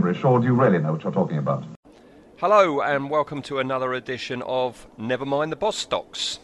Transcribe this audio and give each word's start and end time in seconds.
Gibberish, 0.00 0.24
or 0.24 0.40
do 0.40 0.46
you 0.46 0.54
really 0.54 0.78
know 0.78 0.92
what 0.92 1.04
you're 1.04 1.12
talking 1.12 1.36
about? 1.36 1.62
Hello 2.38 2.80
and 2.80 3.10
welcome 3.10 3.42
to 3.42 3.58
another 3.58 3.92
edition 3.92 4.40
of 4.46 4.86
Never 4.96 5.26
Mind 5.26 5.52
the 5.52 5.56
Bostocks. 5.56 6.38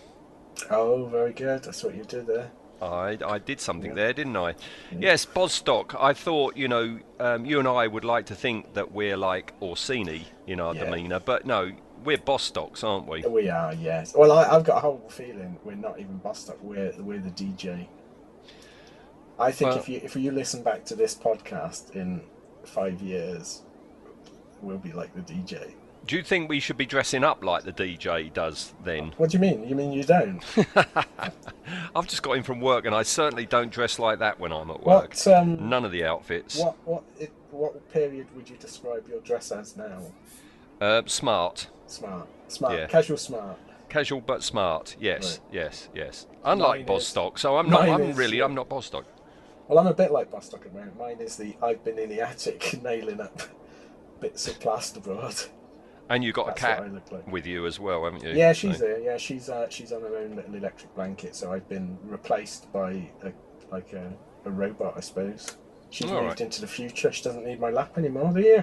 Oh, 0.71 1.07
very 1.07 1.33
good. 1.33 1.63
That's 1.65 1.83
what 1.83 1.95
you 1.95 2.05
did 2.05 2.27
there. 2.27 2.51
I, 2.83 3.17
I 3.27 3.39
did 3.39 3.59
something 3.59 3.95
there, 3.95 4.13
didn't 4.13 4.37
I? 4.37 4.57
Yes, 4.93 5.25
Bostock. 5.25 5.95
I 5.99 6.13
thought, 6.13 6.55
you 6.59 6.69
know, 6.69 6.99
um, 7.19 7.47
you 7.47 7.59
and 7.59 7.67
I 7.67 7.87
would 7.87 8.05
like 8.05 8.27
to 8.27 8.35
think 8.35 8.75
that 8.75 8.93
we're 8.93 9.17
like 9.17 9.59
Orcini 9.61 10.25
in 10.47 10.61
our 10.61 10.75
Yeah. 10.75 10.85
demeanour, 10.85 11.21
but 11.21 11.47
no, 11.47 11.73
we're 12.05 12.19
Bostocks, 12.19 12.85
aren't 12.85 13.09
we? 13.09 13.23
We 13.27 13.49
are, 13.49 13.73
yes. 13.73 14.13
Well, 14.15 14.33
I, 14.33 14.55
I've 14.55 14.65
got 14.65 14.77
a 14.77 14.81
horrible 14.81 15.09
feeling 15.09 15.57
we're 15.65 15.77
not 15.77 15.99
even 15.99 16.19
Bostock. 16.19 16.59
We're 16.63 16.93
we're 16.99 17.21
the 17.21 17.31
DJ. 17.31 17.87
I 19.39 19.51
think 19.51 19.71
Well- 19.71 19.79
if 19.79 19.89
you 19.89 20.01
if 20.05 20.15
you 20.15 20.31
listen 20.31 20.63
back 20.63 20.85
to 20.87 20.95
this 20.95 21.15
podcast 21.15 21.97
in 21.97 22.21
five 22.69 23.01
years, 23.01 23.63
we'll 24.63 24.79
be 24.79 24.93
like 24.93 25.15
the 25.15 25.21
DJ. 25.23 25.73
Do 26.07 26.17
you 26.17 26.23
think 26.23 26.49
we 26.49 26.61
should 26.61 26.77
be 26.77 26.87
dressing 26.87 27.25
up 27.25 27.43
like 27.45 27.65
the 27.65 27.73
DJ 27.73 28.33
does 28.33 28.75
then? 28.85 29.13
What 29.17 29.31
do 29.31 29.37
you 29.37 29.41
mean? 29.41 29.69
You 29.69 29.75
mean 29.75 29.93
you 29.93 30.05
don't? 30.05 30.41
I've 31.97 32.07
just 32.07 32.23
got 32.23 32.33
in 32.37 32.43
from 32.45 32.61
work 32.61 32.85
and 32.87 32.95
I 32.95 33.03
certainly 33.03 33.45
don't 33.45 33.71
dress 33.73 33.99
like 33.99 34.21
that 34.21 34.39
when 34.39 34.53
I'm 34.53 34.71
at 34.71 34.85
work. 34.85 35.15
What 35.15 35.27
um 35.29 35.69
None 35.69 35.85
of 35.85 35.91
the 35.91 36.05
outfits. 36.05 36.59
what 36.59 36.77
what 36.85 37.03
it, 37.19 37.33
what 37.51 37.93
period 37.93 38.29
would 38.37 38.49
you 38.49 38.57
describe 38.57 39.09
your 39.09 39.21
dress 39.21 39.51
as 39.51 39.77
now? 39.77 40.01
Uh, 40.81 41.03
smart. 41.07 41.69
Smart, 41.89 42.29
smart, 42.49 42.75
Yeah. 42.79 42.87
casual, 42.87 43.17
smart. 43.17 43.59
Casual 43.89 44.21
but 44.21 44.43
smart. 44.45 44.97
Yes, 45.01 45.41
Right. 45.45 45.55
yes, 45.55 45.89
yes. 45.95 46.27
Unlike 46.45 46.69
Mine 46.71 46.81
is- 46.83 46.87
Bostock, 46.87 47.39
so 47.39 47.57
I'm 47.57 47.69
not. 47.71 47.81
mine 47.87 47.93
I'm 47.95 48.03
is, 48.11 48.17
really. 48.17 48.43
I'm 48.43 48.55
not 48.55 48.69
Bostock. 48.69 49.07
Well, 49.69 49.79
I'm 49.79 49.87
a 49.87 49.95
bit 49.95 50.13
like 50.13 50.31
Bostock 50.31 50.65
at 50.67 50.73
the 50.73 50.79
moment. 50.79 50.99
Mine 50.99 51.19
is 51.21 51.37
the 51.37 51.57
I've 51.63 51.83
been 51.85 51.99
in 51.99 52.09
the 52.09 52.21
attic 52.21 52.81
nailing 52.83 53.21
up 53.21 53.43
bits 54.21 54.47
of 54.49 54.59
plasterboard. 54.61 55.49
And 56.09 56.23
you've 56.23 56.37
got 56.37 56.47
That's 56.47 56.63
a 56.63 56.67
cat 56.67 56.93
like. 57.11 57.27
with 57.27 57.47
you 57.47 57.67
as 57.67 57.81
well, 57.81 58.05
haven't 58.05 58.23
you? 58.23 58.31
Yeah, 58.31 58.53
she's 58.53 58.79
So- 58.79 58.85
there. 58.85 59.01
Yeah, 59.01 59.17
she's 59.17 59.49
uh, 59.49 59.69
she's 59.69 59.91
on 59.93 60.03
her 60.03 60.17
own 60.17 60.37
little 60.37 60.55
electric 60.55 60.95
blanket. 60.95 61.35
So 61.35 61.53
I've 61.53 61.69
been 61.69 61.99
replaced 62.05 62.73
by 62.73 63.11
a 63.25 63.33
like 63.73 63.93
a, 63.93 64.13
a 64.45 64.51
robot, 64.51 64.95
I 64.97 65.01
suppose. 65.01 65.57
She's 65.91 66.09
All 66.11 66.19
moved 66.23 66.27
right. 66.27 66.41
into 66.43 66.61
the 66.61 66.67
future. 66.69 67.11
She 67.11 67.25
doesn't 67.25 67.45
need 67.45 67.59
my 67.61 67.71
lap 67.71 67.99
anymore. 67.99 68.33
Do 68.33 68.41
you? 68.41 68.63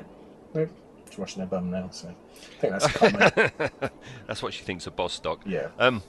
No, 0.53 0.67
she's 1.09 1.17
washing 1.17 1.41
her 1.41 1.47
bum 1.47 1.69
now. 1.69 1.89
So 1.91 2.07
I 2.09 2.61
think 2.61 2.73
that's 2.73 2.87
common. 2.93 3.91
That's 4.27 4.41
what 4.43 4.53
she 4.53 4.63
thinks 4.63 4.87
of 4.87 4.95
Bostock. 4.95 5.41
yeah. 5.45 5.67
Um, 5.79 6.01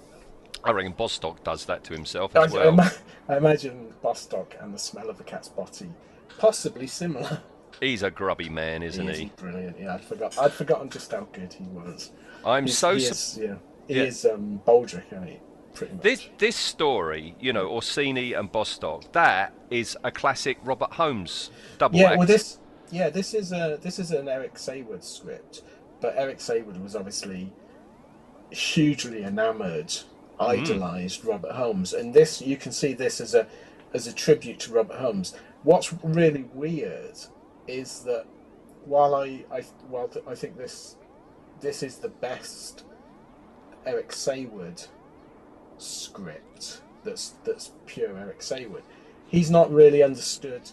I 0.64 0.72
reckon 0.72 0.92
Bostock 0.92 1.44
does 1.44 1.64
that 1.66 1.84
to 1.84 1.92
himself 1.94 2.34
I, 2.36 2.44
as 2.44 2.54
I 2.54 2.58
well. 2.58 2.68
ima- 2.70 2.92
I 3.28 3.36
imagine 3.36 3.92
Bostock 4.02 4.56
and 4.60 4.72
the 4.74 4.78
smell 4.78 5.10
of 5.10 5.20
a 5.20 5.24
cat's 5.24 5.48
body 5.48 5.90
possibly 6.38 6.86
similar. 6.86 7.42
He's 7.80 8.02
a 8.02 8.10
grubby 8.10 8.48
man, 8.48 8.82
isn't 8.82 9.08
he 9.08 9.14
he? 9.14 9.32
brilliant. 9.36 9.78
Yeah, 9.78 9.94
I'd 9.94 10.04
forgot. 10.04 10.38
I'd 10.38 10.52
forgotten 10.52 10.88
just 10.90 11.10
how 11.12 11.26
good 11.32 11.52
he 11.52 11.64
was. 11.64 12.12
I'm 12.44 12.64
He's- 12.64 12.78
so. 12.78 12.94
he 12.96 13.04
is, 13.04 13.38
yeah. 13.40 13.54
He 13.88 13.94
Yeah. 13.96 14.02
is 14.04 14.24
um, 14.24 14.60
Baldrick, 14.66 15.06
isn't 15.12 15.26
he? 15.28 15.38
This 16.00 16.28
this 16.38 16.54
story, 16.54 17.34
you 17.40 17.52
know, 17.52 17.68
Orcini 17.68 18.38
and 18.38 18.50
Bostock, 18.50 19.10
that 19.12 19.52
is 19.70 19.96
a 20.04 20.12
classic 20.12 20.56
Robert 20.62 20.92
Holmes 20.92 21.50
double 21.78 21.98
yeah, 21.98 22.10
act. 22.10 22.18
well, 22.18 22.26
this 22.28 22.58
yeah, 22.92 23.10
this 23.10 23.34
is 23.34 23.50
a 23.52 23.76
this 23.82 23.98
is 23.98 24.12
an 24.12 24.28
Eric 24.28 24.54
Saward 24.54 25.02
script, 25.02 25.62
but 26.00 26.14
Eric 26.16 26.38
Saward 26.38 26.80
was 26.80 26.94
obviously 26.94 27.52
hugely 28.50 29.24
enamored, 29.24 29.92
Hmm. 30.40 30.44
idolized 30.50 31.24
Robert 31.24 31.52
Holmes, 31.52 31.92
and 31.92 32.14
this 32.14 32.40
you 32.42 32.56
can 32.56 32.72
see 32.72 32.92
this 32.94 33.20
as 33.20 33.34
a 33.34 33.46
as 33.94 34.06
a 34.06 34.12
tribute 34.12 34.60
to 34.60 34.72
Robert 34.72 34.98
Holmes. 34.98 35.34
What's 35.62 35.92
really 36.02 36.44
weird 36.54 37.16
is 37.66 38.00
that 38.04 38.26
while 38.84 39.14
I 39.14 39.44
I 39.52 39.62
while 39.88 40.08
th- 40.08 40.24
I 40.28 40.34
think 40.34 40.56
this 40.56 40.96
this 41.60 41.82
is 41.82 41.98
the 41.98 42.08
best 42.08 42.84
Eric 43.86 44.10
Saward 44.10 44.88
script 45.78 46.80
that's 47.04 47.34
that's 47.44 47.72
pure 47.86 48.16
Eric 48.18 48.40
Saward. 48.40 48.82
He's 49.26 49.50
not 49.50 49.72
really 49.72 50.02
understood 50.02 50.70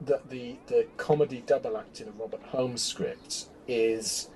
that 0.00 0.30
the 0.30 0.56
the 0.66 0.86
comedy 0.96 1.42
double 1.46 1.76
act 1.76 2.00
in 2.00 2.08
a 2.08 2.12
Robert 2.12 2.42
Holmes 2.50 2.82
script 2.82 3.46
is 3.66 4.28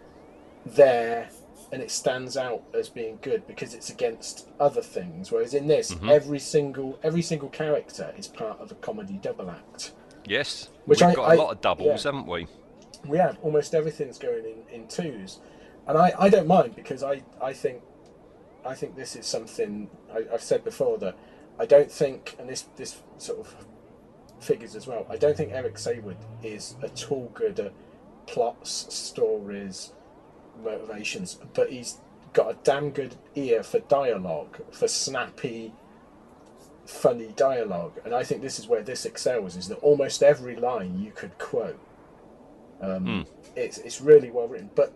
there 0.66 1.30
and 1.72 1.82
it 1.82 1.90
stands 1.90 2.36
out 2.36 2.62
as 2.74 2.88
being 2.90 3.18
good 3.22 3.46
because 3.46 3.72
it's 3.74 3.88
against 3.90 4.48
other 4.60 4.82
things. 4.82 5.32
Whereas 5.32 5.54
in 5.54 5.66
this, 5.66 5.92
Mhm. 5.94 6.10
every 6.10 6.38
single 6.38 6.98
every 7.02 7.22
single 7.22 7.48
character 7.48 8.12
is 8.16 8.28
part 8.28 8.60
of 8.60 8.70
a 8.70 8.74
comedy 8.76 9.14
double 9.14 9.50
act. 9.50 9.92
yes, 10.24 10.68
Which 10.84 11.00
we've 11.00 11.10
I- 11.10 11.14
got 11.14 11.28
a 11.30 11.32
I- 11.32 11.34
lot 11.34 11.50
of 11.52 11.60
doubles, 11.60 12.04
yeah. 12.04 12.12
haven't 12.12 12.28
we? 12.28 12.46
We 13.08 13.18
have 13.18 13.38
almost 13.42 13.74
everything's 13.74 14.18
going 14.18 14.44
in, 14.44 14.62
in 14.70 14.86
twos, 14.86 15.40
and 15.88 15.98
I, 15.98 16.12
I 16.16 16.28
don't 16.28 16.46
mind 16.46 16.76
because 16.76 17.02
I, 17.02 17.22
I 17.40 17.52
think 17.52 17.82
I 18.64 18.74
think 18.76 18.94
this 18.94 19.16
is 19.16 19.26
something 19.26 19.90
I, 20.14 20.24
I've 20.32 20.42
said 20.42 20.62
before 20.62 20.96
that 20.98 21.16
I 21.58 21.66
don't 21.66 21.90
think, 21.90 22.36
and 22.38 22.48
this 22.48 22.66
this 22.76 23.02
sort 23.18 23.40
of 23.40 23.56
figures 24.38 24.76
as 24.76 24.86
well. 24.86 25.06
I 25.08 25.16
don't 25.16 25.36
think 25.36 25.50
Eric 25.52 25.74
Saward 25.74 26.16
is 26.44 26.76
at 26.82 27.10
all 27.10 27.30
good 27.34 27.58
at 27.58 27.72
plots, 28.26 28.86
stories, 28.94 29.92
motivations, 30.62 31.38
but 31.54 31.70
he's 31.70 31.98
got 32.32 32.50
a 32.50 32.56
damn 32.64 32.90
good 32.90 33.16
ear 33.34 33.62
for 33.62 33.80
dialogue, 33.80 34.58
for 34.72 34.88
snappy, 34.88 35.72
funny 36.86 37.32
dialogue, 37.36 37.92
and 38.04 38.14
I 38.14 38.24
think 38.24 38.42
this 38.42 38.58
is 38.58 38.66
where 38.66 38.82
this 38.82 39.04
excels. 39.04 39.56
Is 39.56 39.68
that 39.68 39.78
almost 39.78 40.22
every 40.22 40.56
line 40.56 40.98
you 41.00 41.12
could 41.12 41.36
quote. 41.38 41.78
Um, 42.80 43.04
Hmm. 43.06 43.22
It's 43.54 43.78
it's 43.78 44.00
really 44.00 44.30
well 44.30 44.48
written, 44.48 44.70
but 44.74 44.92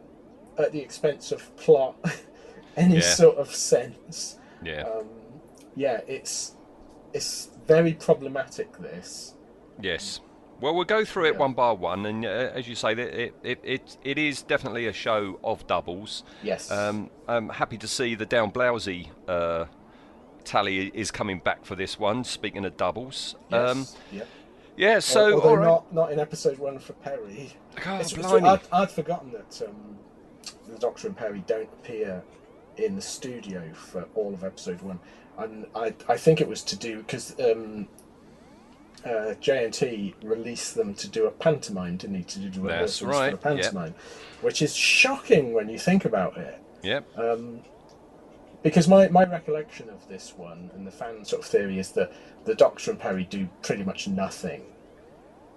at 0.59 0.73
the 0.73 0.81
expense 0.81 1.31
of 1.31 1.55
plot, 1.57 1.95
any 2.77 2.97
Yeah. 2.97 3.01
sort 3.03 3.37
of 3.37 3.55
sense. 3.55 4.39
Yeah. 4.63 4.83
Um, 4.83 5.09
yeah, 5.77 6.01
it's 6.09 6.55
it's 7.13 7.51
very 7.67 7.93
problematic. 7.93 8.77
This. 8.79 9.35
Yes. 9.81 10.21
Well, 10.61 10.75
we'll 10.75 10.85
go 10.85 11.05
through 11.05 11.27
it 11.27 11.33
Yeah. 11.35 11.39
one 11.41 11.53
by 11.53 11.73
one, 11.73 12.07
and 12.07 12.25
uh, 12.25 12.29
as 12.29 12.67
you 12.67 12.75
say, 12.75 12.93
it, 12.93 13.35
it, 13.43 13.61
it, 13.63 13.97
it 14.03 14.19
is 14.19 14.43
definitely 14.43 14.87
a 14.87 14.93
show 14.93 15.39
of 15.45 15.67
doubles. 15.67 16.23
Yes. 16.43 16.71
Um, 16.71 17.11
I'm 17.29 17.51
happy 17.51 17.77
to 17.79 17.87
see 17.89 18.15
the 18.15 18.25
down 18.27 18.51
blousey 18.53 19.09
uh, 19.29 19.67
tally 20.45 20.91
is 20.95 21.11
coming 21.11 21.41
back 21.41 21.65
for 21.65 21.75
this 21.75 21.99
one. 21.99 22.25
Speaking 22.25 22.65
of 22.65 22.77
doubles, 22.77 23.37
yes. 23.51 23.71
um, 23.71 23.87
yep. 24.13 24.29
yeah. 24.77 24.99
So, 25.01 25.35
Although 25.35 25.49
all 25.49 25.57
right. 25.57 25.65
not 25.67 25.93
not 25.93 26.13
in 26.13 26.19
episode 26.21 26.59
one 26.59 26.79
for 26.79 26.95
Peri. 26.95 27.53
God, 27.85 28.01
It's- 28.01 28.13
it's-. 28.13 28.27
I'd, 28.27 28.61
I'd 28.73 28.91
forgotten 28.91 29.33
that 29.33 29.63
um, 29.69 29.99
the 30.73 30.79
Doctor 30.79 31.09
and 31.09 31.17
Peri 31.17 31.45
don't 31.47 31.69
appear 31.81 32.23
in 32.79 32.95
the 32.97 33.03
studio 33.03 33.63
for 33.75 34.07
all 34.15 34.33
of 34.35 34.45
episode 34.45 34.81
one, 34.83 35.01
and 35.39 35.67
I 35.75 35.95
I 36.09 36.17
think 36.17 36.41
it 36.41 36.49
was 36.49 36.63
to 36.65 36.77
do 36.77 36.99
because 36.99 37.35
um, 37.41 37.89
uh, 39.07 39.35
JNT 39.41 40.15
released 40.23 40.75
them 40.75 40.95
to 40.95 41.09
do 41.09 41.27
a 41.27 41.31
pantomime, 41.31 41.97
didn't 41.97 42.17
he? 42.17 42.23
To 42.25 42.39
do 42.41 42.61
rehearsals 42.61 43.09
right, 43.09 43.31
for 43.31 43.37
the 43.37 43.43
pantomime, 43.43 43.95
which 44.41 44.61
is 44.63 44.75
shocking 44.75 45.53
when 45.53 45.69
you 45.69 45.79
think 45.79 46.05
about 46.05 46.37
it. 46.37 46.61
Yep. 46.83 47.19
Um, 47.19 47.61
because 48.63 48.89
my, 48.89 49.09
my 49.09 49.25
recollection 49.25 49.89
of 49.91 50.09
this 50.09 50.35
one 50.37 50.71
and 50.75 50.87
the 50.87 50.91
fan 50.91 51.25
sort 51.25 51.43
of 51.43 51.49
theory 51.49 51.79
is 51.79 51.93
that 51.93 52.13
the 52.45 52.55
Doctor 52.55 52.91
and 52.91 52.99
Peri 52.99 53.25
do 53.25 53.49
pretty 53.63 53.85
much 53.85 54.09
nothing, 54.09 54.63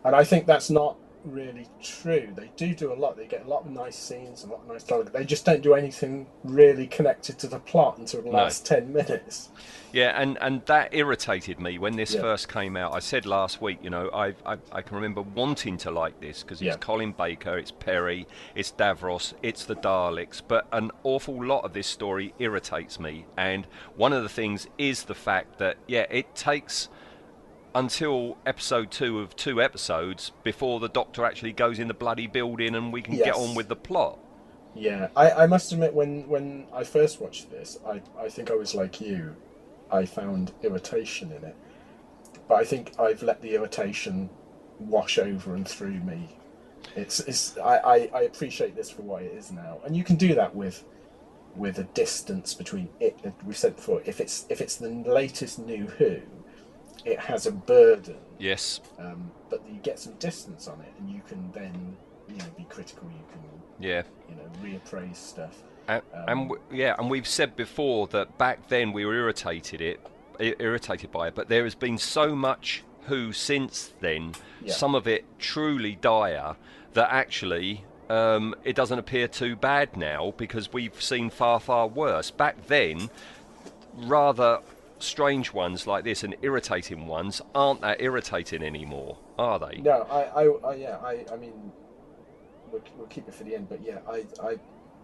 and 0.03 0.15
I 0.15 0.23
think 0.23 0.45
that's 0.45 0.69
not 0.69 0.95
really 1.23 1.67
true. 1.81 2.29
They 2.35 2.49
do 2.55 2.73
do 2.73 2.91
a 2.91 2.95
lot. 2.95 3.17
They 3.17 3.25
get 3.25 3.45
a 3.45 3.49
lot 3.49 3.65
of 3.65 3.71
nice 3.71 3.95
scenes, 3.97 4.43
and 4.43 4.51
a 4.51 4.55
lot 4.55 4.63
of 4.63 4.69
nice 4.69 4.83
dialogue. 4.83 5.11
They 5.13 5.25
just 5.25 5.45
don't 5.45 5.61
do 5.61 5.73
anything 5.73 6.27
really 6.43 6.87
connected 6.87 7.37
to 7.39 7.47
the 7.47 7.59
plot 7.59 7.97
until 7.97 8.21
the 8.21 8.29
No. 8.29 8.37
last 8.37 8.65
ten 8.65 8.91
minutes. 8.93 9.49
Yeah, 9.91 10.21
and, 10.21 10.37
and 10.39 10.63
that 10.67 10.93
irritated 10.93 11.59
me 11.59 11.79
when 11.79 11.95
this 11.95 12.13
Yeah. 12.13 12.21
first 12.21 12.47
came 12.47 12.77
out. 12.77 12.93
I 12.93 12.99
said 12.99 13.25
last 13.25 13.59
week, 13.61 13.79
you 13.81 13.89
know, 13.89 14.09
I 14.13 14.35
I, 14.45 14.57
I 14.71 14.81
can 14.81 14.95
remember 14.95 15.21
wanting 15.23 15.77
to 15.79 15.91
like 15.91 16.19
this 16.19 16.43
because 16.43 16.61
it's 16.61 16.67
Yeah. 16.67 16.77
Colin 16.77 17.11
Baker, 17.11 17.57
it's 17.57 17.71
Peri, 17.71 18.27
it's 18.55 18.71
Davros, 18.71 19.33
it's 19.41 19.65
the 19.65 19.75
Daleks, 19.75 20.41
but 20.47 20.67
an 20.71 20.91
awful 21.03 21.43
lot 21.43 21.65
of 21.65 21.73
this 21.73 21.87
story 21.87 22.33
irritates 22.39 22.99
me. 22.99 23.25
And 23.35 23.65
one 23.95 24.13
of 24.13 24.21
the 24.23 24.29
things 24.29 24.67
is 24.77 25.03
the 25.03 25.15
fact 25.15 25.57
that 25.57 25.77
yeah, 25.87 26.05
it 26.11 26.35
takes 26.35 26.87
until 27.75 28.37
episode 28.45 28.91
two 28.91 29.19
of 29.19 29.35
two 29.35 29.61
episodes 29.61 30.31
before 30.43 30.79
the 30.79 30.89
Doctor 30.89 31.25
actually 31.25 31.53
goes 31.53 31.79
in 31.79 31.87
the 31.87 31.93
bloody 31.93 32.27
building 32.27 32.75
and 32.75 32.91
we 32.91 33.01
can 33.01 33.15
get 33.15 33.35
on 33.35 33.55
with 33.55 33.67
the 33.67 33.75
plot. 33.75 34.19
Yeah, 34.75 35.09
I, 35.15 35.31
I 35.31 35.47
must 35.47 35.71
admit 35.71 35.93
when 35.93 36.27
when 36.27 36.67
I 36.73 36.83
first 36.83 37.19
watched 37.19 37.49
this, 37.49 37.77
I 37.87 38.01
I 38.17 38.29
think 38.29 38.51
I 38.51 38.55
was 38.55 38.75
like 38.75 39.01
you. 39.01 39.35
I 39.91 40.05
found 40.05 40.51
irritation 40.61 41.31
in 41.31 41.43
it, 41.43 41.55
but 42.47 42.55
I 42.55 42.63
think 42.63 42.93
I've 42.99 43.23
let 43.23 43.41
the 43.41 43.55
irritation 43.55 44.29
wash 44.79 45.17
over 45.17 45.55
and 45.55 45.67
through 45.67 45.99
me. 45.99 46.37
It's 46.95 47.19
it's 47.21 47.57
I, 47.57 47.77
I, 47.77 48.09
I 48.13 48.21
appreciate 48.21 48.75
this 48.75 48.89
for 48.89 49.01
what 49.01 49.23
it 49.23 49.33
is 49.33 49.51
now, 49.51 49.79
and 49.85 49.95
you 49.97 50.03
can 50.03 50.15
do 50.15 50.35
that 50.35 50.55
with 50.55 50.83
with 51.55 51.79
a 51.79 51.83
distance 51.83 52.53
between 52.53 52.89
it. 52.99 53.19
We've 53.45 53.57
said 53.57 53.75
before, 53.75 54.01
if 54.05 54.21
it's 54.21 54.45
if 54.49 54.61
it's 54.61 54.75
the 54.75 54.89
latest 54.89 55.59
New 55.59 55.87
Who, 55.87 56.21
it 57.05 57.19
has 57.19 57.45
a 57.45 57.51
burden, 57.51 58.17
Yes. 58.37 58.81
um, 58.97 59.31
but 59.49 59.61
you 59.69 59.79
get 59.81 59.99
some 59.99 60.13
distance 60.13 60.67
on 60.67 60.79
it, 60.81 60.93
and 60.99 61.09
you 61.09 61.21
can 61.27 61.51
then 61.51 61.97
you 62.27 62.37
know 62.37 62.45
be 62.57 62.63
critical. 62.65 63.07
You 63.09 63.23
can 63.31 63.41
Yeah. 63.79 64.03
you 64.29 64.35
know 64.35 64.49
reappraise 64.63 65.15
stuff. 65.15 65.63
And, 65.87 66.03
Um, 66.13 66.23
and 66.27 66.49
w- 66.49 66.61
yeah, 66.71 66.95
and 66.99 67.09
we've 67.09 67.27
said 67.27 67.55
before 67.55 68.07
that 68.07 68.37
back 68.37 68.67
then 68.67 68.93
we 68.93 69.05
were 69.05 69.15
irritated 69.15 69.81
it, 69.81 69.99
irritated 70.39 71.11
by 71.11 71.27
it, 71.29 71.35
but 71.35 71.49
there 71.49 71.63
has 71.63 71.75
been 71.75 71.97
so 71.97 72.35
much 72.35 72.83
Who 73.07 73.33
since 73.33 73.91
then, 74.01 74.33
Yeah. 74.61 74.73
some 74.73 74.93
of 74.93 75.07
it 75.07 75.25
truly 75.39 75.95
dire, 75.95 76.55
that 76.93 77.11
actually 77.11 77.85
um, 78.07 78.53
it 78.63 78.75
doesn't 78.75 78.99
appear 78.99 79.27
too 79.27 79.55
bad 79.55 79.97
now 79.97 80.33
because 80.37 80.71
we've 80.73 81.01
seen 81.01 81.29
far 81.31 81.59
far 81.59 81.87
worse. 81.87 82.29
Back 82.29 82.67
then, 82.67 83.09
rather 83.95 84.59
strange 84.99 85.53
ones 85.53 85.87
like 85.87 86.03
this 86.03 86.23
and 86.23 86.35
irritating 86.41 87.07
ones 87.07 87.41
aren't 87.55 87.81
that 87.81 88.01
irritating 88.01 88.63
anymore, 88.63 89.17
are 89.37 89.59
they? 89.59 89.81
No, 89.81 90.01
I, 90.03 90.43
I, 90.43 90.71
I 90.71 90.75
yeah, 90.75 90.97
I, 90.97 91.25
I 91.31 91.35
mean, 91.37 91.71
we'll, 92.71 92.83
we'll 92.97 93.07
keep 93.07 93.27
it 93.27 93.33
for 93.33 93.43
the 93.43 93.55
end, 93.55 93.69
but 93.69 93.81
yeah, 93.81 93.99
I, 94.07 94.25
I 94.41 94.57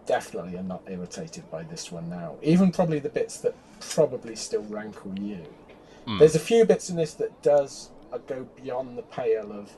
definitely 0.06 0.56
am 0.56 0.68
not 0.68 0.82
irritated 0.88 1.50
by 1.50 1.64
this 1.64 1.90
one 1.90 2.08
now. 2.08 2.36
Even 2.42 2.70
probably 2.70 2.98
the 2.98 3.08
bits 3.08 3.38
that 3.38 3.54
probably 3.80 4.36
still 4.36 4.62
rankle 4.64 5.18
you. 5.18 5.44
There's 6.18 6.36
a 6.36 6.40
few 6.40 6.64
bits 6.64 6.88
in 6.88 6.94
this 6.94 7.14
that 7.14 7.42
does 7.42 7.90
uh, 8.12 8.18
go 8.18 8.46
beyond 8.62 8.96
the 8.96 9.02
pale 9.02 9.50
of 9.50 9.72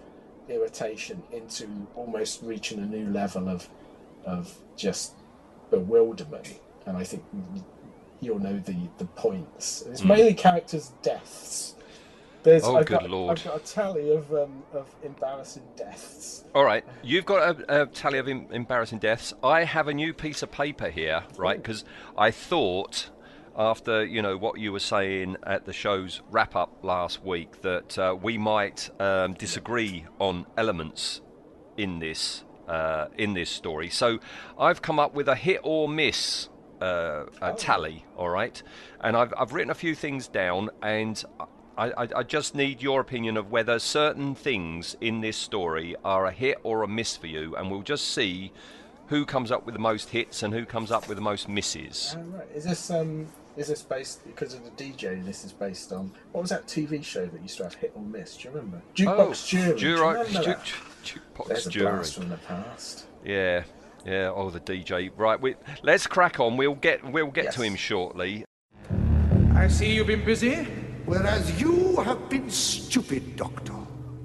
irritation 0.49 1.23
into 1.33 1.67
almost 1.95 2.43
reaching 2.43 2.79
a 2.81 2.85
new 2.85 3.07
level 3.09 3.49
of, 3.49 3.69
of 4.27 4.55
just 4.77 5.15
bewilderment, 5.71 6.61
and 6.85 6.99
I 6.99 7.05
think 7.05 7.25
you'll 8.21 8.39
know 8.41 8.59
the 8.59 8.77
the 8.99 9.07
points. 9.07 9.83
It's 9.83 10.05
mainly 10.05 10.35
characters' 10.35 10.93
deaths. 11.03 11.75
There's, 12.45 12.65
Oh, 12.65 12.77
I've 12.77 12.87
good 12.87 13.01
got, 13.01 13.11
lord. 13.11 13.39
I've 13.39 13.45
got 13.45 13.57
a 13.57 13.65
tally 13.75 14.11
of 14.13 14.33
um, 14.33 14.63
of 14.73 14.87
embarrassing 15.03 15.65
deaths. 15.77 16.45
All 16.55 16.65
right, 16.65 16.85
you've 17.03 17.27
got 17.27 17.61
a, 17.69 17.83
a 17.83 17.87
tally 17.87 18.19
of 18.19 18.29
em- 18.29 18.47
embarrassing 18.51 19.01
deaths. 19.01 19.35
I 19.43 19.65
have 19.65 19.89
a 19.89 19.95
new 19.95 20.15
piece 20.15 20.43
of 20.43 20.51
paper 20.51 20.89
here, 20.89 21.25
right? 21.37 21.61
Because 21.61 21.85
I 22.17 22.31
thought, 22.31 23.11
after 23.57 24.05
you 24.05 24.23
know 24.23 24.37
what 24.37 24.59
you 24.59 24.73
were 24.73 24.81
saying 24.81 25.37
at 25.43 25.67
the 25.67 25.73
show's 25.73 26.23
wrap 26.31 26.57
up 26.57 26.79
last 26.83 27.25
week, 27.25 27.63
that 27.63 27.99
uh, 27.99 28.17
we 28.21 28.39
might 28.39 28.89
um, 29.01 29.35
disagree 29.35 30.07
on 30.19 30.47
elements 30.57 31.21
in 31.77 31.99
this 31.99 32.45
uh, 32.69 33.09
in 33.19 33.35
this 33.35 33.51
story. 33.51 33.91
So 33.91 34.21
I've 34.59 34.81
come 34.81 34.99
up 34.99 35.13
with 35.15 35.29
a 35.29 35.35
hit 35.35 35.61
or 35.65 35.89
miss 35.89 36.49
uh, 36.81 37.25
a 37.43 37.53
tally. 37.55 38.05
All 38.17 38.29
right, 38.29 38.63
and 39.01 39.17
I've 39.17 39.33
I've 39.39 39.53
written 39.53 39.71
a 39.71 39.75
few 39.75 39.95
things 39.95 40.29
down, 40.29 40.71
and 40.83 41.23
I, 41.77 41.91
I 41.91 42.09
I 42.17 42.23
just 42.23 42.55
need 42.55 42.83
your 42.83 43.01
opinion 43.01 43.37
of 43.37 43.51
whether 43.51 43.79
certain 43.79 44.35
things 44.35 44.97
in 45.01 45.21
this 45.21 45.37
story 45.37 45.97
are 46.05 46.27
a 46.27 46.33
hit 46.33 46.59
or 46.63 46.83
a 46.83 46.89
miss 46.89 47.17
for 47.17 47.27
you, 47.27 47.57
and 47.57 47.71
we'll 47.71 47.83
just 47.83 48.13
see 48.13 48.53
who 49.09 49.25
comes 49.25 49.51
up 49.51 49.65
with 49.65 49.75
the 49.75 49.81
most 49.81 50.11
hits 50.11 50.43
and 50.43 50.53
who 50.53 50.65
comes 50.65 50.91
up 50.91 51.09
with 51.09 51.17
the 51.17 51.23
most 51.23 51.49
misses. 51.49 52.15
Oh, 52.17 52.23
right. 52.37 52.49
Is 52.55 52.65
this 52.65 52.91
um 52.91 53.27
is 53.57 53.67
this 53.67 53.83
based 53.83 54.25
because 54.25 54.55
of 54.55 54.63
the 54.65 54.71
DJ? 54.71 55.25
This 55.25 55.45
is 55.45 55.53
based 55.53 55.93
on 55.93 56.13
what 56.33 56.43
was 56.43 56.51
that 56.51 56.67
TV 56.67 57.05
show 57.05 57.27
that 57.27 57.43
used 57.43 57.57
to 57.57 57.65
have 57.65 57.75
hit 57.75 57.93
or 57.95 58.03
miss? 58.03 58.37
Do 58.37 58.49
you 58.49 58.55
remember? 58.55 58.81
Jukebox 58.95 59.49
Jury. 59.49 59.79
Do 59.79 59.89
you 59.89 60.01
remember 60.01 60.25
ju- 60.31 60.43
that? 60.45 60.65
ju- 61.03 61.21
jukebox 61.35 61.49
There's 61.49 61.67
a 61.67 61.71
blast 61.71 62.15
from 62.15 62.29
the 62.29 62.37
past. 62.37 63.07
Yeah, 63.25 63.65
yeah. 64.05 64.33
Oh, 64.35 64.51
the 64.51 64.61
DJ. 64.61 65.11
Right, 65.17 65.41
we, 65.41 65.55
let's 65.83 66.07
crack 66.07 66.41
on. 66.41 66.57
We'll 66.57 66.75
get 66.75 67.05
we'll 67.05 67.31
get 67.31 67.53
to 67.53 67.63
him 67.63 67.77
shortly. 67.77 68.45
I 69.55 69.69
see 69.69 69.93
you've 69.93 70.07
been 70.07 70.25
busy. 70.25 70.67
Whereas 71.05 71.59
you 71.61 71.97
have 72.03 72.29
been 72.29 72.51
stupid, 72.51 73.37
Doctor. 73.37 73.73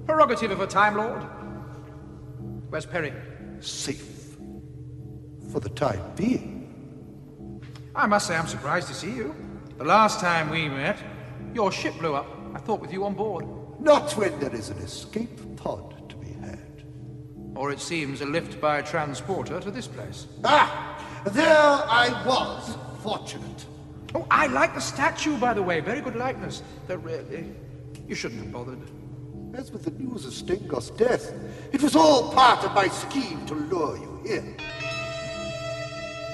Prerogative 0.06 0.50
of 0.50 0.60
a 0.60 0.66
Time 0.66 0.96
Lord. 0.96 1.22
Where's 2.68 2.84
Peri? 2.84 3.12
Safe. 3.60 4.36
For 5.50 5.60
the 5.60 5.70
time 5.70 6.02
being. 6.14 7.60
I 7.96 8.06
must 8.06 8.26
say 8.26 8.36
I'm 8.36 8.46
surprised 8.46 8.88
to 8.88 8.94
see 8.94 9.10
you. 9.10 9.34
The 9.78 9.84
last 9.84 10.20
time 10.20 10.50
we 10.50 10.68
met, 10.68 10.98
your 11.54 11.72
ship 11.72 11.94
blew 11.98 12.14
up. 12.14 12.26
I 12.54 12.58
thought 12.58 12.80
with 12.80 12.92
you 12.92 13.04
on 13.04 13.14
board. 13.14 13.46
Not 13.80 14.12
when 14.12 14.38
there 14.38 14.54
is 14.54 14.68
an 14.68 14.78
escape 14.78 15.56
pod 15.56 15.93
to 15.93 15.93
be 15.93 15.93
had. 15.93 15.93
Or 17.54 17.70
it 17.70 17.80
seems 17.80 18.20
a 18.20 18.26
lift 18.26 18.60
by 18.60 18.78
a 18.78 18.82
transporter 18.82 19.60
to 19.60 19.70
this 19.70 19.86
place. 19.86 20.26
Ah! 20.44 21.22
There 21.26 21.46
I 21.46 22.22
was, 22.26 22.76
fortunate. 23.02 23.64
Oh, 24.14 24.26
I 24.30 24.46
like 24.48 24.74
the 24.74 24.80
statue, 24.80 25.36
by 25.38 25.54
the 25.54 25.62
way. 25.62 25.80
Very 25.80 26.00
good 26.00 26.16
likeness. 26.16 26.62
Though 26.86 26.96
really, 26.96 27.54
you 28.06 28.14
shouldn't 28.14 28.42
have 28.42 28.52
bothered. 28.52 28.78
As 29.54 29.70
with 29.70 29.84
the 29.84 29.92
news 29.92 30.26
of 30.26 30.32
Stengos' 30.32 30.96
death, 30.96 31.32
it 31.72 31.82
was 31.82 31.96
all 31.96 32.32
part 32.32 32.64
of 32.64 32.74
my 32.74 32.88
scheme 32.88 33.46
to 33.46 33.54
lure 33.54 33.96
you 33.96 34.20
here. 34.26 34.56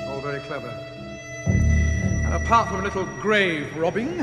All 0.09 0.21
very 0.21 0.41
clever. 0.41 0.69
And 1.47 2.35
apart 2.35 2.69
from 2.69 2.81
a 2.81 2.83
little 2.83 3.05
grave 3.21 3.77
robbing, 3.77 4.19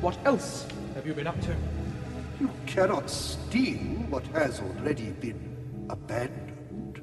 what 0.00 0.16
else 0.24 0.66
have 0.94 1.06
you 1.06 1.12
been 1.12 1.26
up 1.26 1.40
to? 1.42 1.56
You 2.40 2.50
cannot 2.66 3.10
steal 3.10 3.78
what 4.10 4.24
has 4.28 4.60
already 4.60 5.10
been 5.10 5.47
abandoned. 5.90 7.00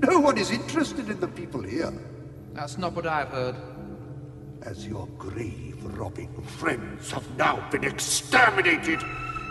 No 0.00 0.20
one 0.20 0.38
is 0.38 0.50
interested 0.50 1.08
in 1.08 1.20
the 1.20 1.28
people 1.28 1.62
here. 1.62 1.92
That's 2.52 2.78
not 2.78 2.94
what 2.94 3.06
I've 3.06 3.28
heard. 3.28 3.56
As 4.62 4.86
your 4.86 5.06
grave 5.18 5.82
robbing 5.98 6.32
friends 6.42 7.10
have 7.10 7.36
now 7.36 7.68
been 7.70 7.84
exterminated, 7.84 9.00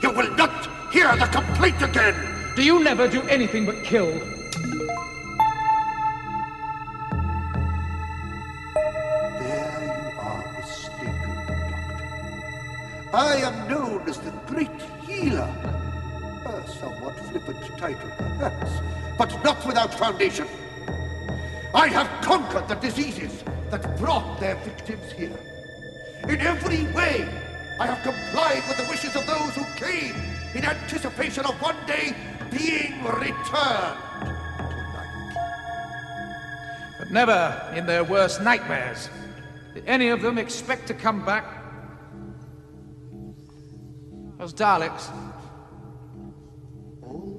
you 0.01 0.11
will 0.11 0.33
not 0.35 0.67
hear 0.91 1.15
the 1.17 1.25
complaint 1.27 1.81
again! 1.81 2.15
Do 2.55 2.63
you 2.63 2.83
never 2.83 3.07
do 3.07 3.21
anything 3.23 3.65
but 3.65 3.83
kill? 3.83 4.11
There 9.39 9.81
you 9.83 10.19
are 10.19 10.53
mistaken, 10.59 11.35
Doctor. 11.47 13.13
I 13.13 13.35
am 13.37 13.69
known 13.69 14.07
as 14.07 14.19
the 14.19 14.31
Great 14.47 14.81
Healer. 15.07 15.82
Somewhat 16.83 17.17
flippant 17.17 17.77
title, 17.77 18.09
perhaps, 18.17 18.71
but 19.17 19.41
not 19.41 19.65
without 19.65 19.93
foundation. 19.93 20.45
I 21.73 21.87
have 21.87 22.09
conquered 22.21 22.67
the 22.67 22.75
diseases 22.75 23.41
that 23.71 23.97
brought 23.97 24.37
their 24.41 24.55
victims 24.55 25.09
here. 25.13 25.39
In 26.27 26.41
every 26.41 26.83
way, 26.91 27.25
I 27.79 27.85
have 27.87 28.03
complied 28.03 28.63
with 28.67 28.75
the 28.75 28.87
wishes 28.89 29.15
of 29.15 29.25
those 29.25 29.55
who 29.55 29.63
came 29.77 30.13
in 30.53 30.65
anticipation 30.65 31.45
of 31.45 31.53
one 31.61 31.77
day 31.87 32.13
being 32.51 33.01
returned. 33.01 33.97
But 36.99 37.11
never 37.11 37.71
in 37.77 37.85
their 37.85 38.03
worst 38.03 38.41
nightmares 38.41 39.09
did 39.73 39.85
any 39.87 40.09
of 40.09 40.21
them 40.21 40.37
expect 40.37 40.87
to 40.87 40.93
come 40.93 41.23
back 41.23 41.45
as 44.41 44.53
Daleks. 44.53 45.09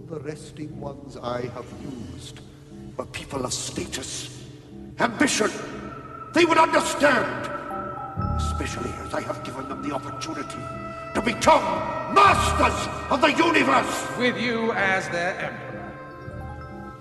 The 0.08 0.20
resting 0.20 0.78
ones 0.80 1.16
I 1.16 1.42
have 1.54 1.64
used 2.12 2.40
were 2.94 3.06
people 3.06 3.46
of 3.46 3.54
status, 3.54 4.44
ambition. 5.00 5.50
They 6.34 6.44
would 6.44 6.58
understand, 6.58 7.50
especially 8.36 8.90
as 9.06 9.14
I 9.14 9.22
have 9.22 9.42
given 9.44 9.66
them 9.66 9.82
the 9.82 9.94
opportunity 9.94 10.60
to 11.14 11.22
become 11.22 11.62
masters 12.14 12.86
of 13.10 13.22
the 13.22 13.32
universe. 13.32 14.06
with 14.18 14.36
you 14.36 14.72
as 14.72 15.08
their 15.08 15.38
emperor. 15.40 15.92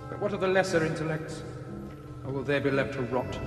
But 0.09 0.19
what 0.21 0.33
of 0.33 0.39
the 0.39 0.47
lesser 0.47 0.85
intellects? 0.85 1.43
Or 2.25 2.31
will 2.31 2.43
they 2.43 2.59
be 2.59 2.71
left 2.71 2.93
to 2.93 3.01
rot? 3.01 3.37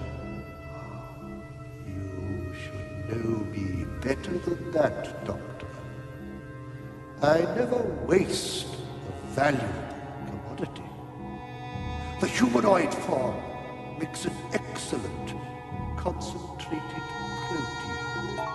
You 1.87 2.55
should 2.63 3.09
know 3.09 3.39
me 3.47 3.87
better 4.03 4.37
than 4.37 4.71
that, 4.73 5.25
Doctor. 5.25 5.67
I 7.23 7.41
never 7.57 7.83
waste 8.07 8.67
valuable 9.37 9.69
commodity. 10.25 10.83
The 12.23 12.26
humanoid 12.26 12.93
form 12.95 13.37
makes 13.99 14.25
an 14.25 14.33
excellent 14.55 15.35
concentrated 15.99 17.05
protein. 17.45 18.47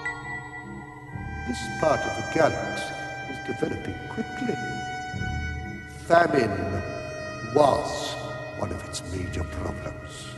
This 1.47 1.61
part 1.79 1.99
of 1.99 2.15
the 2.17 2.25
galaxy 2.33 2.95
is 3.29 3.39
developing 3.45 3.93
quickly. 4.09 4.55
Famine 6.07 6.81
was 7.53 8.15
one 8.57 8.71
of 8.71 8.83
its 8.89 9.03
major 9.11 9.43
problems. 9.43 10.29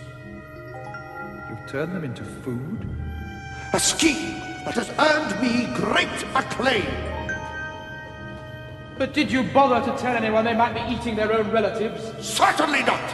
You've 1.50 1.68
turned 1.72 1.96
them 1.96 2.04
into 2.04 2.26
food? 2.26 2.86
A 3.72 3.80
scheme 3.80 4.40
that 4.66 4.76
has 4.76 4.90
earned 5.00 5.42
me 5.42 5.74
great 5.74 6.20
acclaim. 6.36 7.23
But 8.98 9.14
did 9.14 9.32
you 9.32 9.44
bother 9.44 9.92
to 9.92 9.98
tell 9.98 10.16
anyone 10.16 10.46
they 10.46 10.54
might 10.54 10.74
be 10.74 10.94
eating 10.94 11.16
their 11.16 11.34
own 11.34 11.50
relatives? 11.52 12.12
Certainly 12.26 12.84
not. 12.84 13.10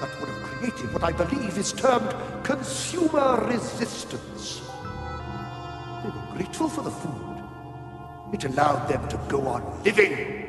That 0.00 0.20
would 0.20 0.28
have 0.28 0.42
created 0.42 0.92
what 0.92 1.04
I 1.04 1.12
believe 1.12 1.56
is 1.58 1.72
termed 1.72 2.14
consumer 2.42 3.46
resistance. 3.46 4.60
They 6.02 6.10
were 6.10 6.36
grateful 6.36 6.68
for 6.68 6.82
the 6.82 6.90
food. 6.90 7.42
It 8.32 8.44
allowed 8.44 8.88
them 8.88 9.06
to 9.08 9.16
go 9.28 9.46
on 9.46 9.82
living. 9.84 10.46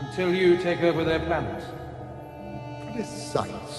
Until 0.00 0.34
you 0.34 0.56
take 0.56 0.82
over 0.82 1.04
their 1.04 1.20
planet. 1.20 1.62
Precisely. 2.94 3.69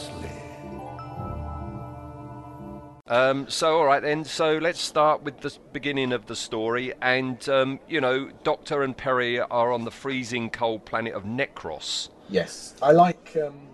Um, 3.12 3.50
so, 3.50 3.77
all 3.77 3.86
right 3.86 4.01
then. 4.01 4.24
So 4.24 4.58
let's 4.58 4.80
start 4.80 5.22
with 5.24 5.41
the 5.41 5.53
beginning 5.74 6.13
of 6.13 6.27
the 6.27 6.36
story. 6.36 6.94
And 7.01 7.48
um, 7.50 7.80
you 7.89 8.00
know, 8.00 8.30
Doctor 8.44 8.84
and 8.84 8.96
Peri 8.96 9.41
are 9.41 9.74
on 9.74 9.84
the 9.84 9.91
freezing 9.91 10.50
cold 10.50 10.86
planet 10.86 11.13
of 11.13 11.25
Necros. 11.25 12.08
Yes, 12.30 12.74
I 12.82 12.94
like 12.94 13.36
um, 13.46 13.68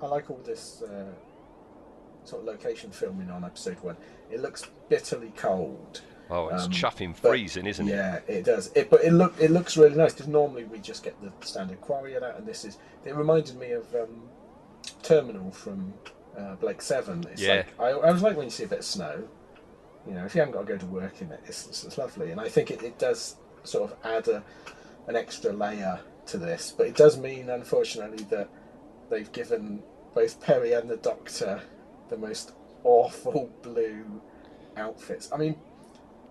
I 0.00 0.06
like 0.06 0.30
all 0.30 0.40
this 0.42 0.82
uh, 0.82 1.04
sort 2.24 2.40
of 2.40 2.46
location 2.48 2.90
filming 2.90 3.28
on 3.30 3.44
episode 3.44 3.76
one. 3.82 3.98
It 4.30 4.40
looks 4.40 4.64
bitterly 4.88 5.34
cold. 5.36 6.00
Oh, 6.30 6.48
it's 6.48 6.64
Um, 6.64 6.70
chuffing 6.72 7.14
but- 7.20 7.28
freezing, 7.30 7.66
isn't 7.66 7.86
it? 7.88 7.92
Yeah, 7.92 8.20
it 8.26 8.44
does. 8.44 8.70
It, 8.74 8.88
but 8.88 9.04
it 9.04 9.12
look 9.12 9.34
it 9.38 9.50
looks 9.50 9.76
really 9.76 9.96
nice 9.96 10.14
because 10.14 10.28
normally 10.28 10.64
we 10.64 10.78
just 10.78 11.02
get 11.04 11.14
the 11.20 11.30
standard 11.46 11.82
quarry 11.82 12.14
that, 12.14 12.38
and 12.38 12.46
this 12.46 12.64
is. 12.64 12.78
It 13.04 13.14
reminded 13.14 13.58
me 13.58 13.72
of 13.72 13.94
um, 13.94 14.22
Terminal 15.02 15.50
from 15.50 15.92
uh, 16.38 16.54
Blake 16.56 16.80
Seven. 16.82 17.24
It's 17.32 17.42
Yeah. 17.42 17.64
like 17.78 17.80
I, 17.80 17.90
I 17.90 18.10
was 18.12 18.22
like 18.22 18.36
when 18.36 18.46
you 18.46 18.50
see 18.50 18.64
a 18.64 18.68
bit 18.68 18.80
of 18.80 18.84
snow. 18.84 19.28
You 20.06 20.14
know, 20.14 20.24
if 20.24 20.34
you 20.34 20.40
haven't 20.40 20.54
got 20.54 20.66
to 20.66 20.72
go 20.72 20.78
to 20.78 20.86
work 20.86 21.20
in 21.20 21.30
it, 21.32 21.40
it's, 21.46 21.66
it's, 21.66 21.84
it's 21.84 21.98
lovely, 21.98 22.30
and 22.30 22.40
I 22.40 22.48
think 22.48 22.70
it, 22.70 22.82
it 22.82 22.98
does 22.98 23.36
sort 23.64 23.90
of 23.90 23.96
add 24.04 24.28
a, 24.28 24.42
an 25.06 25.16
extra 25.16 25.52
layer 25.52 26.00
to 26.26 26.38
this. 26.38 26.72
But 26.76 26.86
it 26.86 26.96
does 26.96 27.18
mean, 27.18 27.50
unfortunately, 27.50 28.24
that 28.30 28.48
they've 29.10 29.30
given 29.32 29.82
both 30.14 30.40
Peri 30.40 30.72
and 30.72 30.88
the 30.88 30.96
Doctor 30.96 31.60
the 32.08 32.16
most 32.16 32.52
awful 32.84 33.50
blue 33.62 34.22
outfits. 34.78 35.30
I 35.32 35.36
mean, 35.36 35.56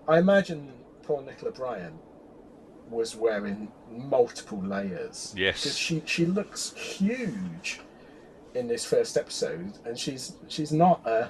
I 0.07 0.17
imagine 0.19 0.73
poor 1.03 1.21
Nicola 1.21 1.51
Bryant 1.51 1.95
was 2.89 3.15
wearing 3.15 3.71
multiple 3.91 4.61
layers. 4.63 5.33
Yes. 5.37 5.61
because 5.63 5.77
she 5.77 6.01
she 6.05 6.25
looks 6.25 6.73
huge 6.73 7.81
in 8.57 8.67
this 8.67 8.83
first 8.83 9.17
episode, 9.17 9.73
and 9.85 9.97
she's 9.97 10.33
she's 10.47 10.71
not 10.71 11.05
a 11.05 11.29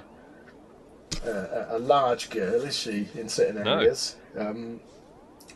a, 1.24 1.66
a 1.70 1.78
large 1.78 2.30
girl, 2.30 2.62
is 2.62 2.76
she? 2.78 3.08
In 3.14 3.28
certain 3.28 3.62
No. 3.62 3.78
areas. 3.78 4.16
Um, 4.36 4.80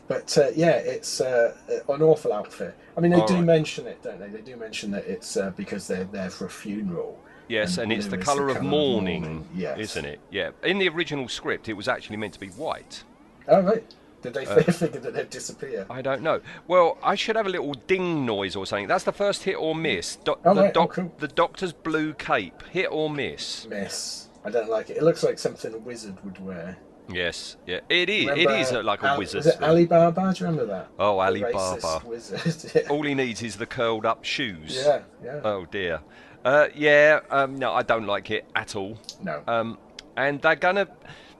but 0.07 0.37
uh, 0.37 0.49
yeah, 0.55 0.71
it's 0.77 1.21
uh, 1.21 1.55
an 1.89 2.01
awful 2.01 2.33
outfit. 2.33 2.75
I 2.97 2.99
mean, 2.99 3.11
they 3.11 3.21
All 3.21 3.27
do 3.27 3.35
right. 3.35 3.43
mention 3.43 3.87
it, 3.87 4.01
don't 4.03 4.19
they? 4.19 4.27
They 4.27 4.41
do 4.41 4.55
mention 4.57 4.91
that 4.91 5.05
it's 5.05 5.37
uh, 5.37 5.51
because 5.55 5.87
they're 5.87 6.03
there 6.05 6.29
for 6.29 6.45
a 6.45 6.49
funeral. 6.49 7.17
Yes, 7.47 7.77
and, 7.77 7.91
it's 7.91 8.07
the 8.07 8.17
colour 8.17 8.47
of 8.49 8.55
colour 8.57 8.67
mourning, 8.67 9.47
Yes. 9.53 9.77
isn't 9.77 10.05
it? 10.05 10.19
Yeah. 10.31 10.51
In 10.63 10.79
the 10.79 10.87
original 10.89 11.27
script, 11.27 11.67
it 11.69 11.73
was 11.73 11.87
actually 11.87 12.17
meant 12.17 12.33
to 12.33 12.39
be 12.39 12.47
white. 12.49 13.03
Oh 13.47 13.61
right. 13.61 13.83
Did 14.23 14.33
they 14.33 14.45
Uh, 14.47 14.61
figure 14.71 14.99
that 15.01 15.13
they'd 15.13 15.29
disappear? 15.29 15.85
I 15.89 16.01
don't 16.01 16.21
know. 16.23 16.41
Well, 16.67 16.97
I 17.03 17.15
should 17.15 17.35
have 17.35 17.45
a 17.45 17.49
little 17.49 17.73
ding 17.73 18.25
noise 18.25 18.55
or 18.55 18.65
something. 18.65 18.87
That's 18.87 19.03
the 19.03 19.11
first 19.13 19.43
hit 19.43 19.55
or 19.55 19.75
miss. 19.75 20.15
Do- 20.15 20.37
Oh, 20.45 20.53
the, 20.55 20.61
right. 20.63 20.77
Oh, 20.77 20.87
cool. 20.87 21.13
the 21.19 21.27
Doctor's 21.27 21.73
blue 21.73 22.13
cape, 22.13 22.63
hit 22.71 22.87
or 22.91 23.09
miss. 23.09 23.67
Miss. 23.67 24.29
I 24.45 24.49
don't 24.49 24.69
like 24.69 24.89
it. 24.89 24.97
It 24.97 25.03
looks 25.03 25.23
like 25.23 25.37
something 25.39 25.73
a 25.73 25.77
wizard 25.77 26.17
would 26.23 26.43
wear. 26.43 26.77
Yes, 27.09 27.57
yeah, 27.67 27.81
it 27.89 28.09
is. 28.09 28.27
Remember, 28.29 28.53
it 28.53 28.59
is 28.61 28.71
uh, 28.71 28.81
like 28.81 29.03
a 29.03 29.07
Al- 29.09 29.17
wizard. 29.17 29.39
Was 29.39 29.47
it 29.47 29.61
Alibaba? 29.61 30.33
Do 30.33 30.39
you 30.43 30.49
remember 30.49 30.65
that? 30.73 30.87
Oh, 30.97 31.19
Alibaba. 31.19 32.01
Wizard. 32.05 32.71
yeah. 32.75 32.89
All 32.89 33.03
he 33.03 33.13
needs 33.13 33.41
is 33.43 33.57
the 33.57 33.65
curled 33.65 34.05
up 34.05 34.23
shoes. 34.23 34.81
yeah, 34.85 35.01
yeah. 35.23 35.41
Oh 35.43 35.65
dear. 35.65 35.99
Uh, 36.45 36.67
yeah. 36.73 37.19
Um, 37.29 37.57
no, 37.57 37.73
I 37.73 37.83
don't 37.83 38.05
like 38.05 38.31
it 38.31 38.45
at 38.55 38.75
all. 38.77 38.97
no. 39.21 39.43
Um, 39.47 39.77
and 40.15 40.41
they're 40.41 40.55
gonna. 40.55 40.87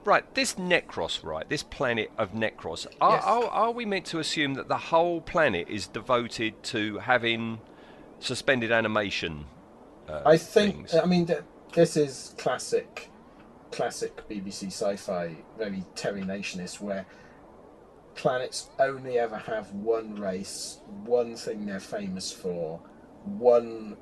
Right, 0.04 0.34
this 0.34 0.54
Necros, 0.54 1.24
right, 1.24 1.48
this 1.48 1.62
planet 1.62 2.10
of 2.18 2.32
Necros. 2.32 2.86
Are, 3.00 3.16
Yes. 3.16 3.24
are, 3.24 3.44
are 3.44 3.70
we 3.70 3.86
meant 3.86 4.04
to 4.06 4.18
assume 4.18 4.54
that 4.54 4.68
the 4.68 4.76
whole 4.76 5.20
planet 5.22 5.68
is 5.68 5.86
devoted 5.86 6.62
to 6.64 6.98
having 6.98 7.60
suspended 8.18 8.70
animation? 8.70 9.46
Uh, 10.08 10.20
I 10.26 10.36
think. 10.36 10.88
things? 10.90 10.94
I 10.94 11.06
mean, 11.06 11.26
th- 11.26 11.40
this 11.72 11.96
is 11.96 12.34
classic, 12.36 13.08
classic 13.72 14.28
BBC 14.28 14.66
sci-fi, 14.66 15.36
very 15.56 15.84
Terry 15.94 16.22
Nationist, 16.22 16.82
where 16.82 17.06
planets 18.14 18.68
only 18.78 19.18
ever 19.18 19.38
have 19.38 19.72
one 19.72 20.16
race, 20.16 20.80
one 21.04 21.34
thing 21.34 21.64
they're 21.64 21.80
famous 21.80 22.30
for, 22.30 22.78
one 23.24 23.96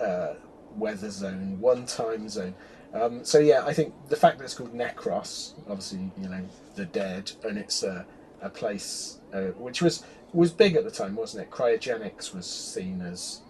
uh, 0.00 0.34
weather 0.76 1.10
zone, 1.10 1.60
one 1.60 1.86
time 1.86 2.28
zone. 2.28 2.54
Um, 2.92 3.24
so 3.24 3.38
yeah, 3.38 3.64
I 3.66 3.72
think 3.72 3.94
the 4.08 4.16
fact 4.16 4.38
that 4.38 4.44
it's 4.44 4.54
called 4.54 4.74
Necros, 4.74 5.52
obviously 5.68 6.10
you 6.20 6.28
know 6.28 6.48
the 6.74 6.86
dead, 6.86 7.32
and 7.44 7.58
it's 7.58 7.82
a, 7.82 8.06
a 8.40 8.48
place 8.48 9.18
uh, 9.32 9.52
which 9.58 9.82
was 9.82 10.04
was 10.32 10.50
big 10.50 10.76
at 10.76 10.84
the 10.84 10.90
time, 10.90 11.16
wasn't 11.16 11.42
it? 11.42 11.50
Cryogenics 11.50 12.34
was 12.34 12.46
seen 12.46 13.00
as 13.00 13.40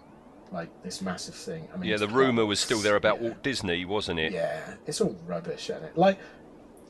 like 0.51 0.69
this 0.83 1.01
massive 1.01 1.35
thing. 1.35 1.67
I 1.73 1.77
mean, 1.77 1.89
yeah, 1.89 1.97
the 1.97 2.07
rumour 2.07 2.45
was 2.45 2.59
still 2.59 2.79
there 2.79 2.95
about 2.95 3.21
yeah. 3.21 3.29
Walt 3.29 3.43
Disney, 3.43 3.85
wasn't 3.85 4.19
it? 4.19 4.31
Yeah, 4.31 4.73
it's 4.85 5.01
all 5.01 5.15
rubbish, 5.25 5.69
isn't 5.69 5.83
it? 5.83 5.97
Like, 5.97 6.17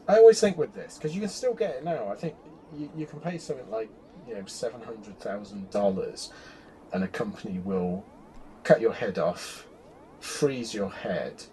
I 0.08 0.18
always 0.18 0.40
think 0.40 0.58
with 0.58 0.74
this 0.74 0.98
because 0.98 1.14
you 1.16 1.22
can 1.22 1.30
still 1.30 1.54
get 1.54 1.76
it 1.76 1.84
now. 1.84 2.08
I 2.10 2.16
think 2.16 2.36
you, 2.76 2.90
you 2.96 3.06
can 3.06 3.20
pay 3.20 3.38
something 3.38 3.70
like 3.70 3.90
you 4.28 4.36
know 4.36 4.46
seven 4.46 4.82
hundred 4.82 5.20
thousand 5.20 5.70
dollars, 5.72 6.32
and 6.94 7.04
a 7.04 7.08
company 7.08 7.60
will 7.60 8.06
cut 8.64 8.82
your 8.82 8.94
head 8.94 9.18
off, 9.18 9.66
freeze 10.20 10.74
your 10.74 10.90
head. 10.90 11.44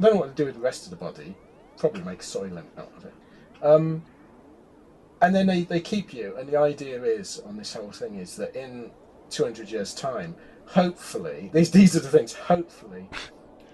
Don't 0.00 0.14
know 0.14 0.20
what 0.20 0.34
to 0.34 0.42
do 0.42 0.46
with 0.46 0.54
the 0.54 0.60
rest 0.60 0.84
of 0.84 0.90
the 0.90 0.96
body. 0.96 1.34
Probably 1.76 2.02
make 2.02 2.20
soylent 2.20 2.64
out 2.78 2.90
of 2.96 3.04
it. 3.04 3.14
Um, 3.62 4.02
and 5.20 5.34
then 5.34 5.46
they, 5.46 5.64
they 5.64 5.80
keep 5.80 6.14
you, 6.14 6.34
and 6.38 6.48
the 6.48 6.56
idea 6.56 7.02
is 7.02 7.42
on 7.46 7.58
this 7.58 7.74
whole 7.74 7.90
thing 7.90 8.14
is 8.14 8.36
that 8.36 8.56
in 8.56 8.90
200 9.28 9.70
years' 9.70 9.94
time, 9.94 10.34
hopefully, 10.66 11.50
these, 11.52 11.70
these 11.70 11.94
are 11.94 12.00
the 12.00 12.08
things, 12.08 12.32
hopefully, 12.32 13.08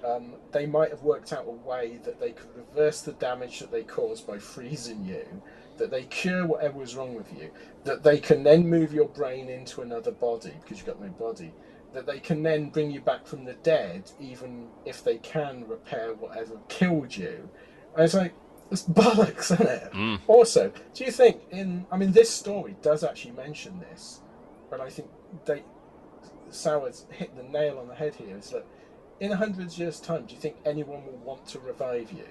um, 0.04 0.34
they 0.50 0.66
might 0.66 0.90
have 0.90 1.02
worked 1.02 1.32
out 1.32 1.46
a 1.46 1.50
way 1.50 2.00
that 2.04 2.20
they 2.20 2.32
could 2.32 2.48
reverse 2.56 3.00
the 3.02 3.12
damage 3.12 3.60
that 3.60 3.70
they 3.70 3.82
caused 3.82 4.26
by 4.26 4.38
freezing 4.38 5.04
you, 5.04 5.24
that 5.78 5.90
they 5.90 6.04
cure 6.04 6.46
whatever 6.46 6.78
was 6.78 6.96
wrong 6.96 7.14
with 7.14 7.32
you, 7.38 7.50
that 7.84 8.02
they 8.02 8.18
can 8.18 8.42
then 8.42 8.68
move 8.68 8.92
your 8.92 9.08
brain 9.08 9.48
into 9.48 9.82
another 9.82 10.10
body 10.10 10.54
because 10.62 10.78
you've 10.78 10.86
got 10.86 11.00
no 11.00 11.08
body, 11.10 11.52
that 11.92 12.06
they 12.06 12.18
can 12.18 12.42
then 12.42 12.70
bring 12.70 12.90
you 12.90 13.00
back 13.00 13.26
from 13.26 13.44
the 13.44 13.54
dead, 13.54 14.10
even 14.20 14.68
if 14.84 15.02
they 15.02 15.18
can 15.18 15.66
repair 15.66 16.14
whatever 16.14 16.58
killed 16.68 17.16
you. 17.16 17.48
And 17.94 18.04
it's 18.04 18.14
like, 18.14 18.34
it's 18.70 18.82
bollocks, 18.84 19.52
isn't 19.52 19.66
it? 19.66 19.92
Mm. 19.92 20.20
Also, 20.26 20.72
do 20.94 21.04
you 21.04 21.12
think 21.12 21.42
in? 21.50 21.86
I 21.90 21.96
mean, 21.96 22.12
this 22.12 22.30
story 22.30 22.76
does 22.82 23.04
actually 23.04 23.32
mention 23.32 23.78
this, 23.78 24.20
but 24.70 24.80
I 24.80 24.90
think 24.90 25.08
they 25.44 25.62
Saward's 26.50 27.06
hit 27.10 27.36
the 27.36 27.42
nail 27.42 27.78
on 27.78 27.88
the 27.88 27.94
head 27.94 28.14
here. 28.14 28.36
Is 28.36 28.50
that 28.50 28.66
in 29.20 29.32
a 29.32 29.36
hundred 29.36 29.76
years' 29.78 30.00
time, 30.00 30.26
do 30.26 30.34
you 30.34 30.40
think 30.40 30.56
anyone 30.64 31.04
will 31.04 31.18
want 31.24 31.46
to 31.48 31.60
revive 31.60 32.12
you? 32.12 32.26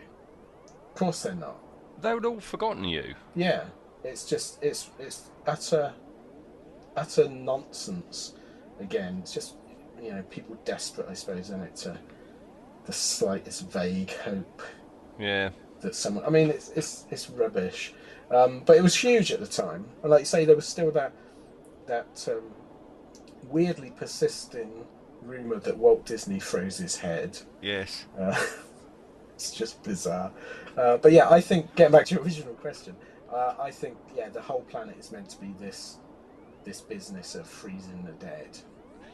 Of 0.65 0.95
course, 0.95 1.24
they're 1.24 1.35
not. 1.35 1.57
They 2.01 2.13
would 2.13 2.25
all 2.25 2.39
forgotten 2.39 2.83
you. 2.83 3.15
Yeah, 3.35 3.65
it's 4.03 4.27
just 4.27 4.62
it's 4.62 4.89
it's 5.00 5.29
utter 5.47 5.93
utter 6.95 7.29
nonsense. 7.29 8.33
Again, 8.79 9.20
it's 9.22 9.34
just 9.34 9.55
you 10.01 10.12
know 10.12 10.24
people 10.29 10.58
desperate, 10.65 11.08
I 11.10 11.13
suppose, 11.13 11.39
isn't 11.41 11.62
it, 11.62 11.75
to 11.77 11.98
the 12.86 12.94
slightest 12.94 13.70
vague 13.72 14.12
hope 14.12 14.62
Yeah. 15.20 15.50
that 15.82 15.96
someone. 15.96 16.25
I 16.25 16.29
mean, 16.29 16.50
it's 16.50 16.70
it's 16.70 17.05
it's 17.10 17.29
rubbish, 17.29 17.94
um, 18.32 18.62
but 18.65 18.77
it 18.77 18.84
was 18.84 18.96
huge 18.96 19.32
at 19.32 19.39
the 19.39 19.48
time. 19.48 19.86
And 20.01 20.12
like 20.12 20.22
you 20.22 20.25
say, 20.25 20.46
there 20.46 20.55
was 20.55 20.67
still 20.67 20.91
that 20.91 21.13
that 21.88 22.27
um, 22.29 22.44
weirdly 23.50 23.91
persisting 23.96 24.86
rumor 25.22 25.60
that 25.60 25.77
Walt 25.77 26.05
Disney 26.05 26.39
froze 26.39 26.77
his 26.77 26.98
head. 26.98 27.39
Yes. 27.62 28.05
Uh, 28.20 28.36
it's 29.36 29.51
just 29.51 29.82
bizarre. 29.84 30.32
Uh, 30.77 30.98
but 30.98 31.12
yeah, 31.12 31.29
I 31.29 31.41
think 31.41 31.74
getting 31.75 31.91
back 31.94 32.05
to 32.08 32.15
your 32.15 32.24
original 32.24 32.53
question, 32.55 32.96
uh, 33.32 33.55
I 33.60 33.72
think 33.72 33.98
yeah, 34.15 34.29
the 34.29 34.41
whole 34.41 34.62
planet 34.62 34.98
is 35.00 35.12
meant 35.12 35.29
to 35.29 35.39
be 35.39 35.53
this 35.60 35.98
this 36.65 36.81
business 36.81 37.36
of 37.36 37.48
freezing 37.48 38.03
the 38.05 38.12
dead. 38.13 38.57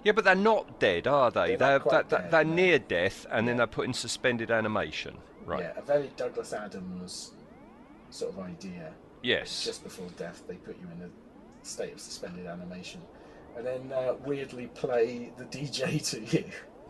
Yeah, 0.03 0.13
but 0.13 0.23
they're 0.23 0.33
not 0.35 0.79
dead, 0.79 1.05
are 1.05 1.29
they? 1.29 1.55
They're 1.55 1.77
They're, 1.79 1.79
they're, 1.79 2.03
dead, 2.03 2.31
they're 2.31 2.43
no. 2.43 2.53
near 2.55 2.79
death, 2.79 3.27
and 3.29 3.47
then 3.47 3.57
they're 3.57 3.67
put 3.67 3.85
in 3.85 3.93
suspended 3.93 4.49
animation. 4.49 5.17
Right. 5.45 5.61
Yeah, 5.63 5.73
a 5.77 5.81
very 5.81 6.09
Douglas 6.17 6.53
Adams 6.53 7.31
sort 8.09 8.33
of 8.33 8.39
idea. 8.39 8.93
Yes. 9.21 9.63
Just 9.63 9.83
before 9.83 10.07
death, 10.17 10.41
they 10.47 10.55
put 10.55 10.77
you 10.79 10.87
in 10.95 11.03
a 11.03 11.09
state 11.65 11.93
of 11.93 11.99
suspended 11.99 12.47
animation, 12.47 13.01
and 13.55 13.65
then 13.65 13.91
uh, 13.93 14.13
weirdly 14.25 14.67
play 14.67 15.31
the 15.37 15.45
DJ 15.45 16.03
to 16.31 16.37
you. 16.37 16.45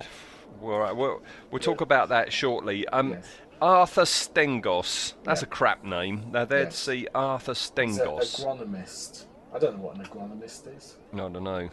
All 0.61 0.79
right, 0.79 0.95
we'll, 0.95 1.21
we'll 1.49 1.59
talk 1.59 1.81
about 1.81 2.09
that 2.09 2.31
shortly. 2.31 2.87
Um, 2.89 3.11
Yes. 3.11 3.27
Arthur 3.61 4.01
Stengos. 4.05 5.13
That's 5.23 5.41
Yeah. 5.41 5.47
a 5.47 5.49
crap 5.49 5.83
name. 5.83 6.31
Now, 6.31 6.45
to 6.45 6.55
Yes. 6.61 6.75
see 6.77 7.07
Arthur 7.13 7.51
He's 7.51 7.69
Stengos. 7.71 8.43
agronomist. 8.43 9.25
I 9.53 9.59
don't 9.59 9.77
know 9.77 9.83
what 9.83 9.97
an 9.97 10.05
agronomist 10.05 10.75
is. 10.75 10.97
No, 11.11 11.27
I 11.27 11.29
don't 11.29 11.43
know. 11.43 11.69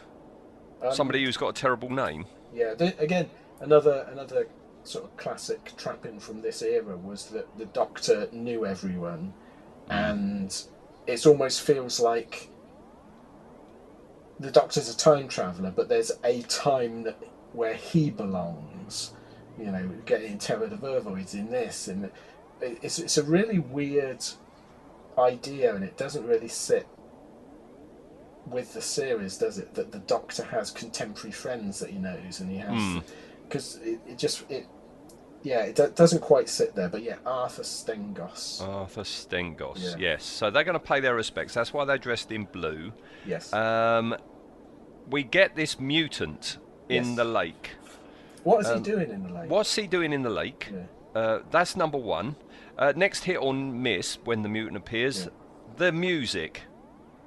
Um, 0.82 0.92
Somebody 0.94 1.24
who's 1.24 1.36
got 1.36 1.48
a 1.48 1.52
terrible 1.52 1.90
name. 1.90 2.26
Yeah, 2.52 2.74
again, 2.98 3.28
another 3.60 4.08
another 4.10 4.48
sort 4.84 5.04
of 5.04 5.16
classic 5.16 5.72
trapping 5.76 6.18
from 6.18 6.40
this 6.40 6.62
era 6.62 6.96
was 6.96 7.26
that 7.26 7.46
the 7.58 7.66
Doctor 7.66 8.28
knew 8.32 8.64
everyone, 8.64 9.34
and 9.90 10.56
it 11.06 11.26
almost 11.26 11.60
feels 11.60 12.00
like 12.00 12.48
the 14.40 14.50
Doctor's 14.50 14.88
a 14.88 14.96
time 14.96 15.28
traveler, 15.28 15.72
but 15.74 15.88
there's 15.88 16.12
a 16.24 16.42
time 16.42 17.02
that, 17.04 17.18
where 17.52 17.74
he 17.74 18.10
belongs. 18.10 19.12
You 19.58 19.72
know, 19.72 19.90
getting 20.06 20.38
Terror 20.38 20.64
of 20.64 20.70
Vervoids 20.80 21.34
in 21.34 21.50
this, 21.50 21.88
and 21.88 22.10
it's 22.60 22.98
it's 22.98 23.18
a 23.18 23.24
really 23.24 23.58
weird 23.58 24.24
idea, 25.18 25.74
and 25.74 25.84
it 25.84 25.96
doesn't 25.96 26.26
really 26.26 26.48
sit 26.48 26.86
with 28.50 28.74
the 28.74 28.80
series, 28.82 29.36
does 29.38 29.58
it? 29.58 29.74
That 29.74 29.92
the 29.92 29.98
Doctor 30.00 30.44
has 30.44 30.70
contemporary 30.70 31.32
friends 31.32 31.78
that 31.80 31.90
he 31.90 31.98
knows, 31.98 32.40
and 32.40 32.50
he 32.50 32.58
has 32.58 32.68
Hmm. 32.82 32.98
because 33.48 33.76
it, 33.82 34.00
it 34.06 34.18
just 34.18 34.44
it 34.50 34.66
yeah 35.42 35.60
it 35.64 35.76
do- 35.76 35.92
doesn't 35.94 36.20
quite 36.20 36.48
sit 36.48 36.74
there. 36.74 36.88
But 36.88 37.02
yeah, 37.02 37.16
Arthur 37.26 37.62
Stengos. 37.62 38.60
Arthur 38.62 39.02
Stengos. 39.02 39.78
Yeah. 39.78 39.94
Yes. 40.12 40.24
So 40.24 40.50
they're 40.50 40.64
going 40.64 40.78
to 40.78 40.84
pay 40.84 41.00
their 41.00 41.14
respects. 41.14 41.54
That's 41.54 41.72
why 41.72 41.84
they're 41.84 41.98
dressed 41.98 42.32
in 42.32 42.44
blue. 42.44 42.92
yes. 43.26 43.52
Um, 43.52 44.16
we 45.10 45.22
get 45.22 45.56
this 45.56 45.80
mutant 45.80 46.58
in 46.88 47.04
Yes. 47.04 47.16
the 47.16 47.24
lake. 47.24 47.70
what 48.44 48.60
is 48.60 48.66
um, 48.66 48.78
he 48.78 48.82
doing 48.90 49.10
in 49.10 49.22
the 49.26 49.32
lake? 49.32 49.50
What's 49.50 49.74
he 49.74 49.86
doing 49.86 50.12
in 50.12 50.22
the 50.22 50.30
lake? 50.30 50.68
Yeah. 50.72 51.20
Uh, 51.20 51.42
that's 51.50 51.76
number 51.76 51.98
one. 51.98 52.36
Uh, 52.76 52.92
next 52.94 53.24
hit 53.24 53.38
on 53.38 53.82
miss 53.82 54.18
when 54.24 54.42
the 54.42 54.48
mutant 54.48 54.76
appears. 54.76 55.24
Yeah. 55.24 55.30
The 55.78 55.92
music 55.92 56.62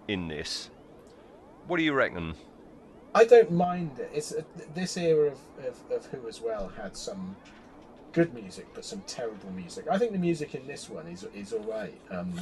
in 0.07 0.27
this. 0.27 0.69
What 1.67 1.77
do 1.77 1.83
you 1.83 1.93
reckon? 1.93 2.35
I 3.13 3.25
don't 3.25 3.51
mind 3.51 3.99
it. 3.99 4.09
It's 4.13 4.33
uh, 4.33 4.41
this 4.73 4.95
era 4.97 5.27
of, 5.31 5.39
of, 5.65 5.77
of 5.91 6.05
Who 6.07 6.27
as 6.27 6.39
well 6.41 6.69
had 6.69 6.95
some 6.95 7.35
good 8.13 8.33
music, 8.33 8.67
but 8.73 8.85
some 8.85 9.01
terrible 9.07 9.51
music. 9.51 9.85
I 9.89 9.97
think 9.97 10.11
the 10.13 10.17
music 10.17 10.55
in 10.55 10.65
this 10.67 10.89
one 10.89 11.07
is 11.07 11.25
is 11.35 11.51
all 11.53 11.59
right. 11.63 11.93
Um, 12.09 12.33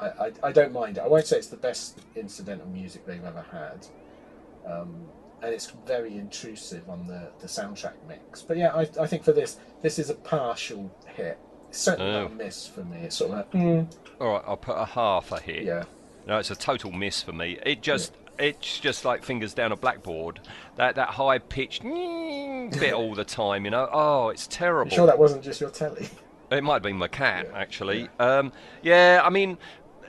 I, 0.00 0.06
I 0.06 0.32
I 0.44 0.52
don't 0.52 0.72
mind 0.72 0.98
it. 0.98 1.00
I 1.02 1.06
won't 1.08 1.26
say 1.26 1.38
it's 1.38 1.46
the 1.48 1.56
best 1.56 2.00
incidental 2.14 2.66
music 2.68 3.06
they've 3.06 3.24
ever 3.24 3.44
had, 3.50 3.86
um, 4.70 4.94
and 5.42 5.52
it's 5.52 5.70
very 5.86 6.16
intrusive 6.16 6.88
on 6.90 7.06
the, 7.06 7.30
the 7.40 7.46
soundtrack 7.46 7.94
mix. 8.06 8.42
But 8.42 8.56
yeah, 8.58 8.74
I, 8.74 8.88
I 9.00 9.06
think 9.06 9.24
for 9.24 9.32
this 9.32 9.58
this 9.82 9.98
is 9.98 10.10
a 10.10 10.14
partial 10.14 10.90
hit. 11.16 11.38
It's 11.70 11.78
certainly 11.78 12.10
Oh. 12.12 12.22
not 12.24 12.32
a 12.32 12.34
miss 12.34 12.66
for 12.66 12.84
me. 12.84 12.98
It's 12.98 13.16
sort 13.16 13.30
of 13.30 13.36
like, 13.38 13.50
mm, 13.52 13.86
All 14.20 14.28
right, 14.34 14.42
I'll 14.46 14.58
put 14.58 14.76
a 14.76 14.84
half 14.84 15.32
a 15.32 15.40
hit. 15.40 15.64
yeah. 15.64 15.84
No, 16.26 16.38
it's 16.38 16.50
a 16.50 16.54
total 16.54 16.92
miss 16.92 17.22
for 17.22 17.32
me. 17.32 17.58
It 17.64 17.80
just, 17.80 18.12
it's 18.38 18.80
just 18.80 19.04
like 19.04 19.24
fingers 19.24 19.54
down 19.54 19.72
a 19.72 19.76
blackboard. 19.76 20.40
That 20.76 20.94
that 20.96 21.10
high 21.10 21.38
pitched 21.38 21.82
bit 21.82 22.92
all 22.92 23.14
the 23.14 23.24
time. 23.24 23.64
You 23.64 23.70
know. 23.70 23.88
Oh, 23.92 24.28
it's 24.28 24.46
terrible. 24.46 24.90
You 24.90 24.96
sure 24.96 25.06
that 25.06 25.18
wasn't 25.18 25.42
just 25.42 25.60
your 25.60 25.70
telly? 25.70 26.08
It 26.50 26.62
might 26.62 26.74
have 26.74 26.82
been 26.82 26.98
my 26.98 27.08
cat, 27.08 27.46
Yeah, 27.50 27.58
actually. 27.58 28.08
Yeah. 28.20 28.38
Um, 28.38 28.52
yeah, 28.82 29.22
I 29.24 29.30
mean, 29.30 29.56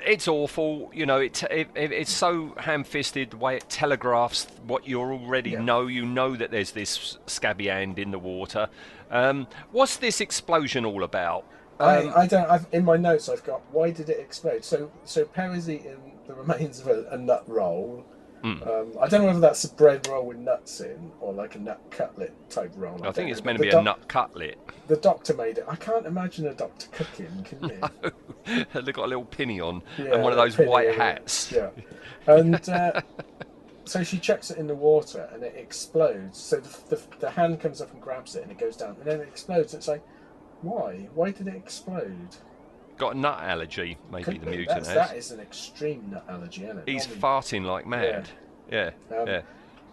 it's 0.05 0.27
awful. 0.27 0.91
You 0.93 1.05
know, 1.05 1.19
it, 1.19 1.41
it, 1.43 1.69
it 1.73 1.91
it's 1.93 2.11
so 2.11 2.53
ham-fisted 2.57 3.31
the 3.31 3.37
way 3.37 3.55
it 3.57 3.69
telegraphs 3.69 4.47
what 4.67 4.85
you 4.87 4.99
already 4.99 5.51
Yeah. 5.51 5.61
know. 5.61 5.87
You 5.87 6.05
know 6.05 6.35
that 6.35 6.51
there's 6.51 6.71
this 6.71 7.17
scabby 7.27 7.67
hand 7.67 7.97
in 7.97 8.11
the 8.11 8.19
water. 8.19 8.67
Um, 9.09 9.47
what's 9.71 9.97
this 9.97 10.19
explosion 10.19 10.85
all 10.85 11.03
about? 11.03 11.45
Um, 11.79 12.09
I, 12.09 12.21
I 12.21 12.27
don't. 12.27 12.49
I've, 12.49 12.65
in 12.71 12.83
my 12.83 12.97
notes, 12.97 13.29
I've 13.29 13.43
got 13.43 13.61
why 13.71 13.91
did 13.91 14.09
it 14.09 14.19
explode? 14.19 14.63
So, 14.65 14.91
so 15.05 15.25
Peri's 15.25 15.69
eating 15.69 15.97
the 16.27 16.33
remains 16.43 16.79
of 16.79 16.87
a, 16.87 17.07
a 17.11 17.17
nut 17.17 17.43
roll. 17.47 18.05
Hmm. 18.43 18.61
Um, 18.63 18.91
I 18.99 19.07
don't 19.07 19.21
know 19.21 19.27
whether 19.27 19.39
that's 19.39 19.63
a 19.63 19.73
bread 19.73 20.05
roll 20.07 20.25
with 20.25 20.37
nuts 20.37 20.81
in 20.81 21.13
or 21.21 21.31
like 21.31 21.55
a 21.55 21.59
nut 21.59 21.79
cutlet 21.91 22.33
type 22.49 22.73
roll. 22.75 22.95
I 22.95 23.05
don't 23.05 23.15
think 23.15 23.31
it's 23.31 23.41
meant 23.45 23.57
to 23.57 23.61
be 23.61 23.69
a 23.69 23.71
doc- 23.71 23.85
nut 23.85 24.07
cutlet. 24.09 24.59
The 24.87 24.97
doctor 24.97 25.33
made 25.33 25.59
it. 25.59 25.65
I 25.65 25.77
can't 25.77 26.05
imagine 26.05 26.47
a 26.47 26.53
doctor 26.53 26.87
cooking. 26.91 27.45
Can 27.45 27.69
you? 28.43 28.65
They've 28.81 28.93
got 28.93 29.05
a 29.05 29.07
little 29.07 29.23
pinny 29.23 29.61
on 29.61 29.81
Yeah, 29.97 30.15
and 30.15 30.23
one 30.23 30.33
of 30.33 30.37
those 30.37 30.57
penny, 30.57 30.69
white 30.69 30.93
hats. 30.93 31.53
Yeah, 31.53 31.69
and 32.27 32.67
uh, 32.67 32.99
so 33.85 34.03
she 34.03 34.19
chucks 34.19 34.51
it 34.51 34.57
in 34.57 34.67
the 34.67 34.75
water 34.75 35.29
and 35.31 35.41
it 35.41 35.55
explodes. 35.55 36.37
So 36.37 36.57
the, 36.57 36.95
the, 36.97 37.01
the 37.19 37.29
hand 37.29 37.61
comes 37.61 37.79
up 37.79 37.93
and 37.93 38.01
grabs 38.01 38.35
it 38.35 38.43
and 38.43 38.51
it 38.51 38.57
goes 38.57 38.75
down 38.75 38.97
and 38.99 39.05
then 39.05 39.21
it 39.21 39.27
explodes. 39.29 39.73
It's 39.73 39.87
like, 39.87 40.03
why? 40.61 41.07
Why 41.13 41.31
did 41.31 41.47
it 41.47 41.55
explode? 41.55 42.35
Got 42.97 43.15
a 43.15 43.17
nut 43.19 43.39
allergy, 43.41 43.97
maybe 44.11 44.37
the 44.37 44.45
mutant 44.49 44.85
has. 44.85 44.93
that 44.93 45.15
is 45.15 45.31
an 45.31 45.39
extreme 45.39 46.09
nut 46.11 46.23
allergy, 46.29 46.63
isn't 46.65 46.77
it? 46.79 46.83
He's 46.89 47.07
Normally- 47.07 47.21
farting 47.21 47.65
like 47.65 47.85
mad. 47.87 48.29
Yeah, 48.71 48.91
Um, 49.15 49.27
yeah. 49.27 49.41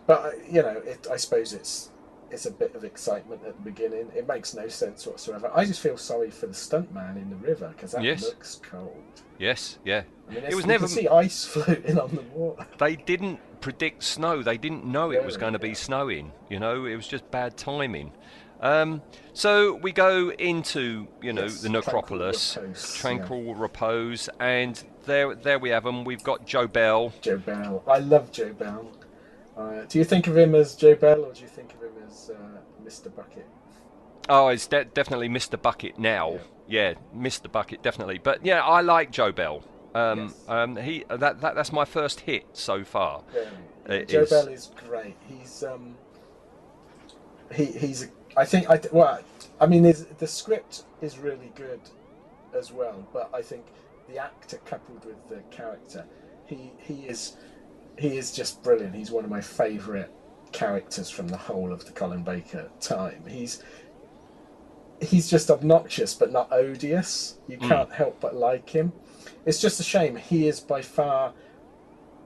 But 0.07 0.21
uh, 0.25 0.31
you 0.51 0.63
know, 0.63 0.81
it, 0.85 1.07
I 1.11 1.17
suppose 1.17 1.53
it's 1.53 1.91
it's 2.31 2.47
a 2.47 2.51
bit 2.51 2.75
of 2.77 2.85
excitement 2.85 3.41
at 3.45 3.57
the 3.57 3.63
beginning. 3.63 4.11
It 4.15 4.29
makes 4.29 4.55
no 4.55 4.69
sense 4.69 5.05
whatsoever. 5.07 5.51
I 5.55 5.65
just 5.65 5.81
feel 5.81 5.97
sorry 5.97 6.31
for 6.31 6.47
the 6.47 6.53
stuntman 6.53 7.17
in 7.17 7.29
the 7.31 7.37
river 7.37 7.73
because 7.75 7.93
that 7.93 8.05
Yes. 8.05 8.23
looks 8.23 8.61
cold. 8.63 9.03
Yes, 9.39 9.79
yeah. 9.85 10.03
I 10.31 10.35
mean, 10.35 10.45
It 10.45 10.55
was 10.55 10.65
you 10.65 10.69
never. 10.69 10.87
can 10.87 10.95
see 10.95 11.09
ice 11.09 11.45
floating 11.53 11.99
on 11.99 12.15
the 12.15 12.23
water. 12.35 12.67
They 12.79 12.95
didn't 12.95 13.41
predict 13.61 14.05
snow. 14.05 14.43
They 14.43 14.57
didn't 14.59 14.85
know 14.85 15.11
it 15.11 15.25
was 15.25 15.37
going 15.37 15.55
to 15.55 15.59
be 15.59 15.75
snowing. 15.75 16.31
You 16.49 16.61
know, 16.61 16.85
it 16.85 16.95
was 16.95 17.09
just 17.09 17.29
bad 17.33 17.57
timing. 17.57 18.13
Um, 18.61 19.03
so 19.33 19.75
we 19.77 19.93
go 19.93 20.31
into 20.33 21.09
you 21.23 21.33
know 21.33 21.43
Yes, 21.43 21.63
the 21.63 21.69
tranquil 21.71 21.93
necropolis, 21.93 22.57
repose, 22.57 22.95
tranquil 22.97 23.55
repose, 23.55 24.29
and 24.39 24.83
there 25.05 25.35
there 25.35 25.59
we 25.59 25.71
have 25.71 25.85
them. 25.85 26.05
We've 26.05 26.23
got 26.23 26.47
Jobel. 26.47 27.13
Joe 27.23 27.39
Bell. 27.39 27.83
I 27.87 27.99
love 27.99 28.31
Jobel. 28.33 28.87
Uh, 29.57 29.85
do 29.89 29.99
you 29.99 30.05
think 30.05 30.27
of 30.27 30.37
him 30.37 30.55
as 30.55 30.75
Jobel 30.77 31.25
or 31.25 31.33
do 31.33 31.41
you 31.43 31.49
think 31.49 31.75
of 31.75 31.83
him 31.83 31.93
as 32.07 32.31
uh, 32.31 32.59
Mr. 32.87 33.15
Bucket? 33.15 33.47
Oh, 34.29 34.49
it's 34.49 34.67
de- 34.67 34.85
definitely 34.87 35.29
Mr. 35.29 35.61
Bucket 35.61 35.99
now. 35.99 36.39
Yeah. 36.69 36.95
Mr. 37.15 37.51
Bucket 37.51 37.83
definitely. 37.83 38.19
But 38.19 38.45
yeah, 38.45 38.61
I 38.63 38.81
like 38.83 39.11
Jobel. 39.11 39.63
Um, 39.95 40.19
Yes. 40.21 40.35
um, 40.49 40.77
he 40.77 41.05
that, 41.09 41.41
that 41.41 41.55
that's 41.55 41.73
my 41.73 41.85
first 41.85 42.21
hit 42.21 42.45
so 42.53 42.85
far. 42.85 43.23
Very. 43.33 44.01
It 44.03 44.09
Joe 44.09 44.21
is. 44.21 44.31
Bell 44.31 44.49
is 44.49 44.71
great. 44.87 45.17
He's 45.29 45.65
um. 45.65 45.97
He 47.55 47.65
he's. 47.67 48.09
I 48.37 48.45
think 48.45 48.71
I 48.71 48.81
well. 48.93 49.21
I 49.61 49.67
mean, 49.67 49.83
the 49.83 50.27
script 50.27 50.85
is 51.03 51.19
really 51.19 51.53
good, 51.55 51.81
as 52.57 52.73
well. 52.73 53.07
But 53.13 53.31
I 53.33 53.43
think 53.43 53.67
the 54.09 54.19
actor 54.19 54.59
coupled 54.65 55.05
with 55.05 55.29
the 55.29 55.41
character, 55.55 56.05
he 56.47 56.73
he 56.79 57.07
is 57.07 57.37
he 57.99 58.17
is 58.17 58.33
just 58.33 58.63
brilliant. 58.63 58.95
He's 58.95 59.11
one 59.11 59.25
of 59.25 59.31
my 59.31 59.41
favourite 59.41 60.11
characters 60.53 61.11
from 61.11 61.29
the 61.29 61.37
whole 61.37 61.73
of 61.73 61.85
the 61.85 61.93
Colin 61.93 62.23
Baker 62.23 62.71
time. 62.81 63.25
He's 63.29 63.63
he's 65.01 65.31
just 65.31 65.51
obnoxious 65.51 66.15
but 66.15 66.33
not 66.33 66.49
odious. 66.53 67.39
You 67.49 67.57
hmm. 67.57 67.69
can't 67.69 67.93
help 67.93 68.21
but 68.21 68.35
like 68.35 68.71
him. 68.71 68.93
It's 69.47 69.61
just 69.61 69.81
a 69.81 69.85
shame. 69.85 70.17
He 70.17 70.49
is 70.49 70.61
by 70.61 70.83
far 70.83 71.33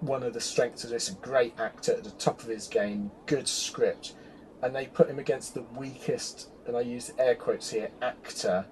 one 0.01 0.23
of 0.23 0.35
the 0.35 0.41
strengths 0.41 0.85
of 0.85 0.91
this. 0.91 1.09
A 1.09 1.15
great 1.15 1.55
actor 1.59 1.93
at 1.93 2.05
the 2.05 2.11
top 2.13 2.43
of 2.43 2.49
his 2.49 2.67
game, 2.67 3.11
good 3.27 3.47
script, 3.47 4.15
and 4.65 4.75
they 4.75 4.87
put 4.87 5.09
him 5.11 5.19
against 5.19 5.53
the 5.53 5.63
weakest, 5.77 6.49
and 6.67 6.75
I 6.75 6.81
use 6.81 7.13
air 7.19 7.35
quotes 7.35 7.71
here, 7.71 7.91
actor 8.01 8.65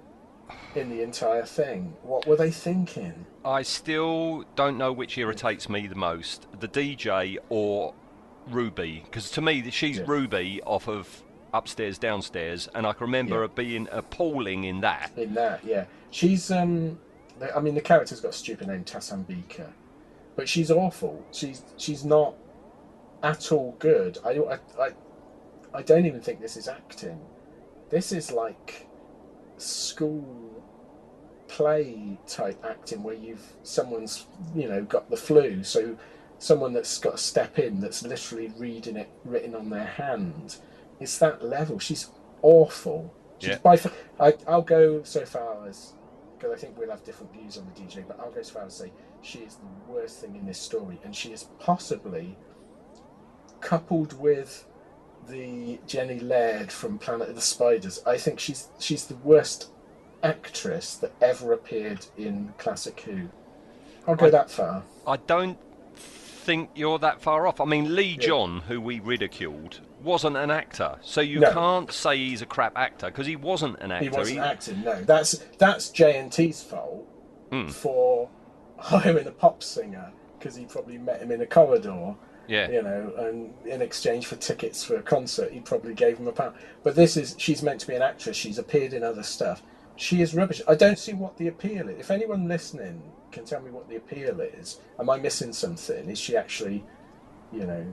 in 0.75 0.89
the 0.89 1.03
entire 1.03 1.45
thing. 1.45 1.95
What 2.03 2.27
were 2.27 2.35
they 2.37 2.51
thinking? 2.51 3.27
I 3.45 3.61
still 3.61 4.45
don't 4.57 4.79
know 4.79 4.91
which 4.91 5.19
irritates 5.19 5.69
me 5.69 5.87
the 5.87 5.95
most, 5.95 6.47
the 6.61 6.67
DJ 6.69 7.37
or 7.51 7.93
Ruby, 8.49 9.03
because 9.05 9.31
to 9.33 9.43
me 9.43 9.71
she's 9.71 9.99
Yeah. 9.99 10.05
Ruby 10.07 10.63
off 10.65 10.89
of 10.89 11.23
Upstairs 11.53 11.99
Downstairs, 11.99 12.71
and 12.75 12.87
I 12.87 12.95
can 12.95 13.03
remember 13.03 13.35
Yeah. 13.35 13.41
her 13.43 13.49
being 13.49 13.87
appalling 13.93 14.65
in 14.65 14.81
that. 14.81 15.13
In 15.19 15.35
that, 15.35 15.63
yeah, 15.63 15.85
she's 16.11 16.51
um, 16.51 16.99
I 17.55 17.61
mean 17.61 17.75
the 17.75 17.83
character's 17.83 18.21
got 18.21 18.31
a 18.31 18.33
stupid 18.33 18.67
name, 18.69 18.85
Tasambeker, 18.85 19.69
but 20.37 20.49
she's 20.49 20.71
awful. 20.71 21.23
She's 21.33 21.63
she's 21.77 22.03
not 22.03 22.35
at 23.23 23.53
all 23.53 23.77
good. 23.79 24.17
I 24.25 24.31
I, 24.31 24.59
I 24.81 24.91
I 25.75 25.83
don't 25.83 26.07
even 26.07 26.21
think 26.21 26.41
this 26.41 26.57
is 26.57 26.69
acting. 26.69 27.21
This 27.91 28.13
is 28.13 28.31
like 28.31 28.87
school 29.57 30.65
play 31.49 32.19
type 32.27 32.63
acting 32.65 33.03
where 33.03 33.15
you've 33.15 33.53
someone's 33.63 34.27
you 34.55 34.69
know 34.69 34.83
got 34.85 35.11
the 35.11 35.17
flu, 35.17 35.63
so 35.65 35.97
someone 36.39 36.73
that's 36.73 36.99
got 36.99 37.13
to 37.13 37.19
step 37.19 37.59
in 37.59 37.81
that's 37.81 38.03
literally 38.03 38.53
reading 38.57 38.97
it 38.97 39.11
written 39.25 39.55
on 39.55 39.71
their 39.71 39.85
hand. 39.85 40.57
It's 41.01 41.19
that 41.19 41.45
level. 41.45 41.79
She's 41.79 42.09
awful. 42.43 43.13
She's 43.39 43.51
Yeah. 43.51 43.59
by 43.59 43.77
far, 43.77 43.93
I, 44.21 44.35
I'll 44.47 44.63
go 44.63 45.03
so 45.05 45.25
far 45.25 45.67
as 45.69 45.93
because 46.39 46.53
I 46.57 46.59
think 46.59 46.77
we'll 46.77 46.91
have 46.91 47.05
different 47.05 47.33
views 47.33 47.57
on 47.57 47.71
the 47.73 47.81
DJ, 47.81 48.05
but 48.07 48.19
I'll 48.19 48.33
go 48.33 48.43
so 48.43 48.55
far 48.55 48.65
as 48.67 48.75
say 48.77 48.93
she 49.21 49.41
is 49.41 49.57
the 49.57 49.93
worst 49.93 50.21
thing 50.21 50.35
in 50.37 50.45
this 50.47 50.59
story, 50.59 50.99
and 51.05 51.15
she 51.15 51.33
is 51.33 51.45
possibly 51.61 52.37
coupled 53.61 54.19
with 54.19 54.67
the 55.29 55.79
Jenny 55.87 56.19
Laird 56.21 56.71
from 56.73 56.99
Planet 56.99 57.29
of 57.31 57.35
the 57.35 57.41
Spiders. 57.41 58.03
I 58.07 58.17
think 58.19 58.41
she's 58.41 58.69
she's 58.79 59.07
the 59.07 59.17
worst 59.17 59.69
actress 60.23 60.95
that 60.97 61.13
ever 61.21 61.53
appeared 61.53 62.07
in 62.17 62.53
Classic 62.59 62.99
Who. 63.01 63.29
I'll 64.07 64.17
go 64.17 64.27
I- 64.27 64.31
that 64.31 64.51
far. 64.51 64.83
I 65.07 65.17
don't 65.17 65.59
think 65.97 66.71
you're 66.75 66.99
that 66.99 67.21
far 67.21 67.47
off. 67.47 67.61
I 67.61 67.65
mean, 67.65 67.95
Lee 67.95 68.17
John, 68.17 68.61
who 68.67 68.81
we 68.81 68.99
ridiculed, 69.01 69.81
wasn't 70.03 70.37
an 70.37 70.51
actor, 70.51 70.97
so 71.03 71.21
you 71.21 71.39
No. 71.41 71.53
can't 71.53 71.93
say 71.93 72.17
he's 72.17 72.43
a 72.43 72.47
crap 72.47 72.77
actor 72.77 73.07
because 73.07 73.27
he 73.27 73.37
wasn't 73.37 73.79
an 73.81 73.93
actor. 73.93 74.05
He 74.05 74.11
wasn't 74.11 74.39
acting. 74.41 74.83
No, 74.83 75.01
that's 75.03 75.39
that's 75.59 75.91
J 75.91 76.19
and 76.19 76.33
T's 76.33 76.63
fault 76.63 77.07
Hmm. 77.51 77.69
for 77.69 78.29
hiring 78.79 79.27
a 79.27 79.31
pop 79.31 79.63
singer 79.63 80.13
because 80.39 80.57
he 80.57 80.65
probably 80.65 80.99
met 80.99 81.21
him 81.21 81.31
in 81.31 81.41
a 81.41 81.47
corridor. 81.47 82.15
Yeah, 82.49 82.71
you 82.71 82.83
know, 82.83 83.13
and 83.19 83.55
in 83.67 83.83
exchange 83.83 84.27
for 84.27 84.37
tickets 84.37 84.85
for 84.85 84.97
a 84.97 85.03
concert, 85.03 85.53
he 85.53 85.61
probably 85.61 85.95
gave 85.95 86.19
him 86.19 86.29
a 86.29 86.33
pound. 86.33 86.57
But 86.83 86.95
this 86.97 87.17
is, 87.17 87.35
she's 87.39 87.63
meant 87.63 87.81
to 87.81 87.87
be 87.87 87.95
an 87.95 88.03
actress. 88.03 88.37
She's 88.37 88.59
appeared 88.59 88.93
in 88.93 89.03
other 89.03 89.23
stuff. 89.23 89.63
She 89.97 90.23
is 90.23 90.35
rubbish. 90.35 90.61
I 90.67 90.75
don't 90.75 90.99
see 90.99 91.13
what 91.13 91.37
the 91.37 91.49
appeal 91.49 91.89
is. 91.89 91.99
If 92.01 92.11
anyone 92.11 92.49
listening 92.49 93.03
can 93.31 93.45
tell 93.45 93.61
me 93.61 93.71
what 93.71 93.89
the 93.89 93.97
appeal 93.97 94.41
is, 94.41 94.81
am 94.99 95.09
I 95.11 95.19
missing 95.19 95.53
something? 95.53 96.09
Is 96.11 96.19
she 96.19 96.37
actually, 96.37 96.85
you 97.53 97.67
know, 97.67 97.87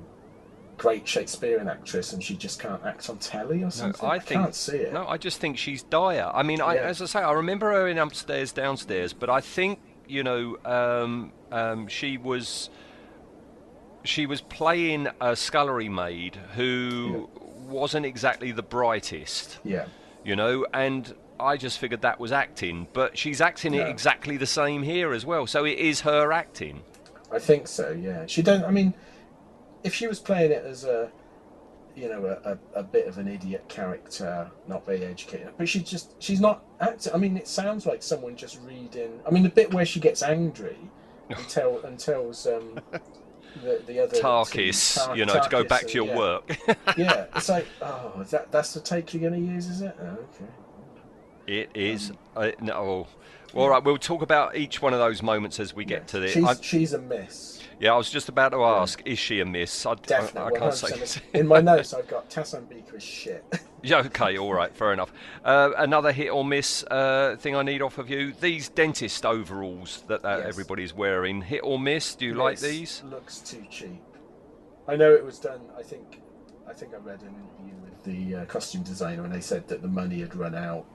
great 0.77 1.05
Shakespearean 1.07 1.67
actress 1.67 2.13
and 2.13 2.23
she 2.23 2.35
just 2.35 2.59
can't 2.59 2.83
act 2.85 3.09
on 3.09 3.17
telly 3.17 3.57
or 3.57 3.65
No, 3.65 3.69
something? 3.69 4.09
I 4.09 4.17
think 4.17 4.41
can't 4.41 4.55
see 4.55 4.77
it. 4.77 4.93
no. 4.93 5.05
I 5.07 5.17
just 5.17 5.39
think 5.39 5.57
she's 5.57 5.83
dire. 5.83 6.31
I 6.33 6.41
mean, 6.41 6.61
I, 6.61 6.75
Yeah. 6.75 6.81
as 6.83 7.01
I 7.01 7.05
say, 7.05 7.19
I 7.19 7.33
remember 7.33 7.71
her 7.73 7.87
in 7.87 7.97
upstairs, 7.97 8.51
downstairs, 8.53 9.11
but 9.13 9.29
I 9.29 9.41
think 9.41 9.79
you 10.07 10.23
know 10.23 10.57
um, 10.65 11.31
um, 11.51 11.87
she 11.87 12.17
was 12.17 12.69
she 14.03 14.25
was 14.25 14.41
playing 14.41 15.07
a 15.21 15.35
scullery 15.35 15.89
maid 15.89 16.37
who 16.55 17.29
wasn't 17.67 18.05
exactly 18.05 18.51
the 18.51 18.63
brightest. 18.63 19.59
Yeah. 19.63 19.85
you 20.23 20.35
know, 20.35 20.65
and 20.73 21.13
I 21.39 21.57
just 21.57 21.79
figured 21.79 22.01
that 22.01 22.19
was 22.19 22.31
acting, 22.31 22.87
but 22.93 23.17
she's 23.17 23.39
acting 23.41 23.73
it 23.73 23.87
exactly 23.87 24.37
the 24.37 24.45
same 24.45 24.83
here 24.83 25.13
as 25.13 25.25
well. 25.25 25.47
So 25.47 25.65
it 25.65 25.77
is 25.77 26.01
her 26.01 26.31
acting. 26.31 26.81
I 27.31 27.39
think 27.39 27.67
so. 27.67 27.91
Yeah, 27.91 28.25
she 28.25 28.41
don't. 28.41 28.63
I 28.63 28.71
mean, 28.71 28.93
if 29.83 29.93
she 29.93 30.07
was 30.07 30.19
playing 30.19 30.51
it 30.51 30.63
as 30.65 30.83
a, 30.83 31.11
you 31.95 32.09
know, 32.09 32.25
a, 32.25 32.51
a, 32.51 32.79
a 32.79 32.83
bit 32.83 33.07
of 33.07 33.17
an 33.17 33.27
idiot 33.27 33.65
character, 33.69 34.49
not 34.67 34.85
very 34.85 35.05
educated, 35.05 35.49
but 35.57 35.69
she 35.69 35.79
just 35.81 36.21
she's 36.21 36.41
not 36.41 36.63
acting. 36.81 37.13
I 37.13 37.17
mean, 37.17 37.37
it 37.37 37.47
sounds 37.47 37.85
like 37.85 38.03
someone 38.03 38.35
just 38.35 38.59
reading. 38.63 39.19
I 39.25 39.31
mean, 39.31 39.43
the 39.43 39.49
bit 39.49 39.73
where 39.73 39.85
she 39.85 39.99
gets 39.99 40.23
angry 40.23 40.77
and 41.29 41.47
tell 41.47 41.79
and 41.85 41.97
tells 41.99 42.47
um 42.47 42.79
the 43.63 43.81
the 43.85 43.99
other 43.99 44.17
Takis, 44.17 44.95
Tar- 44.95 45.17
you 45.17 45.25
know, 45.25 45.41
to 45.41 45.49
go 45.49 45.63
back 45.63 45.87
to 45.87 45.93
your 45.93 46.07
yeah. 46.07 46.17
work. 46.17 46.57
yeah, 46.97 47.25
it's 47.35 47.49
like 47.49 47.65
oh, 47.81 48.23
that 48.29 48.51
that's 48.51 48.73
the 48.73 48.79
take 48.79 49.13
you're 49.13 49.29
going 49.29 49.45
to 49.45 49.53
use, 49.53 49.67
is 49.67 49.81
it? 49.81 49.95
Oh, 50.01 50.05
okay. 50.05 50.51
it 51.47 51.69
is. 51.73 52.11
Um, 52.11 52.17
Uh, 52.35 52.51
no. 52.61 53.07
Well, 53.53 53.63
all 53.63 53.69
right, 53.71 53.83
we'll 53.83 53.97
talk 53.97 54.21
about 54.21 54.55
each 54.55 54.81
one 54.81 54.93
of 54.93 54.99
those 54.99 55.23
moments 55.23 55.59
as 55.59 55.73
we 55.73 55.83
get 55.83 56.07
to 56.09 56.19
this. 56.19 56.33
She's 56.33 56.45
I, 56.45 56.53
she's 56.61 56.93
a 56.93 56.99
miss. 56.99 57.58
Yeah, 57.79 57.93
I 57.93 57.97
was 57.97 58.09
just 58.09 58.27
about 58.27 58.49
to 58.49 58.63
ask, 58.63 59.01
is 59.05 59.17
she 59.17 59.39
a 59.39 59.45
miss? 59.45 59.85
I, 59.85 59.91
I, 59.91 59.95
Definitely. 59.95 60.57
I 60.57 60.59
can't 60.59 60.73
say. 60.73 61.21
In 61.33 61.47
my 61.47 61.61
notes, 61.61 61.93
I've 61.93 62.07
got 62.07 62.29
Tasambeker 62.29 62.95
is 62.95 63.03
shit. 63.03 63.43
Yeah, 63.81 63.99
okay, 63.99 64.37
all 64.37 64.53
right, 64.53 64.75
fair 64.75 64.91
enough. 64.91 65.13
Uh, 65.45 65.71
another 65.77 66.11
hit 66.11 66.27
or 66.31 66.43
miss 66.43 66.83
uh, 66.91 67.37
thing 67.39 67.55
I 67.55 67.63
need 67.63 67.81
off 67.81 67.97
of 67.97 68.09
you: 68.09 68.33
these 68.33 68.67
dentist 68.67 69.25
overalls 69.25 70.03
that 70.07 70.25
uh, 70.25 70.39
Yes. 70.39 70.47
everybody's 70.47 70.93
wearing. 70.93 71.41
Hit 71.41 71.61
or 71.63 71.79
miss? 71.79 72.13
Do 72.13 72.25
you 72.25 72.33
like 72.33 72.59
these? 72.59 73.01
Looks 73.05 73.39
too 73.39 73.63
cheap. 73.69 74.03
I 74.85 74.97
know 74.97 75.13
it 75.13 75.23
was 75.23 75.39
done. 75.39 75.61
I 75.77 75.83
think. 75.83 76.19
I 76.67 76.73
think 76.73 76.93
I 76.93 76.97
read 76.97 77.21
an 77.21 77.29
interview 77.29 77.73
with 77.81 78.03
the 78.03 78.41
uh, 78.41 78.45
costume 78.47 78.83
designer, 78.83 79.23
and 79.23 79.33
they 79.33 79.39
said 79.39 79.65
that 79.69 79.81
the 79.81 79.87
money 79.87 80.19
had 80.19 80.35
run 80.35 80.55
out, 80.55 80.85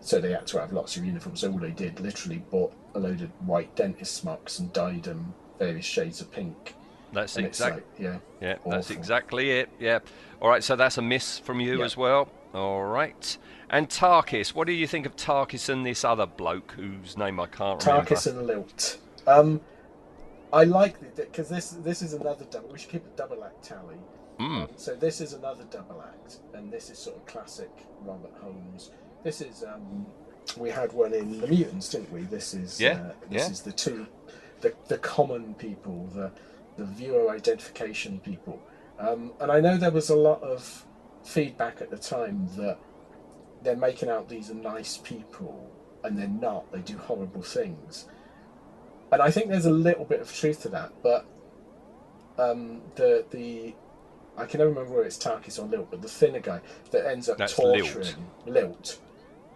so 0.00 0.20
they 0.20 0.32
had 0.32 0.46
to 0.48 0.60
have 0.60 0.70
lots 0.74 0.98
of 0.98 1.06
uniforms. 1.06 1.40
So 1.40 1.50
all 1.50 1.58
they 1.58 1.70
did, 1.70 1.98
literally, 1.98 2.42
bought 2.50 2.74
a 2.94 2.98
load 3.00 3.22
of 3.22 3.30
white 3.46 3.74
dentist 3.74 4.14
smocks 4.16 4.58
and 4.58 4.70
dyed 4.74 5.04
them 5.04 5.32
various 5.58 5.84
shades 5.84 6.20
of 6.20 6.30
pink. 6.30 6.74
That's 7.12 7.36
exactly. 7.36 7.82
like, 7.82 7.86
yeah, 7.98 8.18
Yeah, 8.40 8.56
that's 8.66 8.90
exactly 8.90 9.50
it. 9.50 9.70
Yeah. 9.80 10.00
All 10.40 10.48
right, 10.48 10.62
so 10.62 10.76
that's 10.76 10.98
a 10.98 11.02
miss 11.02 11.38
from 11.38 11.60
you 11.60 11.78
Yeah. 11.78 11.84
as 11.84 11.96
well. 11.96 12.28
All 12.54 12.82
right. 12.84 13.36
And 13.70 13.88
Takis, 13.88 14.54
what 14.54 14.66
do 14.66 14.72
you 14.72 14.86
think 14.86 15.06
of 15.06 15.16
Takis 15.16 15.68
and 15.68 15.84
this 15.84 16.04
other 16.04 16.26
bloke 16.26 16.72
whose 16.72 17.16
name 17.16 17.40
I 17.40 17.46
can't 17.46 17.80
Takis 17.80 18.26
remember? 18.26 18.52
and 18.54 18.66
Lilt. 18.66 18.98
Um, 19.26 19.60
I 20.52 20.64
like 20.64 20.96
it 21.02 21.16
because 21.16 21.48
this 21.50 21.70
this 21.70 22.00
is 22.00 22.14
another 22.14 22.46
double. 22.50 22.70
We 22.70 22.78
should 22.78 22.90
keep 22.90 23.04
a 23.04 23.16
double 23.16 23.44
act 23.44 23.62
tally. 23.64 23.96
Mm. 24.40 24.68
So 24.78 24.94
this 24.94 25.20
is 25.20 25.34
another 25.34 25.64
double 25.70 26.02
act, 26.02 26.38
and 26.54 26.72
this 26.72 26.88
is 26.88 26.98
sort 26.98 27.16
of 27.16 27.26
classic 27.26 27.70
Robert 28.02 28.32
Holmes. 28.40 28.90
This 29.24 29.42
is 29.42 29.62
um, 29.64 30.06
we 30.56 30.70
had 30.70 30.92
one 30.94 31.12
in 31.12 31.38
the 31.40 31.46
Mutants, 31.46 31.90
didn't 31.90 32.10
we? 32.10 32.22
This 32.22 32.54
is 32.54 32.80
Yeah, 32.80 32.92
uh, 32.92 33.12
this 33.28 33.42
yeah. 33.44 33.50
is 33.50 33.60
the 33.60 33.72
two, 33.72 34.06
the 34.60 34.74
the 34.88 34.98
common 34.98 35.54
people, 35.54 36.08
the 36.14 36.30
the 36.76 36.84
viewer 36.84 37.30
identification 37.30 38.20
people, 38.20 38.60
um, 38.98 39.32
and 39.40 39.50
I 39.50 39.60
know 39.60 39.76
there 39.76 39.90
was 39.90 40.10
a 40.10 40.16
lot 40.16 40.42
of 40.42 40.84
feedback 41.24 41.80
at 41.80 41.90
the 41.90 41.98
time 41.98 42.48
that 42.56 42.78
they're 43.62 43.76
making 43.76 44.08
out 44.08 44.28
these 44.28 44.50
are 44.50 44.54
nice 44.54 44.96
people, 44.98 45.70
and 46.04 46.16
they're 46.18 46.28
not. 46.28 46.70
They 46.72 46.80
do 46.80 46.96
horrible 46.98 47.42
things, 47.42 48.06
and 49.12 49.20
I 49.20 49.30
think 49.30 49.48
there's 49.48 49.66
a 49.66 49.70
little 49.70 50.04
bit 50.04 50.20
of 50.20 50.32
truth 50.34 50.62
to 50.62 50.68
that, 50.70 50.92
but 51.02 51.26
um, 52.38 52.80
the 52.94 53.24
the 53.30 53.74
I 54.36 54.46
can 54.46 54.58
never 54.58 54.70
remember 54.70 54.92
whether 54.92 55.04
it's 55.04 55.18
Takis 55.18 55.58
or 55.58 55.66
Lilt, 55.66 55.90
but 55.90 56.00
the 56.00 56.08
thinner 56.08 56.38
guy 56.38 56.60
that 56.92 57.06
ends 57.06 57.28
up 57.28 57.38
That's 57.38 57.54
torturing 57.54 58.30
Lilt, 58.46 59.00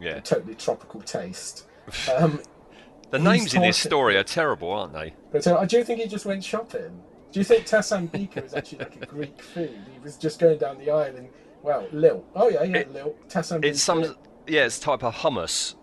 Yeah. 0.01 0.17
a 0.17 0.21
totally 0.21 0.55
tropical 0.57 1.01
taste. 1.01 1.67
Um, 2.17 2.41
The 3.13 3.19
names 3.19 3.53
in 3.53 3.61
this 3.61 3.77
story 3.77 4.17
are 4.17 4.25
terrible, 4.25 4.71
aren't 4.73 4.95
they? 4.95 5.15
but 5.31 5.47
uh, 5.47 5.59
I 5.59 5.67
do 5.67 5.85
think 5.85 6.01
he 6.01 6.09
just 6.09 6.25
went 6.25 6.43
shopping. 6.43 7.03
Do 7.31 7.41
you 7.41 7.45
think 7.45 7.67
Tasambeker 7.67 8.45
is 8.45 8.55
actually 8.55 8.79
like 8.79 8.97
a 9.03 9.07
Greek 9.07 9.41
food? 9.41 9.79
He 9.93 9.99
was 10.03 10.17
just 10.17 10.39
going 10.39 10.59
down 10.59 10.79
the 10.79 10.91
aisle 10.91 11.15
and 11.17 11.29
well, 11.63 11.87
lil. 11.93 12.25
Oh 12.35 12.49
yeah, 12.49 12.63
yeah, 12.63 12.79
It- 12.79 12.93
Lilt. 12.93 13.29
Tasambeker. 13.29 13.65
It's 13.67 13.83
some, 13.83 14.17
yeah, 14.47 14.65
it's 14.65 14.79
type 14.79 15.05
of 15.05 15.15
hummus, 15.15 15.75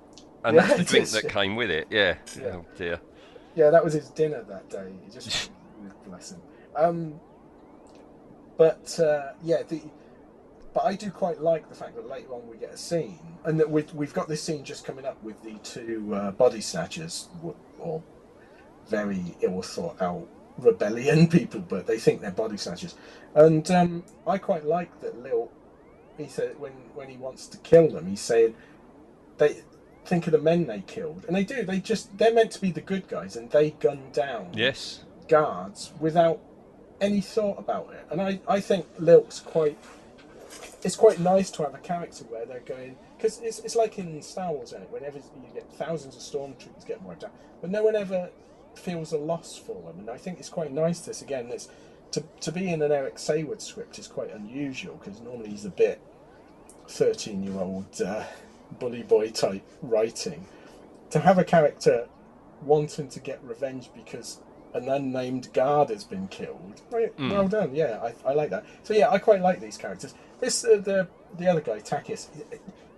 and 0.43 0.55
Yeah, 0.55 0.65
that's 0.65 0.77
the 0.79 0.83
drink 0.89 1.09
that 1.09 1.29
came 1.29 1.55
with 1.55 1.69
it. 1.69 1.87
Yeah. 1.91 2.15
Yeah. 2.35 2.45
Oh 2.47 2.65
dear. 2.75 2.99
Yeah, 3.55 3.69
that 3.69 3.83
was 3.83 3.93
his 3.93 4.09
dinner 4.09 4.43
that 4.49 4.69
day. 4.69 4.91
He 5.05 5.11
just 5.11 5.51
bless 6.07 6.31
him. 6.31 6.41
Um, 6.75 7.19
but 8.57 8.99
uh, 8.99 9.33
yeah, 9.43 9.61
the 9.63 9.81
but 10.73 10.86
I 10.86 10.95
do 10.95 11.10
quite 11.12 11.41
like 11.41 11.67
the 11.69 11.75
fact 11.75 11.95
that 11.95 12.08
later 12.08 12.34
on 12.34 12.47
we 12.49 12.58
get 12.58 12.71
a 12.73 12.77
scene, 12.77 13.19
and 13.45 13.60
that 13.60 13.69
we've, 13.69 13.91
we've 13.93 14.13
got 14.13 14.27
this 14.27 14.41
scene 14.43 14.63
just 14.63 14.86
coming 14.86 15.05
up 15.05 15.21
with 15.23 15.41
the 15.43 15.53
two 15.63 16.13
uh, 16.13 16.32
body 16.32 16.62
snatchers, 16.62 17.27
or 17.79 18.01
very 18.88 19.36
ill 19.41 19.62
thought 19.62 20.01
out 20.01 20.27
rebellion 20.58 21.27
people, 21.29 21.62
but 21.62 21.88
they 21.88 21.97
think 21.97 22.21
they're 22.21 22.32
body 22.32 22.58
snatchers. 22.58 22.95
And 23.36 23.69
um, 23.71 24.03
I 24.27 24.38
quite 24.38 24.65
like 24.65 24.99
that 25.01 25.21
Lilt. 25.21 25.51
He 26.17 26.27
said 26.27 26.60
when 26.60 26.73
when 26.95 27.08
he 27.10 27.17
wants 27.17 27.47
to 27.47 27.58
kill 27.60 27.89
them, 27.89 28.08
he's 28.08 28.19
saying 28.21 28.55
they 29.38 29.62
think 30.05 30.25
of 30.27 30.32
the 30.34 30.38
men 30.39 30.67
they 30.67 30.82
killed, 30.82 31.23
and 31.27 31.36
they 31.36 31.43
do. 31.45 31.63
They 31.63 31.79
just 31.79 32.17
they're 32.17 32.34
meant 32.34 32.51
to 32.51 32.62
be 32.62 32.71
the 32.71 32.82
good 32.82 33.08
guys, 33.08 33.36
and 33.36 33.49
they 33.51 33.71
gun 33.71 34.10
down 34.12 34.49
Yes. 34.53 35.05
guards 35.29 35.93
without 35.99 36.39
any 36.99 37.21
thought 37.21 37.58
about 37.58 37.93
it. 37.93 38.05
And 38.12 38.21
I, 38.21 38.41
I 38.47 38.60
think 38.60 38.86
Lilt's 38.97 39.39
quite. 39.39 39.77
It's 40.83 40.95
quite 40.95 41.19
nice 41.19 41.51
to 41.51 41.63
have 41.63 41.75
a 41.75 41.79
character 41.79 42.23
where 42.25 42.45
they're 42.45 42.62
going 42.62 42.95
because 43.17 43.39
it's, 43.41 43.59
it's 43.59 43.75
like 43.75 43.99
in 43.99 44.21
Star 44.21 44.51
Wars, 44.51 44.69
isn't 44.69 44.83
it? 44.83 44.89
Whenever 44.91 45.17
you 45.17 45.53
get 45.53 45.71
thousands 45.73 46.15
of 46.15 46.21
stormtroopers 46.21 46.85
getting 46.85 47.03
wiped 47.03 47.23
out, 47.23 47.31
but 47.62 47.69
no 47.69 47.83
one 47.83 47.95
ever 47.95 48.29
feels 48.75 49.12
a 49.12 49.17
loss 49.17 49.57
for 49.57 49.81
them. 49.81 49.99
And 49.99 50.09
I 50.09 50.17
think 50.17 50.39
it's 50.39 50.49
quite 50.49 50.71
nice. 50.71 50.99
This 51.01 51.21
again, 51.21 51.47
it's 51.51 51.67
to 52.12 52.23
to 52.41 52.51
be 52.51 52.71
in 52.71 52.81
an 52.81 52.91
Eric 52.91 53.15
Saward 53.17 53.62
script 53.62 53.99
is 53.99 54.07
quite 54.07 54.31
unusual 54.33 54.95
because 55.03 55.19
normally 55.21 55.49
he's 55.49 55.65
a 55.65 55.69
bit 55.69 55.99
thirteen-year-old 56.88 58.01
uh, 58.01 58.23
bully 58.79 59.03
boy 59.03 59.29
type 59.29 59.63
writing. 59.81 60.45
To 61.12 61.19
have 61.19 61.38
a 61.38 61.43
character 61.43 62.07
wanting 62.63 63.09
to 63.09 63.19
get 63.19 63.39
revenge 63.43 63.89
because 63.95 64.39
an 64.73 64.88
unnamed 64.88 65.51
guard 65.53 65.89
has 65.89 66.03
been 66.03 66.27
killed. 66.27 66.81
Right, 66.91 67.12
Hmm. 67.13 67.31
well 67.31 67.47
done. 67.47 67.73
Yeah, 67.73 67.99
I, 68.25 68.29
I 68.29 68.33
like 68.33 68.51
that. 68.51 68.65
So 68.83 68.93
yeah, 68.93 69.09
I 69.09 69.17
quite 69.17 69.41
like 69.41 69.59
these 69.59 69.77
characters. 69.77 70.13
This 70.39 70.63
uh, 70.65 70.78
the 70.84 71.08
the 71.38 71.47
other 71.47 71.62
guy, 71.62 71.80
Takis. 71.80 72.28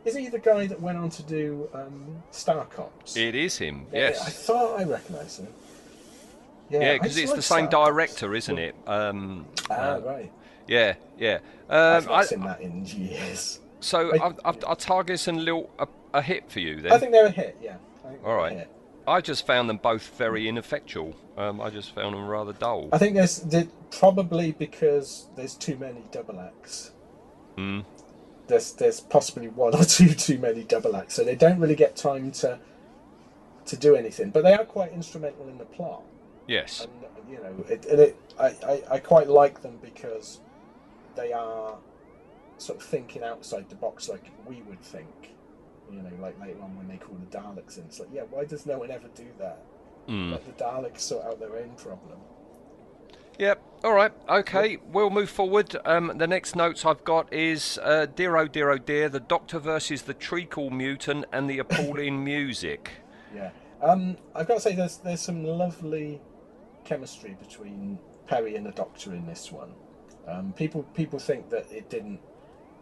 Is 0.03 0.15
he 0.15 0.29
the 0.29 0.39
guy 0.39 0.65
that 0.67 0.81
went 0.81 0.97
on 0.97 1.09
to 1.11 1.23
do 1.23 1.69
um, 1.73 2.23
Star 2.31 2.65
Cops? 2.65 3.15
It 3.15 3.35
is 3.35 3.57
him. 3.57 3.85
Yeah, 3.91 4.09
Yes. 4.09 4.25
I 4.25 4.29
thought 4.31 4.79
I 4.79 4.83
recognised 4.83 5.41
him. 5.41 5.47
Yeah, 6.71 6.93
because 6.93 7.09
just 7.15 7.23
it's 7.25 7.33
the 7.33 7.41
same 7.41 7.67
Star 7.67 7.85
Cops. 7.85 7.91
director, 7.91 8.33
isn't 8.35 8.57
it? 8.57 8.75
Um, 8.87 9.45
Ah, 9.69 9.73
uh, 9.73 9.99
right. 9.99 10.31
yeah, 10.67 10.95
yeah. 11.19 11.39
I've 11.69 12.03
Um, 12.05 12.09
not 12.09 12.19
I, 12.19 12.23
seen 12.25 12.39
that 12.45 12.61
in 12.61 12.85
years. 12.85 13.59
so 13.79 14.11
I- 14.13 14.17
are, 14.17 14.35
are, 14.43 14.55
are 14.65 15.05
and 15.27 15.43
Lilt 15.45 15.69
a, 15.77 15.87
a 16.15 16.21
hit 16.21 16.49
for 16.51 16.59
you 16.59 16.81
then? 16.81 16.93
I 16.93 16.97
think 16.97 17.11
they're 17.11 17.27
a 17.27 17.31
hit. 17.31 17.57
Yeah. 17.61 17.75
All 18.25 18.35
right. 18.35 18.67
I 19.07 19.19
just 19.21 19.45
found 19.45 19.69
them 19.69 19.77
both 19.77 20.07
very 20.17 20.47
ineffectual. 20.47 21.15
Um, 21.37 21.59
I 21.61 21.69
just 21.69 21.93
found 21.93 22.15
them 22.15 22.27
rather 22.27 22.53
dull. 22.53 22.89
I 22.93 22.97
think 22.97 23.15
there's 23.15 23.39
there, 23.39 23.67
probably 23.91 24.51
because 24.53 25.27
there's 25.35 25.55
too 25.55 25.75
many 25.77 26.03
double 26.11 26.39
acts. 26.39 26.91
Mm. 27.57 27.85
There's 28.47 28.73
there's 28.73 28.99
possibly 28.99 29.47
one 29.47 29.75
or 29.75 29.83
two 29.83 30.13
too 30.13 30.37
many 30.37 30.63
double 30.63 30.95
acts, 30.95 31.15
so 31.15 31.23
they 31.23 31.35
don't 31.35 31.59
really 31.59 31.75
get 31.75 31.95
time 31.95 32.31
to 32.33 32.59
to 33.65 33.77
do 33.77 33.95
anything. 33.95 34.31
But 34.31 34.43
they 34.43 34.53
are 34.53 34.65
quite 34.65 34.91
instrumental 34.91 35.47
in 35.47 35.57
the 35.57 35.65
plot, 35.65 36.03
Yes. 36.47 36.81
and 36.81 37.31
you 37.31 37.37
know, 37.37 37.65
it, 37.69 37.85
and 37.85 37.99
it 37.99 38.17
I, 38.39 38.47
I, 38.65 38.83
I 38.91 38.99
quite 38.99 39.29
like 39.29 39.61
them 39.61 39.77
because 39.81 40.39
they 41.15 41.31
are 41.31 41.77
sort 42.57 42.79
of 42.79 42.85
thinking 42.85 43.23
outside 43.23 43.69
the 43.69 43.75
box 43.75 44.09
like 44.09 44.31
we 44.45 44.61
would 44.63 44.81
think. 44.81 45.07
You 45.91 46.01
know, 46.01 46.09
like 46.21 46.39
later 46.39 46.61
on 46.61 46.77
when 46.77 46.87
they 46.87 46.95
call 46.97 47.17
the 47.17 47.37
Daleks 47.37 47.77
in, 47.77 47.83
it's 47.83 47.99
like, 47.99 48.07
yeah, 48.13 48.21
why 48.29 48.45
does 48.45 48.65
no 48.65 48.77
one 48.79 48.91
ever 48.91 49.09
do 49.13 49.25
that? 49.39 49.61
Mm. 50.07 50.31
Let 50.31 50.45
the 50.45 50.63
Daleks 50.63 50.99
sort 51.01 51.25
out 51.25 51.39
their 51.39 51.57
own 51.57 51.71
problem. 51.75 52.17
Yep. 53.37 53.61
All 53.83 53.93
right. 53.93 54.11
Okay. 54.29 54.77
We'll 54.91 55.09
move 55.09 55.31
forward. 55.31 55.75
Um, 55.85 56.13
the 56.15 56.27
next 56.27 56.55
notes 56.55 56.85
I've 56.85 57.03
got 57.03 57.33
is 57.33 57.79
uh, 57.81 58.05
dear 58.05 58.37
oh 58.37 58.47
dear 58.47 58.69
oh 58.69 58.77
dear, 58.77 59.09
the 59.09 59.19
Doctor 59.19 59.57
versus 59.57 60.03
the 60.03 60.13
treacle 60.13 60.69
mutant 60.69 61.25
and 61.31 61.49
the 61.49 61.57
appalling 61.57 62.23
music. 62.23 62.91
Yeah. 63.35 63.49
Um, 63.81 64.17
I've 64.35 64.47
got 64.47 64.55
to 64.55 64.59
say, 64.59 64.75
there's 64.75 64.97
there's 64.97 65.21
some 65.21 65.43
lovely 65.43 66.21
chemistry 66.85 67.35
between 67.41 67.97
Peri 68.27 68.55
and 68.55 68.67
the 68.67 68.71
Doctor 68.71 69.13
in 69.13 69.25
this 69.25 69.51
one. 69.51 69.73
Um, 70.27 70.53
people 70.53 70.83
people 70.93 71.17
think 71.17 71.49
that 71.49 71.65
it 71.71 71.89
didn't 71.89 72.19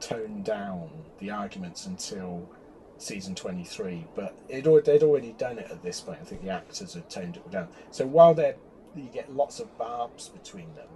tone 0.02 0.44
down 0.44 0.90
the 1.20 1.32
arguments 1.32 1.86
until 1.86 2.50
season 2.98 3.36
23, 3.36 4.06
but 4.16 4.36
it 4.50 4.66
they'd 4.84 5.04
already 5.04 5.32
done 5.38 5.60
it 5.60 5.72
at 5.72 5.82
this 5.82 6.02
point. 6.02 6.20
I 6.22 6.26
think 6.26 6.44
the 6.44 6.50
actors 6.50 6.94
had 6.94 7.10
toned 7.10 7.38
it 7.38 7.50
down. 7.50 7.70
So 7.92 8.06
while 8.06 8.34
they 8.34 8.56
you 8.96 9.10
get 9.14 9.34
lots 9.34 9.60
of 9.60 9.78
barbs 9.78 10.30
between 10.30 10.74
them, 10.76 10.88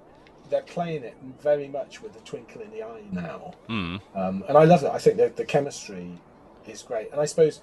they're 0.49 0.61
playing 0.61 1.03
it 1.03 1.15
very 1.41 1.67
much 1.67 2.01
with 2.01 2.15
a 2.15 2.19
twinkle 2.19 2.61
in 2.61 2.71
the 2.71 2.83
eye 2.83 3.03
now. 3.11 3.53
Mm. 3.69 4.01
Um, 4.15 4.43
and 4.47 4.57
I 4.57 4.65
love 4.65 4.83
it. 4.83 4.91
I 4.91 4.97
think 4.99 5.17
that 5.17 5.35
the 5.35 5.45
chemistry 5.45 6.11
is 6.67 6.81
great. 6.83 7.11
And 7.11 7.19
I 7.21 7.25
suppose 7.25 7.61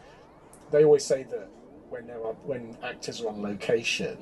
they 0.70 0.84
always 0.84 1.04
say 1.04 1.24
that 1.24 1.48
when 1.88 2.06
they're 2.06 2.16
when 2.16 2.76
actors 2.82 3.20
are 3.20 3.28
on 3.28 3.42
location, 3.42 4.16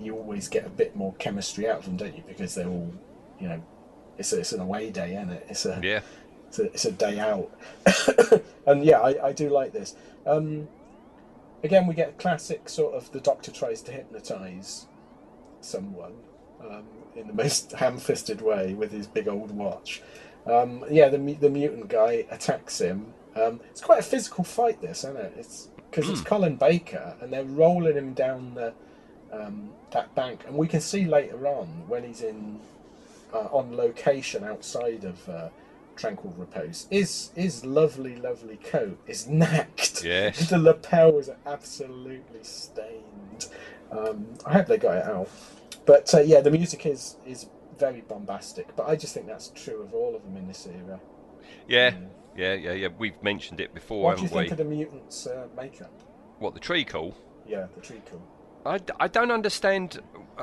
you 0.00 0.16
always 0.16 0.48
get 0.48 0.66
a 0.66 0.70
bit 0.70 0.96
more 0.96 1.14
chemistry 1.14 1.68
out 1.68 1.80
of 1.80 1.84
them, 1.84 1.96
don't 1.96 2.16
you? 2.16 2.24
Because 2.26 2.54
they're 2.54 2.68
all, 2.68 2.92
you 3.38 3.48
know, 3.48 3.62
it's 4.18 4.32
a, 4.32 4.40
it's 4.40 4.52
an 4.52 4.60
away 4.60 4.90
day, 4.90 5.12
isn't 5.16 5.30
it? 5.30 5.46
It's 5.48 5.66
a 5.66 5.80
Yeah. 5.82 6.00
it's 6.48 6.58
a, 6.58 6.64
it's 6.64 6.84
a 6.84 6.92
day 6.92 7.18
out. 7.18 7.50
and 8.66 8.84
yeah, 8.84 9.00
I, 9.00 9.28
I 9.28 9.32
do 9.32 9.50
like 9.50 9.72
this. 9.72 9.94
Um, 10.26 10.68
again, 11.62 11.86
we 11.86 11.94
get 11.94 12.08
a 12.10 12.12
classic 12.12 12.68
sort 12.68 12.94
of 12.94 13.12
the 13.12 13.20
Doctor 13.20 13.50
tries 13.50 13.82
to 13.82 13.92
hypnotise 13.92 14.86
someone 15.60 16.14
um, 16.60 16.84
in 17.16 17.26
the 17.26 17.32
most 17.44 17.72
ham-fisted 17.72 18.40
way 18.40 18.74
with 18.74 18.92
his 18.92 19.06
big 19.06 19.28
old 19.28 19.50
watch. 19.50 20.02
Um, 20.46 20.84
yeah, 20.90 21.08
the 21.08 21.18
the 21.34 21.50
mutant 21.50 21.88
guy 21.88 22.26
attacks 22.30 22.80
him. 22.80 23.12
Um, 23.36 23.60
it's 23.70 23.80
quite 23.80 24.00
a 24.00 24.02
physical 24.02 24.42
fight, 24.42 24.80
this, 24.80 25.04
isn't 25.04 25.16
it? 25.16 25.34
It's 25.36 25.68
because 25.90 26.08
it's 26.08 26.20
Colin 26.20 26.56
Baker, 26.56 27.14
and 27.20 27.32
they're 27.32 27.44
rolling 27.44 27.96
him 27.96 28.14
down 28.14 28.54
the 28.54 28.72
um, 29.32 29.70
that 29.90 30.14
bank, 30.14 30.44
and 30.46 30.56
we 30.56 30.66
can 30.66 30.80
see 30.80 31.04
later 31.04 31.46
on 31.46 31.66
when 31.88 32.04
he's 32.04 32.22
in 32.22 32.60
uh, 33.32 33.48
on 33.52 33.76
location 33.76 34.44
outside 34.44 35.04
of 35.04 35.28
uh, 35.28 35.48
Tranquil 35.96 36.34
Repose. 36.36 36.86
His 36.90 37.30
his 37.34 37.64
lovely, 37.64 38.16
lovely 38.16 38.56
coat 38.56 38.98
is 39.06 39.26
knacked. 39.28 40.02
Yes. 40.04 40.48
the 40.48 40.58
lapel 40.58 41.18
are 41.18 41.36
absolutely 41.46 42.42
stained. 42.42 43.48
Um, 43.90 44.26
I 44.46 44.52
hope 44.54 44.66
they 44.66 44.78
got 44.78 44.96
it 44.96 45.04
out. 45.04 45.28
But 45.86 46.12
uh, 46.14 46.20
yeah, 46.20 46.40
the 46.40 46.50
music 46.50 46.86
is 46.86 47.16
is 47.26 47.46
very 47.78 48.02
bombastic. 48.02 48.74
But 48.76 48.88
I 48.88 48.96
just 48.96 49.14
think 49.14 49.26
that's 49.26 49.48
true 49.54 49.82
of 49.82 49.94
all 49.94 50.14
of 50.14 50.22
them 50.22 50.36
in 50.36 50.46
this 50.46 50.66
era. 50.66 51.00
Yeah. 51.66 51.94
Yeah. 52.36 52.54
Yeah. 52.54 52.72
Yeah. 52.72 52.88
We've 52.98 53.20
mentioned 53.22 53.60
it 53.60 53.74
before, 53.74 54.04
What 54.04 54.16
do 54.16 54.22
you 54.22 54.28
haven't 54.28 54.38
we? 54.38 54.48
think 54.48 54.52
of 54.52 54.58
the 54.58 54.64
mutants' 54.64 55.26
uh, 55.26 55.48
makeup? 55.56 55.92
What 56.38 56.54
the 56.54 56.60
treacle? 56.60 57.16
Yeah, 57.46 57.66
the 57.74 57.80
treacle. 57.80 58.22
I, 58.64 58.78
I 58.98 59.08
don't 59.08 59.30
understand 59.30 60.00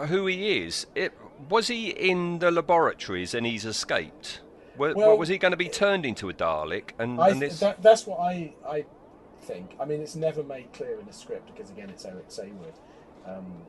who 0.07 0.25
he 0.25 0.57
is. 0.65 0.87
It, 0.95 1.13
was 1.49 1.67
he 1.67 1.89
in 1.89 2.39
the 2.39 2.49
laboratories 2.51 3.33
and 3.33 3.45
he's 3.45 3.63
escaped? 3.65 4.41
Wa- 4.77 4.93
Well, 4.95 5.17
was 5.17 5.29
he 5.29 5.37
going 5.37 5.51
to 5.51 5.57
be 5.57 5.69
turned 5.69 6.05
into 6.05 6.27
a 6.29 6.33
Dalek? 6.33 6.91
And, 6.99 7.19
I 7.21 7.29
and 7.29 7.41
this, 7.41 7.59
that, 7.59 7.81
that's 7.81 8.05
what 8.07 8.19
I 8.19 8.53
I 8.67 8.85
think. 9.41 9.75
I 9.79 9.85
mean, 9.85 10.01
it's 10.01 10.15
never 10.15 10.43
made 10.43 10.73
clear 10.73 10.99
in 10.99 11.05
the 11.05 11.13
script 11.13 11.53
because 11.53 11.69
again, 11.71 11.89
it's 11.89 12.05
Eric 12.05 12.29
Saward. 12.29 12.73
Um, 13.27 13.61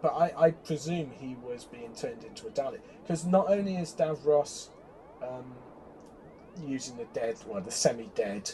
but 0.00 0.08
I, 0.08 0.32
I 0.46 0.50
presume 0.52 1.10
he 1.18 1.36
was 1.42 1.64
being 1.64 1.94
turned 1.94 2.24
into 2.24 2.46
a 2.46 2.50
Dalek. 2.50 2.80
Because 3.02 3.24
not 3.24 3.50
only 3.50 3.76
is 3.76 3.92
Davros 3.92 4.68
um, 5.22 5.54
using 6.66 6.96
the 6.96 7.06
dead, 7.12 7.36
well, 7.46 7.60
the 7.60 7.70
semi-dead 7.70 8.52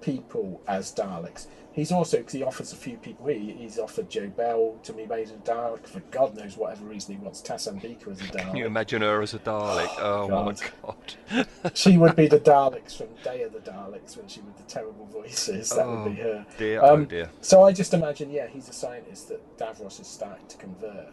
people 0.00 0.60
as 0.66 0.92
Daleks. 0.94 1.46
He's 1.72 1.92
also 1.92 2.16
because 2.16 2.32
he 2.32 2.42
offers 2.42 2.72
a 2.72 2.76
few 2.76 2.96
people. 2.96 3.26
He, 3.26 3.52
he's 3.52 3.78
offered 3.78 4.10
Jobel 4.10 4.82
to 4.82 4.92
be 4.92 5.06
made 5.06 5.30
a 5.30 5.34
Dalek 5.34 5.86
for 5.86 6.00
God 6.10 6.34
knows 6.36 6.56
whatever 6.56 6.84
reason 6.84 7.14
he 7.16 7.20
wants 7.20 7.40
Tasambeker 7.40 8.08
as 8.10 8.20
a 8.20 8.24
Dalek. 8.24 8.46
can 8.48 8.56
you 8.56 8.66
imagine 8.66 9.02
her 9.02 9.22
as 9.22 9.34
a 9.34 9.38
Dalek? 9.38 9.88
Oh, 9.98 10.28
my 10.28 10.54
God. 10.82 11.14
god! 11.30 11.46
she 11.74 11.96
would 11.96 12.16
be 12.16 12.26
the 12.26 12.40
Daleks 12.40 12.96
from 12.96 13.08
Day 13.22 13.42
of 13.42 13.52
the 13.52 13.60
Daleks 13.60 14.16
when 14.16 14.26
she 14.26 14.40
with 14.40 14.56
the 14.56 14.64
terrible 14.64 15.06
voices. 15.06 15.70
That 15.70 15.86
would 15.86 16.16
be 16.16 16.20
her. 16.20 16.44
dear, 16.56 16.80
oh 16.82 16.94
Um, 16.94 17.04
dear. 17.04 17.30
So 17.42 17.62
I 17.62 17.72
just 17.72 17.94
imagine, 17.94 18.30
yeah, 18.30 18.48
he's 18.48 18.68
a 18.68 18.72
scientist 18.72 19.28
that 19.28 19.56
Davros 19.56 20.00
is 20.00 20.08
starting 20.08 20.46
to 20.48 20.56
convert, 20.56 21.12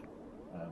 um, 0.56 0.72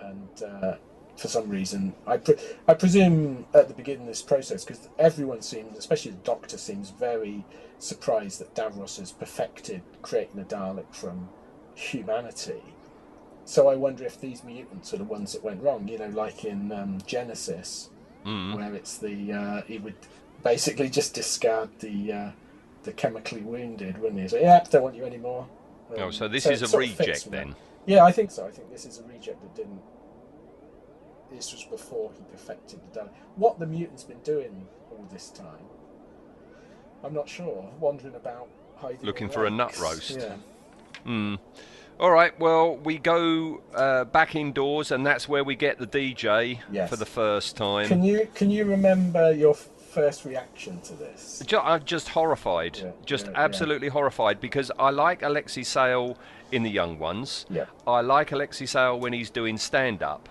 and 0.00 0.42
uh, 0.44 0.76
for 1.18 1.28
some 1.28 1.48
reason, 1.50 1.94
I 2.06 2.16
pre- 2.18 2.36
I 2.68 2.74
presume 2.74 3.44
at 3.52 3.68
the 3.68 3.74
beginning 3.74 4.02
of 4.02 4.06
this 4.08 4.22
process, 4.22 4.64
because 4.64 4.88
everyone 4.98 5.42
seems, 5.42 5.76
especially 5.76 6.12
the 6.12 6.18
Doctor, 6.18 6.56
seems 6.56 6.90
very 6.90 7.44
surprised 7.80 8.40
that 8.40 8.54
Davros 8.54 8.98
has 8.98 9.12
perfected 9.12 9.82
creating 10.00 10.40
a 10.40 10.44
Dalek 10.44 10.94
from 10.94 11.28
humanity. 11.74 12.62
So 13.44 13.68
I 13.68 13.74
wonder 13.76 14.04
if 14.04 14.20
these 14.20 14.44
mutants 14.44 14.92
are 14.94 14.98
the 14.98 15.04
ones 15.04 15.32
that 15.32 15.42
went 15.42 15.62
wrong. 15.62 15.88
You 15.88 15.98
know, 15.98 16.08
like 16.08 16.44
in 16.44 16.72
um, 16.72 16.98
Genesis, 17.06 17.90
Mm. 18.26 18.56
where 18.56 18.74
it's 18.74 18.98
the 18.98 19.32
uh, 19.32 19.62
he 19.62 19.78
would 19.78 19.94
basically 20.42 20.88
just 20.88 21.14
discard 21.14 21.70
the 21.78 22.12
uh, 22.12 22.30
the 22.82 22.92
chemically 22.92 23.40
wounded, 23.42 23.96
wouldn't 23.98 24.20
he? 24.20 24.28
So 24.28 24.38
yeah, 24.38 24.62
don't 24.70 24.82
want 24.82 24.96
you 24.96 25.04
anymore. 25.04 25.46
Um, 25.90 26.02
Oh, 26.02 26.10
so 26.10 26.26
this 26.28 26.44
is 26.46 26.60
a 26.62 26.66
sort 26.66 26.84
of 26.84 26.90
fits 26.90 27.00
reject 27.00 27.30
then? 27.30 27.54
Yeah, 27.86 28.04
I 28.04 28.10
think 28.12 28.30
so. 28.32 28.44
I 28.46 28.50
think 28.50 28.70
this 28.72 28.84
is 28.84 28.98
a 28.98 29.04
reject 29.04 29.40
that 29.40 29.54
didn't. 29.54 29.80
This 31.30 31.52
was 31.52 31.64
before 31.64 32.10
he 32.16 32.22
perfected 32.32 32.80
the 32.92 33.00
Dalek. 33.00 33.10
What 33.36 33.58
the 33.58 33.66
mutant's 33.66 34.04
been 34.04 34.20
doing 34.20 34.66
all 34.90 35.04
this 35.12 35.28
time, 35.30 35.66
I'm 37.04 37.12
not 37.14 37.28
sure. 37.28 37.68
Wandering 37.78 38.14
about, 38.14 38.48
hiding. 38.76 39.00
Looking 39.02 39.26
in 39.28 39.32
for 39.32 39.44
a 39.46 39.50
nut 39.50 39.78
roast. 39.78 40.16
Yeah. 40.18 40.34
Mm. 41.06 41.38
All 42.00 42.10
right. 42.10 42.38
Well, 42.40 42.76
we 42.76 42.98
go 42.98 43.60
uh, 43.74 44.04
back 44.04 44.34
indoors, 44.36 44.90
and 44.90 45.04
that's 45.06 45.28
where 45.28 45.44
we 45.44 45.54
get 45.54 45.78
the 45.78 45.86
DJ 45.86 46.60
Yes. 46.70 46.88
for 46.88 46.96
the 46.96 47.06
first 47.06 47.56
time. 47.56 47.88
Can 47.88 48.02
you 48.02 48.28
can 48.34 48.50
you 48.50 48.64
remember 48.64 49.32
your 49.32 49.54
first 49.54 50.24
reaction 50.24 50.80
to 50.82 50.94
this? 50.94 51.42
Ju- 51.46 51.58
I'm 51.58 51.84
just 51.84 52.08
horrified, 52.10 52.78
Yeah, 52.78 52.90
just 53.04 53.26
yeah, 53.26 53.32
yeah. 53.32 53.40
absolutely 53.44 53.88
horrified 53.88 54.40
because 54.40 54.70
I 54.78 54.90
like 54.90 55.22
Alexei 55.22 55.62
Sayle 55.62 56.16
in 56.52 56.62
the 56.62 56.70
young 56.70 56.98
ones. 56.98 57.46
Yeah. 57.50 57.66
I 57.86 58.00
like 58.00 58.32
Alexei 58.32 58.66
Sayle 58.66 58.98
when 58.98 59.12
he's 59.12 59.30
doing 59.30 59.56
stand 59.58 60.02
up, 60.02 60.28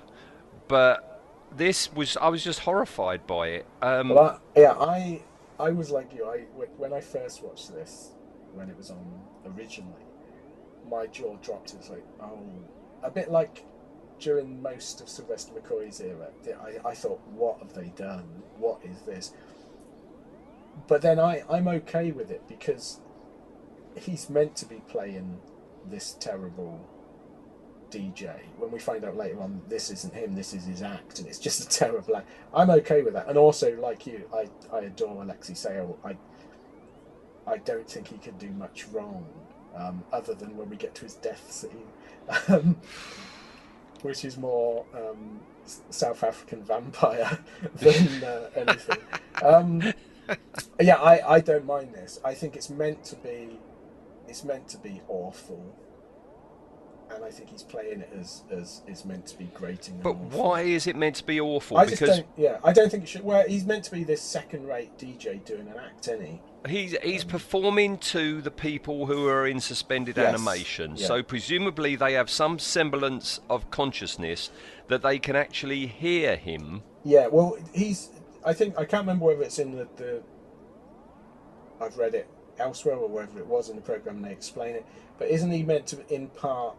but 0.68 1.22
this 1.56 1.92
was 1.94 2.18
I 2.18 2.30
was 2.30 2.44
just 2.44 2.60
horrified 2.60 3.26
by 3.28 3.48
it. 3.50 3.66
Um, 3.82 4.10
Well, 4.10 4.42
I, 4.56 4.60
yeah, 4.60 4.74
I 4.74 5.22
I 5.60 5.72
was 5.72 5.90
like 5.92 6.14
you. 6.14 6.26
I 6.26 6.40
when- 6.78 6.94
I 6.94 7.02
first 7.02 7.44
watched 7.44 7.74
this, 7.74 8.12
when 8.54 8.70
it 8.70 8.78
was 8.78 8.92
on 8.92 9.22
originally, 9.46 10.06
my 10.90 11.08
jaw 11.08 11.36
dropped. 11.38 11.74
It 11.74 11.80
was 11.80 11.90
like, 11.90 12.06
oh, 12.22 12.40
a 13.04 13.10
bit 13.12 13.32
like 13.32 13.66
during 14.20 14.62
most 14.62 15.00
of 15.02 15.10
Sylvester 15.10 15.54
McCoy's 15.54 16.02
era. 16.02 16.30
I, 16.62 16.90
I 16.90 16.94
thought, 16.96 17.20
what 17.32 17.60
have 17.60 17.74
they 17.74 17.90
done? 17.96 18.44
What 18.58 18.80
is 18.84 19.02
this? 19.02 19.34
But 20.88 21.02
then 21.02 21.20
I 21.20 21.44
I'm 21.50 21.68
okay 21.68 22.12
with 22.12 22.30
it 22.32 22.48
because 22.48 23.00
he's 23.96 24.30
meant 24.30 24.56
to 24.58 24.66
be 24.66 24.82
playing 24.88 25.40
this 25.86 26.16
terrible 26.20 26.80
DJ. 27.92 28.40
When 28.58 28.72
we 28.72 28.80
find 28.80 29.04
out 29.06 29.16
later 29.16 29.42
on 29.42 29.62
this 29.68 29.90
isn't 29.90 30.14
him, 30.14 30.36
this 30.36 30.54
is 30.54 30.66
his 30.66 30.82
act, 30.82 31.20
and 31.20 31.28
it's 31.28 31.40
just 31.40 31.62
a 31.62 31.68
terrible 31.80 32.18
act. 32.18 32.30
I'm 32.54 32.70
okay 32.70 33.02
with 33.02 33.14
that. 33.14 33.28
And 33.28 33.38
also, 33.38 33.80
like 33.80 34.06
you, 34.08 34.30
I, 34.34 34.50
I 34.76 34.82
adore 34.82 35.24
Alexei 35.24 35.54
Sayle. 35.54 35.98
I 36.04 36.16
I 37.48 37.58
don't 37.60 37.90
think 37.90 38.10
he 38.10 38.18
can 38.18 38.38
do 38.38 38.50
much 38.50 38.86
wrong, 38.92 39.26
um, 39.76 40.04
other 40.12 40.34
than 40.34 40.58
when 40.58 40.70
we 40.70 40.76
get 40.76 40.94
to 40.96 41.04
his 41.04 41.16
death 41.16 41.50
scene, 41.50 41.88
um, 42.50 42.76
which 44.02 44.26
is 44.26 44.38
more 44.38 44.86
um, 44.94 45.40
South 45.90 46.24
African 46.24 46.64
vampire 46.64 47.40
than 47.76 48.24
uh, 48.24 48.50
anything. 48.54 48.98
Um, 49.42 49.94
yeah, 50.80 50.96
I, 50.96 51.36
I 51.36 51.40
don't 51.40 51.66
mind 51.66 51.94
this. 51.94 52.20
I 52.24 52.34
think 52.34 52.58
it's 52.58 52.70
meant 52.70 53.06
to 53.06 53.16
be, 53.16 53.60
it's 54.28 54.44
meant 54.44 54.68
to 54.70 54.78
be 54.78 55.02
awful, 55.08 55.74
and 57.14 57.24
I 57.24 57.30
think 57.30 57.50
he's 57.50 57.64
playing 57.64 58.02
it 58.02 58.10
as 58.20 58.44
as 58.52 58.82
is 58.88 59.06
meant 59.06 59.26
to 59.28 59.38
be 59.38 59.46
grating. 59.54 60.00
But 60.02 60.12
awful. 60.12 60.44
why 60.44 60.62
is 60.62 60.88
it 60.88 60.96
meant 60.96 61.16
to 61.18 61.24
be 61.26 61.40
awful? 61.40 61.78
I 61.78 61.86
just 61.86 62.00
because 62.00 62.18
don't. 62.18 62.28
Yeah, 62.38 62.58
I 62.64 62.74
don't 62.74 62.90
think 62.90 63.04
it 63.04 63.10
should. 63.10 63.24
Well, 63.24 63.44
he's 63.48 63.66
meant 63.66 63.84
to 63.86 63.92
be 63.92 64.04
this 64.04 64.22
second-rate 64.22 64.98
DJ 64.98 65.44
doing 65.44 65.68
an 65.68 65.76
act, 65.78 66.08
isn't 66.08 66.26
he? 66.26 66.42
He's 66.68 66.98
he's 67.02 67.24
um, 67.24 67.30
performing 67.30 67.98
to 68.00 68.42
the 68.42 68.52
people 68.52 69.06
who 69.06 69.28
are 69.28 69.48
in 69.48 69.60
suspended 69.60 70.18
Yes, 70.18 70.28
animation, 70.28 70.96
yeah. 70.96 71.08
so 71.08 71.24
presumably 71.24 71.96
they 71.96 72.14
have 72.14 72.30
some 72.30 72.60
semblance 72.60 73.40
of 73.50 73.70
consciousness 73.72 74.50
that 74.88 75.02
they 75.02 75.20
can 75.20 75.36
actually 75.36 75.88
hear 75.88 76.36
him. 76.36 76.84
Yeah, 77.04 77.28
well, 77.28 77.58
he's. 77.74 78.10
I 78.46 78.54
think 78.54 78.78
I 78.78 78.86
can't 78.86 79.04
remember 79.04 79.26
whether 79.26 79.44
it's 79.44 79.60
in 79.60 79.76
the, 79.76 79.88
the. 79.96 80.22
I've 81.80 81.98
read 81.98 82.16
it 82.16 82.28
elsewhere 82.60 82.96
or 82.96 83.08
whether 83.08 83.40
it 83.40 83.46
was 83.46 83.70
in 83.70 83.76
the 83.76 83.82
program 83.82 84.18
and 84.18 84.26
they 84.26 84.32
explain 84.32 84.76
it. 84.76 84.86
But 85.18 85.30
isn't 85.30 85.52
he 85.52 85.64
meant 85.64 85.88
to, 85.88 86.14
in 86.14 86.28
part, 86.30 86.76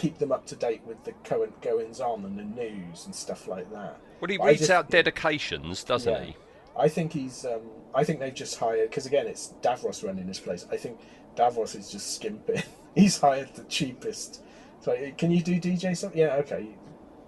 keep 0.00 0.18
them 0.18 0.32
up 0.32 0.46
to 0.46 0.56
date 0.56 0.80
with 0.86 1.04
the 1.04 1.12
current 1.24 1.60
goings 1.60 2.00
on 2.00 2.24
and 2.24 2.38
the 2.38 2.42
news 2.44 3.04
and 3.06 3.14
stuff 3.14 3.46
like 3.46 3.70
that? 3.70 4.00
Well, 4.20 4.28
he 4.30 4.38
But 4.38 4.46
reads 4.46 4.58
just- 4.60 4.70
out 4.70 4.88
dedications, 4.90 5.84
doesn't 5.84 6.12
Yeah. 6.12 6.24
he? 6.24 6.36
I 6.78 6.88
think 6.88 7.12
he's. 7.12 7.44
Um, 7.44 7.62
I 7.94 8.04
think 8.04 8.20
they've 8.20 8.32
just 8.34 8.58
hired 8.58 8.88
because 8.90 9.04
again, 9.04 9.26
it's 9.26 9.54
Davros 9.60 10.04
running 10.06 10.26
this 10.26 10.40
place. 10.40 10.66
I 10.70 10.76
think 10.76 10.98
Davros 11.36 11.76
is 11.76 11.90
just 11.90 12.14
skimping. 12.14 12.62
he's 12.94 13.18
hired 13.18 13.54
the 13.54 13.64
cheapest. 13.64 14.42
So 14.80 14.96
can 15.18 15.30
you 15.30 15.42
do 15.42 15.60
DJ 15.60 15.94
something? 15.96 16.18
Yeah, 16.18 16.36
okay. 16.36 16.68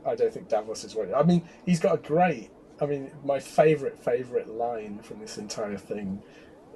I 0.07 0.15
don't 0.15 0.33
think 0.33 0.49
Davros 0.49 0.85
is 0.85 0.95
right. 0.95 1.09
I 1.15 1.23
mean, 1.23 1.43
he's 1.67 1.81
got 1.81 1.95
a 1.95 1.99
great. 1.99 2.51
I 2.81 2.87
mean, 2.87 3.11
my 3.25 3.39
favourite 3.41 3.99
favourite 3.99 4.49
line 4.49 5.01
from 5.03 5.19
this 5.21 5.37
entire 5.39 5.77
thing 5.77 6.23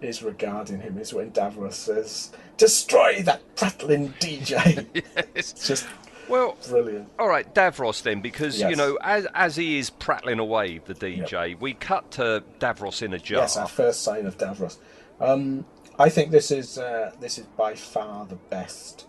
is 0.00 0.22
regarding 0.22 0.80
him 0.80 0.98
is 0.98 1.12
when 1.14 1.30
Davros 1.32 1.74
says, 1.74 2.30
"Destroy 2.56 3.22
that 3.22 3.42
prattling 3.56 4.14
DJ." 4.20 4.86
It's 5.34 5.52
just 5.66 5.86
Well, 6.28 6.56
brilliant. 6.68 7.08
all 7.18 7.28
right, 7.28 7.52
Davros 7.54 8.02
then, 8.02 8.20
because 8.20 8.60
you 8.60 8.76
know, 8.76 8.98
as 9.02 9.26
as 9.34 9.56
he 9.56 9.78
is 9.78 9.90
prattling 9.90 10.38
away 10.38 10.78
the 10.78 10.94
DJ, 10.94 11.58
we 11.58 11.74
cut 11.74 12.10
to 12.12 12.42
Davros 12.58 13.02
in 13.02 13.12
a 13.12 13.18
jar. 13.18 13.40
Yes, 13.40 13.56
our 13.56 13.68
first 13.68 14.02
sign 14.02 14.26
of 14.26 14.36
Davros. 14.38 14.78
Um, 15.20 15.64
I 15.98 16.08
think 16.08 16.30
this 16.30 16.50
is 16.50 16.78
uh, 16.78 17.12
this 17.20 17.38
is 17.38 17.46
by 17.56 17.74
far 17.74 18.26
the 18.26 18.36
best 18.36 19.06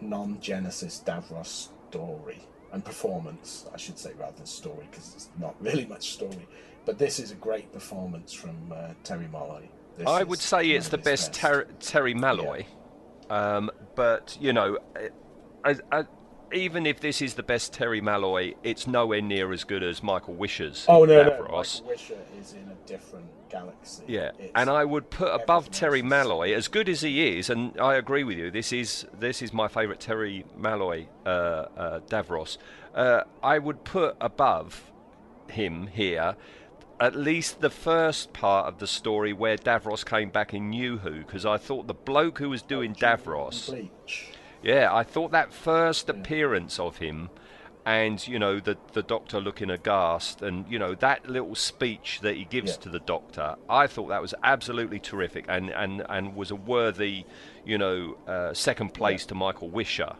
non-Genesis 0.00 1.02
Davros 1.04 1.68
story 1.90 2.40
and 2.72 2.84
performance, 2.84 3.66
I 3.72 3.76
should 3.76 3.98
say, 3.98 4.12
rather 4.18 4.36
than 4.36 4.46
story, 4.46 4.86
because 4.90 5.14
it's 5.14 5.28
not 5.38 5.54
really 5.60 5.86
much 5.86 6.12
story. 6.12 6.46
But 6.84 6.98
this 6.98 7.18
is 7.18 7.30
a 7.30 7.36
great 7.36 7.72
performance 7.72 8.32
from 8.32 8.56
uh, 8.74 8.88
Terry 9.04 9.28
Molloy. 9.28 9.62
This 9.96 10.06
I 10.06 10.22
would 10.22 10.40
say 10.40 10.70
it's 10.70 10.88
the 10.88 10.96
his 10.96 11.04
best 11.04 11.32
Ter- 11.32 11.64
Terry 11.80 12.14
Molloy, 12.14 12.64
um, 13.30 13.70
but 13.94 14.36
you 14.40 14.52
know, 14.52 14.78
as, 15.64 15.80
as, 15.92 16.06
even 16.52 16.86
if 16.86 17.00
this 17.00 17.22
is 17.22 17.34
the 17.34 17.42
best 17.42 17.72
Terry 17.72 18.00
Molloy, 18.00 18.54
it's 18.62 18.86
nowhere 18.86 19.20
near 19.20 19.52
as 19.52 19.64
good 19.64 19.82
as 19.82 20.02
Michael 20.02 20.34
Wisher's 20.34 20.84
Oh 20.88 21.04
no, 21.04 21.22
no, 21.22 21.30
Davros. 21.30 21.80
Michael 21.82 21.88
Wisher 21.88 22.18
is 22.40 22.52
in 22.54 22.68
a 22.70 22.88
different 22.88 23.26
galaxy. 23.50 24.04
Yeah, 24.08 24.28
It's- 24.38 24.50
and 24.54 24.68
I 24.68 24.84
would 24.84 25.10
put 25.10 25.28
above 25.32 25.70
Terry 25.70 26.02
Molloy, 26.02 26.52
as 26.54 26.68
good 26.68 26.88
as 26.88 27.02
he 27.02 27.38
is, 27.38 27.48
and 27.48 27.78
I 27.80 27.94
agree 27.94 28.24
with 28.24 28.36
you. 28.36 28.50
This 28.50 28.72
is 28.72 29.06
this 29.18 29.42
is 29.42 29.52
my 29.52 29.68
favourite 29.68 30.00
Terry 30.00 30.44
Molloy 30.56 31.06
uh, 31.24 31.28
uh, 31.28 32.00
Davros. 32.08 32.58
Uh, 32.94 33.22
I 33.42 33.58
would 33.58 33.84
put 33.84 34.16
above 34.20 34.90
him 35.48 35.86
here 35.88 36.36
at 37.00 37.16
least 37.16 37.60
the 37.60 37.70
first 37.70 38.32
part 38.32 38.66
of 38.66 38.78
the 38.78 38.86
story 38.86 39.32
where 39.32 39.56
Davros 39.56 40.04
came 40.04 40.30
back 40.30 40.52
and 40.52 40.70
knew 40.70 40.98
who, 40.98 41.18
because 41.18 41.44
I 41.44 41.56
thought 41.56 41.86
the 41.86 41.94
bloke 41.94 42.38
who 42.38 42.48
was 42.50 42.62
doing 42.62 42.94
Davros. 42.94 43.88
Yeah, 44.62 44.94
I 44.94 45.02
thought 45.02 45.30
that 45.32 45.52
first 45.52 46.08
appearance 46.08 46.78
of 46.78 46.98
him, 46.98 47.30
and 47.84 48.26
you 48.26 48.38
know 48.38 48.60
the 48.60 48.78
the 48.94 49.02
doctor 49.02 49.40
looking 49.40 49.68
aghast, 49.70 50.40
and 50.40 50.64
you 50.70 50.78
know 50.78 50.94
that 50.94 51.28
little 51.28 51.54
speech 51.54 52.20
that 52.22 52.36
he 52.36 52.44
gives 52.44 52.72
Yeah. 52.72 52.78
to 52.78 52.88
the 52.88 53.00
doctor, 53.00 53.56
I 53.68 53.86
thought 53.86 54.08
that 54.08 54.22
was 54.22 54.34
absolutely 54.42 55.00
terrific, 55.00 55.44
and 55.48 55.68
and 55.70 56.02
and 56.08 56.34
was 56.34 56.50
a 56.50 56.56
worthy, 56.56 57.26
you 57.64 57.76
know, 57.76 58.16
uh, 58.26 58.54
second 58.54 58.94
place 58.94 59.26
to 59.26 59.34
Michael 59.34 59.68
Wisher. 59.68 60.14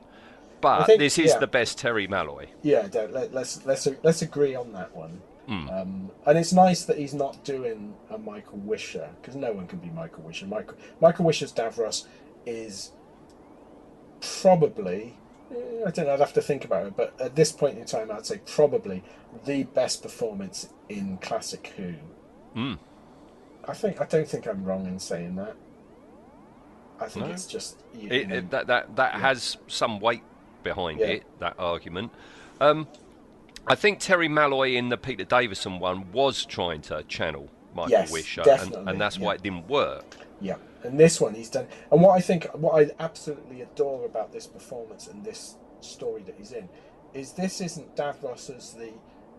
But 0.60 0.84
think- 0.86 0.98
this 0.98 1.18
is 1.18 1.30
yeah. 1.32 1.38
the 1.38 1.46
best 1.46 1.78
Terry 1.78 2.06
Molloy. 2.06 2.48
Yeah, 2.62 2.86
don't, 2.88 3.12
let, 3.12 3.32
let's 3.32 3.64
let's 3.64 3.88
let's 4.02 4.20
agree 4.22 4.54
on 4.54 4.72
that 4.72 4.94
one. 4.94 5.22
Hmm. 5.46 5.68
Um, 5.68 6.10
and 6.26 6.38
it's 6.38 6.52
nice 6.52 6.84
that 6.86 6.96
he's 6.98 7.12
not 7.12 7.44
doing 7.44 7.94
a 8.10 8.16
Michael 8.16 8.58
Wisher 8.58 9.10
because 9.20 9.36
no 9.36 9.52
one 9.52 9.66
can 9.66 9.78
be 9.78 9.90
Michael 9.90 10.22
Wisher. 10.22 10.46
Michael 10.46 10.76
Michael 11.00 11.24
Wisher's 11.26 11.52
Davros 11.52 12.06
is 12.46 12.92
probably 14.40 15.16
eh, 15.50 15.56
I 15.86 15.90
don't 15.90 16.06
know. 16.06 16.14
I'd 16.14 16.20
have 16.20 16.32
to 16.34 16.42
think 16.42 16.64
about 16.64 16.86
it, 16.86 16.96
but 16.96 17.14
at 17.20 17.36
this 17.36 17.52
point 17.52 17.78
in 17.78 17.84
time, 17.84 18.10
I'd 18.10 18.26
say 18.26 18.40
probably 18.46 19.02
the 19.44 19.64
best 19.64 20.02
performance 20.02 20.68
in 20.88 21.18
classic 21.18 21.72
Who. 21.76 21.94
Hmm. 22.54 22.74
I 23.66 23.74
think 23.74 24.00
I 24.00 24.04
don't 24.06 24.28
think 24.28 24.46
I'm 24.46 24.64
wrong 24.64 24.86
in 24.86 24.98
saying 24.98 25.36
that. 25.36 25.56
I 27.00 27.08
think 27.08 27.26
No. 27.26 27.32
it's 27.32 27.46
just 27.46 27.76
you, 27.94 28.08
It, 28.10 28.28
know, 28.28 28.36
it- 28.36 28.50
that 28.50 28.66
that 28.68 28.96
that 28.96 29.14
has 29.14 29.56
some 29.66 30.00
weight 30.00 30.22
behind 30.62 31.00
Yeah. 31.00 31.06
it. 31.06 31.24
That 31.40 31.54
argument. 31.58 32.12
Um, 32.60 32.86
I 33.66 33.74
think 33.74 33.98
Terry 33.98 34.28
Molloy 34.28 34.72
in 34.72 34.88
the 34.90 34.96
Peter 34.96 35.24
Davison 35.24 35.78
one 35.78 36.10
was 36.12 36.44
trying 36.44 36.82
to 36.82 37.02
channel 37.04 37.48
Michael 37.74 37.90
Yes, 37.90 38.12
Wisher, 38.12 38.42
and, 38.48 38.88
and 38.88 39.00
that's 39.00 39.18
why 39.18 39.32
yeah. 39.32 39.36
it 39.36 39.42
didn't 39.42 39.68
work. 39.68 40.16
Yeah, 40.40 40.56
and 40.82 40.98
this 40.98 41.20
one 41.20 41.34
he's 41.34 41.48
done. 41.48 41.66
And 41.90 42.02
what 42.02 42.16
I 42.16 42.20
think, 42.20 42.44
what 42.54 42.80
I 42.80 42.90
absolutely 43.02 43.62
adore 43.62 44.04
about 44.04 44.32
this 44.32 44.46
performance 44.46 45.06
and 45.08 45.24
this 45.24 45.56
story 45.80 46.22
that 46.22 46.34
he's 46.36 46.52
in, 46.52 46.68
is 47.14 47.32
this 47.32 47.60
isn't 47.60 47.96
Davros 47.96 48.54
as 48.54 48.72
the 48.74 48.90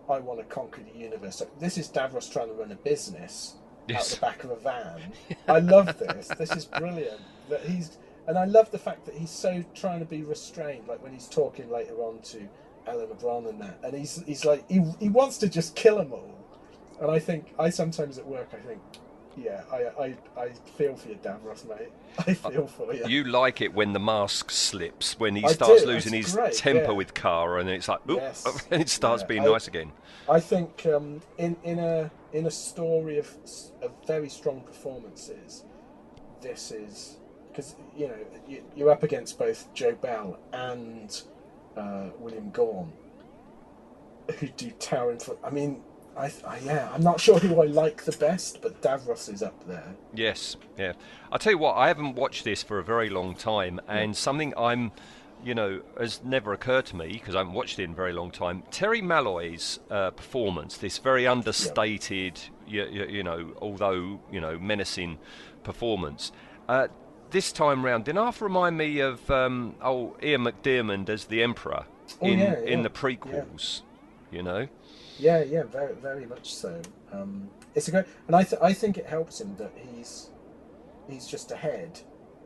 I 0.10 0.20
want 0.20 0.40
to 0.40 0.46
conquer 0.46 0.82
the 0.82 0.98
universe. 1.00 1.42
This 1.60 1.78
is 1.78 1.90
Davros 1.90 2.32
trying 2.32 2.48
to 2.48 2.54
run 2.54 2.72
a 2.72 2.76
business 2.76 3.56
Yes. 3.88 4.14
out 4.14 4.20
the 4.20 4.26
back 4.26 4.44
of 4.44 4.50
a 4.52 4.56
van. 4.56 5.14
I 5.48 5.60
love 5.60 5.98
this. 6.00 6.28
This 6.40 6.52
is 6.52 6.66
brilliant. 6.66 7.22
That 7.50 7.62
he's 7.62 7.98
and 8.28 8.38
I 8.40 8.46
love 8.46 8.72
the 8.72 8.80
fact 8.80 9.06
that 9.06 9.16
he's 9.16 9.30
so 9.30 9.64
trying 9.76 10.00
to 10.00 10.06
be 10.06 10.24
restrained. 10.24 10.88
Like 10.88 11.04
when 11.04 11.14
he's 11.14 11.28
talking 11.28 11.70
later 11.70 11.96
on 11.98 12.20
to 12.24 12.48
Eleanor 12.88 13.16
Bron 13.16 13.46
and 13.48 13.62
that, 13.62 13.80
and 13.84 13.94
he's 13.96 14.24
he's 14.26 14.46
like 14.46 14.70
he 14.70 14.82
he 15.00 15.10
wants 15.10 15.38
to 15.40 15.50
just 15.50 15.76
kill 15.76 15.98
them 15.98 16.14
all. 16.14 16.32
And 17.02 17.12
I 17.12 17.20
think 17.20 17.54
I 17.60 17.70
sometimes 17.70 18.18
at 18.18 18.26
work 18.26 18.50
I 18.54 18.58
think, 18.58 18.82
yeah, 19.36 19.64
I 19.72 19.78
I, 20.04 20.16
I 20.42 20.50
feel 20.78 20.96
for 20.96 21.10
you, 21.10 21.16
Davros, 21.16 21.68
mate. 21.68 21.92
I 22.20 22.34
feel 22.34 22.68
for 22.68 22.94
you. 22.94 23.08
You 23.08 23.24
like 23.26 23.62
it 23.62 23.74
when 23.74 23.94
the 23.94 24.00
mask 24.00 24.52
slips, 24.52 25.20
when 25.20 25.36
he 25.36 25.44
I 25.44 25.52
starts 25.52 25.82
do, 25.82 25.88
losing 25.88 26.14
his 26.14 26.34
great, 26.34 26.54
temper 26.54 26.84
yeah. 26.84 26.92
with 26.92 27.14
Kara, 27.14 27.60
and 27.60 27.70
it's 27.70 27.88
like, 27.88 28.00
oop, 28.10 28.20
Yes, 28.20 28.66
and 28.72 28.82
it 28.82 28.90
starts 28.90 29.24
yeah, 29.24 29.28
being 29.28 29.42
I- 29.42 29.52
nice 29.52 29.68
again. 29.68 29.92
I 30.28 30.40
think 30.40 30.86
um, 30.88 31.22
in 31.38 31.56
in 31.64 31.80
a 31.80 32.10
in 32.34 32.46
a 32.46 32.52
story 32.52 33.18
of, 33.20 33.30
of 33.82 33.92
very 34.08 34.30
strong 34.30 34.62
performances, 34.62 35.66
this 36.42 36.72
is 36.72 37.18
because 37.50 37.76
you 37.96 38.08
know 38.08 38.18
you, 38.48 38.64
you're 38.76 38.90
up 38.90 39.04
against 39.04 39.38
both 39.38 39.74
Jobel 39.74 40.38
and 40.52 41.22
uh, 41.78 42.10
William 42.20 42.50
Gaunt, 42.52 42.94
who 44.40 44.48
do 44.48 44.72
towering. 44.80 45.20
For, 45.20 45.38
I 45.44 45.50
mean, 45.50 45.82
I, 46.18 46.32
I 46.48 46.60
yeah, 46.60 46.90
I'm 46.94 47.04
not 47.04 47.20
sure 47.20 47.40
who 47.40 47.62
I 47.62 47.66
like 47.66 48.04
the 48.04 48.14
best, 48.14 48.62
but 48.62 48.82
Davros 48.82 49.32
is 49.32 49.44
up 49.44 49.68
there. 49.68 49.96
Yes, 50.14 50.56
yeah. 50.78 50.94
I'll 51.32 51.40
tell 51.40 51.52
you 51.52 51.58
what, 51.58 51.76
I 51.76 51.88
haven't 51.88 52.16
watched 52.16 52.44
this 52.44 52.64
for 52.64 52.80
a 52.80 52.84
very 52.84 53.10
long 53.10 53.36
time, 53.36 53.82
and 53.88 54.16
something 54.16 54.54
I'm, 54.58 54.92
you 55.44 55.54
know, 55.54 55.82
has 56.00 56.24
never 56.24 56.54
occurred 56.54 56.86
to 56.88 56.96
me 56.96 57.08
because 57.14 57.36
I 57.36 57.40
haven't 57.40 57.54
watched 57.54 57.80
it 57.80 57.84
in 57.84 57.92
a 57.92 57.96
very 57.96 58.14
long 58.14 58.32
time. 58.32 58.64
Terry 58.72 59.02
Molloy's 59.02 59.80
uh, 59.90 60.12
performance, 60.12 60.78
this 60.78 60.98
very 61.00 61.28
understated, 61.28 62.40
you, 62.66 62.86
you, 62.86 63.06
you 63.06 63.24
know, 63.24 63.54
although 63.62 64.22
you 64.32 64.40
know, 64.40 64.58
menacing 64.58 65.18
performance. 65.64 66.32
Uh, 66.70 66.88
this 67.36 67.52
time 67.52 67.84
round, 67.84 68.06
did 68.06 68.16
half 68.16 68.42
remind 68.42 68.78
me 68.78 69.02
of 69.02 69.30
um, 69.30 69.76
oh 69.82 70.16
Ian 70.24 70.46
McDiarmid 70.46 71.10
as 71.10 71.26
the 71.26 71.44
Emperor 71.44 71.86
Oh, 72.22 72.28
in 72.28 72.40
yeah, 72.40 72.62
in 72.62 72.82
the 72.82 72.90
prequels. 72.90 73.82
You 74.32 74.42
know, 74.42 74.68
Yeah, 75.20 75.44
yeah, 75.44 75.64
very, 75.64 75.94
very 75.96 76.26
much 76.26 76.54
so. 76.56 76.82
Um, 77.12 77.50
it's 77.74 77.90
a 77.90 77.92
great, 77.92 78.06
and 78.28 78.36
I, 78.38 78.44
th- 78.44 78.62
I 78.62 78.72
think 78.72 78.98
it 78.98 79.06
helps 79.06 79.42
him 79.42 79.58
that 79.58 79.72
he's, 79.76 80.30
he's 81.10 81.28
just 81.28 81.52
ahead. 81.52 82.00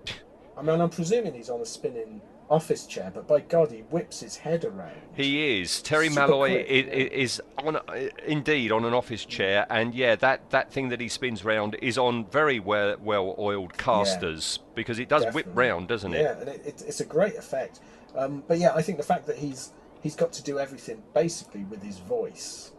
I 0.58 0.64
mean, 0.64 0.82
I'm 0.82 0.90
presuming 0.90 1.36
he's 1.36 1.50
on 1.52 1.62
a 1.62 1.66
spinning 1.66 2.22
office 2.50 2.86
chair, 2.88 3.12
but 3.14 3.28
by 3.28 3.40
God, 3.42 3.72
he 3.72 3.80
whips 3.82 4.22
his 4.22 4.38
head 4.38 4.66
around. 4.66 4.98
He 5.16 5.62
is. 5.62 5.82
Terry 5.82 6.10
Super 6.10 6.22
Molloy 6.28 6.66
quick, 6.66 6.68
i- 6.70 6.74
yeah. 6.98 7.08
is 7.12 7.42
on, 7.60 7.80
indeed 8.26 8.72
on 8.72 8.86
an 8.86 8.94
office 8.94 9.24
chair, 9.26 9.68
and 9.70 9.94
yeah, 9.94 10.16
that, 10.16 10.50
that 10.50 10.72
thing 10.72 10.90
that 10.90 11.00
he 11.00 11.08
spins 11.08 11.46
round 11.46 11.76
is 11.82 11.98
on 11.98 12.26
very 12.26 12.60
well 12.60 12.96
well 13.02 13.36
oiled 13.38 13.78
casters 13.78 14.60
because 14.76 14.98
it 15.00 15.10
does 15.10 15.26
whip 15.34 15.46
round, 15.54 15.88
doesn't 15.88 16.14
it? 16.14 16.22
Yeah, 16.22 16.40
and 16.40 16.50
it, 16.50 16.62
it, 16.66 16.84
it's 16.88 17.00
a 17.02 17.06
great 17.06 17.36
effect. 17.36 17.80
Um, 18.16 18.44
but 18.48 18.58
yeah, 18.58 18.74
I 18.74 18.82
think 18.82 18.98
the 18.98 19.04
fact 19.04 19.28
that 19.28 19.38
he's 19.38 19.72
he's 20.02 20.16
got 20.16 20.32
to 20.34 20.44
do 20.44 20.58
everything 20.60 21.04
basically 21.14 21.64
with 21.66 21.84
his 21.84 22.00
voice 22.00 22.72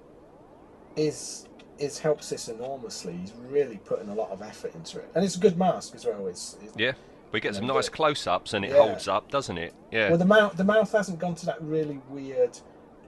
is 0.96 1.46
is 1.78 1.98
helps 1.98 2.28
this 2.30 2.48
enormously. 2.48 3.16
He's 3.16 3.32
really 3.48 3.78
putting 3.78 4.08
a 4.10 4.14
lot 4.14 4.30
of 4.30 4.42
effort 4.42 4.74
into 4.74 4.98
it, 4.98 5.10
and 5.14 5.24
it's 5.24 5.36
a 5.36 5.40
good 5.40 5.56
mask 5.56 5.94
as 5.94 6.04
well. 6.04 6.26
It's, 6.26 6.56
it's 6.62 6.76
Yeah. 6.76 6.92
We 7.32 7.40
get 7.40 7.54
some 7.54 7.66
nice 7.66 7.88
close-ups, 7.88 8.54
and 8.54 8.64
it 8.64 8.70
Yeah. 8.72 8.78
holds 8.78 9.06
up, 9.08 9.30
doesn't 9.30 9.56
it? 9.58 9.72
Yeah. 9.90 10.08
well, 10.08 10.18
the 10.18 10.24
mouth 10.24 10.56
the 10.56 10.64
mouth 10.64 10.90
hasn't 10.92 11.18
gone 11.18 11.34
to 11.36 11.46
that 11.46 11.60
really 11.62 12.00
weird 12.08 12.58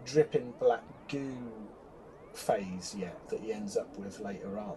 dripping 0.05 0.53
black 0.59 0.83
goo 1.09 1.35
phase 2.33 2.95
yet 2.99 3.17
that 3.29 3.41
he 3.41 3.53
ends 3.53 3.77
up 3.77 3.97
with 3.99 4.21
later 4.21 4.59
on. 4.59 4.77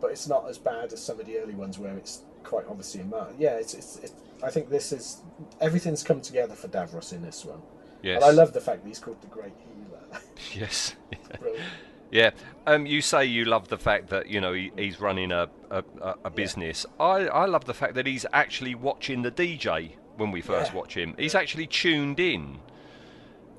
But 0.00 0.10
it's 0.12 0.26
not 0.26 0.48
as 0.48 0.58
bad 0.58 0.92
as 0.92 1.02
some 1.02 1.20
of 1.20 1.26
the 1.26 1.38
early 1.38 1.54
ones 1.54 1.78
where 1.78 1.96
it's 1.96 2.22
quite 2.42 2.64
obviously 2.68 3.02
a 3.02 3.04
mouth. 3.04 3.34
Yeah, 3.38 3.50
it's, 3.56 3.74
it's, 3.74 3.96
it's 3.98 4.14
I 4.42 4.50
think 4.50 4.70
this 4.70 4.92
is 4.92 5.20
everything's 5.60 6.02
come 6.02 6.20
together 6.20 6.54
for 6.54 6.68
Davros 6.68 7.12
in 7.12 7.22
this 7.22 7.44
one. 7.44 7.60
yes. 8.02 8.16
And 8.16 8.24
I 8.24 8.30
love 8.30 8.52
the 8.54 8.60
fact 8.60 8.82
that 8.82 8.88
he's 8.88 8.98
called 8.98 9.20
the 9.20 9.28
Great 9.28 9.52
Healer. 9.58 10.22
Yes. 10.54 10.94
Brilliant. 11.38 11.64
Yeah, 12.10 12.30
um, 12.66 12.86
you 12.86 13.02
say 13.02 13.24
you 13.24 13.44
love 13.44 13.68
the 13.68 13.78
fact 13.78 14.08
that 14.10 14.28
you 14.28 14.40
know 14.40 14.52
he, 14.52 14.72
he's 14.76 15.00
running 15.00 15.32
a 15.32 15.48
a, 15.70 15.84
a, 16.02 16.30
business. 16.30 16.86
I, 16.98 17.26
I 17.28 17.46
love 17.46 17.66
the 17.66 17.74
fact 17.74 17.94
that 17.94 18.06
he's 18.06 18.26
actually 18.32 18.74
watching 18.74 19.22
the 19.22 19.30
DJ 19.30 19.92
when 20.16 20.32
we 20.32 20.40
first 20.40 20.72
Yeah. 20.72 20.78
watch 20.78 20.96
him. 20.96 21.14
He's 21.18 21.34
actually 21.36 21.68
tuned 21.68 22.18
in. 22.20 22.58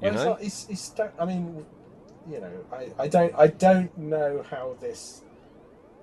You 0.01 0.11
Well, 0.11 0.13
it's 0.13 0.25
know, 0.25 0.29
not, 0.31 0.41
he's, 0.41 0.67
he's 0.67 0.81
sta- 0.81 1.11
I 1.19 1.25
mean, 1.25 1.65
you 2.29 2.41
know, 2.41 2.65
I, 2.73 2.89
I 2.99 3.07
don't 3.07 3.33
I 3.37 3.47
don't 3.47 3.97
know 3.97 4.43
how 4.49 4.75
this 4.81 5.23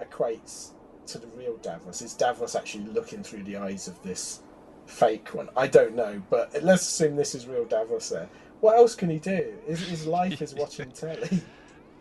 equates 0.01 0.71
to 1.07 1.19
the 1.19 1.27
real 1.29 1.57
Davros. 1.59 2.03
Is 2.03 2.15
Davros 2.15 2.57
actually 2.57 2.85
looking 2.87 3.23
through 3.23 3.45
the 3.45 3.57
eyes 3.59 3.89
of 3.89 4.03
this 4.03 4.41
fake 4.87 5.35
one? 5.35 5.49
I 5.57 5.67
don't 5.67 5.95
know, 5.95 6.23
but 6.31 6.63
let's 6.63 6.83
assume 6.83 7.17
this 7.17 7.35
is 7.35 7.47
real 7.47 7.65
Davros. 7.67 8.11
There, 8.11 8.29
what 8.61 8.77
else 8.77 8.95
can 8.95 9.11
he 9.11 9.19
do? 9.19 9.55
His, 9.67 9.81
his 9.89 10.07
life 10.07 10.43
is 10.43 10.55
watching 10.57 10.91
telly. 10.93 11.43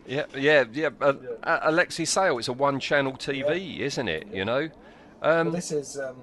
Yeah, 0.08 0.24
yeah, 0.34 0.64
yeah. 0.72 0.88
Uh, 1.00 1.12
Yeah. 1.22 1.58
Alexei 1.62 2.04
Sayle, 2.04 2.38
it's 2.38 2.48
a 2.48 2.52
one-channel 2.52 3.12
TV, 3.12 3.80
isn't 3.80 4.08
it? 4.08 4.26
You 4.32 4.44
know. 4.44 4.70
Um, 5.22 5.46
Well, 5.46 5.50
this 5.50 5.70
is 5.72 5.98
um, 5.98 6.16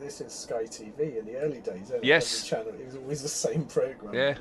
this 0.00 0.20
is 0.20 0.32
Sky 0.32 0.64
TV 0.64 1.18
in 1.18 1.26
the 1.26 1.36
early 1.36 1.60
days. 1.60 1.92
Yes. 2.02 2.44
channel 2.44 2.68
it 2.68 2.86
was 2.86 2.96
always 2.96 3.22
the 3.22 3.28
same 3.28 3.64
program. 3.66 4.14
Yeah. 4.14 4.34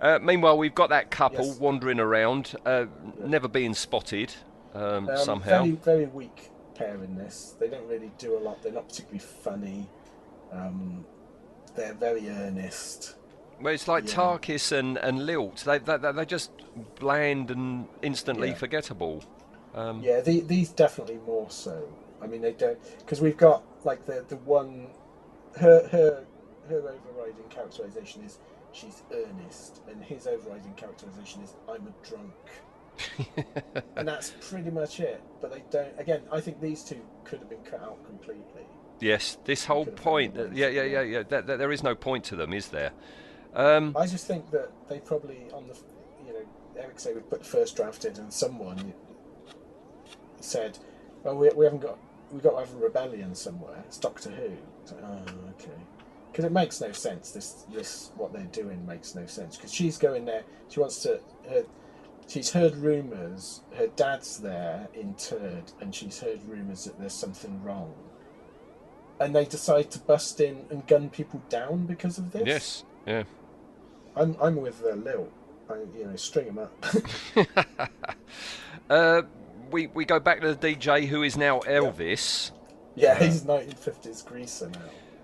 Uh, 0.00 0.18
meanwhile, 0.20 0.58
we've 0.58 0.74
got 0.74 0.90
that 0.90 1.10
couple 1.10 1.46
Yes. 1.46 1.58
wandering 1.60 2.00
around, 2.00 2.56
uh, 2.66 2.86
never 3.20 3.46
being 3.48 3.74
spotted 3.74 4.34
um, 4.74 5.08
Um, 5.08 5.16
somehow. 5.16 5.62
Very, 5.62 5.70
very 5.76 6.06
weak 6.06 6.50
pair 6.74 6.96
in 7.04 7.14
this. 7.14 7.54
They 7.60 7.68
don't 7.68 7.86
really 7.86 8.10
do 8.18 8.36
a 8.36 8.40
lot. 8.40 8.60
They're 8.62 8.72
not 8.72 8.88
particularly 8.88 9.20
funny. 9.20 9.88
Um, 10.50 11.06
they're 11.76 11.94
very 11.94 12.28
earnest. 12.28 13.14
Well, 13.60 13.72
it's 13.74 13.88
like 13.88 14.06
Yeah. 14.08 14.14
Takis 14.14 14.72
and, 14.72 14.96
and 14.98 15.24
Lilt. 15.26 15.64
They, 15.64 15.78
they, 15.78 15.96
they- 15.96 16.12
they're 16.12 16.24
just 16.24 16.50
bland 16.98 17.50
and 17.50 17.86
instantly 18.02 18.48
Yeah. 18.48 18.54
forgettable. 18.54 19.22
Um, 19.74 20.02
Yeah, 20.02 20.20
the, 20.20 20.40
these 20.40 20.70
definitely 20.70 21.18
more 21.26 21.50
so. 21.50 21.88
I 22.22 22.26
mean, 22.26 22.40
they 22.40 22.52
don't 22.52 22.78
because 22.98 23.20
we've 23.20 23.36
got 23.36 23.62
like 23.84 24.06
the 24.06 24.24
the 24.28 24.36
one 24.36 24.86
her 25.58 25.86
her 25.88 26.24
her 26.68 26.78
overriding 26.78 27.44
characterization 27.50 28.22
is 28.24 28.38
she's 28.72 29.02
earnest, 29.12 29.82
and 29.90 30.02
his 30.02 30.26
overriding 30.26 30.72
characterization 30.74 31.42
is 31.42 31.54
I'm 31.68 31.86
a 31.86 32.06
drunk. 32.08 32.32
and 33.96 34.06
that's 34.08 34.32
pretty 34.40 34.70
much 34.70 35.00
it. 35.00 35.22
But 35.40 35.52
they 35.52 35.64
don't. 35.70 35.92
Again, 35.98 36.22
I 36.32 36.40
think 36.40 36.60
these 36.60 36.82
two 36.84 37.00
could 37.24 37.40
have 37.40 37.50
been 37.50 37.62
cut 37.62 37.82
out 37.82 38.02
completely. 38.06 38.66
Yes, 39.00 39.36
this 39.44 39.64
whole 39.64 39.84
point. 39.86 40.36
Yeah, 40.54 40.68
yeah, 40.68 40.84
yeah, 40.84 41.00
yeah. 41.02 41.22
that 41.24 41.46
there 41.46 41.72
is 41.72 41.82
no 41.82 41.94
point 41.94 42.24
to 42.26 42.36
them, 42.36 42.52
is 42.54 42.68
there? 42.68 42.92
Um, 43.54 43.96
I 43.96 44.06
just 44.06 44.26
think 44.26 44.50
that 44.50 44.70
they 44.88 44.98
probably 44.98 45.46
on 45.52 45.68
the 45.68 45.76
you 46.26 46.32
know 46.32 46.44
Eric 46.76 46.96
Saward 46.96 47.28
put 47.30 47.40
the 47.40 47.44
first 47.44 47.76
draft 47.76 48.04
in 48.04 48.16
and 48.16 48.32
someone 48.32 48.92
said, 50.40 50.78
well 51.22 51.36
we, 51.36 51.48
we 51.50 51.64
haven't 51.64 51.80
got 51.80 51.98
we 52.32 52.40
got 52.40 52.52
to 52.52 52.58
have 52.58 52.74
a 52.74 52.78
rebellion 52.78 53.34
somewhere. 53.34 53.82
It's 53.86 53.98
Doctor 53.98 54.30
Who. 54.30 54.52
It's 54.82 54.92
like, 54.92 55.02
oh 55.04 55.24
okay, 55.60 55.80
because 56.32 56.44
it 56.44 56.52
makes 56.52 56.80
no 56.80 56.90
sense. 56.92 57.30
This 57.30 57.64
this 57.72 58.10
what 58.16 58.32
they're 58.32 58.42
doing 58.44 58.84
makes 58.86 59.14
no 59.14 59.26
sense 59.26 59.56
because 59.56 59.72
she's 59.72 59.98
going 59.98 60.24
there. 60.24 60.42
She 60.68 60.80
wants 60.80 61.00
to. 61.02 61.20
Her, 61.48 61.64
she's 62.26 62.50
heard 62.50 62.74
rumours. 62.76 63.60
Her 63.76 63.86
dad's 63.86 64.38
there 64.38 64.88
interred, 64.94 65.72
and 65.80 65.94
she's 65.94 66.18
heard 66.18 66.40
rumours 66.48 66.84
that 66.84 66.98
there's 66.98 67.14
something 67.14 67.62
wrong. 67.62 67.94
And 69.20 69.32
they 69.34 69.44
decide 69.44 69.92
to 69.92 70.00
bust 70.00 70.40
in 70.40 70.66
and 70.70 70.84
gun 70.88 71.08
people 71.08 71.40
down 71.48 71.86
because 71.86 72.18
of 72.18 72.32
this. 72.32 72.42
yes, 72.46 72.84
yeah. 73.06 73.22
I'm 74.16 74.36
I'm 74.40 74.56
with 74.56 74.82
uh, 74.84 74.94
Lilt. 74.94 75.32
I, 75.68 75.74
you 75.96 76.06
know, 76.06 76.16
string 76.16 76.46
him 76.46 76.58
up. 76.58 76.84
Uh, 78.90 79.22
we 79.70 79.86
we 79.88 80.04
go 80.04 80.20
back 80.20 80.40
to 80.42 80.54
the 80.54 80.74
DJ 80.74 81.06
who 81.06 81.22
is 81.22 81.36
now 81.36 81.60
Elvis. 81.60 82.50
yeah, 82.94 83.18
he's 83.18 83.42
1950s 83.42 84.24
greaser 84.24 84.68
now. 84.68 84.78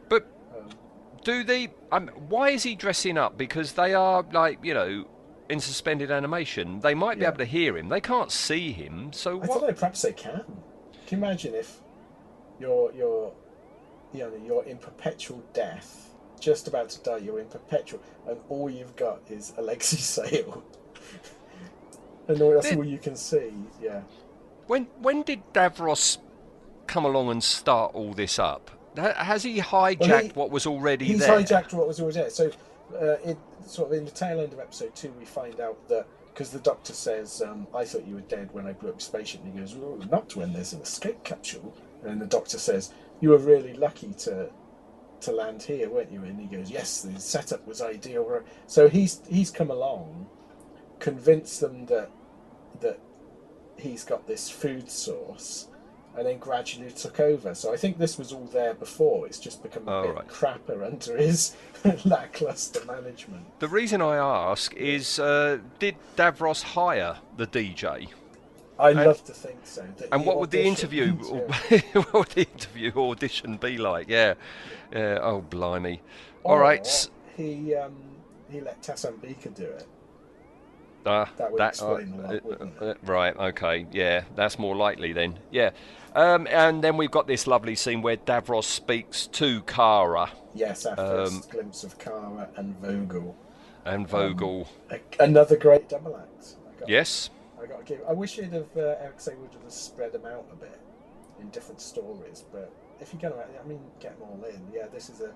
But 0.08 0.26
Um, 0.56 0.78
do 1.24 1.44
they? 1.44 1.68
Um, 1.92 2.08
why 2.28 2.50
is 2.50 2.62
he 2.62 2.74
dressing 2.74 3.18
up? 3.18 3.36
Because 3.36 3.72
they 3.74 3.92
are 3.94 4.24
like 4.32 4.64
you 4.64 4.72
know 4.74 5.04
in 5.50 5.60
suspended 5.60 6.10
animation. 6.10 6.80
They 6.80 6.94
might 6.94 7.18
be 7.18 7.24
Yeah. 7.24 7.28
able 7.28 7.38
to 7.38 7.44
hear 7.44 7.76
him. 7.76 7.88
They 7.88 8.00
can't 8.00 8.32
see 8.32 8.72
him. 8.72 9.12
So 9.12 9.32
I 9.42 9.46
what? 9.46 9.60
don't 9.60 9.68
know. 9.68 9.74
Perhaps 9.74 10.02
they 10.02 10.12
can. 10.12 10.44
Can 11.06 11.18
you 11.20 11.26
imagine 11.26 11.54
if 11.54 11.80
you're 12.58 12.92
you're 12.94 13.32
you 14.12 14.20
know 14.20 14.32
you're 14.44 14.64
in 14.64 14.78
perpetual 14.78 15.42
death, 15.52 16.09
just 16.40 16.66
about 16.68 16.88
to 16.90 17.00
die. 17.02 17.18
You're 17.18 17.40
in 17.40 17.46
perpetual, 17.46 18.00
and 18.28 18.38
all 18.48 18.68
you've 18.70 18.96
got 18.96 19.20
is 19.28 19.52
Alexei 19.56 19.96
Sayle, 20.30 20.62
and 22.28 22.38
that's 22.40 22.68
Did- 22.68 22.78
all 22.78 22.84
you 22.84 22.98
can 22.98 23.16
see. 23.16 23.52
Yeah. 23.80 24.02
When 24.66 24.84
when 25.00 25.22
did 25.22 25.40
Davros 25.52 26.18
come 26.86 27.04
along 27.04 27.30
and 27.30 27.42
start 27.42 27.94
all 27.94 28.12
this 28.12 28.38
up? 28.38 28.70
Has 28.96 29.42
he 29.44 29.58
hijacked 29.60 30.00
Well, 30.08 30.22
he- 30.22 30.28
what 30.30 30.50
was 30.50 30.66
already 30.66 31.04
He's 31.06 31.20
there? 31.20 31.38
hijacked 31.40 31.72
what 31.72 31.86
was 31.86 32.00
already 32.00 32.18
there. 32.20 32.30
So, 32.30 32.50
uh, 32.94 33.16
it, 33.24 33.36
sort 33.66 33.88
of 33.92 33.98
in 33.98 34.04
the 34.04 34.10
tail 34.10 34.40
end 34.40 34.52
of 34.52 34.58
episode 34.60 34.94
two, 34.96 35.12
we 35.18 35.24
find 35.24 35.60
out 35.60 35.76
that 35.88 36.06
because 36.32 36.50
the 36.50 36.58
doctor 36.60 36.92
says, 36.92 37.42
um, 37.42 37.66
"I 37.74 37.84
thought 37.84 38.06
you 38.06 38.14
were 38.14 38.20
dead 38.22 38.48
when 38.52 38.66
I 38.66 38.72
blew 38.72 38.90
up 38.90 38.96
your 38.96 39.00
spaceship," 39.00 39.42
and 39.44 39.52
he 39.52 39.58
goes, 39.60 39.74
well, 39.74 39.96
"Not 40.10 40.34
when 40.36 40.52
there's 40.52 40.72
an 40.72 40.80
escape 40.82 41.22
capsule." 41.24 41.74
And 42.04 42.20
the 42.20 42.26
doctor 42.26 42.58
says, 42.58 42.92
"You 43.20 43.30
were 43.30 43.38
really 43.38 43.74
lucky 43.74 44.12
to 44.20 44.50
to 45.22 45.32
land 45.32 45.62
here, 45.62 45.88
weren't 45.88 46.12
you?" 46.12 46.22
And 46.24 46.40
he 46.40 46.46
goes, 46.46 46.70
"Yes, 46.70 47.02
the 47.02 47.18
setup 47.20 47.66
was 47.66 47.80
ideal." 47.80 48.42
So 48.66 48.88
he's 48.88 49.20
he's 49.28 49.50
come 49.50 49.70
along, 49.70 50.28
convinced 50.98 51.60
them 51.60 51.86
that 51.86 52.10
that 52.80 52.98
he's 53.76 54.04
got 54.04 54.26
this 54.26 54.50
food 54.50 54.90
source. 54.90 55.66
And 56.16 56.26
then 56.26 56.38
gradually 56.38 56.90
took 56.90 57.20
over. 57.20 57.54
So 57.54 57.72
I 57.72 57.76
think 57.76 57.96
this 57.96 58.18
was 58.18 58.32
all 58.32 58.46
there 58.46 58.74
before. 58.74 59.28
It's 59.28 59.38
just 59.38 59.62
become 59.62 59.86
a 59.86 60.02
bit 60.02 60.14
right. 60.16 60.26
crapper 60.26 60.84
under 60.92 61.16
his 61.16 61.54
lackluster 62.04 62.84
management. 62.84 63.46
The 63.60 63.68
reason 63.68 64.02
I 64.02 64.16
ask 64.16 64.74
is, 64.74 65.20
uh, 65.20 65.58
did 65.78 65.94
Davros 66.16 66.62
hire 66.62 67.18
the 67.36 67.46
DJ? 67.46 68.08
I 68.80 68.90
And- 68.90 69.00
love 69.00 69.22
to 69.24 69.32
think 69.32 69.58
so. 69.64 69.82
that 69.98 70.08
And 70.12 70.24
what 70.26 70.38
would 70.40 70.50
the 70.50 70.62
interview, 70.64 71.12
what 71.14 72.12
would 72.12 72.28
the 72.28 72.46
interview 72.52 72.92
audition 72.96 73.56
be 73.56 73.78
like? 73.78 74.08
Yeah, 74.08 74.34
yeah. 74.92 75.18
Oh, 75.22 75.40
blimey! 75.42 76.00
All 76.44 76.54
Or 76.56 76.60
right. 76.60 77.08
He 77.36 77.74
um, 77.74 77.94
he 78.50 78.60
let 78.60 78.82
Tasambeker 78.82 79.54
do 79.54 79.64
it. 79.64 79.86
Uh, 81.06 81.24
That 81.38 81.50
would 81.52 81.62
explain 81.62 82.12
a 82.12 82.32
lot, 82.32 82.60
uh, 82.82 82.84
uh, 82.84 82.94
right. 83.04 83.34
Okay. 83.36 83.86
Yeah, 83.90 84.24
that's 84.34 84.58
more 84.58 84.76
likely 84.76 85.12
then. 85.14 85.38
Yeah. 85.50 85.70
Um, 86.14 86.46
and 86.50 86.82
then 86.84 86.96
we've 86.98 87.10
got 87.10 87.26
this 87.26 87.46
lovely 87.46 87.74
scene 87.74 88.02
where 88.02 88.16
Davros 88.18 88.64
speaks 88.64 89.26
to 89.28 89.62
Kara 89.62 90.28
Yes, 90.54 90.84
our 90.84 90.98
Um, 90.98 91.06
first 91.30 91.50
glimpse 91.50 91.84
of 91.84 91.98
Kara 91.98 92.48
and 92.56 92.76
Vogel. 92.80 93.34
and 93.84 94.06
Vogel. 94.08 94.66
A- 94.90 94.98
another 95.22 95.56
great 95.56 95.88
double 95.88 96.16
act. 96.16 96.56
Yes. 96.88 97.30
I 97.62 97.66
got 97.66 97.78
to 97.78 97.84
give. 97.84 98.02
I 98.08 98.12
wish 98.12 98.36
he'd 98.36 98.52
have 98.52 98.68
uh, 98.76 98.96
Eric 99.00 99.18
Saward 99.18 99.52
would 99.54 99.62
have 99.62 99.72
spread 99.72 100.12
them 100.12 100.26
out 100.26 100.46
a 100.52 100.56
bit 100.56 100.80
in 101.40 101.48
different 101.50 101.80
stories. 101.80 102.44
But 102.52 102.72
if 103.00 103.12
you're 103.12 103.20
gonna, 103.30 103.42
I 103.62 103.66
mean, 103.68 103.80
get 104.00 104.18
them 104.18 104.28
all 104.30 104.44
in. 104.48 104.62
Yeah, 104.72 104.86
this 104.92 105.08
is 105.10 105.20
a 105.20 105.32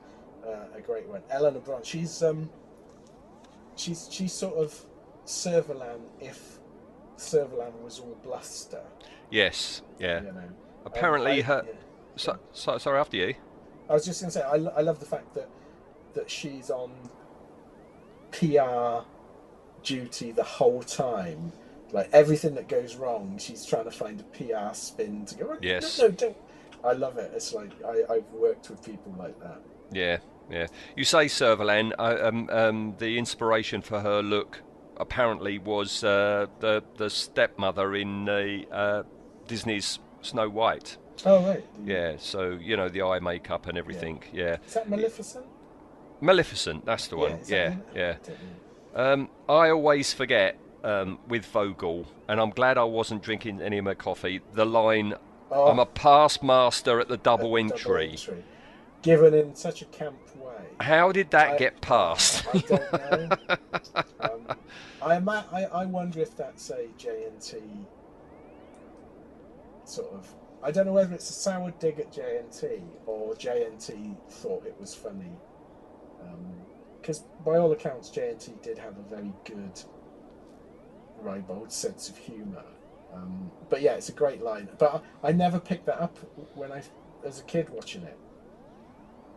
uh, 0.48 0.66
a 0.76 0.80
great 0.80 1.06
one. 1.06 1.22
Eleanor 1.30 1.60
Bron. 1.60 1.82
She's 1.82 2.22
um, 2.22 2.48
she's 3.76 4.08
she's 4.10 4.32
sort 4.32 4.56
of 4.56 4.78
Servalan 5.26 6.00
if 6.20 6.58
Servalan 7.16 7.80
was 7.82 8.00
all 8.00 8.16
bluster. 8.22 8.82
Yes. 9.30 9.82
Yeah. 9.98 10.20
You 10.22 10.32
know. 10.32 10.48
Apparently 10.86 11.32
Um, 11.32 11.38
I- 11.38 11.42
her. 11.42 11.62
yeah. 11.66 11.72
So, 12.16 12.38
so, 12.52 12.78
sorry, 12.78 13.00
after 13.00 13.16
you. 13.16 13.34
I 13.90 13.94
was 13.94 14.04
just 14.04 14.20
going 14.20 14.30
to 14.30 14.38
say, 14.38 14.42
I, 14.44 14.54
I 14.54 14.82
love 14.82 15.00
the 15.00 15.06
fact 15.06 15.34
that 15.34 15.48
that 16.14 16.30
she's 16.30 16.70
on 16.70 16.92
PR 18.30 19.04
duty 19.82 20.32
the 20.32 20.42
whole 20.44 20.82
time. 20.82 21.52
Like 21.94 22.10
everything 22.12 22.56
that 22.56 22.66
goes 22.68 22.96
wrong, 22.96 23.38
she's 23.38 23.64
trying 23.64 23.84
to 23.84 23.90
find 23.92 24.20
a 24.20 24.24
PR 24.24 24.74
spin 24.74 25.24
to 25.26 25.34
go. 25.36 25.50
"Oh, 25.52 25.58
Yes. 25.62 25.98
No, 26.00 26.06
no, 26.08 26.10
don't. 26.12 26.36
I 26.84 26.92
love 26.92 27.16
it. 27.18 27.30
It's 27.34 27.54
like 27.54 27.70
I, 27.86 28.02
I've 28.12 28.30
worked 28.32 28.68
with 28.68 28.84
people 28.84 29.14
like 29.16 29.38
that. 29.40 29.60
Yeah, 29.92 30.18
yeah. 30.50 30.66
You 30.96 31.04
say 31.04 31.26
Servalan. 31.26 31.92
Um, 31.98 32.50
um, 32.50 32.94
the 32.98 33.16
inspiration 33.16 33.80
for 33.80 34.00
her 34.00 34.22
look 34.22 34.60
apparently 34.96 35.58
was 35.58 36.02
uh, 36.02 36.46
the 36.58 36.82
the 36.96 37.08
stepmother 37.08 37.94
in 37.94 38.24
the 38.24 38.64
uh, 38.72 39.02
Disney's 39.46 40.00
Snow 40.20 40.48
White. 40.50 40.98
Oh 41.24 41.46
right. 41.46 41.64
Yeah, 41.84 42.16
so 42.18 42.58
you 42.60 42.76
know 42.76 42.88
the 42.88 43.02
eye 43.02 43.20
makeup 43.20 43.68
and 43.68 43.78
everything. 43.78 44.20
Yeah, 44.32 44.56
Is 44.66 44.74
that 44.74 44.90
Maleficent? 44.90 45.46
Maleficent. 46.20 46.84
That's 46.84 47.06
the 47.06 47.16
one. 47.16 47.38
that 47.38 47.48
Yeah, 47.48 47.76
yeah. 47.94 48.16
I. 48.96 49.12
Um, 49.12 49.28
I 49.48 49.70
always 49.70 50.12
forget 50.12 50.56
um, 50.84 51.18
with 51.26 51.44
Vogel, 51.46 52.06
and 52.28 52.40
I'm 52.40 52.50
glad 52.50 52.78
I 52.78 52.84
wasn't 52.84 53.22
drinking 53.22 53.60
any 53.60 53.78
of 53.78 53.84
my 53.84 53.94
coffee. 53.94 54.40
The 54.52 54.64
line, 54.66 55.14
Oh. 55.50 55.66
"I'm 55.68 55.78
a 55.78 55.86
past 55.86 56.42
master 56.42 57.00
at 57.00 57.08
the 57.08 57.16
double 57.16 57.44
Double 57.48 57.58
entry." 57.58 58.10
entry. 58.10 58.44
Given 59.02 59.34
in 59.34 59.54
such 59.54 59.82
a 59.82 59.86
camp 59.86 60.16
way. 60.36 60.52
How 60.80 61.12
did 61.12 61.30
that 61.30 61.52
I- 61.52 61.56
get 61.58 61.80
past? 61.80 62.46
I 62.54 62.58
don't 62.58 62.92
know. 62.92 63.36
um, 64.20 65.28
I, 65.28 65.42
I 65.52 65.62
I 65.82 65.84
wonder 65.84 66.20
if 66.20 66.36
that's 66.36 66.70
a 66.70 66.86
JNT 66.98 67.60
sort 69.84 70.12
of. 70.12 70.32
I 70.62 70.70
don't 70.70 70.86
know 70.86 70.94
whether 70.94 71.14
it's 71.14 71.28
a 71.28 71.34
sour 71.34 71.72
dig 71.78 72.00
at 72.00 72.10
JNT 72.10 72.80
or 73.06 73.34
JNT 73.34 74.16
thought 74.28 74.64
it 74.66 74.74
was 74.80 74.94
funny. 74.94 75.32
Because 77.00 77.18
by 77.44 77.58
all 77.58 77.70
accounts, 77.72 78.08
JNT 78.10 78.62
did 78.62 78.78
have 78.78 78.96
a 78.96 79.02
very 79.14 79.30
good 79.44 79.78
ribald 81.20 81.72
sense 81.72 82.08
of 82.08 82.16
humour. 82.16 82.64
Um, 83.14 83.50
but 83.68 83.80
yeah, 83.80 83.92
it's 83.94 84.08
a 84.08 84.12
great 84.12 84.42
line. 84.42 84.68
But 84.78 85.04
I, 85.22 85.28
I 85.28 85.32
never 85.32 85.60
picked 85.60 85.86
that 85.86 86.00
up 86.00 86.16
when 86.54 86.72
I, 86.72 86.82
as 87.24 87.40
a 87.40 87.44
kid, 87.44 87.68
watching 87.70 88.02
it. 88.02 88.18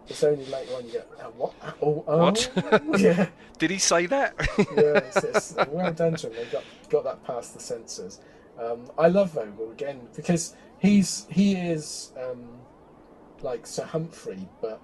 It's 0.09 0.23
only 0.23 0.45
later 0.45 0.73
on 0.75 0.85
you 0.85 0.93
go, 0.93 1.03
"Uh, 1.19 1.23
what? 1.31 1.53
Oh, 1.81 2.03
oh. 2.07 2.17
What? 2.17 2.51
yeah, 2.99 3.27
Did 3.59 3.71
he 3.71 3.77
say 3.77 4.05
that? 4.07 4.35
yeah. 4.57 4.65
It's, 4.77 5.17
it's, 5.17 5.55
well 5.69 5.91
done 5.91 6.15
to 6.15 6.27
him. 6.27 6.33
They 6.33 6.45
got 6.45 6.63
got 6.89 7.03
that 7.03 7.23
past 7.25 7.53
the 7.53 7.59
censors. 7.59 8.19
Um, 8.57 8.89
I 8.97 9.09
love 9.09 9.33
Vogel 9.33 9.71
again 9.71 10.07
because 10.15 10.55
he's 10.79 11.27
he 11.29 11.55
is 11.55 12.13
um, 12.17 12.47
like 13.41 13.67
Sir 13.67 13.83
Humphrey, 13.83 14.47
but 14.61 14.81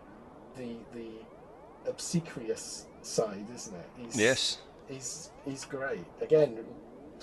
the 0.57 0.75
the 0.93 1.09
obsequious 1.87 2.85
side, 3.01 3.45
isn't 3.53 3.75
it? 3.75 3.89
He's, 3.97 4.19
yes, 4.19 4.57
he's 4.87 5.29
he's 5.45 5.65
great. 5.65 6.05
Again, 6.21 6.59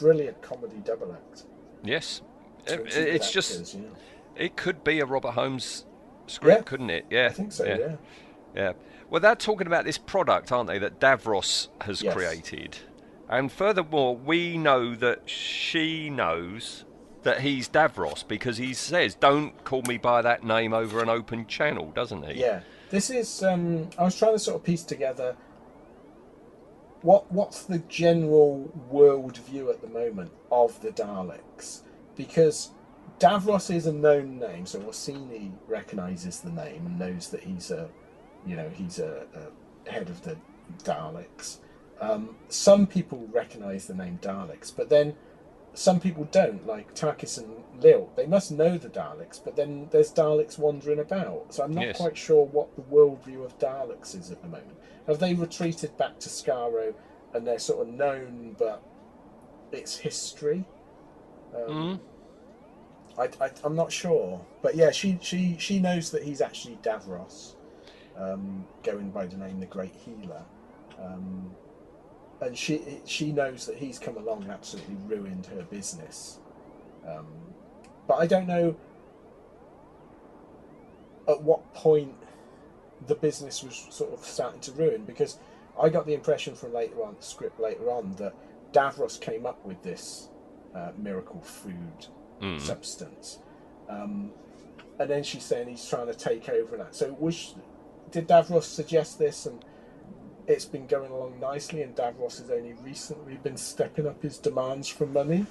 brilliant 0.01 0.41
comedy 0.43 0.77
double 0.85 1.13
act. 1.13 1.45
yes. 1.85 2.23
It- 2.67 2.89
it's 2.95 3.31
just 3.33 3.75
yeah. 3.75 3.81
it 4.37 4.57
could 4.57 4.85
be 4.85 5.01
a 5.01 5.07
Robert 5.07 5.33
Holmes 5.33 5.87
script, 6.27 6.59
Yeah. 6.59 6.63
couldn't 6.63 6.91
it? 6.91 7.07
Yeah, 7.11 7.27
I 7.27 7.31
think 7.31 7.53
so. 7.53 7.65
Yeah. 7.65 7.77
Yeah. 7.79 7.97
yeah. 8.55 8.73
Well, 9.09 9.21
they're 9.21 9.35
talking 9.35 9.67
about 9.67 9.85
this 9.85 9.99
product, 9.99 10.53
aren't 10.53 10.69
they? 10.69 10.79
That 10.79 11.01
Davros 11.01 11.69
has 11.81 12.03
Yes. 12.03 12.15
created, 12.15 12.79
and 13.29 13.51
furthermore, 13.51 14.15
we 14.17 14.57
know 14.59 14.95
that 14.95 15.29
she 15.29 16.11
knows 16.11 16.85
that 17.23 17.41
he's 17.41 17.69
Davros 17.69 18.27
because 18.27 18.59
he 18.59 18.73
says, 18.75 19.15
"Don't 19.15 19.65
call 19.65 19.83
me 19.83 19.97
by 19.99 20.23
that 20.23 20.45
name 20.45 20.73
over 20.73 21.03
an 21.03 21.09
open 21.09 21.47
channel," 21.47 21.91
doesn't 21.95 22.23
he? 22.25 22.41
Yeah, 22.41 22.61
this 22.91 23.11
is. 23.11 23.43
Um, 23.43 23.89
I 23.99 24.05
was 24.05 24.17
trying 24.19 24.35
to 24.35 24.39
sort 24.39 24.57
of 24.57 24.65
piece 24.65 24.85
together 24.85 25.37
what 27.03 27.31
what's 27.33 27.63
the 27.65 27.79
general 27.79 28.71
world 28.91 29.39
view 29.39 29.71
at 29.71 29.81
the 29.81 29.89
moment 29.89 30.33
of 30.51 30.81
the 30.81 30.91
Daleks, 30.91 31.81
because 32.17 32.71
Davros 33.19 33.75
is 33.75 33.87
a 33.87 33.93
known 33.93 34.39
name, 34.39 34.67
so 34.67 34.81
Orcini 34.81 35.53
recognizes 35.69 36.41
the 36.41 36.51
name 36.51 36.87
and 36.87 36.99
knows 36.99 37.29
that 37.31 37.43
he's 37.43 37.71
a, 37.71 37.89
you 38.47 38.57
know, 38.57 38.69
he's 38.71 38.99
a, 38.99 39.27
a 39.35 39.91
head 39.91 40.09
of 40.09 40.23
the 40.23 40.37
Daleks. 40.85 41.59
Um, 42.01 42.37
some 42.49 42.87
people 42.87 43.29
recognize 43.31 43.87
the 43.87 43.95
name 43.95 44.19
Daleks, 44.23 44.75
but 44.75 44.89
then 44.89 45.17
some 45.75 46.01
people 46.01 46.25
don't, 46.33 46.67
like 46.67 46.95
Takis 46.95 47.39
and 47.39 47.63
Lilt. 47.79 48.17
They 48.17 48.27
must 48.27 48.51
know 48.51 48.79
the 48.79 48.89
Daleks, 48.89 49.39
but 49.43 49.55
then 49.55 49.89
there's 49.91 50.13
Daleks 50.13 50.59
wandering 50.59 50.99
about. 50.99 51.55
So 51.55 51.63
I'm 51.63 51.75
not 51.75 51.85
Yes. 51.85 51.97
quite 51.99 52.17
sure 52.17 52.47
what 52.47 52.75
the 52.75 52.83
worldview 52.83 53.45
of 53.45 53.59
Daleks 53.59 54.19
is 54.19 54.31
at 54.31 54.41
the 54.43 54.49
moment. 54.49 54.79
Have 55.11 55.19
they 55.19 55.35
retreated 55.35 55.97
back 55.97 56.21
to 56.21 56.29
Skaro 56.29 56.95
and 57.35 57.45
they're 57.45 57.59
sort 57.59 57.87
of 57.87 57.93
known, 57.93 58.55
but 58.57 58.81
it's 59.73 59.97
history? 59.97 60.65
Um, 61.55 62.01
I, 63.19 63.25
I, 63.41 63.51
I'm 63.65 63.75
not 63.75 63.91
sure, 63.91 64.41
but 64.63 64.77
yeah, 64.77 64.93
she 64.93 65.19
she 65.21 65.57
she 65.59 65.81
knows 65.81 66.13
that 66.13 66.23
he's 66.23 66.41
actually 66.41 66.79
Davros, 66.83 67.55
um, 68.17 68.65
going 68.85 69.11
by 69.11 69.27
the 69.27 69.37
name 69.37 69.59
the 69.59 69.67
Great 69.67 69.95
Healer, 69.97 70.45
um, 71.03 71.57
and 72.41 72.57
she 72.57 73.01
she 73.05 73.33
knows 73.33 73.67
that 73.67 73.77
he's 73.79 73.99
come 73.99 74.17
along 74.17 74.45
and 74.45 74.53
absolutely 74.53 74.95
ruined 75.09 75.47
her 75.47 75.63
business. 75.63 76.39
Um, 77.05 77.27
but 78.07 78.15
I 78.15 78.29
don't 78.29 78.47
know 78.47 78.77
at 81.27 81.43
what 81.43 81.75
point 81.75 82.15
the 83.07 83.15
business 83.15 83.63
was 83.63 83.87
sort 83.91 84.13
of 84.13 84.25
starting 84.25 84.61
to 84.61 84.73
ruin 84.73 85.05
because 85.05 85.39
I 85.81 85.89
got 85.89 86.07
the 86.07 86.15
impression 86.15 86.55
from 86.55 86.73
later 86.75 87.03
on 87.03 87.17
the 87.19 87.25
script 87.25 87.59
later 87.61 87.91
on 87.91 88.15
that 88.17 88.35
Davros 88.73 89.21
came 89.21 89.47
up 89.47 89.65
with 89.65 89.83
this 89.83 90.29
uh, 90.75 90.93
miracle 90.97 91.41
food 91.41 92.07
substance, 92.61 93.39
um, 93.89 94.31
and 94.99 95.11
then 95.11 95.23
she's 95.23 95.45
saying 95.45 95.69
he's 95.69 95.87
trying 95.87 96.07
to 96.07 96.15
take 96.15 96.49
over 96.49 96.77
and 96.77 96.85
that. 96.85 96.95
So 96.95 97.17
was 97.19 97.55
did 98.11 98.29
Davros 98.29 98.65
suggest 98.65 99.19
this 99.19 99.47
and? 99.47 99.65
It's 100.47 100.65
been 100.65 100.89
going 100.89 101.13
along 101.13 101.39
nicely, 101.39 101.83
and 101.83 101.95
Davros 101.95 102.41
has 102.41 102.51
only 102.51 102.73
recently 102.73 103.37
been 103.37 103.57
stepping 103.57 104.09
up 104.09 104.21
his 104.21 104.37
demands 104.37 104.89
for 104.89 105.07
money. 105.07 105.47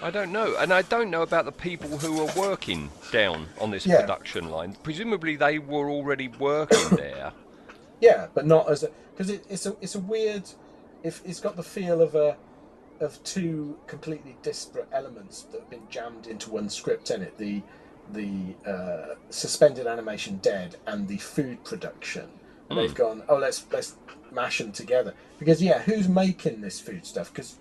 I 0.00 0.10
don't 0.10 0.32
know, 0.32 0.56
and 0.58 0.72
I 0.72 0.82
don't 0.82 1.10
know 1.10 1.22
about 1.22 1.44
the 1.44 1.52
people 1.52 1.98
who 1.98 2.20
are 2.20 2.30
working 2.40 2.90
down 3.10 3.48
on 3.60 3.70
this 3.70 3.84
Yeah. 3.86 4.00
production 4.00 4.48
line. 4.50 4.76
Presumably, 4.82 5.36
they 5.36 5.58
were 5.58 5.90
already 5.90 6.28
working 6.28 6.90
there. 6.96 7.32
Yeah, 8.00 8.28
but 8.34 8.46
not 8.46 8.70
as 8.70 8.84
a 8.84 8.90
because 9.12 9.30
it, 9.30 9.44
it's 9.48 9.66
a 9.66 9.76
it's 9.80 9.94
a 9.94 10.00
weird. 10.00 10.50
If 11.02 11.20
it's 11.24 11.40
got 11.40 11.56
the 11.56 11.62
feel 11.62 12.00
of 12.00 12.14
a 12.14 12.36
of 13.00 13.22
two 13.22 13.78
completely 13.86 14.36
disparate 14.42 14.88
elements 14.92 15.42
that 15.52 15.60
have 15.60 15.70
been 15.70 15.88
jammed 15.88 16.26
into 16.26 16.50
one 16.50 16.68
script 16.68 17.10
in 17.10 17.22
it 17.22 17.36
the 17.38 17.62
the 18.08 18.56
uh, 18.66 19.14
suspended 19.30 19.86
animation 19.86 20.38
dead 20.38 20.76
and 20.86 21.06
the 21.08 21.18
food 21.18 21.62
production 21.62 22.40
and 22.68 22.78
they've 22.78 22.94
gone 22.94 23.22
oh 23.28 23.36
let's 23.36 23.66
let's 23.70 23.96
mash 24.32 24.58
them 24.58 24.72
together 24.72 25.14
because 25.38 25.62
yeah 25.62 25.80
who's 25.82 26.08
making 26.08 26.60
this 26.60 26.80
food 26.80 27.06
stuff 27.06 27.32
because 27.32 27.58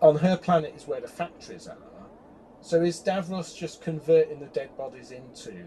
on 0.00 0.16
her 0.16 0.36
planet 0.36 0.74
is 0.76 0.86
where 0.86 1.00
the 1.00 1.08
factories 1.08 1.66
are 1.66 1.76
so 2.62 2.82
is 2.82 3.00
Davros 3.00 3.56
just 3.56 3.80
converting 3.80 4.38
the 4.40 4.46
dead 4.46 4.76
bodies 4.76 5.12
into 5.12 5.64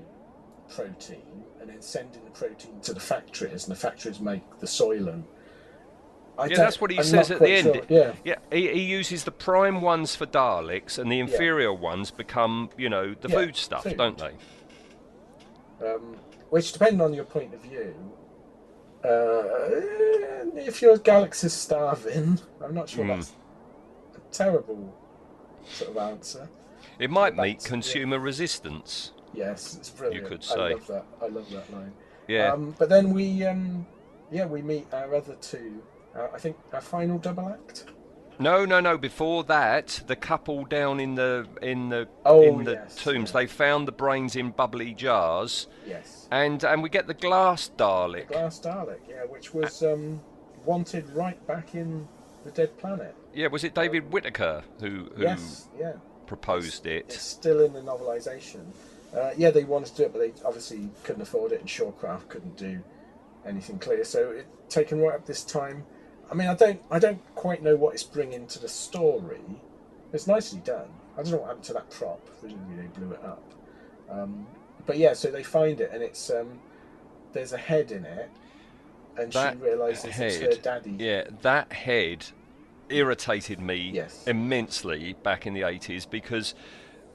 protein 0.69 1.43
and 1.59 1.69
then 1.69 1.81
sending 1.81 2.23
the 2.23 2.31
protein 2.31 2.79
to 2.81 2.93
the 2.93 2.99
factories, 2.99 3.67
and 3.67 3.75
the 3.75 3.79
factories 3.79 4.19
make 4.19 4.43
the 4.59 4.67
soylent. 4.67 5.23
I 6.37 6.47
Yeah, 6.47 6.57
that's 6.57 6.81
what 6.81 6.91
he 6.91 6.97
I'm 6.97 7.03
says 7.03 7.31
at 7.31 7.39
the 7.39 7.49
end. 7.49 7.65
sure. 7.65 7.85
Yeah, 7.89 8.13
Yeah, 8.23 8.35
he, 8.51 8.71
he 8.73 8.81
uses 8.81 9.23
the 9.23 9.31
prime 9.31 9.81
ones 9.81 10.15
for 10.15 10.25
Daleks, 10.25 10.97
and 10.97 11.11
the 11.11 11.19
inferior 11.19 11.73
ones 11.73 12.11
become, 12.11 12.69
you 12.77 12.89
know, 12.89 13.15
the 13.19 13.29
Yeah, 13.29 13.39
food 13.39 13.55
stuff, 13.55 13.83
food. 13.83 13.97
don't 13.97 14.17
they? 14.17 14.31
um, 15.85 16.17
which 16.49 16.73
depending 16.73 17.01
on 17.01 17.13
your 17.13 17.25
point 17.25 17.53
of 17.53 17.61
view, 17.61 17.95
uh, 19.03 19.69
if 20.55 20.81
your 20.81 20.97
galaxy's 20.97 21.53
starving, 21.53 22.39
I'm 22.63 22.73
not 22.73 22.89
sure 22.89 23.05
that's 23.05 23.29
a 23.29 23.42
terrible 24.33 24.93
sort 25.69 25.91
of 25.91 25.97
answer. 25.97 26.49
It 26.99 27.09
might 27.09 27.35
That's- 27.35 27.43
meet 27.45 27.63
yeah. 27.63 27.69
consumer 27.69 28.19
resistance. 28.19 29.13
Yes, 29.33 29.75
it's 29.77 29.89
brilliant. 29.89 30.23
You 30.23 30.29
could 30.29 30.43
say. 30.43 30.55
I 30.55 30.69
love 30.73 30.87
that. 30.87 31.05
I 31.21 31.27
love 31.27 31.49
that 31.51 31.73
line. 31.73 31.93
Yeah. 32.27 32.53
Um, 32.53 32.75
but 32.77 32.89
then 32.89 33.13
we, 33.13 33.43
um, 33.45 33.85
yeah, 34.31 34.45
we 34.45 34.61
meet 34.61 34.85
our 34.93 35.15
other 35.15 35.35
two. 35.41 35.81
Uh, 36.15 36.27
I 36.33 36.37
think 36.37 36.55
our 36.71 36.81
final 36.81 37.17
double 37.17 37.49
act. 37.49 37.85
No, 38.39 38.65
no, 38.65 38.79
no. 38.79 38.97
Before 38.97 39.43
that, 39.45 40.01
the 40.07 40.15
couple 40.15 40.65
down 40.65 40.99
in 40.99 41.15
the 41.15 41.47
in 41.61 41.89
the 41.89 42.07
Oh, 42.25 42.41
in 42.43 42.63
the 42.63 42.73
yes, 42.73 42.95
tombs, 42.95 43.29
yeah. 43.31 43.41
they 43.41 43.47
found 43.47 43.87
the 43.87 43.91
brains 43.91 44.35
in 44.35 44.51
bubbly 44.51 44.93
jars, 44.93 45.67
Yes. 45.87 46.27
and 46.31 46.63
and 46.63 46.81
we 46.83 46.89
get 46.89 47.05
the 47.07 47.13
glass 47.13 47.69
Dalek. 47.77 48.27
Glass 48.29 48.59
Dalek, 48.59 48.99
yeah, 49.07 49.23
which 49.25 49.53
was 49.53 49.81
um, 49.83 50.19
wanted 50.65 51.07
right 51.11 51.45
back 51.47 51.75
in 51.75 52.07
the 52.43 52.51
Dead 52.51 52.77
Planet. 52.77 53.15
Yeah, 53.33 53.47
was 53.47 53.63
it 53.63 53.73
David 53.73 54.11
Whitaker 54.11 54.63
who 54.79 55.09
who 55.15 55.23
Yes, 55.23 55.67
yeah. 55.79 55.93
proposed 56.27 56.85
it? 56.85 57.05
It's 57.07 57.15
it? 57.15 57.19
still 57.21 57.61
in 57.61 57.73
the 57.73 57.81
novelisation. 57.81 58.65
Uh, 59.15 59.31
yeah, 59.37 59.51
they 59.51 59.63
wanted 59.63 59.89
to 59.89 59.95
do 59.95 60.03
it, 60.03 60.13
but 60.13 60.19
they 60.19 60.33
obviously 60.45 60.89
couldn't 61.03 61.21
afford 61.21 61.51
it, 61.51 61.59
and 61.59 61.69
Shawcraft 61.69 62.29
couldn't 62.29 62.57
do 62.57 62.83
anything 63.45 63.77
clear. 63.79 64.03
So 64.03 64.31
it 64.31 64.47
taken 64.69 64.99
right 64.99 65.13
up 65.15 65.25
this 65.25 65.43
time. 65.43 65.85
I 66.31 66.35
mean, 66.35 66.47
I 66.47 66.55
don't, 66.55 66.81
I 66.89 66.97
don't 66.97 67.21
quite 67.35 67.61
know 67.61 67.75
what 67.75 67.93
it's 67.93 68.03
bringing 68.03 68.47
to 68.47 68.59
the 68.59 68.67
story. 68.69 69.41
It's 70.11 70.25
nicely 70.25 70.61
done. 70.61 70.87
I 71.15 71.21
don't 71.21 71.31
know 71.31 71.37
what 71.37 71.47
happened 71.47 71.65
to 71.65 71.73
that 71.73 71.89
prop. 71.91 72.27
They 72.41 72.49
blew 72.97 73.11
it 73.11 73.23
up. 73.23 73.43
Um, 74.09 74.47
but 74.87 74.97
yeah, 74.97 75.13
so 75.13 75.29
they 75.29 75.43
find 75.43 75.79
it, 75.79 75.91
and 75.93 76.01
it's 76.01 76.31
um, 76.31 76.59
there's 77.33 77.53
a 77.53 77.57
head 77.57 77.91
in 77.91 78.05
it, 78.05 78.31
and 79.17 79.31
That 79.33 79.53
she 79.53 79.59
realizes 79.63 80.05
it's 80.05 80.17
her 80.17 80.29
head, 80.49 80.61
daddy. 80.61 80.95
yeah, 80.99 81.23
that 81.41 81.71
head 81.73 82.25
irritated 82.89 83.59
me 83.59 83.91
Yes. 83.93 84.25
immensely 84.27 85.13
back 85.23 85.45
in 85.47 85.53
the 85.53 85.61
80s 85.61 86.05
because, 86.09 86.53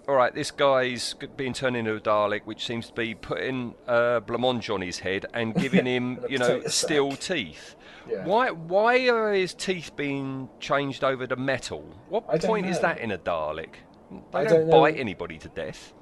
all 0.09 0.15
right, 0.15 0.35
this 0.35 0.51
guy's 0.51 1.15
being 1.37 1.53
turned 1.53 1.77
into 1.77 1.95
a 1.95 2.01
Dalek, 2.01 2.43
which 2.45 2.65
seems 2.67 2.87
to 2.89 2.93
be 2.95 3.15
putting 3.15 3.75
uh, 3.87 4.21
blancmange 4.21 4.73
on 4.73 4.81
his 4.81 5.01
head 5.01 5.27
and 5.35 5.55
giving 5.61 5.87
him, 5.87 6.19
you 6.29 6.39
know, 6.39 6.61
steel 6.67 7.11
sack. 7.13 7.21
teeth. 7.21 7.77
Yeah. 8.09 8.25
Why? 8.25 8.51
Why 8.51 9.09
are 9.09 9.33
his 9.35 9.53
teeth 9.53 9.95
being 9.95 10.49
changed 10.61 11.05
over 11.05 11.27
to 11.27 11.37
metal? 11.37 11.85
What 12.09 12.25
I 12.29 12.39
point 12.39 12.67
is 12.67 12.81
that 12.81 12.99
in 12.99 13.11
a 13.13 13.19
Dalek? 13.19 13.75
They 14.11 14.39
I 14.39 14.45
don't, 14.45 14.69
don't 14.69 14.71
bite 14.71 14.97
anybody 14.97 15.37
to 15.39 15.49
death. 15.51 15.93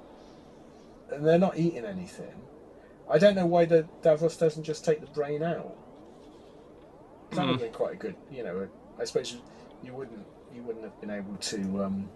and 1.11 1.26
they're 1.26 1.38
not 1.38 1.59
eating 1.59 1.84
anything. 1.84 2.32
I 3.11 3.18
don't 3.18 3.34
know 3.34 3.47
why 3.47 3.64
the 3.64 3.86
Davros 4.03 4.38
doesn't 4.38 4.62
just 4.64 4.84
take 4.84 5.01
the 5.01 5.07
brain 5.09 5.42
out. 5.42 5.76
That 7.31 7.41
would 7.41 7.51
have 7.53 7.61
been 7.61 7.72
quite 7.72 7.95
a 7.95 7.97
good, 7.97 8.16
you 8.31 8.45
know. 8.45 8.68
I 8.99 9.05
suppose 9.05 9.33
you, 9.33 9.41
you 9.83 9.93
wouldn't 9.93 10.24
you 10.55 10.62
wouldn't 10.62 10.85
have 10.85 11.01
been 11.01 11.11
able 11.11 11.37
to 11.37 11.85
um, 11.85 12.09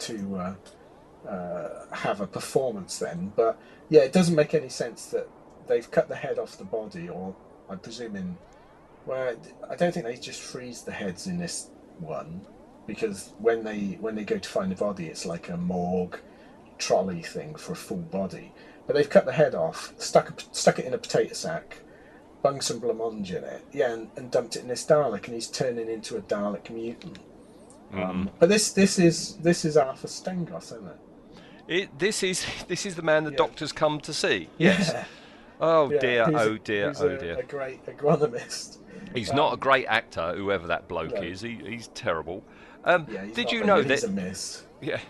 to 0.00 0.36
uh, 0.36 1.28
uh, 1.28 1.86
have 1.94 2.20
a 2.20 2.26
performance 2.26 2.98
then. 2.98 3.32
But 3.34 3.58
yeah, 3.88 4.02
it 4.02 4.12
doesn't 4.12 4.34
make 4.34 4.54
any 4.54 4.68
sense 4.68 5.06
that 5.06 5.28
they've 5.66 5.90
cut 5.90 6.08
the 6.08 6.16
head 6.16 6.38
off 6.38 6.58
the 6.58 6.64
body, 6.64 7.08
or 7.08 7.34
I'm 7.68 7.78
presuming. 7.78 8.38
Well, 9.04 9.36
I 9.70 9.76
don't 9.76 9.92
think 9.92 10.04
they 10.04 10.16
just 10.16 10.40
freeze 10.40 10.82
the 10.82 10.92
heads 10.92 11.26
in 11.26 11.38
this 11.38 11.70
one, 11.98 12.40
because 12.86 13.32
when 13.38 13.64
they 13.64 13.98
when 14.00 14.14
they 14.14 14.24
go 14.24 14.38
to 14.38 14.48
find 14.48 14.70
the 14.70 14.76
body, 14.76 15.06
it's 15.06 15.26
like 15.26 15.48
a 15.48 15.56
morgue 15.56 16.20
trolley 16.78 17.22
thing 17.22 17.54
for 17.54 17.72
a 17.72 17.76
full 17.76 17.98
body. 17.98 18.52
But 18.86 18.94
they've 18.94 19.10
cut 19.10 19.24
the 19.24 19.32
head 19.32 19.54
off, 19.54 19.92
stuck 19.98 20.40
stuck 20.52 20.78
it 20.78 20.84
in 20.84 20.94
a 20.94 20.98
potato 20.98 21.34
sack, 21.34 21.78
bung 22.46 22.60
some 22.60 22.80
blancmange 22.80 23.30
in 23.30 23.42
it, 23.42 23.64
yeah, 23.72 23.92
and, 23.92 24.08
and 24.16 24.30
dumped 24.30 24.54
it 24.54 24.62
in 24.62 24.68
this 24.68 24.86
Dalek, 24.86 25.24
and 25.24 25.34
he's 25.34 25.48
turning 25.48 25.88
into 25.90 26.16
a 26.16 26.20
Dalek 26.20 26.70
mutant. 26.70 27.18
Um, 27.92 28.30
but 28.38 28.48
this 28.48 28.72
this 28.72 28.98
is 29.00 29.36
this 29.38 29.64
is 29.64 29.76
Arthur 29.76 30.06
Stengos, 30.06 30.66
isn't 30.66 30.86
it? 30.86 30.96
It, 31.68 31.98
this 31.98 32.22
is 32.22 32.46
this 32.68 32.86
is 32.86 32.94
the 32.94 33.02
man 33.02 33.24
the 33.24 33.30
Yeah. 33.32 33.36
doctors 33.38 33.72
come 33.72 33.98
to 34.00 34.12
see. 34.12 34.48
Yes. 34.58 34.90
Yeah. 34.92 35.04
Oh 35.58 35.90
Yeah, 35.90 35.98
dear. 36.00 36.26
he's 36.26 36.34
Oh 36.36 36.58
dear. 36.58 36.88
he's 36.88 37.00
Oh 37.00 37.16
dear. 37.16 37.38
A 37.38 37.42
great 37.42 37.84
agronomist. 37.86 38.76
He's 39.14 39.32
not 39.32 39.54
a 39.54 39.56
great 39.56 39.86
actor, 39.86 40.34
whoever 40.36 40.66
that 40.66 40.86
bloke 40.86 41.14
No. 41.14 41.22
is. 41.22 41.40
He, 41.40 41.54
he's 41.64 41.88
terrible. 41.88 42.44
Um, 42.84 43.06
he's 43.06 43.34
did 43.34 43.50
you 43.50 43.64
know 43.64 43.82
that? 43.82 44.60
Yeah, 44.82 45.00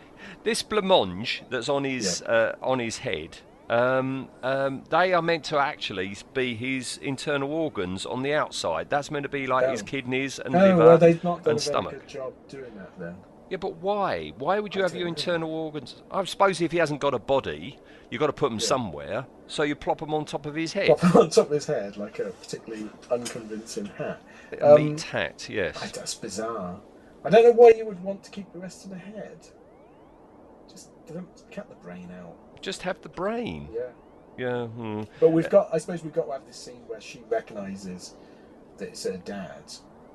this 0.44 0.62
blancmange 0.62 1.40
that's 1.50 1.68
on 1.68 1.82
his 1.82 2.22
uh, 2.22 2.54
on 2.62 2.78
his 2.78 2.98
head. 2.98 3.38
Um, 3.68 4.28
um, 4.42 4.84
they 4.90 5.12
are 5.12 5.22
meant 5.22 5.44
to 5.46 5.58
actually 5.58 6.16
be 6.34 6.54
his 6.54 6.98
internal 6.98 7.52
organs 7.52 8.06
on 8.06 8.22
the 8.22 8.32
outside. 8.32 8.88
That's 8.90 9.10
meant 9.10 9.24
to 9.24 9.28
be 9.28 9.46
like 9.46 9.68
his 9.68 9.82
Oh. 9.82 9.86
kidneys 9.86 10.38
and 10.38 10.54
Oh, 10.54 10.58
liver 10.58 10.84
well, 10.84 10.98
they've 10.98 11.22
not 11.24 11.42
done 11.42 11.52
and 11.52 11.60
stomach. 11.60 11.92
good 11.92 12.08
job 12.08 12.32
doing 12.48 12.74
that 12.76 12.90
then. 12.98 13.16
Yeah, 13.50 13.58
but 13.58 13.76
why? 13.76 14.32
Why 14.38 14.60
would 14.60 14.74
you 14.74 14.82
I 14.82 14.84
have 14.84 14.94
your 14.94 15.04
know. 15.04 15.08
internal 15.08 15.50
organs? 15.52 16.02
I 16.10 16.22
suppose 16.24 16.60
if 16.60 16.72
he 16.72 16.78
hasn't 16.78 17.00
got 17.00 17.14
a 17.14 17.18
body, 17.18 17.78
you've 18.10 18.20
got 18.20 18.26
to 18.28 18.32
put 18.32 18.50
them 18.50 18.60
somewhere. 18.60 19.26
So 19.48 19.62
you 19.62 19.74
plop 19.76 19.98
them 19.98 20.14
on 20.14 20.24
top 20.24 20.46
of 20.46 20.54
his 20.54 20.72
head. 20.72 20.88
Him 20.98 21.12
on 21.14 21.30
top 21.30 21.46
of 21.46 21.52
his 21.52 21.66
head 21.66 21.96
like 21.96 22.18
a 22.20 22.30
particularly 22.30 22.88
unconvincing 23.10 23.86
hat. 23.86 24.20
A 24.60 24.74
Um, 24.74 24.84
meat 24.90 25.02
hat, 25.02 25.48
yes. 25.48 25.80
I, 25.82 25.86
that's 25.88 26.14
bizarre. 26.14 26.80
I 27.24 27.30
don't 27.30 27.42
know 27.44 27.52
why 27.52 27.70
you 27.70 27.84
would 27.86 28.02
want 28.02 28.22
to 28.24 28.30
keep 28.30 28.52
the 28.52 28.58
rest 28.60 28.84
of 28.84 28.90
the 28.90 28.98
head. 28.98 29.48
Just 30.70 30.90
don't 31.06 31.28
cut 31.50 31.68
the 31.68 31.74
brain 31.76 32.10
out. 32.20 32.36
Just 32.60 32.82
have 32.82 33.00
the 33.02 33.08
brain. 33.08 33.68
Yeah. 33.72 33.82
Yeah. 34.38 34.66
hmm. 34.66 35.02
But 35.20 35.30
we've 35.30 35.48
got, 35.48 35.70
I 35.72 35.78
suppose 35.78 36.02
we've 36.04 36.12
got 36.12 36.26
to 36.26 36.32
have 36.32 36.46
this 36.46 36.56
scene 36.56 36.82
where 36.86 37.00
she 37.00 37.22
recognises 37.30 38.14
that 38.78 38.88
it's 38.88 39.04
her 39.04 39.16
dad, 39.18 39.62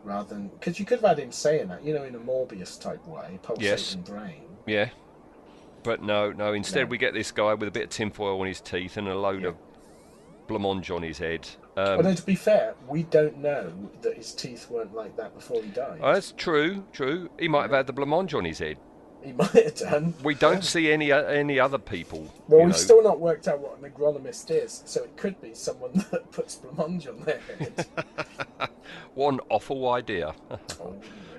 rather 0.04 0.30
than 0.36 0.48
because 0.50 0.80
you 0.80 0.86
could 0.86 1.00
have 1.02 1.10
had 1.10 1.20
him 1.20 1.32
saying 1.32 1.70
that, 1.70 1.84
you 1.84 1.94
know, 1.94 2.04
in 2.04 2.14
a 2.16 2.20
Morbius 2.20 2.80
type 2.80 3.06
way, 3.08 3.40
pulsating 3.42 3.68
Yes. 3.72 3.96
brain. 3.96 4.44
Yeah. 4.68 4.90
But 5.84 6.04
no, 6.04 6.32
no. 6.32 6.54
Instead, 6.54 6.82
No. 6.84 6.90
we 6.92 6.98
get 7.00 7.14
this 7.16 7.32
guy 7.32 7.54
with 7.56 7.68
a 7.68 7.72
bit 7.72 7.84
of 7.86 7.90
tinfoil 7.90 8.40
on 8.40 8.46
his 8.48 8.62
teeth 8.62 8.98
and 8.98 9.08
a 9.08 9.18
load 9.18 9.42
Yeah. 9.42 9.50
of 9.50 9.56
blancmange 10.48 10.94
on 10.96 11.02
his 11.02 11.18
head. 11.18 11.48
But 11.74 12.00
Um, 12.00 12.04
no, 12.04 12.14
to 12.14 12.26
be 12.26 12.36
fair, 12.36 12.76
we 12.88 13.04
don't 13.04 13.38
know 13.38 13.72
that 14.02 14.16
his 14.16 14.34
teeth 14.36 14.70
weren't 14.70 14.94
like 14.94 15.16
that 15.16 15.34
before 15.34 15.62
he 15.64 15.70
died. 15.70 16.00
oh, 16.04 16.14
that's 16.14 16.34
true. 16.34 16.84
True. 16.92 17.30
He 17.40 17.48
might 17.48 17.64
have 17.64 17.72
had 17.72 17.88
the 17.88 17.94
blancmange 17.94 18.36
on 18.38 18.46
his 18.46 18.60
head. 18.60 18.78
He 19.26 19.34
might 19.34 19.52
have 19.52 19.76
done. 19.76 20.14
We 20.24 20.34
don't 20.34 20.64
see 20.64 20.92
any 20.92 21.12
o- 21.12 21.26
any 21.28 21.60
other 21.60 21.78
people. 21.78 22.34
Well, 22.48 22.62
we've 22.62 22.70
know. 22.70 22.74
still 22.74 23.04
not 23.04 23.20
worked 23.20 23.48
out 23.48 23.60
what 23.60 23.78
an 23.80 23.90
agronomist 23.90 24.50
is, 24.50 24.82
so 24.86 25.04
it 25.04 25.16
could 25.16 25.40
be 25.42 25.54
someone 25.54 25.92
that 26.12 26.32
puts 26.32 26.56
blancmange 26.56 27.08
on 27.08 27.20
their 27.24 27.40
head. 27.60 27.86
What 29.14 29.34
an 29.36 29.40
awful 29.50 29.90
idea. 29.90 30.34
oh, 30.80 30.96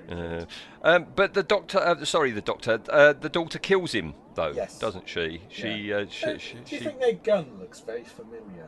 Uh, 0.09 0.45
um, 0.83 1.07
but 1.15 1.33
the 1.33 1.41
doctor, 1.43 1.79
uh, 1.79 2.03
sorry, 2.05 2.31
the 2.31 2.41
doctor, 2.41 2.79
uh, 2.89 3.13
the 3.13 3.29
daughter 3.29 3.57
kills 3.57 3.93
him 3.93 4.13
though, 4.35 4.51
Yes. 4.51 4.77
doesn't 4.79 5.07
she? 5.09 5.41
She, 5.49 5.69
Yeah. 5.69 5.97
uh, 5.97 6.05
she, 6.09 6.25
Uh, 6.25 6.37
she, 6.37 6.53
do 6.55 6.59
you 6.59 6.65
she- 6.65 6.77
think 6.85 6.99
their 6.99 7.13
gun 7.13 7.57
looks 7.59 7.79
very 7.79 8.03
familiar? 8.03 8.67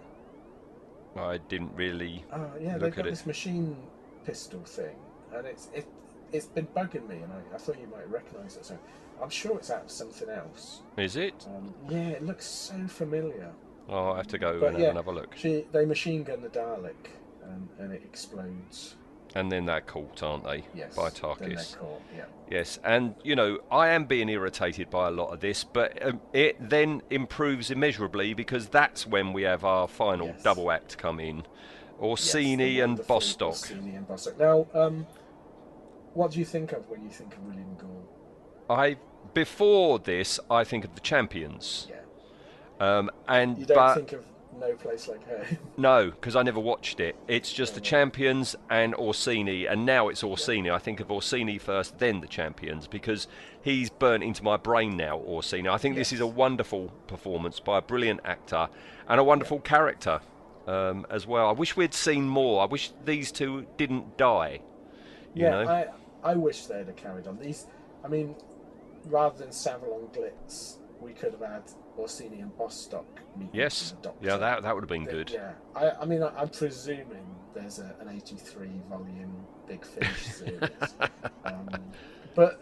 I 1.16 1.38
didn't 1.38 1.74
really. 1.76 2.26
Oh, 2.34 2.50
yeah, 2.60 2.74
Look 2.74 2.82
they've 2.82 2.84
at 2.90 2.96
got 2.96 3.08
it. 3.08 3.12
this 3.12 3.26
machine 3.26 3.78
pistol 4.26 4.62
thing, 4.66 4.96
and 5.34 5.46
it's 5.48 5.70
it 5.74 5.86
it's 6.34 6.48
been 6.48 6.68
bugging 6.76 7.08
me, 7.08 7.18
and 7.18 7.32
I, 7.32 7.56
I 7.56 7.58
thought 7.60 7.80
you 7.80 7.88
might 7.88 8.10
recognise 8.10 8.58
it. 8.58 8.66
So 8.66 8.78
I'm 9.22 9.30
sure 9.30 9.58
it's 9.58 9.72
out 9.72 9.84
of 9.86 9.92
something 9.92 10.30
else. 10.30 10.82
Is 10.98 11.16
it? 11.16 11.46
Um, 11.48 11.74
yeah, 11.90 12.10
it 12.10 12.24
looks 12.24 12.46
so 12.46 12.76
familiar. 12.88 13.52
Oh, 13.88 14.12
I 14.12 14.18
have 14.18 14.28
to 14.28 14.38
go 14.38 14.60
But 14.60 14.70
and 14.70 14.80
yeah, 14.80 14.86
have 14.88 14.96
another 14.96 15.12
look. 15.14 15.36
She 15.38 15.66
they 15.72 15.86
machine 15.86 16.24
gun 16.24 16.42
the 16.42 16.50
Dalek, 16.50 17.12
and, 17.44 17.70
and 17.80 17.94
it 17.94 18.02
explodes. 18.04 18.96
And 19.36 19.52
then 19.52 19.66
they're 19.66 19.82
caught, 19.82 20.24
aren't 20.24 20.46
they? 20.46 20.64
Yes, 20.74 20.96
By 20.96 21.10
then 21.10 21.20
Takis. 21.20 21.78
caught, 21.78 22.02
Yeah. 22.16 22.24
Yes, 22.50 22.80
and 22.86 23.16
you 23.24 23.36
know, 23.36 23.60
I 23.70 23.90
am 23.90 24.06
being 24.06 24.30
irritated 24.30 24.90
by 24.90 25.08
a 25.10 25.12
lot 25.12 25.34
of 25.34 25.42
this, 25.42 25.64
but 25.66 26.02
um, 26.06 26.22
it 26.32 26.70
then 26.70 27.02
improves 27.10 27.70
immeasurably 27.70 28.34
because 28.34 28.70
that's 28.70 29.06
when 29.06 29.34
we 29.34 29.44
have 29.44 29.66
our 29.66 29.88
final 29.90 30.28
Yes. 30.28 30.44
double 30.44 30.72
act 30.72 30.98
come 30.98 31.20
in. 31.20 31.44
Orcini 32.02 32.58
the 32.58 32.80
and 32.82 33.08
Bostock. 33.08 33.54
Orcini 33.56 33.98
and 33.98 34.08
Bostock. 34.08 34.40
Now, 34.40 34.68
um, 34.74 35.06
what 36.14 36.32
do 36.32 36.40
you 36.40 36.46
think 36.46 36.72
of 36.72 36.90
when 36.90 37.04
you 37.04 37.10
think 37.10 37.34
of 37.36 37.44
William 37.46 37.76
Gaunt? 37.78 38.06
I 38.70 38.98
before 39.34 40.00
this, 40.00 40.40
I 40.50 40.64
think 40.64 40.86
of 40.86 40.96
the 40.96 41.02
champions, 41.02 41.88
Yeah. 41.90 42.98
um, 42.98 43.12
and 43.28 43.58
You 43.58 43.66
don't 43.66 43.76
but 43.76 43.96
think 43.96 44.14
of 44.14 44.26
No 44.60 44.74
Place 44.76 45.08
Like 45.08 45.28
Home. 45.28 45.58
no, 45.78 46.12
because 46.12 46.36
I 46.36 46.44
never 46.44 46.60
watched 46.60 47.00
it. 47.00 47.16
It's 47.28 47.52
just 47.52 47.76
the 47.76 47.82
champions 47.82 48.56
and 48.70 48.94
Orcini, 48.94 49.70
and 49.70 49.86
now 49.86 50.08
it's 50.08 50.24
Orcini. 50.24 50.72
I 50.72 50.78
think 50.78 51.00
of 51.02 51.10
Orcini 51.10 51.60
first, 51.60 52.00
then 52.00 52.22
the 52.22 52.28
champions, 52.28 52.88
because 52.88 53.28
he's 53.62 53.90
burnt 53.90 54.24
into 54.24 54.42
my 54.44 54.56
brain 54.56 54.96
now. 54.96 55.20
Orcini. 55.20 55.70
I 55.70 55.78
think 55.78 55.96
this 55.96 56.14
is 56.14 56.22
a 56.22 56.28
wonderful 56.28 56.94
performance 57.08 57.60
by 57.60 57.80
a 57.80 57.82
brilliant 57.82 58.22
actor 58.24 58.70
and 59.10 59.20
a 59.20 59.24
wonderful 59.24 59.60
character 59.60 60.22
um, 60.68 61.06
as 61.10 61.28
well. 61.28 61.48
I 61.48 61.52
wish 61.52 61.76
we'd 61.76 61.94
seen 61.94 62.24
more. 62.28 62.62
I 62.62 62.66
wish 62.66 62.92
these 63.04 63.32
two 63.32 63.66
didn't 63.78 64.18
die. 64.18 64.62
You 65.34 65.44
yeah, 65.44 65.50
know? 65.50 65.68
I 65.68 65.88
I 66.32 66.36
wish 66.36 66.66
they'd 66.66 66.88
have 66.88 66.96
carried 66.96 67.28
on. 67.28 67.38
These, 67.38 67.68
I 68.04 68.08
mean, 68.08 68.36
rather 69.08 69.38
than 69.38 69.50
Sabalom 69.50 70.14
Glitz, 70.14 70.78
we 71.00 71.12
could 71.14 71.32
have 71.34 71.42
had 71.42 71.64
Orcini 72.00 72.42
and 72.42 72.56
Bostock 72.58 73.06
meet 73.38 73.50
Yes, 73.54 73.94
yeah, 74.22 74.38
that 74.38 74.64
that 74.64 74.74
would 74.76 74.82
have 74.84 74.90
been 74.90 75.06
They- 75.06 75.12
good. 75.12 75.30
Yeah, 75.30 75.52
I, 75.76 75.92
I 75.92 76.06
mean, 76.06 76.24
I, 76.24 76.30
I'm 76.38 76.50
presuming 76.50 77.26
there's 77.54 77.80
a, 77.80 77.96
an 78.02 78.10
83 78.16 78.68
volume 78.90 79.46
Big 79.68 79.86
Finish 79.86 80.22
series, 80.26 80.62
um, 81.46 81.70
but 82.36 82.62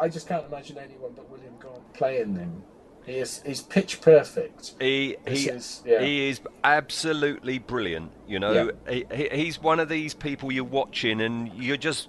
I 0.00 0.08
just 0.08 0.28
can't 0.28 0.46
imagine 0.46 0.78
anyone 0.78 1.12
but 1.14 1.28
William 1.30 1.54
Gaunt 1.58 1.92
playing 1.94 2.34
them. 2.34 2.62
He 3.04 3.14
is 3.18 3.42
he's 3.44 3.62
pitch 3.62 4.00
perfect. 4.02 4.74
He 4.80 5.16
This 5.24 5.44
he, 5.44 5.50
is- 5.50 5.82
yeah. 5.86 6.00
he 6.00 6.28
is 6.28 6.40
absolutely 6.62 7.58
brilliant. 7.58 8.12
You 8.26 8.38
know, 8.38 8.70
he, 8.88 9.06
he, 9.12 9.28
he's 9.32 9.60
one 9.60 9.80
of 9.80 9.88
these 9.88 10.12
people 10.14 10.52
you're 10.52 10.64
watching 10.64 11.20
and 11.22 11.52
you're 11.54 11.76
just 11.78 12.08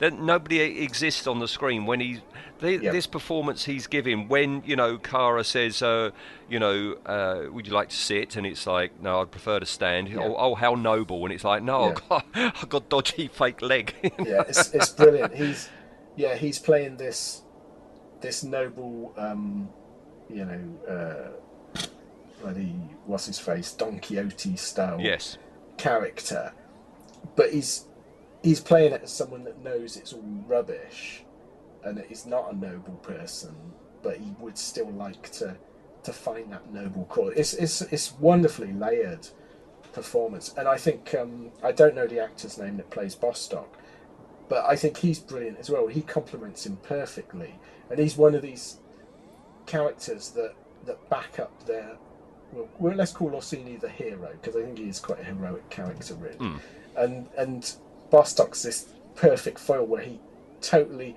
that 0.00 0.18
nobody 0.18 0.82
exists 0.82 1.26
on 1.26 1.38
the 1.38 1.46
screen 1.48 1.86
when 1.86 2.00
he 2.00 2.20
the, 2.58 2.72
Yeah. 2.82 2.92
this 2.92 3.06
performance 3.06 3.64
he's 3.64 3.86
giving 3.86 4.28
when 4.28 4.62
you 4.66 4.76
know 4.76 4.98
Kara 4.98 5.44
says 5.44 5.80
uh, 5.82 6.10
you 6.48 6.58
know 6.58 6.96
uh, 7.06 7.42
would 7.50 7.66
you 7.66 7.72
like 7.72 7.88
to 7.90 7.96
sit 7.96 8.36
and 8.36 8.46
it's 8.46 8.66
like 8.66 9.00
no 9.00 9.20
I'd 9.20 9.30
prefer 9.30 9.60
to 9.60 9.66
stand 9.66 10.08
Yeah. 10.08 10.18
oh, 10.20 10.34
oh 10.36 10.54
how 10.56 10.74
noble 10.74 11.24
and 11.24 11.32
it's 11.32 11.44
like 11.44 11.62
no 11.62 11.86
Yeah. 11.88 11.94
I've, 12.10 12.32
got, 12.32 12.54
I've 12.62 12.68
got 12.68 12.88
dodgy 12.88 13.28
fake 13.28 13.62
leg 13.62 13.94
yeah, 14.26 14.42
it's, 14.48 14.74
it's 14.74 14.90
brilliant. 14.90 15.34
He's 15.34 15.68
yeah, 16.16 16.34
he's 16.34 16.58
playing 16.58 16.96
this 16.96 17.42
this 18.20 18.42
noble 18.44 19.14
um, 19.16 19.68
you 20.28 20.44
know, 20.44 21.32
uh, 21.76 21.80
bloody 22.42 22.74
what's 23.06 23.26
his 23.26 23.38
face, 23.38 23.72
Don 23.72 23.98
Quixote 23.98 24.56
style 24.56 25.00
Yes. 25.00 25.38
character, 25.78 26.52
but 27.36 27.50
he's 27.52 27.86
he's 28.42 28.60
playing 28.60 28.92
it 28.92 29.02
as 29.02 29.12
someone 29.12 29.44
that 29.44 29.62
knows 29.62 29.96
it's 29.96 30.12
all 30.12 30.44
rubbish, 30.46 31.24
and 31.84 31.96
that 31.96 32.06
he's 32.06 32.26
not 32.26 32.52
a 32.52 32.56
noble 32.56 32.94
person, 33.02 33.54
but 34.02 34.16
he 34.16 34.34
would 34.38 34.58
still 34.58 34.90
like 34.90 35.30
to 35.32 35.56
to 36.02 36.12
find 36.12 36.50
that 36.52 36.72
noble 36.72 37.04
cause. 37.06 37.32
It's 37.36 37.54
it's 37.54 37.82
it's 37.82 38.12
wonderfully 38.14 38.72
layered 38.72 39.28
performance, 39.92 40.54
and 40.56 40.68
I 40.68 40.76
think 40.76 41.14
um, 41.14 41.50
I 41.62 41.72
don't 41.72 41.94
know 41.94 42.06
the 42.06 42.20
actor's 42.20 42.58
name 42.58 42.76
that 42.78 42.90
plays 42.90 43.14
Bostock, 43.14 43.76
but 44.48 44.64
I 44.64 44.76
think 44.76 44.98
he's 44.98 45.18
brilliant 45.18 45.58
as 45.58 45.70
well. 45.70 45.86
He 45.86 46.02
complements 46.02 46.66
him 46.66 46.76
perfectly, 46.82 47.54
and 47.90 47.98
he's 47.98 48.16
one 48.16 48.34
of 48.34 48.42
these 48.42 48.78
characters 49.66 50.30
that 50.30 50.54
that 50.86 51.08
back 51.10 51.38
up 51.38 51.66
their. 51.66 51.96
Well, 52.52 52.68
well 52.78 52.94
let's 52.96 53.12
call 53.12 53.30
Orcini 53.30 53.78
the 53.78 53.88
hero 53.88 54.30
because 54.32 54.56
I 54.56 54.64
think 54.64 54.78
he 54.78 54.88
is 54.88 54.98
quite 54.98 55.20
a 55.20 55.24
heroic 55.24 55.68
character, 55.70 56.14
really. 56.14 56.36
And 56.96 57.28
and 57.36 57.72
Bostock's 58.10 58.62
this 58.62 58.92
perfect 59.14 59.58
foil 59.58 59.84
where 59.86 60.02
he 60.02 60.20
totally, 60.60 61.16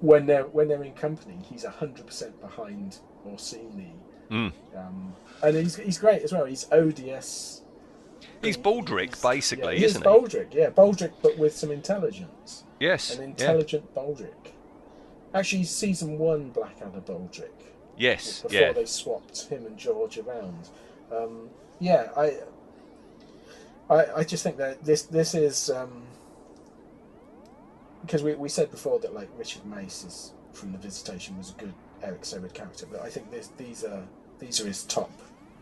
when 0.00 0.26
they're 0.26 0.46
when 0.46 0.68
they're 0.68 0.82
in 0.82 0.92
company, 0.94 1.38
he's 1.48 1.64
hundred 1.64 2.06
percent 2.06 2.40
behind 2.40 2.98
Orcini. 3.26 3.92
Mm. 4.30 4.52
Um, 4.76 5.14
and 5.42 5.56
he's 5.56 5.76
he's 5.76 5.98
great 5.98 6.22
as 6.22 6.32
well. 6.32 6.44
He's 6.44 6.66
odious. 6.72 7.62
He's 8.42 8.56
Baldric, 8.56 9.20
basically, 9.20 9.74
yeah, 9.74 9.80
he's 9.80 9.90
isn't 9.96 10.02
he? 10.02 10.08
Baldric, 10.08 10.54
yeah, 10.54 10.70
Baldric, 10.70 11.12
but 11.22 11.36
with 11.38 11.56
some 11.56 11.70
intelligence. 11.70 12.64
Yes. 12.78 13.14
An 13.14 13.20
yeah. 13.20 13.26
intelligent 13.28 13.94
Baldric. 13.94 14.52
Actually, 15.34 15.64
season 15.64 16.18
one 16.18 16.50
Blackadder 16.50 17.00
Baldric 17.00 17.50
Yes. 17.96 18.42
before 18.42 18.60
Yeah. 18.60 18.72
they 18.72 18.84
swapped 18.86 19.48
him 19.48 19.66
and 19.66 19.76
George 19.76 20.18
around. 20.18 20.68
Um, 21.12 21.50
yeah, 21.80 22.10
I, 22.16 22.38
I, 23.90 24.06
I 24.16 24.24
just 24.24 24.42
think 24.42 24.56
that 24.58 24.84
this 24.84 25.02
this 25.02 25.34
is 25.34 25.70
um, 25.70 26.02
because 28.02 28.22
we, 28.22 28.34
we 28.34 28.48
said 28.48 28.70
before 28.70 28.98
that 29.00 29.14
like 29.14 29.28
Richard 29.36 29.64
Mace 29.66 30.04
is 30.04 30.32
from 30.52 30.72
the 30.72 30.78
Visitation 30.78 31.38
was 31.38 31.50
a 31.50 31.54
good 31.54 31.74
Eric 32.02 32.22
Saward 32.22 32.54
character, 32.54 32.86
but 32.90 33.00
I 33.02 33.08
think 33.08 33.30
this 33.30 33.48
these 33.56 33.84
are 33.84 34.02
these 34.38 34.60
are 34.60 34.66
his 34.66 34.84
top 34.84 35.10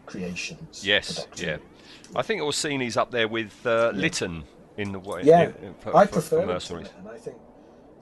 creations. 0.07 0.87
Yes. 0.87 1.27
Yeah. 1.37 1.59
I 2.15 2.23
think 2.23 2.41
Orcini's 2.43 2.97
up 2.97 3.11
there 3.11 3.29
with 3.29 3.67
uh, 3.67 3.93
Lytton 3.95 4.45
in 4.77 4.93
the 4.93 4.99
way. 4.99 5.23
Yeah, 5.25 5.51
in- 5.63 5.75
for, 5.81 5.97
I 5.97 6.07
prefer 6.07 6.37
for 6.37 6.43
him 6.43 6.49
to 6.49 6.55
Mercenaries. 6.55 6.89
and 6.99 7.09
I 7.09 7.19
think 7.19 7.37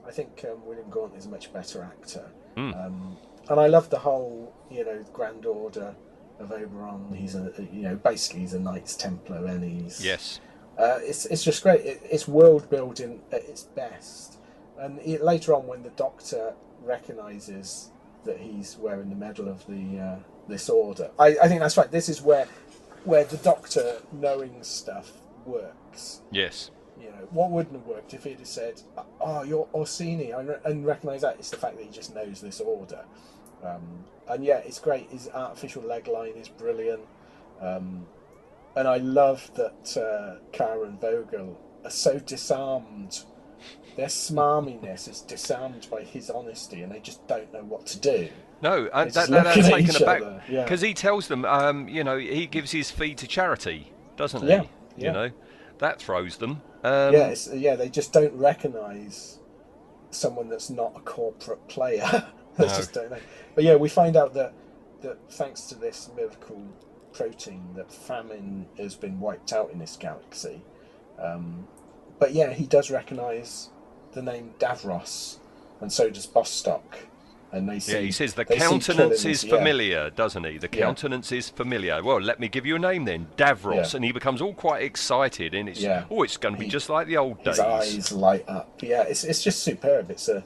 I 0.07 0.11
think 0.11 0.45
um, 0.49 0.65
William 0.65 0.89
Gaunt 0.89 1.15
is 1.15 1.25
a 1.25 1.29
much 1.29 1.51
better 1.53 1.83
actor. 1.83 2.29
Hmm. 2.55 2.73
Um, 2.73 3.17
and 3.49 3.59
I 3.59 3.67
love 3.67 3.89
the 3.89 3.99
whole, 3.99 4.53
you 4.71 4.83
know, 4.85 5.03
Grand 5.13 5.45
Order 5.45 5.95
of 6.39 6.51
Oberon. 6.51 7.13
He's 7.13 7.35
a, 7.35 7.51
you 7.71 7.83
know, 7.83 7.95
basically 7.95 8.41
he's 8.41 8.53
a 8.53 8.59
Knights 8.59 8.95
Templar, 8.95 9.45
and 9.45 9.63
he's 9.63 10.03
Yes. 10.03 10.39
Uh, 10.77 10.99
it's 11.01 11.25
it's 11.27 11.43
just 11.43 11.63
great. 11.63 11.81
It, 11.85 12.01
it's 12.09 12.27
world 12.27 12.69
building 12.69 13.21
at 13.31 13.43
its 13.43 13.63
best. 13.63 14.37
And 14.77 14.99
it, 14.99 15.23
later 15.23 15.53
on, 15.53 15.67
when 15.67 15.83
the 15.83 15.89
Doctor 15.91 16.53
recognizes 16.83 17.91
that 18.25 18.37
he's 18.37 18.77
wearing 18.77 19.09
the 19.09 19.15
medal 19.15 19.47
of 19.47 19.65
the 19.67 19.99
uh, 19.99 20.19
this 20.47 20.69
order, 20.69 21.11
I, 21.17 21.37
I 21.41 21.47
think 21.47 21.61
that's 21.61 21.77
right. 21.77 21.89
This 21.89 22.09
is 22.09 22.21
where 22.21 22.47
where 23.05 23.23
the 23.23 23.37
Doctor 23.37 24.01
knowing 24.11 24.63
stuff 24.63 25.11
works. 25.45 26.21
Yes. 26.31 26.71
You 26.99 27.11
know, 27.11 27.27
what 27.29 27.51
wouldn't 27.51 27.75
have 27.75 27.85
worked 27.85 28.13
if 28.13 28.23
he'd 28.23 28.39
have 28.39 28.47
said, 28.47 28.81
"Oh, 29.21 29.43
you're 29.43 29.67
Orcini," 29.73 30.35
I 30.35 30.41
re- 30.41 30.55
and 30.65 30.85
recognise 30.85 31.21
that 31.21 31.37
it's 31.39 31.49
the 31.49 31.57
fact 31.57 31.77
that 31.77 31.85
he 31.85 31.89
just 31.89 32.13
knows 32.15 32.41
this 32.41 32.59
order. 32.59 33.05
Um, 33.65 34.05
and 34.29 34.43
yeah, 34.43 34.57
it's 34.57 34.79
great. 34.79 35.09
His 35.09 35.29
artificial 35.29 35.83
leg 35.83 36.07
line 36.07 36.33
is 36.35 36.49
brilliant, 36.49 37.01
um, 37.61 38.05
and 38.75 38.87
I 38.87 38.97
love 38.97 39.49
that 39.55 39.97
uh, 39.97 40.39
Kara 40.51 40.87
and 40.87 40.99
Vogel 40.99 41.59
are 41.83 41.91
so 41.91 42.19
disarmed. 42.19 43.23
Their 43.95 44.07
smarminess 44.07 45.07
is 45.07 45.21
disarmed 45.21 45.87
by 45.89 46.03
his 46.03 46.29
honesty, 46.29 46.81
and 46.81 46.91
they 46.91 46.99
just 46.99 47.25
don't 47.27 47.51
know 47.53 47.63
what 47.63 47.85
to 47.87 47.99
do. 47.99 48.29
No, 48.61 48.87
uh, 48.87 49.05
They 49.05 49.11
that, 49.11 49.29
that, 49.29 49.43
that's 49.43 49.67
taken 49.67 49.95
aback 49.95 50.21
other, 50.21 50.43
yeah. 50.49 50.63
because 50.63 50.81
he 50.81 50.93
tells 50.93 51.27
them, 51.27 51.45
um, 51.45 51.87
you 51.87 52.03
know, 52.03 52.17
he 52.17 52.47
gives 52.47 52.71
his 52.71 52.91
fee 52.91 53.13
to 53.15 53.27
charity, 53.27 53.91
doesn't 54.17 54.41
he? 54.41 54.47
Yeah, 54.47 54.63
You 54.97 55.11
know, 55.11 55.31
that 55.79 56.01
throws 56.01 56.37
them. 56.37 56.61
Um, 56.83 57.13
yeah, 57.13 57.27
it's, 57.27 57.51
yeah, 57.53 57.75
they 57.75 57.89
just 57.89 58.11
don't 58.11 58.33
recognise 58.33 59.39
someone 60.11 60.49
that's 60.49 60.69
not 60.69 60.93
a 60.95 61.01
corporate 61.01 61.67
player. 61.67 62.27
just 62.57 62.93
don't 62.93 63.11
know. 63.11 63.19
But 63.53 63.63
yeah, 63.63 63.75
we 63.75 63.89
find 63.89 64.15
out 64.15 64.33
that 64.33 64.53
that 65.01 65.17
thanks 65.29 65.61
to 65.67 65.75
this 65.75 66.09
miracle 66.15 66.63
protein, 67.13 67.61
that 67.75 67.91
famine 67.91 68.65
has 68.77 68.95
been 68.95 69.19
wiped 69.19 69.53
out 69.53 69.71
in 69.71 69.79
this 69.79 69.97
galaxy. 69.97 70.61
Um, 71.19 71.67
but 72.19 72.33
yeah, 72.33 72.51
he 72.53 72.65
does 72.65 72.89
recognise 72.91 73.69
the 74.13 74.21
name 74.21 74.53
Davros, 74.59 75.37
and 75.81 75.91
so 75.91 76.09
does 76.09 76.25
Bostock. 76.25 76.97
And 77.51 77.69
they 77.69 77.79
see. 77.79 77.93
Yeah, 77.93 77.99
he 77.99 78.11
says 78.11 78.33
the 78.33 78.43
countenance 78.43 79.23
is 79.23 79.43
yeah. 79.45 79.55
familiar, 79.55 80.09
doesn't 80.09 80.43
he? 80.43 80.57
The 80.57 80.67
Yeah. 80.73 80.85
countenance 80.85 81.31
is 81.31 81.49
familiar. 81.49 82.03
Well, 82.03 82.19
let 82.19 82.37
me 82.39 82.49
give 82.49 82.65
you 82.65 82.75
a 82.75 82.79
name 82.79 83.05
then, 83.05 83.27
Davros, 83.37 83.91
Yeah. 83.91 83.95
and 83.97 84.03
he 84.03 84.11
becomes 84.11 84.41
all 84.41 84.53
quite 84.53 84.83
excited, 84.83 85.53
and 85.53 85.69
it's 85.69 85.79
Yeah. 85.79 86.03
oh, 86.09 86.23
it's 86.23 86.35
going 86.35 86.55
to 86.55 86.59
be 86.59 86.65
He- 86.65 86.71
just 86.71 86.89
like 86.89 87.07
the 87.07 87.15
old 87.15 87.37
His 87.45 87.57
days. 87.57 87.59
eyes 87.59 88.11
light 88.11 88.43
up. 88.49 88.81
Yeah, 88.81 89.03
it's 89.03 89.23
it's 89.23 89.41
just 89.41 89.63
superb. 89.63 90.11
It's 90.11 90.27
a 90.27 90.43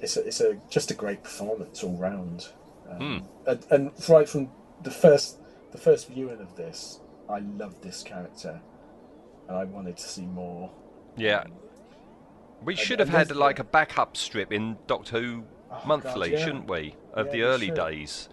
it's 0.00 0.16
a, 0.16 0.26
it's 0.26 0.40
a 0.40 0.56
just 0.70 0.90
a 0.90 0.94
great 0.94 1.22
performance 1.22 1.82
all 1.82 1.96
round. 1.96 2.48
Um, 2.90 2.98
Hmm. 2.98 3.50
and, 3.50 3.66
and 3.70 4.08
right 4.08 4.28
from 4.28 4.50
the 4.82 4.90
first 4.90 5.38
the 5.72 5.78
first 5.78 6.08
viewing 6.08 6.40
of 6.40 6.54
this, 6.56 7.00
I 7.28 7.40
loved 7.40 7.82
this 7.82 8.02
character, 8.02 8.60
and 9.48 9.56
I 9.56 9.64
wanted 9.64 9.96
to 9.96 10.08
see 10.08 10.26
more. 10.26 10.70
Yeah, 11.16 11.44
we 12.62 12.74
And- 12.74 12.80
should 12.80 13.00
have 13.00 13.08
had 13.08 13.34
like 13.34 13.58
a 13.58 13.64
backup 13.64 14.16
strip 14.16 14.52
in 14.52 14.76
Doctor 14.86 15.20
Who 15.20 15.44
Oh, 15.68 15.82
Monthly, 15.84 16.30
God, 16.30 16.38
yeah. 16.38 16.44
shouldn't 16.44 16.70
we? 16.70 16.94
Of 17.12 17.26
Yeah, 17.26 17.32
the 17.32 17.42
early 17.42 17.70
days. 17.72 18.28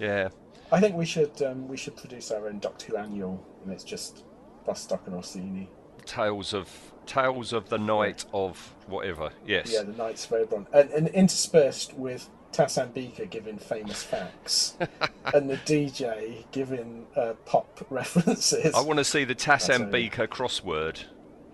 Yeah. 0.00 0.30
I 0.72 0.80
think 0.80 0.96
we 0.96 1.06
should 1.06 1.40
um, 1.42 1.68
we 1.68 1.76
should 1.76 1.96
produce 1.96 2.32
our 2.32 2.48
own 2.48 2.58
Doctor 2.58 2.86
Who 2.88 2.96
annual, 2.96 3.46
and 3.62 3.72
it's 3.72 3.84
just 3.84 4.24
Bostock 4.66 5.06
and 5.06 5.14
Orcini. 5.14 5.68
Tales 6.04 6.52
of 6.52 6.91
Tales 7.06 7.52
of 7.52 7.68
the 7.68 7.78
Night 7.78 8.24
of 8.32 8.74
whatever. 8.86 9.30
Yes. 9.46 9.72
Yeah, 9.72 9.82
the 9.82 9.92
Knights 9.92 10.26
of 10.26 10.32
Oberon, 10.32 10.66
and, 10.72 10.90
and 10.90 11.08
interspersed 11.08 11.94
with 11.94 12.28
Tassan 12.52 13.30
giving 13.30 13.58
famous 13.58 14.02
facts, 14.02 14.76
and 15.34 15.48
the 15.48 15.56
DJ 15.58 16.44
giving 16.52 17.06
uh, 17.16 17.32
pop 17.46 17.86
references. 17.90 18.74
I 18.74 18.80
want 18.80 18.98
to 18.98 19.04
see 19.04 19.24
the 19.24 19.34
That's 19.34 19.68
a- 19.68 19.72
Tasambeker 19.72 20.26
crossword. 20.28 21.04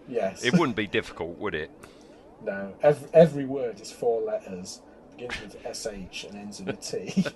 Yes. 0.08 0.42
It 0.44 0.54
wouldn't 0.54 0.76
be 0.76 0.86
difficult, 0.86 1.38
would 1.38 1.54
it? 1.54 1.70
No, 2.40 2.72
every, 2.84 3.08
every 3.12 3.44
word 3.46 3.80
is 3.80 3.90
four 3.90 4.22
letters, 4.22 4.80
begins 5.10 5.40
with 5.40 5.76
SH 5.76 6.22
and 6.22 6.36
ends 6.38 6.60
with 6.60 6.68
a 6.68 6.72
T. 6.74 7.26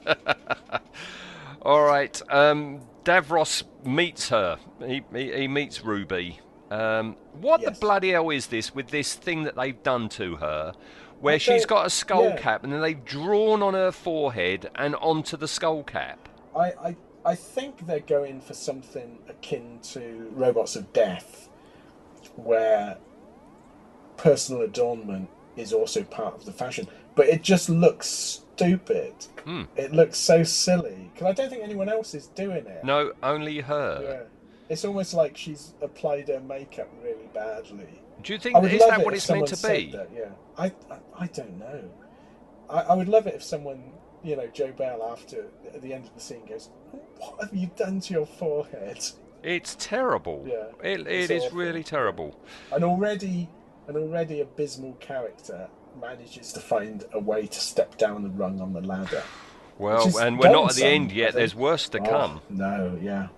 All 1.62 1.82
right. 1.82 2.22
Um, 2.30 2.82
Davros 3.04 3.64
meets 3.84 4.28
her. 4.28 4.58
He, 4.78 5.02
he, 5.12 5.32
he 5.32 5.48
meets 5.48 5.84
Ruby. 5.84 6.38
Um, 6.72 7.16
what 7.40 7.60
Yes. 7.60 7.74
the 7.74 7.80
bloody 7.80 8.10
hell 8.10 8.30
is 8.30 8.46
this 8.46 8.74
with 8.74 8.88
this 8.88 9.14
thing 9.14 9.42
that 9.44 9.56
they've 9.56 9.82
done 9.82 10.08
to 10.10 10.36
her? 10.36 10.72
Where 11.20 11.38
she's 11.38 11.66
got 11.66 11.86
a 11.86 11.90
skull 11.90 12.30
yeah. 12.30 12.36
cap 12.36 12.64
and 12.64 12.72
then 12.72 12.80
they've 12.80 13.04
drawn 13.04 13.62
on 13.62 13.74
her 13.74 13.92
forehead 13.92 14.70
and 14.74 14.96
onto 14.96 15.36
the 15.36 15.46
skull 15.46 15.84
cap. 15.84 16.28
I, 16.56 16.72
I, 16.88 16.96
I 17.24 17.34
think 17.34 17.86
they're 17.86 18.00
going 18.00 18.40
for 18.40 18.54
something 18.54 19.18
akin 19.28 19.78
to 19.92 20.30
Robots 20.32 20.74
of 20.74 20.92
Death, 20.92 21.48
where 22.34 22.98
personal 24.16 24.62
adornment 24.62 25.28
is 25.56 25.72
also 25.72 26.02
part 26.02 26.34
of 26.34 26.44
the 26.44 26.52
fashion. 26.52 26.88
But 27.14 27.28
it 27.28 27.42
just 27.42 27.68
looks 27.68 28.08
stupid. 28.08 29.14
Hmm. 29.44 29.64
It 29.76 29.92
looks 29.92 30.18
so 30.18 30.42
silly. 30.42 31.10
Because 31.12 31.28
I 31.28 31.32
don't 31.32 31.50
think 31.50 31.62
anyone 31.62 31.88
else 31.88 32.14
is 32.14 32.28
doing 32.28 32.66
it. 32.66 32.82
No, 32.82 33.12
only 33.22 33.60
her. 33.60 34.00
Yeah. 34.02 34.31
It's 34.72 34.86
almost 34.86 35.12
like 35.12 35.36
she's 35.36 35.74
applied 35.82 36.28
her 36.28 36.40
makeup 36.40 36.88
really 37.04 37.28
badly. 37.34 38.00
Do 38.22 38.32
you 38.32 38.38
think 38.38 38.56
is 38.64 38.80
that 38.86 39.04
what 39.04 39.12
it's 39.12 39.28
meant 39.28 39.46
to 39.48 39.68
be? 39.68 39.92
That, 39.92 40.08
yeah, 40.16 40.30
I, 40.56 40.72
I, 40.90 40.98
I 41.18 41.26
don't 41.26 41.58
know. 41.58 41.90
I, 42.70 42.80
I 42.80 42.94
would 42.94 43.08
love 43.08 43.26
it 43.26 43.34
if 43.34 43.42
someone, 43.42 43.92
you 44.24 44.34
know, 44.34 44.46
Jobel 44.46 45.12
after 45.12 45.44
at 45.74 45.82
the 45.82 45.92
end 45.92 46.06
of 46.06 46.14
the 46.14 46.20
scene 46.20 46.46
goes, 46.46 46.70
"What 47.18 47.34
have 47.42 47.54
you 47.54 47.70
done 47.76 48.00
to 48.00 48.14
your 48.14 48.24
forehead?" 48.24 49.04
It's 49.42 49.76
terrible. 49.78 50.42
Yeah, 50.48 50.68
It, 50.82 51.06
it 51.06 51.30
it's 51.30 51.44
awful. 51.44 51.58
really 51.58 51.84
terrible. 51.84 52.40
An 52.72 52.82
already, 52.82 53.50
an 53.88 53.96
already 53.98 54.40
abysmal 54.40 54.94
character 55.00 55.68
manages 56.00 56.50
to 56.54 56.60
find 56.60 57.04
a 57.12 57.20
way 57.20 57.46
to 57.46 57.60
step 57.60 57.98
down 57.98 58.22
the 58.22 58.30
rung 58.30 58.58
on 58.62 58.72
the 58.72 58.80
ladder. 58.80 59.22
Well, 59.76 60.16
and 60.18 60.38
we're 60.38 60.50
not 60.50 60.70
at 60.70 60.76
the 60.76 60.86
end 60.86 61.12
yet. 61.12 61.34
There's 61.34 61.54
worse 61.54 61.90
to 61.90 61.98
Oh, 61.98 62.04
come. 62.04 62.40
No, 62.48 62.98
yeah, 63.02 63.28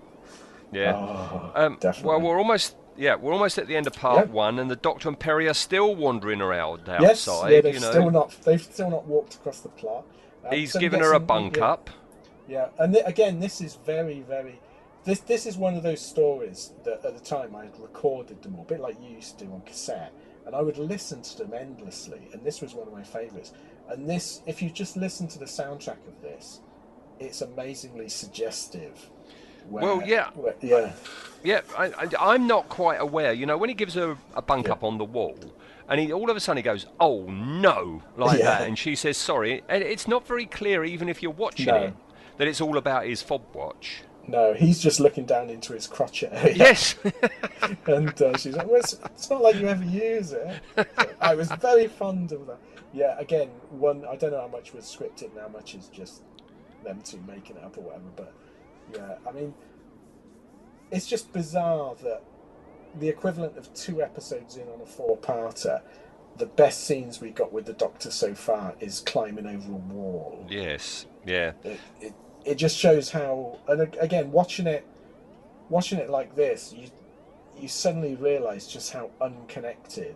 Yeah. 0.75 0.93
Oh, 0.95 1.51
um, 1.55 1.77
definitely. 1.79 2.09
well, 2.09 2.21
we're 2.21 2.37
almost. 2.37 2.75
Yeah, 2.97 3.15
we're 3.15 3.33
almost 3.33 3.57
at 3.57 3.67
the 3.67 3.75
end 3.75 3.87
of 3.87 3.93
part 3.93 4.27
Yeah. 4.27 4.33
one, 4.33 4.57
and 4.57 4.71
the 4.71 4.75
Doctor 4.77 5.09
and 5.09 5.19
Peri 5.19 5.49
are 5.49 5.53
still 5.53 5.93
wandering 5.95 6.41
around 6.41 6.83
yes, 6.87 7.27
outside. 7.27 7.51
yeah, 7.51 7.61
they've 7.61 7.73
you 7.75 7.81
know, 7.81 7.91
still 7.91 8.09
not, 8.09 8.31
they've 8.43 8.61
still 8.61 8.89
not 8.89 9.05
walked 9.05 9.35
across 9.35 9.59
the 9.59 9.69
plot. 9.69 10.05
Um, 10.45 10.55
he's 10.55 10.71
so 10.71 10.79
given 10.79 11.01
her 11.01 11.13
a 11.13 11.19
bunk 11.19 11.57
yeah. 11.57 11.65
up. 11.65 11.89
Yeah, 12.47 12.67
and 12.79 12.93
th- 12.93 13.05
again, 13.05 13.39
this 13.39 13.59
is 13.59 13.75
very, 13.85 14.21
very. 14.21 14.61
This 15.03 15.19
this 15.19 15.45
is 15.45 15.57
one 15.57 15.75
of 15.75 15.83
those 15.83 15.99
stories 16.01 16.71
that 16.85 17.03
at 17.03 17.13
the 17.13 17.23
time 17.23 17.55
I 17.55 17.65
had 17.65 17.79
recorded 17.79 18.41
them 18.41 18.55
all, 18.55 18.61
a 18.61 18.65
bit 18.65 18.79
like 18.79 18.95
you 19.01 19.09
used 19.15 19.37
to 19.39 19.45
do 19.45 19.51
on 19.51 19.61
cassette, 19.61 20.13
and 20.45 20.55
I 20.55 20.61
would 20.61 20.77
listen 20.77 21.21
to 21.21 21.37
them 21.37 21.53
endlessly. 21.53 22.29
And 22.31 22.43
this 22.43 22.61
was 22.61 22.73
one 22.73 22.87
of 22.87 22.93
my 22.93 23.03
favourites. 23.03 23.51
And 23.89 24.09
this, 24.09 24.41
if 24.47 24.61
you 24.61 24.69
just 24.69 24.95
listen 24.97 25.27
to 25.29 25.39
the 25.39 25.45
soundtrack 25.45 26.07
of 26.07 26.21
this, 26.21 26.61
it's 27.19 27.41
amazingly 27.41 28.09
suggestive. 28.09 29.09
Where- 29.69 29.83
Well, 29.83 30.01
yeah. 30.05 30.29
where- 30.35 30.55
yeah, 30.61 30.93
Yeah, 31.43 31.61
I, 31.77 31.85
I, 31.87 32.07
I'm 32.33 32.47
not 32.47 32.69
quite 32.69 32.97
aware. 32.99 33.33
You 33.33 33.45
know, 33.45 33.57
when 33.57 33.69
he 33.69 33.75
gives 33.75 33.93
her 33.95 34.17
a 34.35 34.41
bunk 34.41 34.67
Yeah. 34.67 34.73
up 34.73 34.83
on 34.83 34.97
the 34.97 35.05
wall, 35.05 35.37
and 35.87 35.99
he 36.01 36.11
all 36.11 36.29
of 36.31 36.35
a 36.37 36.39
sudden 36.39 36.57
he 36.57 36.63
goes, 36.63 36.87
"Oh 36.99 37.25
no!" 37.29 38.01
like 38.17 38.39
Yeah. 38.39 38.45
that, 38.45 38.67
and 38.67 38.77
she 38.77 38.95
says 38.95 39.17
sorry, 39.17 39.63
and 39.69 39.83
it's 39.83 40.07
not 40.07 40.25
very 40.27 40.45
clear, 40.47 40.83
even 40.83 41.07
if 41.09 41.21
you're 41.21 41.31
watching 41.31 41.67
No. 41.67 41.75
it, 41.75 41.93
that 42.37 42.47
it's 42.47 42.61
all 42.61 42.77
about 42.77 43.05
his 43.05 43.21
fob 43.21 43.43
watch. 43.53 44.01
no, 44.27 44.53
he's 44.55 44.79
just 44.81 44.99
looking 44.99 45.23
down 45.25 45.51
into 45.51 45.73
his 45.73 45.85
crotchet 45.85 46.29
area. 46.33 46.55
Yes, 46.55 46.95
and 47.85 48.19
uh, 48.21 48.35
she's 48.37 48.55
like, 48.55 48.65
well, 48.65 48.77
it's, 48.79 48.93
it's 49.05 49.29
not 49.29 49.41
like 49.43 49.55
you 49.57 49.67
ever 49.67 49.83
use 49.83 50.31
it. 50.33 50.47
I 51.21 51.35
was 51.35 51.51
very 51.51 51.87
fond 51.87 52.31
of 52.31 52.47
that. 52.47 52.57
Yeah, 52.91 53.15
again, 53.19 53.49
one 53.69 54.03
I 54.05 54.15
don't 54.15 54.31
know 54.31 54.41
how 54.41 54.47
much 54.47 54.73
was 54.73 54.85
scripted 54.85 55.29
and 55.31 55.39
how 55.41 55.49
much 55.49 55.75
is 55.75 55.87
just 55.89 56.23
them 56.83 57.01
two 57.03 57.19
making 57.27 57.57
it 57.57 57.63
up 57.63 57.77
or 57.77 57.81
whatever. 57.81 58.05
But 58.15 58.33
yeah, 58.93 59.15
I 59.27 59.31
mean, 59.31 59.53
it's 60.91 61.07
just 61.07 61.31
bizarre 61.33 61.95
that 62.03 62.23
the 62.99 63.09
equivalent 63.09 63.57
of 63.57 63.73
two 63.73 64.01
episodes 64.01 64.55
in 64.57 64.67
on 64.69 64.81
a 64.81 64.85
four-parter, 64.85 65.81
the 66.37 66.45
best 66.45 66.85
scenes 66.85 67.19
we 67.19 67.29
got 67.29 67.51
with 67.51 67.65
the 67.65 67.73
Doctor 67.73 68.11
so 68.11 68.33
far 68.33 68.75
is 68.79 69.01
climbing 69.01 69.45
over 69.47 69.71
a 69.71 69.75
wall 69.75 70.45
yes, 70.49 71.05
yeah, 71.25 71.53
it, 71.63 71.79
it, 72.01 72.13
it 72.45 72.55
just 72.55 72.77
shows 72.77 73.09
how 73.09 73.59
and 73.67 73.95
again 73.99 74.31
watching 74.31 74.67
it 74.67 74.85
watching 75.69 75.97
it 75.97 76.09
like 76.09 76.35
this 76.35 76.73
you 76.73 76.89
you 77.57 77.67
suddenly 77.67 78.15
realize 78.15 78.67
just 78.67 78.91
how 78.91 79.09
unconnected 79.21 80.15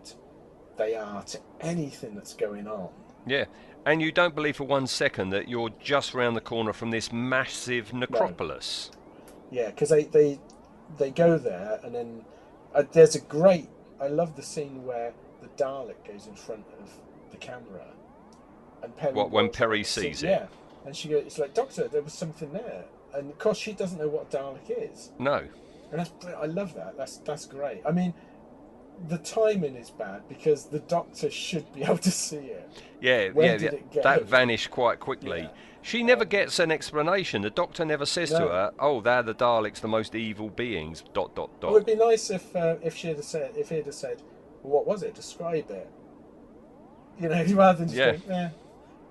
they 0.76 0.94
are 0.94 1.22
to 1.24 1.40
anything 1.60 2.14
that's 2.14 2.34
going 2.34 2.68
on 2.68 2.90
yeah. 3.26 3.44
And 3.86 4.02
you 4.02 4.12
don't 4.12 4.34
believe 4.34 4.56
for 4.56 4.64
one 4.64 4.86
second 4.86 5.30
that 5.30 5.48
you're 5.48 5.70
just 5.80 6.14
round 6.14 6.36
the 6.36 6.40
corner 6.40 6.72
from 6.72 6.90
this 6.90 7.12
massive 7.12 7.92
necropolis. 7.92 8.90
yeah 9.50 9.70
because 9.70 9.88
they, 9.88 10.04
they 10.04 10.38
they 10.98 11.10
go 11.10 11.38
there 11.38 11.80
and 11.82 11.94
then 11.94 12.24
uh, 12.74 12.82
there's 12.92 13.14
a 13.16 13.20
great 13.20 13.68
i 14.00 14.06
love 14.06 14.36
the 14.36 14.42
scene 14.42 14.84
where 14.84 15.12
the 15.40 15.48
dalek 15.62 15.96
goes 16.06 16.26
in 16.26 16.34
front 16.34 16.64
of 16.80 16.90
the 17.30 17.36
camera 17.36 17.86
and 18.82 18.96
Peri 18.96 19.12
What, 19.12 19.30
when 19.30 19.48
Peri 19.50 19.82
sees 19.82 20.22
it? 20.22 20.28
yeah 20.28 20.46
and 20.84 20.94
she 20.94 21.08
goes 21.08 21.24
it's 21.26 21.38
like 21.38 21.54
doctor 21.54 21.88
there 21.88 22.02
was 22.02 22.12
something 22.12 22.52
there 22.52 22.84
and 23.14 23.30
of 23.30 23.38
course 23.38 23.58
she 23.58 23.72
doesn't 23.72 23.98
know 23.98 24.08
what 24.08 24.30
dalek 24.30 24.68
is 24.68 25.10
No, 25.18 25.44
And 25.90 25.98
that's 26.00 26.12
I 26.26 26.46
love 26.46 26.74
that. 26.74 26.96
That's 26.96 27.16
that's 27.18 27.46
great. 27.46 27.82
I 27.84 27.90
mean, 27.90 28.14
the 29.08 29.18
timing 29.18 29.76
is 29.76 29.90
bad 29.90 30.22
because 30.28 30.66
the 30.66 30.80
doctor 30.80 31.30
should 31.30 31.72
be 31.72 31.82
able 31.84 31.98
to 31.98 32.10
see 32.10 32.36
it. 32.36 32.68
yeah, 33.00 33.30
yeah, 33.34 33.56
yeah. 33.58 33.70
it 33.70 34.02
that 34.02 34.26
vanished 34.26 34.70
quite 34.70 35.00
quickly. 35.00 35.40
Yeah. 35.40 35.48
She 35.82 36.02
never 36.02 36.26
gets 36.26 36.58
an 36.58 36.70
explanation. 36.70 37.40
The 37.40 37.48
doctor 37.50 37.86
never 37.86 38.04
says 38.04 38.28
to 38.30 38.40
her, 38.40 38.72
"Oh, 38.78 39.00
they're 39.00 39.22
the 39.22 39.34
Daleks, 39.34 39.80
the 39.80 39.88
most 39.88 40.14
evil 40.14 40.50
beings." 40.50 41.02
Dot 41.14 41.34
dot 41.34 41.58
dot. 41.60 41.70
It 41.70 41.72
would 41.72 41.86
be 41.86 41.94
nice 41.94 42.28
if 42.30 42.54
uh, 42.54 42.76
if 42.82 42.94
she'd 42.94 43.16
have 43.16 43.24
said 43.24 43.52
if 43.56 43.70
he'd 43.70 43.86
have 43.86 43.94
said, 43.94 44.20
well, 44.62 44.74
"What 44.74 44.86
was 44.86 45.02
it? 45.02 45.14
Describe 45.14 45.70
it." 45.70 45.88
You 47.18 47.30
know, 47.30 47.42
rather 47.54 47.78
than 47.78 47.88
just 47.88 47.96
Yeah. 47.98 48.16
going, 48.16 48.30
"Eh, 48.30 48.48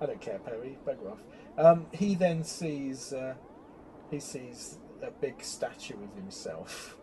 I 0.00 0.06
don't 0.06 0.20
care, 0.20 0.38
Peri, 0.38 0.78
bugger 0.86 1.10
off." 1.10 1.22
Um, 1.58 1.86
he 1.92 2.14
then 2.14 2.44
sees 2.44 3.12
uh, 3.12 3.34
he 4.08 4.20
sees 4.20 4.78
a 5.02 5.10
big 5.10 5.42
statue 5.42 5.94
of 5.94 6.14
himself. 6.14 6.96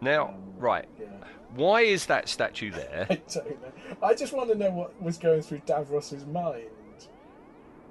Now, 0.00 0.34
right, 0.58 0.86
Yeah. 0.98 1.06
why 1.54 1.82
is 1.82 2.06
that 2.06 2.28
statue 2.28 2.70
there? 2.72 3.06
I 3.10 3.20
don't 3.32 3.62
know. 3.62 3.72
I 4.02 4.14
just 4.14 4.32
want 4.32 4.50
to 4.50 4.54
know 4.56 4.70
what 4.70 5.00
was 5.02 5.18
going 5.18 5.42
through 5.42 5.60
Davros's 5.60 6.26
mind. 6.26 6.68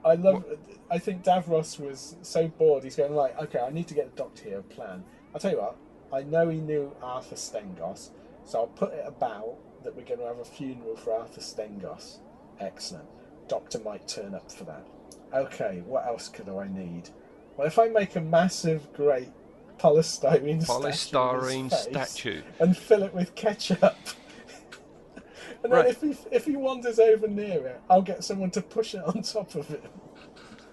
I 0.03 0.13
love. 0.13 0.45
I 0.91 0.99
think 0.99 1.23
Davros 1.23 1.79
was 1.79 2.15
so 2.21 2.47
bored. 2.47 2.83
He's 2.83 2.95
going 2.95 3.15
like, 3.15 3.35
okay, 3.41 3.57
I 3.59 3.71
need 3.71 3.87
to 3.87 3.95
get 3.95 4.11
the 4.15 4.15
doctor 4.23 4.43
here 4.43 4.59
a 4.59 4.63
plan. 4.63 5.03
I'll 5.33 5.39
tell 5.39 5.49
you 5.51 5.57
what. 5.57 5.77
I 6.13 6.21
know 6.21 6.47
he 6.47 6.59
knew 6.59 6.95
Arthur 7.01 7.35
Stengos, 7.35 8.09
so 8.43 8.59
I'll 8.59 8.67
put 8.67 8.93
it 8.93 9.03
about 9.07 9.55
that 9.83 9.95
we're 9.95 10.03
going 10.05 10.19
to 10.19 10.27
have 10.27 10.37
a 10.37 10.45
funeral 10.45 10.95
for 10.95 11.13
Arthur 11.13 11.41
Stengos. 11.41 12.19
Excellent. 12.59 13.07
Doctor 13.47 13.79
might 13.79 14.07
turn 14.07 14.35
up 14.35 14.51
for 14.51 14.63
that. 14.65 14.85
Okay, 15.33 15.81
what 15.87 16.05
else 16.05 16.29
could 16.29 16.49
I 16.49 16.67
need? 16.67 17.09
Well, 17.57 17.65
if 17.65 17.79
I 17.79 17.87
make 17.87 18.15
a 18.15 18.21
massive, 18.21 18.93
great 18.93 19.29
polystyrene, 19.78 20.65
Polystyrene 20.65 21.71
statue, 21.71 21.71
of 21.71 21.71
his 21.71 21.86
face 21.86 22.09
statue. 22.09 22.41
and 22.59 22.78
fill 22.78 23.03
it 23.03 23.13
with 23.13 23.36
ketchup. 23.36 23.82
and 25.15 25.23
then 25.63 25.71
Right. 25.71 25.88
if 25.89 26.01
he 26.01 26.15
if 26.32 26.45
he 26.45 26.55
wanders 26.55 26.99
over 26.99 27.28
near 27.28 27.65
it, 27.67 27.82
I'll 27.89 28.01
get 28.01 28.23
someone 28.23 28.51
to 28.51 28.61
push 28.61 28.93
it 28.95 29.03
on 29.03 29.21
top 29.21 29.55
of 29.55 29.67
him. 29.67 29.82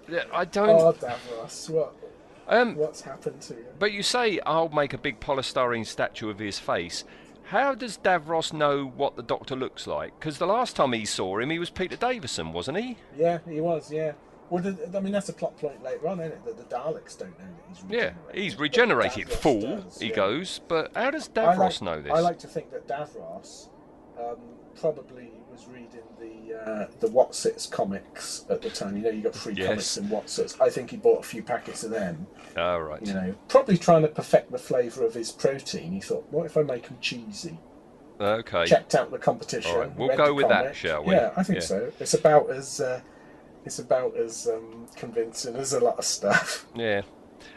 Yeah, 0.08 0.24
I 0.32 0.44
don't. 0.44 0.68
Oh, 0.68 0.92
Davros, 0.92 1.70
what 1.70 1.94
um, 2.48 2.74
what's 2.76 3.00
happened 3.02 3.40
to 3.42 3.54
you? 3.54 3.66
but 3.78 3.92
you 3.92 4.02
say 4.02 4.40
I'll 4.44 4.68
make 4.68 4.92
a 4.92 4.98
big 4.98 5.20
polystyrene 5.20 5.86
statue 5.86 6.28
of 6.28 6.38
his 6.38 6.58
face. 6.58 7.04
How 7.44 7.74
does 7.74 7.98
Davros 7.98 8.52
know 8.52 8.86
what 8.86 9.16
the 9.16 9.22
Doctor 9.22 9.54
looks 9.54 9.86
like? 9.86 10.18
Because 10.18 10.38
the 10.38 10.46
last 10.46 10.74
time 10.74 10.92
he 10.92 11.04
saw 11.04 11.38
him, 11.38 11.50
he 11.50 11.58
was 11.58 11.70
Peter 11.70 11.96
Davison, 11.96 12.52
wasn't 12.52 12.78
he? 12.78 12.96
Yeah, 13.16 13.38
he 13.48 13.60
was. 13.60 13.92
Yeah. 13.92 14.12
Well, 14.50 14.62
the, 14.62 14.96
I 14.96 15.00
mean 15.00 15.12
that's 15.12 15.28
a 15.30 15.32
plot 15.32 15.56
point 15.56 15.82
later 15.82 16.06
on, 16.08 16.20
isn't 16.20 16.32
it? 16.32 16.44
That 16.44 16.56
the 16.58 16.74
Daleks 16.74 17.16
don't 17.18 17.38
know 17.38 17.46
that 17.46 17.64
he's 17.68 17.78
Yeah, 17.88 17.98
regenerated. 18.28 18.42
he's 18.42 18.58
regenerated. 18.58 19.28
Fool, 19.30 19.60
does, 19.82 19.98
he 19.98 20.08
yeah. 20.08 20.14
goes. 20.16 20.60
But 20.68 20.92
how 20.94 21.10
does 21.10 21.28
Davros 21.28 21.58
like, 21.58 21.82
know 21.82 22.02
this? 22.02 22.12
I 22.12 22.20
like 22.20 22.38
to 22.40 22.46
think 22.48 22.70
that 22.72 22.86
Davros 22.86 23.68
um, 24.18 24.36
probably 24.78 25.30
was 25.50 25.66
reading 25.68 26.02
the 26.20 26.54
uh, 26.54 26.86
the 27.00 27.08
Wotsits 27.08 27.70
comics 27.70 28.44
at 28.50 28.60
the 28.60 28.68
time. 28.70 28.96
You 28.96 29.04
know, 29.04 29.10
you 29.10 29.22
got 29.22 29.34
free 29.34 29.54
Yes. 29.54 29.66
comics 29.68 29.96
and 29.96 30.10
Wotsits. 30.10 30.60
I 30.60 30.68
think 30.68 30.90
he 30.90 30.96
bought 30.98 31.20
a 31.20 31.26
few 31.26 31.42
packets 31.42 31.82
of 31.84 31.90
them. 31.90 32.26
All 32.56 32.82
right. 32.82 33.04
You 33.06 33.14
know, 33.14 33.34
probably 33.48 33.78
trying 33.78 34.02
to 34.02 34.08
perfect 34.08 34.52
the 34.52 34.58
flavour 34.58 35.04
of 35.06 35.14
his 35.14 35.32
protein. 35.32 35.92
He 35.92 36.00
thought, 36.00 36.26
what 36.30 36.44
if 36.46 36.56
I 36.58 36.62
make 36.62 36.88
them 36.88 36.98
cheesy? 37.00 37.58
Okay. 38.20 38.66
Checked 38.66 38.94
out 38.94 39.10
the 39.10 39.18
competition. 39.18 39.70
All 39.72 39.78
right, 39.80 39.96
we'll 39.96 40.16
go 40.16 40.32
with 40.34 40.48
that, 40.48 40.76
shall 40.76 41.02
we? 41.02 41.14
Yeah, 41.14 41.32
I 41.36 41.42
think 41.42 41.60
Yeah. 41.60 41.64
so. 41.66 41.92
It's 41.98 42.14
about 42.14 42.50
as 42.50 42.80
uh, 42.80 43.00
it's 43.64 43.78
about 43.78 44.16
as 44.16 44.48
um, 44.48 44.86
convincing 44.96 45.56
as 45.56 45.72
a 45.72 45.80
lot 45.80 45.98
of 45.98 46.04
stuff. 46.04 46.66
Yeah. 46.74 47.02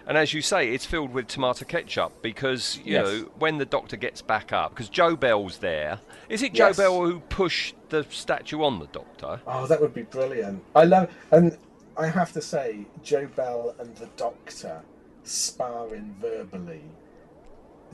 And 0.07 0.17
as 0.17 0.33
you 0.33 0.41
say, 0.41 0.69
it's 0.69 0.85
filled 0.85 1.13
with 1.13 1.27
tomato 1.27 1.65
ketchup 1.65 2.21
because, 2.21 2.77
you 2.83 2.93
Yes. 2.93 3.05
know, 3.07 3.19
when 3.37 3.57
the 3.57 3.65
doctor 3.65 3.97
gets 3.97 4.21
back 4.21 4.51
up, 4.53 4.71
because 4.71 4.89
Jobel's 4.89 5.57
there. 5.59 5.99
Is 6.29 6.41
it 6.43 6.53
Joe 6.53 6.67
Yes. 6.67 6.77
Bell 6.77 7.01
who 7.05 7.19
pushed 7.21 7.75
the 7.89 8.03
statue 8.09 8.63
on 8.63 8.79
the 8.79 8.87
doctor? 8.87 9.41
Oh, 9.47 9.65
that 9.67 9.79
would 9.81 9.93
be 9.93 10.03
brilliant. 10.03 10.63
I 10.75 10.85
love, 10.85 11.09
and 11.31 11.57
I 11.97 12.07
have 12.07 12.31
to 12.33 12.41
say, 12.41 12.85
Jobel 13.03 13.75
and 13.79 13.95
the 13.95 14.07
Doctor 14.17 14.81
sparring 15.23 16.15
verbally. 16.19 16.83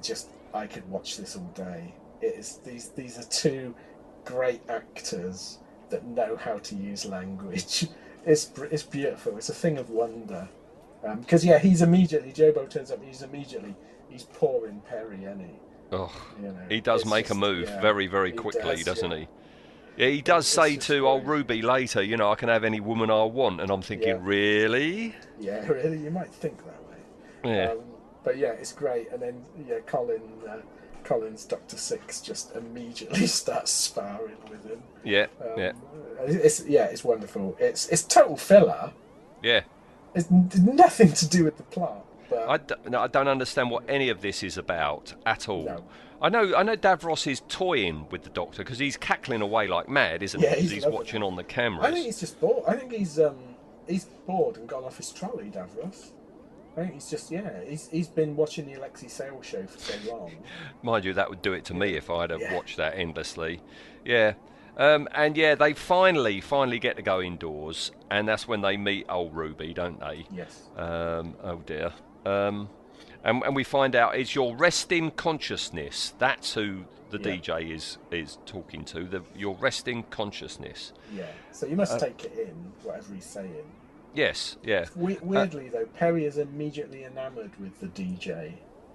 Just, 0.02 0.30
I 0.54 0.68
could 0.68 0.88
watch 0.90 1.18
this 1.18 1.36
all 1.36 1.52
day. 1.54 1.94
It 2.22 2.36
is 2.38 2.58
these 2.66 2.90
these 2.90 3.18
are 3.18 3.24
two 3.24 3.74
great 4.26 4.62
actors 4.70 5.60
that 5.90 6.06
know 6.06 6.36
how 6.36 6.58
to 6.60 6.76
use 6.76 7.06
language. 7.06 7.88
It's 8.26 8.52
it's 8.72 8.84
beautiful. 8.84 9.38
It's 9.38 9.50
a 9.50 9.54
thing 9.54 9.78
of 9.78 9.90
wonder. 9.90 10.48
Because 11.20 11.44
yeah, 11.44 11.58
he's 11.58 11.82
immediately 11.82 12.32
Bell 12.52 12.68
turns 12.68 12.92
up. 12.92 13.04
He's 13.04 13.24
immediately 13.24 13.76
he's 14.10 14.24
pouring 14.24 14.82
Peri, 14.88 15.26
any. 15.26 15.60
Oh, 15.92 16.12
You 16.40 16.50
know, 16.50 16.60
he 16.70 16.80
does 16.80 17.06
make 17.06 17.30
a 17.32 17.36
move 17.36 17.68
yeah, 17.68 17.82
very, 17.82 18.08
very 18.08 18.32
he 18.32 18.38
quickly, 18.38 18.78
does, 18.78 18.86
doesn't 18.86 19.12
yeah. 19.12 19.18
he? 19.18 19.28
Yeah, 19.98 20.08
he 20.10 20.22
does 20.22 20.46
It's 20.46 20.54
say 20.54 20.78
to 20.78 21.08
old. 21.08 21.28
Ruby 21.28 21.62
later, 21.62 22.02
you 22.02 22.16
know, 22.16 22.32
I 22.32 22.36
can 22.36 22.48
have 22.48 22.64
any 22.64 22.80
woman 22.80 23.12
I 23.12 23.24
want. 23.24 23.60
And 23.60 23.70
I'm 23.70 23.82
thinking, 23.82 24.08
Yeah. 24.10 24.20
really? 24.22 25.16
Yeah, 25.40 25.66
really, 25.68 25.98
you 25.98 26.12
might 26.12 26.30
think 26.30 26.58
that 26.60 26.82
way. 26.90 27.56
Yeah. 27.56 27.72
Um, 27.72 27.80
but 28.24 28.38
yeah, 28.38 28.52
it's 28.52 28.72
great. 28.72 29.12
And 29.12 29.22
then 29.22 29.44
yeah, 29.68 29.80
Colin, 29.86 30.22
uh, 30.48 30.58
Colin's 31.04 31.46
Doctor 31.46 31.78
Six 31.78 32.22
just 32.22 32.56
immediately 32.56 33.28
starts 33.42 33.72
sparring 33.72 34.38
with 34.50 34.64
him. 34.66 34.82
yeah, 35.04 35.28
Um, 35.42 35.48
yeah, 35.58 35.72
It's 36.22 36.66
yeah, 36.66 36.86
it's 36.86 37.04
wonderful. 37.04 37.56
It's 37.60 37.88
it's 37.90 38.04
total 38.04 38.38
filler. 38.38 38.92
yeah. 39.44 39.62
It's 40.14 40.30
nothing 40.30 41.14
to 41.14 41.28
do 41.28 41.46
with 41.46 41.56
the 41.58 41.64
plot. 41.64 42.06
But 42.30 42.50
I, 42.50 42.58
d- 42.58 42.76
no, 42.90 43.00
I 43.02 43.08
don't 43.08 43.28
understand 43.30 43.72
what 43.72 43.84
any 43.90 44.10
of 44.10 44.22
this 44.22 44.44
is 44.44 44.58
about 44.58 45.14
at 45.26 45.48
all. 45.48 45.64
No. 45.64 45.84
I 46.22 46.30
know, 46.30 46.54
I 46.56 46.64
know. 46.64 46.76
Davros 46.76 47.26
is 47.32 47.42
toying 47.48 48.08
with 48.12 48.24
the 48.24 48.30
doctor 48.30 48.62
because 48.64 48.78
he's 48.78 48.96
cackling 48.98 49.42
away 49.42 49.68
like 49.68 49.88
mad, 49.90 50.22
isn't 50.22 50.40
Yeah, 50.42 50.56
he? 50.56 50.62
he's 50.64 50.72
he's 50.72 50.86
watching 50.86 51.22
it. 51.24 51.26
on 51.26 51.36
the 51.38 51.44
cameras. 51.44 51.86
I 51.86 51.92
think 51.92 52.06
he's 52.06 52.20
just 52.20 52.40
bored. 52.42 52.64
I 52.68 52.76
think 52.76 52.92
he's 52.92 53.20
um 53.20 53.38
he's 53.88 54.04
bored 54.28 54.58
and 54.58 54.68
gone 54.68 54.84
off 54.84 54.98
his 54.98 55.12
trolley, 55.12 55.50
Davros. 55.50 56.12
I 56.78 56.82
think 56.82 56.94
he's 56.94 57.10
just 57.10 57.32
yeah. 57.32 57.50
He's 57.68 57.90
he's 57.90 58.08
been 58.08 58.36
watching 58.36 58.66
the 58.66 58.74
Alexei 58.76 59.08
Sayle 59.08 59.42
show 59.42 59.66
for 59.68 59.78
so 59.80 59.94
long. 60.12 60.32
Mind 60.82 61.04
you, 61.06 61.14
that 61.14 61.30
would 61.30 61.42
do 61.42 61.54
it 61.54 61.66
to 61.66 61.74
me 61.74 61.96
if 61.98 62.10
I'd 62.10 62.30
have 62.30 62.40
Yeah. 62.42 62.56
watched 62.56 62.78
that 62.78 62.98
endlessly. 62.98 63.62
Yeah. 64.06 64.34
Um, 64.78 65.10
and 65.14 65.36
yeah, 65.36 65.56
they 65.56 65.74
finally, 65.74 66.40
finally 66.40 66.80
get 66.80 66.96
to 66.96 67.02
go 67.02 67.22
indoors, 67.22 67.92
and 68.10 68.26
that's 68.28 68.48
when 68.48 68.62
they 68.62 68.78
meet 68.78 69.06
old 69.10 69.36
Ruby, 69.36 69.74
don't 69.74 70.00
they? 70.00 70.26
Yes. 70.32 70.70
Um, 70.78 71.36
oh 71.44 71.58
dear. 71.66 71.92
Um, 72.26 72.70
and, 73.24 73.44
and 73.44 73.54
we 73.56 73.66
find 73.66 73.96
out 73.96 74.16
it's 74.16 74.34
your 74.34 74.56
resting 74.56 75.12
consciousness. 75.12 76.14
That's 76.20 76.54
who 76.54 76.86
the 77.10 77.18
Yeah. 77.20 77.36
DJ 77.36 77.72
is 77.76 77.98
is 78.12 78.38
talking 78.46 78.86
to. 78.86 79.04
The 79.04 79.22
your 79.36 79.56
resting 79.56 80.04
consciousness. 80.04 80.94
Yeah. 81.14 81.26
So 81.52 81.66
you 81.66 81.74
Uh, 81.74 81.78
must 81.78 82.00
take 82.00 82.24
it 82.24 82.34
in, 82.40 82.72
whatever 82.84 83.14
he's 83.14 83.26
saying. 83.26 83.66
Yes. 84.14 84.58
Yeah. 84.64 84.86
We- 84.96 85.18
weirdly 85.22 85.70
though, 85.70 85.86
Peri 85.86 86.26
is 86.26 86.38
immediately 86.38 87.04
enamoured 87.06 87.52
with 87.60 87.80
the 87.80 87.88
DJ. 87.88 88.54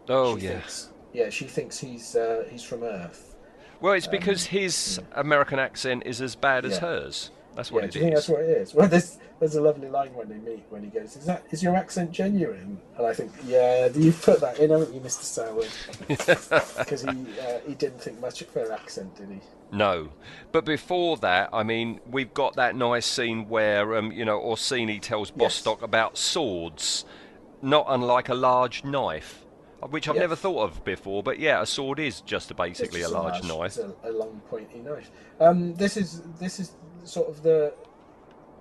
Oh 0.09 0.37
She 0.39 0.45
yeah. 0.47 0.51
Thinks, 0.61 0.89
yeah, 1.13 1.31
she 1.31 1.45
thinks 1.47 1.79
he's 1.79 2.15
uh, 2.17 2.45
he's 2.51 2.63
from 2.63 2.83
Earth. 2.83 3.35
Well, 3.81 3.93
it's 3.95 4.07
because 4.07 4.47
his 4.47 5.01
American 5.13 5.59
accent 5.59 6.03
is 6.07 6.21
as 6.23 6.35
bad 6.35 6.65
as 6.65 6.75
Yeah. 6.75 6.81
hers. 6.81 7.31
That's 7.57 7.73
what 7.73 7.83
yeah, 7.83 7.87
it 7.87 7.93
do 7.93 8.01
you 8.01 8.05
think 8.05 8.17
that's 8.17 8.29
what 8.29 8.43
it 8.43 8.51
is? 8.51 8.75
Well, 8.75 8.89
there's 8.89 9.19
there's 9.41 9.57
a 9.57 9.63
lovely 9.63 9.89
line 9.91 10.15
when 10.15 10.29
they 10.29 10.37
meet 10.37 10.67
when 10.71 10.85
he 10.85 10.91
goes, 10.91 11.17
"Is 11.17 11.27
that 11.27 11.45
is 11.51 11.63
your 11.63 11.77
accent 11.77 12.13
genuine?" 12.13 12.81
And 12.99 13.07
I 13.07 13.15
think, 13.15 13.33
yeah, 13.47 13.89
you've 13.95 14.23
put 14.23 14.41
that 14.43 14.61
in, 14.61 14.71
haven't 14.71 14.95
you, 14.95 15.01
Mister 15.01 15.25
Saward? 15.25 15.71
Because 16.09 17.03
he 17.03 17.41
uh, 17.41 17.61
he 17.67 17.75
didn't 17.75 18.01
think 18.03 18.21
much 18.21 18.43
of 18.43 18.51
her 18.51 18.73
accent, 18.73 19.17
did 19.17 19.31
he? 19.31 19.41
No, 19.73 20.11
but 20.53 20.65
before 20.67 21.17
that, 21.19 21.51
I 21.53 21.65
mean, 21.65 22.01
we've 22.07 22.35
got 22.35 22.57
that 22.57 22.77
nice 22.77 23.07
scene 23.07 23.49
where 23.49 23.97
um, 23.97 24.13
you 24.13 24.25
know 24.25 24.41
Orcini 24.41 25.01
tells 25.01 25.33
Yes. 25.35 25.63
Bostock 25.65 25.83
about 25.83 26.19
swords, 26.19 27.05
not 27.63 27.87
unlike 27.89 28.29
a 28.29 28.35
large 28.35 28.85
knife, 28.85 29.47
which 29.91 30.09
I've 30.09 30.17
Yes. 30.17 30.23
never 30.23 30.37
thought 30.37 30.63
of 30.63 30.85
before. 30.85 31.23
But 31.23 31.39
yeah, 31.41 31.63
a 31.63 31.67
sword 31.67 31.99
is 32.01 32.21
just 32.23 32.55
basically 32.57 33.01
It's 33.01 33.11
a 33.11 33.13
just 33.13 33.13
large 33.15 33.43
knife. 33.45 33.79
A, 34.05 34.11
a 34.11 34.13
long 34.13 34.41
pointy 34.49 34.81
knife. 34.81 35.11
Um, 35.41 35.75
this 35.75 35.97
is 35.97 36.23
this 36.41 36.61
is 36.61 36.73
sort 37.07 37.29
of 37.29 37.43
the 37.43 37.73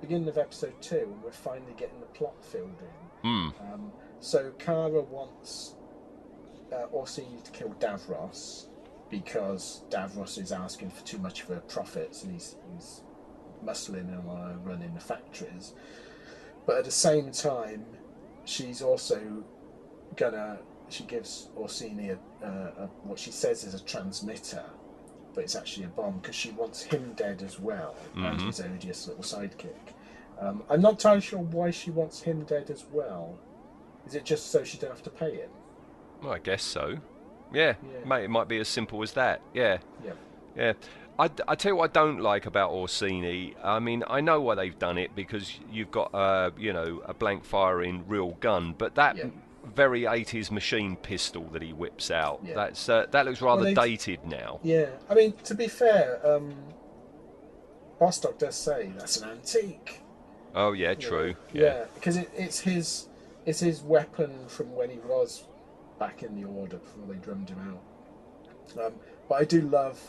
beginning 0.01 0.27
of 0.27 0.37
episode 0.37 0.79
two, 0.81 1.09
and 1.11 1.23
we're 1.23 1.31
finally 1.31 1.73
getting 1.77 1.99
the 1.99 2.05
plot 2.07 2.43
filled 2.43 2.79
in. 2.81 3.29
Hmm. 3.29 3.49
Um, 3.73 3.91
so 4.19 4.51
Kara 4.59 5.01
wants 5.01 5.75
uh, 6.71 6.87
Orcini 6.93 7.43
to 7.43 7.51
kill 7.51 7.69
Davros 7.79 8.67
because 9.09 9.83
Davros 9.89 10.41
is 10.41 10.51
asking 10.51 10.89
for 10.89 11.05
too 11.05 11.17
much 11.17 11.43
of 11.43 11.49
her 11.49 11.59
profits, 11.61 12.23
and 12.23 12.33
he's, 12.33 12.55
he's 12.73 13.01
muscling 13.63 14.09
and 14.09 14.29
uh, 14.29 14.57
running 14.63 14.93
the 14.93 14.99
factories. 14.99 15.73
But 16.65 16.77
at 16.77 16.85
the 16.85 16.91
same 16.91 17.31
time, 17.31 17.85
she's 18.45 18.81
also 18.81 19.43
gonna. 20.15 20.59
She 20.89 21.03
gives 21.03 21.49
Orcini 21.57 22.15
a, 22.15 22.45
a, 22.45 22.49
a, 22.83 22.89
what 23.03 23.17
she 23.17 23.31
says 23.31 23.63
is 23.63 23.73
a 23.73 23.83
transmitter, 23.83 24.63
but 25.35 25.43
it's 25.43 25.55
actually 25.55 25.85
a 25.85 25.89
bomb 25.89 26.17
because 26.19 26.35
she 26.35 26.51
wants 26.51 26.81
him 26.81 27.13
dead 27.15 27.43
as 27.43 27.59
well 27.59 27.95
and 28.15 28.39
Mhm. 28.39 28.45
his 28.47 28.61
odious 28.61 29.07
little 29.07 29.23
sidekick. 29.23 29.93
Um, 30.39 30.63
I'm 30.69 30.81
not 30.81 30.93
entirely 30.93 31.21
sure 31.21 31.39
why 31.39 31.71
she 31.71 31.91
wants 31.91 32.21
him 32.21 32.43
dead 32.43 32.69
as 32.71 32.85
well. 32.91 33.37
Is 34.07 34.15
it 34.15 34.23
just 34.23 34.47
so 34.47 34.63
she 34.63 34.77
don't 34.77 34.91
have 34.91 35.03
to 35.03 35.09
pay 35.09 35.35
him? 35.35 35.49
Well, 36.23 36.33
I 36.33 36.39
guess 36.39 36.63
so. 36.63 36.97
Yeah, 37.53 37.75
Yeah. 37.83 38.05
mate, 38.05 38.23
it 38.23 38.29
might 38.29 38.47
be 38.47 38.57
as 38.59 38.67
simple 38.67 39.03
as 39.03 39.13
that. 39.13 39.41
Yeah. 39.53 39.77
Yeah. 40.03 40.13
Yeah. 40.55 40.73
I, 41.17 41.29
I 41.47 41.55
tell 41.55 41.71
you 41.71 41.75
what 41.77 41.91
I 41.91 41.93
don't 41.93 42.19
like 42.19 42.45
about 42.45 42.71
Orcini. 42.71 43.55
I 43.63 43.79
mean, 43.79 44.03
I 44.07 44.19
know 44.19 44.41
why 44.41 44.55
they've 44.55 44.77
done 44.77 44.97
it 44.97 45.15
because 45.15 45.59
you've 45.71 45.91
got, 45.91 46.13
uh, 46.13 46.51
you 46.57 46.73
know, 46.73 47.01
a 47.05 47.13
blank 47.13 47.45
firing 47.45 48.03
real 48.07 48.31
gun, 48.41 48.75
but 48.77 48.95
that 48.95 49.15
Yeah. 49.15 49.25
Very 49.65 50.01
80s 50.01 50.51
machine 50.51 50.95
pistol 50.95 51.43
that 51.51 51.61
he 51.61 51.73
whips 51.73 52.11
out, 52.11 52.39
Yeah. 52.43 52.55
that's 52.55 52.87
uh, 52.89 53.05
that 53.11 53.25
looks 53.25 53.41
rather 53.41 53.63
they- 53.63 53.73
dated 53.73 54.25
now. 54.25 54.59
Yeah, 54.63 54.89
I 55.09 55.13
mean, 55.15 55.33
to 55.45 55.55
be 55.55 55.67
fair, 55.67 56.19
um, 56.25 56.55
Bostock 57.99 58.37
does 58.37 58.55
say 58.55 58.91
that's 58.97 59.17
an 59.21 59.29
antique. 59.29 60.01
Oh 60.53 60.71
yeah, 60.73 60.93
true. 60.93 61.35
Yeah, 61.53 61.85
because 61.95 62.17
it, 62.17 62.29
it's 62.35 62.59
his 62.59 63.07
it's 63.45 63.59
his 63.59 63.81
weapon 63.81 64.47
from 64.47 64.73
when 64.75 64.89
he 64.89 64.97
was 64.99 65.43
back 65.99 66.23
in 66.23 66.35
the 66.41 66.47
order 66.47 66.77
before 66.77 67.03
they 67.07 67.15
drummed 67.15 67.49
him 67.49 67.59
out. 68.77 68.85
Um, 68.85 68.93
but 69.29 69.35
I 69.35 69.45
do 69.45 69.61
love 69.61 69.99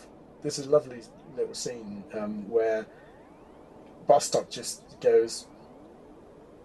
this 0.43 0.59
is 0.59 0.67
a 0.67 0.71
lovely 0.71 1.01
little 1.37 1.55
scene 1.55 2.03
um, 2.15 2.49
where 2.49 2.87
Bostock 4.07 4.51
just 4.51 4.83
goes 5.01 5.47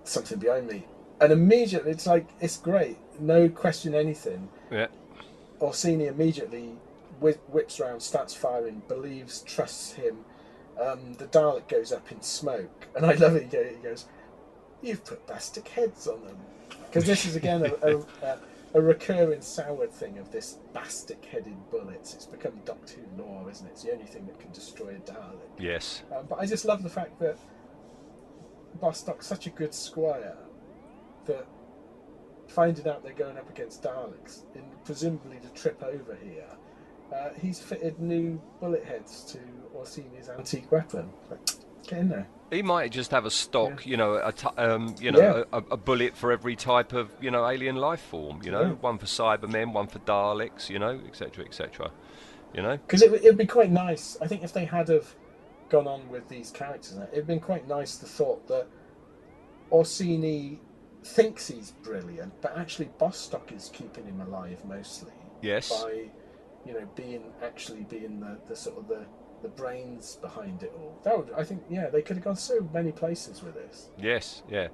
something 0.04 0.40
behind 0.40 0.68
me, 0.68 0.86
and 1.22 1.32
immediately 1.32 1.92
it's 1.92 2.08
like 2.08 2.28
it's 2.42 2.58
great, 2.58 2.98
no 3.20 3.48
question 3.48 3.94
anything. 3.94 4.50
Yeah. 4.72 4.88
Orcini 5.60 6.08
immediately 6.08 6.76
whi- 7.20 7.38
whips 7.48 7.80
around, 7.80 8.02
starts 8.02 8.34
firing, 8.34 8.82
believes, 8.88 9.42
trusts 9.42 9.94
him. 9.94 10.26
Um, 10.82 11.14
the 11.14 11.28
Dalek 11.28 11.68
goes 11.68 11.92
up 11.92 12.12
in 12.12 12.22
smoke, 12.22 12.88
and 12.96 13.06
I 13.06 13.14
love 13.14 13.36
it. 13.36 13.54
He 13.54 13.84
goes, 13.84 14.06
"You've 14.82 15.06
put 15.06 15.26
bastic 15.28 15.68
heads 15.68 16.08
on 16.08 16.26
them," 16.26 16.38
because 16.88 17.06
this 17.06 17.26
is 17.26 17.36
again 17.36 17.64
a, 17.66 17.88
a, 17.88 17.98
a, 18.24 18.40
a 18.74 18.82
recurring 18.82 19.42
Saward 19.42 19.92
thing 19.92 20.18
of 20.18 20.32
this 20.32 20.58
bastic-headed 20.74 21.70
bullets. 21.70 22.16
It's 22.16 22.26
become 22.26 22.54
Doctor 22.66 22.96
Who 22.96 23.24
lore, 23.24 23.52
isn't 23.52 23.68
it? 23.68 23.72
It's 23.72 23.84
the 23.84 23.92
only 23.92 24.06
thing 24.06 24.26
that 24.26 24.40
can 24.40 24.52
destroy 24.54 24.96
a 24.96 25.12
Dalek. 25.12 25.60
Yes. 25.60 26.02
Um, 26.16 26.26
but 26.28 26.40
I 26.40 26.48
just 26.48 26.66
love 26.66 26.82
the 26.82 26.90
fact 26.90 27.20
that 27.20 27.38
Bostock's 28.82 29.28
such 29.28 29.46
a 29.46 29.52
good 29.52 29.76
squire 29.76 30.36
that 31.26 31.46
finding 32.48 32.88
out 32.88 33.04
they're 33.04 33.14
going 33.14 33.38
up 33.38 33.50
against 33.50 33.84
Daleks, 33.84 34.44
and 34.56 34.64
presumably 34.84 35.38
to 35.40 35.50
trip 35.50 35.82
over 35.84 36.18
here, 36.24 36.48
uh, 37.16 37.30
he's 37.40 37.60
fitted 37.60 38.00
new 38.00 38.42
bullet 38.60 38.84
heads 38.86 39.24
to 39.32 39.40
Orcini's 39.78 40.30
antique 40.30 40.72
weapon. 40.72 41.10
Like, 41.30 41.40
get 41.88 42.00
in 42.00 42.10
there. 42.10 42.28
He 42.52 42.62
might 42.62 42.92
just 42.92 43.12
have 43.12 43.26
a 43.26 43.32
stock, 43.32 43.86
you 43.86 43.96
know, 43.96 44.16
a 44.16 44.34
t- 44.34 44.48
um, 44.58 44.94
you 45.00 45.12
know, 45.12 45.46
a, 45.54 45.58
a 45.58 45.78
bullet 45.78 46.18
for 46.18 46.34
every 46.34 46.58
type 46.58 46.92
of, 46.92 47.10
you 47.22 47.32
know, 47.32 47.48
alien 47.48 47.78
life 47.78 48.02
form. 48.02 48.42
You 48.44 48.52
know, 48.52 48.62
Yeah. 48.64 48.72
one 48.74 48.98
for 48.98 49.06
Cybermen, 49.06 49.72
one 49.72 49.88
for 49.88 50.00
Daleks, 50.00 50.70
you 50.70 50.78
know, 50.78 51.00
etc., 51.08 51.46
etc. 51.46 51.92
You 52.54 52.62
know. 52.62 52.76
Because 52.78 53.02
it 53.02 53.24
would 53.24 53.38
be 53.38 53.46
quite 53.46 53.72
nice. 53.72 54.18
I 54.22 54.28
think 54.28 54.44
if 54.44 54.52
they 54.52 54.66
had 54.66 54.90
have 54.90 55.16
gone 55.70 55.88
on 55.88 56.10
with 56.10 56.28
these 56.28 56.52
characters, 56.52 56.98
it'd 57.14 57.26
been 57.26 57.40
quite 57.40 57.66
nice 57.70 57.96
the 57.96 58.06
thought 58.06 58.46
that 58.50 58.68
Orcini 59.72 60.58
thinks 61.04 61.48
he's 61.48 61.72
brilliant, 61.84 62.34
but 62.42 62.58
actually 62.58 62.90
Bostock 62.98 63.52
is 63.52 63.70
keeping 63.74 64.06
him 64.06 64.22
alive 64.22 64.64
mostly. 64.66 65.14
Yes. 65.42 65.84
By, 65.84 66.06
you 66.66 66.74
know, 66.74 66.88
being 66.96 67.24
actually 67.44 67.82
being 67.82 68.20
the, 68.20 68.38
the 68.48 68.56
sort 68.56 68.78
of 68.78 68.88
the, 68.88 69.06
the 69.42 69.50
brains 69.50 70.18
behind 70.22 70.64
it 70.64 70.72
all. 70.78 71.00
That 71.04 71.18
would, 71.18 71.32
I 71.36 71.44
think, 71.44 71.64
yeah, 71.70 71.90
they 71.90 72.02
could 72.02 72.18
have 72.18 72.24
gone 72.24 72.36
so 72.36 72.70
many 72.74 72.92
places 72.92 73.42
with 73.42 73.56
this. 73.56 73.90
Yes, 73.98 74.44
yeah. 74.50 74.68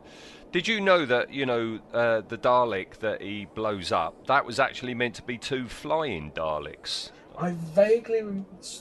Did 0.51 0.67
you 0.67 0.81
know 0.81 1.05
that 1.05 1.33
you 1.33 1.45
know 1.45 1.79
uh, 1.93 2.21
the 2.27 2.37
Dalek 2.37 2.97
that 2.99 3.21
he 3.21 3.45
blows 3.45 3.91
up? 3.91 4.27
That 4.27 4.45
was 4.45 4.59
actually 4.59 4.93
meant 4.93 5.15
to 5.15 5.23
be 5.23 5.37
two 5.37 5.67
flying 5.67 6.31
Daleks. 6.31 7.11
I 7.37 7.51
vaguely 7.51 8.23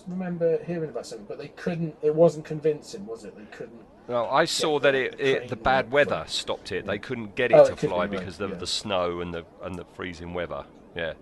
remember 0.09 0.63
hearing 0.65 0.89
about 0.89 1.07
something, 1.07 1.27
but 1.27 1.39
they 1.39 1.49
couldn't. 1.49 1.97
It 2.03 2.15
wasn't 2.15 2.47
convincing, 2.47 3.05
was 3.05 3.25
it? 3.25 3.37
They 3.37 3.45
couldn't. 3.57 3.83
Well, 4.09 4.29
I 4.31 4.45
saw 4.45 4.79
that 4.81 4.95
it, 4.95 5.19
the 5.19 5.37
it 5.45 5.49
the 5.49 5.57
bad 5.57 5.91
weather 5.91 6.25
stopped 6.29 6.71
it. 6.73 6.87
They 6.87 6.99
couldn't 6.99 7.35
get 7.35 7.51
it 7.51 7.55
Oh, 7.55 7.65
to 7.67 7.77
fly 7.77 8.07
because 8.07 8.41
of 8.41 8.51
yeah. 8.51 8.57
the 8.57 8.67
snow 8.67 9.21
and 9.21 9.35
the 9.35 9.45
and 9.63 9.75
the 9.77 9.85
freezing 9.95 10.33
weather. 10.33 10.65
Yeah. 10.95 11.15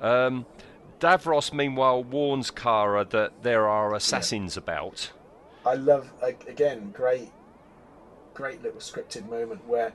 Um, 0.00 0.46
Davros, 0.98 1.52
meanwhile, 1.52 2.04
warns 2.04 2.50
Kara 2.50 3.04
that 3.06 3.42
there 3.42 3.66
are 3.68 3.94
assassins 3.94 4.56
about. 4.56 5.12
I 5.64 5.74
love 5.74 6.12
again 6.46 6.90
great, 6.90 7.30
great 8.34 8.62
little 8.62 8.80
scripted 8.80 9.28
moment 9.28 9.66
where 9.66 9.92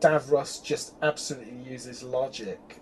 Davros 0.00 0.62
just 0.62 0.94
absolutely 1.02 1.70
uses 1.70 2.02
logic 2.02 2.80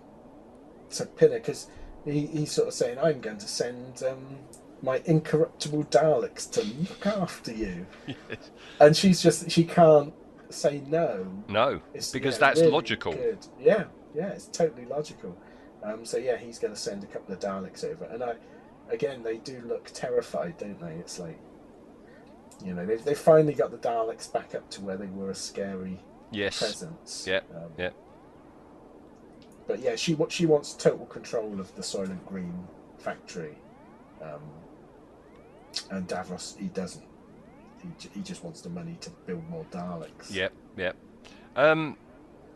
to 0.91 1.05
pin 1.05 1.31
it 1.31 1.41
because 1.43 1.67
he, 2.03 2.25
he's 2.27 2.51
sort 2.51 2.67
of 2.67 2.73
saying, 2.73 2.97
"I'm 2.99 3.21
going 3.21 3.37
to 3.37 3.47
send 3.47 4.03
um, 4.03 4.39
my 4.81 5.01
incorruptible 5.05 5.85
Daleks 5.85 6.49
to 6.51 6.61
look 6.63 7.05
after 7.05 7.51
you," 7.51 7.85
and 8.79 8.95
she's 8.95 9.21
just 9.21 9.49
she 9.51 9.63
can't 9.63 10.13
say 10.49 10.81
no. 10.87 11.27
No, 11.47 11.81
It's, 11.93 12.11
because 12.11 12.35
yeah, 12.35 12.39
that's 12.39 12.59
really 12.59 12.71
logical. 12.71 13.13
Good. 13.13 13.45
Yeah, 13.59 13.85
yeah, 14.13 14.29
it's 14.29 14.47
totally 14.47 14.85
logical. 14.85 15.37
Um, 15.83 16.05
so 16.05 16.17
yeah, 16.17 16.37
he's 16.37 16.59
going 16.59 16.73
to 16.73 16.79
send 16.79 17.03
a 17.03 17.07
couple 17.07 17.33
of 17.33 17.39
Daleks 17.39 17.83
over, 17.83 18.05
and 18.05 18.23
I, 18.23 18.35
again, 18.89 19.23
they 19.23 19.37
do 19.37 19.61
look 19.65 19.89
terrified, 19.93 20.57
don't 20.57 20.79
they? 20.79 20.93
It's 20.95 21.17
like, 21.19 21.39
you 22.63 22.73
know, 22.73 22.85
they've 22.85 23.03
they 23.03 23.15
finally 23.15 23.53
got 23.53 23.71
the 23.71 23.77
Daleks 23.77 24.31
back 24.31 24.53
up 24.55 24.69
to 24.71 24.81
where 24.81 24.97
they 24.97 25.07
were 25.07 25.31
a 25.31 25.35
scary 25.35 25.99
Yes. 26.31 26.59
presence. 26.59 27.25
Yep. 27.27 27.45
Um, 27.55 27.71
Yep. 27.77 27.93
But 29.67 29.79
yeah, 29.79 29.95
she 29.95 30.15
what 30.15 30.31
she 30.31 30.45
wants 30.45 30.73
total 30.73 31.05
control 31.05 31.59
of 31.59 31.73
the 31.75 31.81
Soylent 31.81 32.25
Green 32.25 32.67
factory, 32.97 33.55
um, 34.21 34.41
and 35.89 36.07
Davros 36.07 36.57
he 36.57 36.67
doesn't. 36.67 37.03
He, 37.81 38.09
he 38.13 38.21
just 38.21 38.43
wants 38.43 38.61
the 38.61 38.69
money 38.69 38.97
to 39.01 39.09
build 39.25 39.47
more 39.49 39.65
Daleks. 39.71 40.31
Yep, 40.33 40.53
yep. 40.77 40.95
Um, 41.55 41.97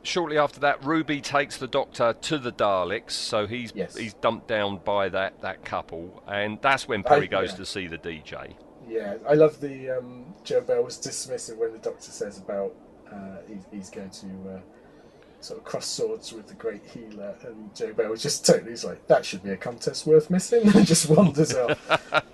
shortly 0.04 0.38
after 0.38 0.60
that, 0.60 0.84
Ruby 0.86 1.20
takes 1.22 1.58
the 1.58 1.68
Doctor 1.68 2.14
to 2.14 2.38
the 2.38 2.52
Daleks, 2.52 3.12
so 3.12 3.48
he's 3.48 3.72
Yes. 3.76 3.96
he's 3.98 4.14
dumped 4.14 4.48
down 4.48 4.78
by 4.86 5.10
that, 5.10 5.42
that 5.42 5.66
couple, 5.66 6.22
and 6.28 6.60
that's 6.62 6.88
when 6.88 7.04
Peri 7.04 7.24
I- 7.24 7.28
goes 7.28 7.52
yeah. 7.52 7.56
to 7.58 7.66
see 7.66 7.88
the 7.88 7.98
DJ. 7.98 8.54
Yeah, 8.88 9.16
I 9.28 9.34
love 9.34 9.60
the 9.62 9.90
um, 9.98 10.36
Jobel 10.44 10.84
was 10.84 10.98
dismissive 11.00 11.58
when 11.58 11.72
the 11.74 11.80
doctor 11.80 12.12
says 12.12 12.38
about 12.38 12.72
uh, 13.12 13.38
he, 13.48 13.58
he's 13.76 13.90
going 13.90 14.12
to 14.12 14.28
uh, 14.58 14.60
sort 15.46 15.60
of 15.60 15.66
cross 15.66 15.86
swords 15.86 16.34
with 16.34 16.48
the 16.48 16.54
great 16.56 16.84
healer, 16.86 17.36
and 17.44 17.74
Jobel 17.74 18.10
was 18.10 18.22
just 18.22 18.46
totally 18.46 18.72
he's 18.72 18.84
like 18.84 19.08
that 19.08 19.24
should 19.26 19.44
be 19.44 19.52
a 19.52 19.58
contest 19.58 20.06
worth 20.06 20.30
missing, 20.30 20.68
and 20.76 20.86
just 20.86 21.10
wanders 21.10 21.54
off. 21.56 21.80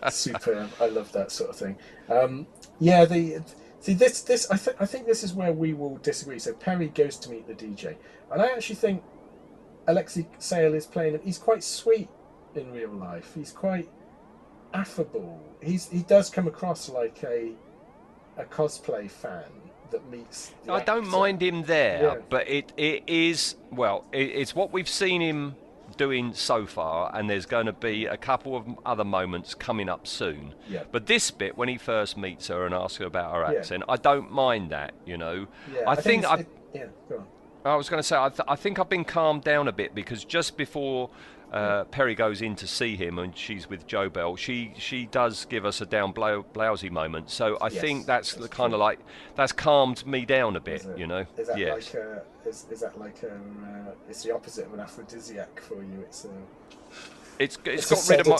Superb. 0.09 0.70
I 0.80 0.88
love 0.88 1.12
that 1.12 1.32
sort 1.32 1.49
of 1.49 1.55
thing. 1.57 1.78
Um, 2.09 2.47
yeah, 2.80 3.05
the 3.05 3.41
see 3.80 3.93
this 3.93 4.22
this 4.22 4.49
I 4.49 4.57
think 4.57 4.78
I 4.80 4.86
think 4.86 5.05
this 5.05 5.24
is 5.24 5.34
where 5.34 5.53
we 5.53 5.74
will 5.74 5.97
disagree. 5.97 6.39
So 6.39 6.53
Peri 6.53 6.88
goes 6.88 7.18
to 7.18 7.30
meet 7.30 7.47
the 7.47 7.53
DJ, 7.53 7.95
and 8.32 8.41
I 8.41 8.47
actually 8.47 8.76
think 8.76 9.03
Alexei 9.88 10.28
Sayle 10.39 10.74
is 10.74 10.86
playing. 10.86 11.20
He's 11.24 11.38
quite 11.38 11.64
sweet 11.64 12.09
in 12.55 12.72
real 12.72 12.91
life. 12.91 13.34
He's 13.36 13.51
quite 13.51 13.89
affable. 14.74 15.41
He's 15.62 15.89
he 15.89 16.03
does 16.03 16.30
come 16.30 16.47
across 16.47 16.89
like 16.89 17.24
a 17.24 17.51
a 18.38 18.45
cosplay 18.45 19.12
fan 19.12 19.61
that 19.91 20.09
meets. 20.09 20.53
I 20.69 20.81
don't 20.81 21.07
mind 21.07 21.41
him 21.41 21.63
there, 21.63 22.01
Yeah. 22.01 22.15
but 22.29 22.47
it, 22.49 22.71
it 22.77 23.03
is 23.07 23.55
well, 23.71 24.05
it, 24.11 24.29
it's 24.29 24.55
what 24.55 24.71
we've 24.73 24.89
seen 24.89 25.21
him 25.21 25.55
doing 25.97 26.33
so 26.33 26.65
far, 26.65 27.11
and 27.15 27.29
there's 27.29 27.45
going 27.45 27.65
to 27.65 27.73
be 27.73 28.05
a 28.05 28.15
couple 28.17 28.55
of 28.55 28.65
other 28.85 29.03
moments 29.03 29.53
coming 29.53 29.89
up 29.89 30.07
soon. 30.07 30.53
Yeah. 30.69 30.83
But 30.91 31.05
this 31.05 31.29
bit, 31.31 31.57
when 31.57 31.67
he 31.69 31.77
first 31.77 32.17
meets 32.17 32.47
her 32.47 32.65
and 32.65 32.73
asks 32.73 32.97
her 32.97 33.05
about 33.05 33.33
her 33.35 33.51
Yeah. 33.53 33.59
accent, 33.59 33.83
I 33.89 33.97
don't 33.97 34.31
mind 34.31 34.71
that. 34.71 34.93
You 35.05 35.17
know, 35.17 35.47
Yeah, 35.73 35.81
I, 35.87 35.95
think 35.95 36.23
it's- 36.23 36.37
I. 36.37 36.41
it- 36.41 36.47
yeah, 36.73 36.85
go 37.09 37.17
on. 37.17 37.27
I 37.63 37.75
was 37.75 37.89
going 37.89 37.99
to 37.99 38.07
say, 38.07 38.17
I, 38.17 38.29
th- 38.29 38.41
I 38.47 38.55
think 38.55 38.79
I've 38.79 38.89
been 38.89 39.03
calmed 39.05 39.43
down 39.43 39.67
a 39.67 39.71
bit 39.71 39.93
because 39.93 40.23
just 40.25 40.57
before 40.57 41.11
uh, 41.51 41.83
Peri 41.85 42.15
goes 42.15 42.41
in 42.41 42.55
to 42.55 42.67
see 42.67 42.95
him 42.95 43.19
and 43.19 43.35
she's 43.37 43.69
with 43.69 43.85
Jobel, 43.85 44.37
she 44.37 44.73
she 44.77 45.05
does 45.05 45.45
give 45.45 45.65
us 45.65 45.81
a 45.81 45.85
down 45.85 46.11
blow, 46.11 46.43
blousy 46.53 46.89
moment. 46.89 47.29
So 47.29 47.57
I 47.59 47.67
Yes, 47.67 47.81
think 47.81 48.05
that's, 48.05 48.33
that's 48.33 48.43
the 48.43 48.49
kind 48.49 48.73
of 48.73 48.79
like 48.79 48.99
that's 49.35 49.51
calmed 49.51 50.05
me 50.05 50.25
down 50.25 50.55
a 50.55 50.61
bit, 50.61 50.85
you 50.97 51.07
know. 51.07 51.25
Is 51.37 51.47
that 51.47 51.57
yes. 51.57 51.93
like 51.93 52.03
a, 52.03 52.23
is, 52.45 52.65
is 52.71 52.79
that 52.81 52.97
like 52.97 53.21
a, 53.23 53.33
uh, 53.33 53.91
it's 54.09 54.23
the 54.23 54.33
opposite 54.33 54.65
of 54.65 54.73
an 54.73 54.79
aphrodisiac 54.79 55.59
for 55.59 55.83
you? 55.83 56.01
It's 56.01 56.25
a 56.25 56.29
it's 57.37 57.57
it's, 57.65 57.91
it's 57.91 58.07
got 58.07 58.09
rid 58.09 58.19
of 58.21 58.27
my. 58.27 58.37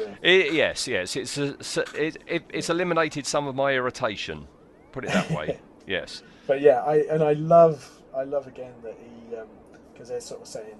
yeah. 0.00 0.14
It, 0.22 0.52
yes, 0.54 0.88
yes, 0.88 1.16
it's 1.16 1.36
a, 1.36 1.56
it, 1.94 2.16
it, 2.26 2.44
it's 2.48 2.70
eliminated 2.70 3.26
some 3.26 3.46
of 3.46 3.54
my 3.54 3.72
irritation. 3.72 4.46
Put 4.92 5.04
it 5.04 5.10
that 5.10 5.30
way. 5.30 5.58
yes. 5.86 6.22
But 6.46 6.60
yeah, 6.60 6.82
I 6.82 6.98
and 7.10 7.22
I 7.22 7.32
love 7.34 7.90
I 8.16 8.22
love 8.22 8.46
again 8.46 8.72
that 8.82 8.96
he 8.98 9.36
because 9.92 10.08
they're 10.08 10.20
sort 10.20 10.42
of 10.42 10.48
saying 10.48 10.76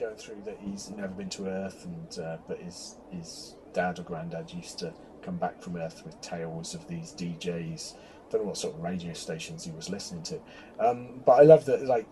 going 0.00 0.16
through 0.16 0.42
that 0.46 0.58
he's 0.64 0.90
never 0.90 1.12
been 1.12 1.28
to 1.28 1.46
Earth 1.46 1.84
and 1.84 2.24
uh, 2.24 2.38
but 2.48 2.58
his 2.58 2.96
his 3.10 3.54
dad 3.72 3.98
or 3.98 4.02
granddad 4.02 4.52
used 4.52 4.78
to 4.78 4.92
come 5.22 5.36
back 5.36 5.60
from 5.62 5.76
Earth 5.76 6.02
with 6.04 6.20
tales 6.20 6.74
of 6.74 6.86
these 6.88 7.12
DJs. 7.12 7.94
I 7.94 8.32
Don't 8.32 8.42
know 8.42 8.48
what 8.48 8.56
sort 8.56 8.74
of 8.74 8.80
radio 8.80 9.12
stations 9.12 9.64
he 9.64 9.70
was 9.70 9.90
listening 9.90 10.22
to, 10.24 10.40
um, 10.78 11.20
but 11.24 11.32
I 11.32 11.42
love 11.42 11.64
that 11.66 11.84
like. 11.84 12.06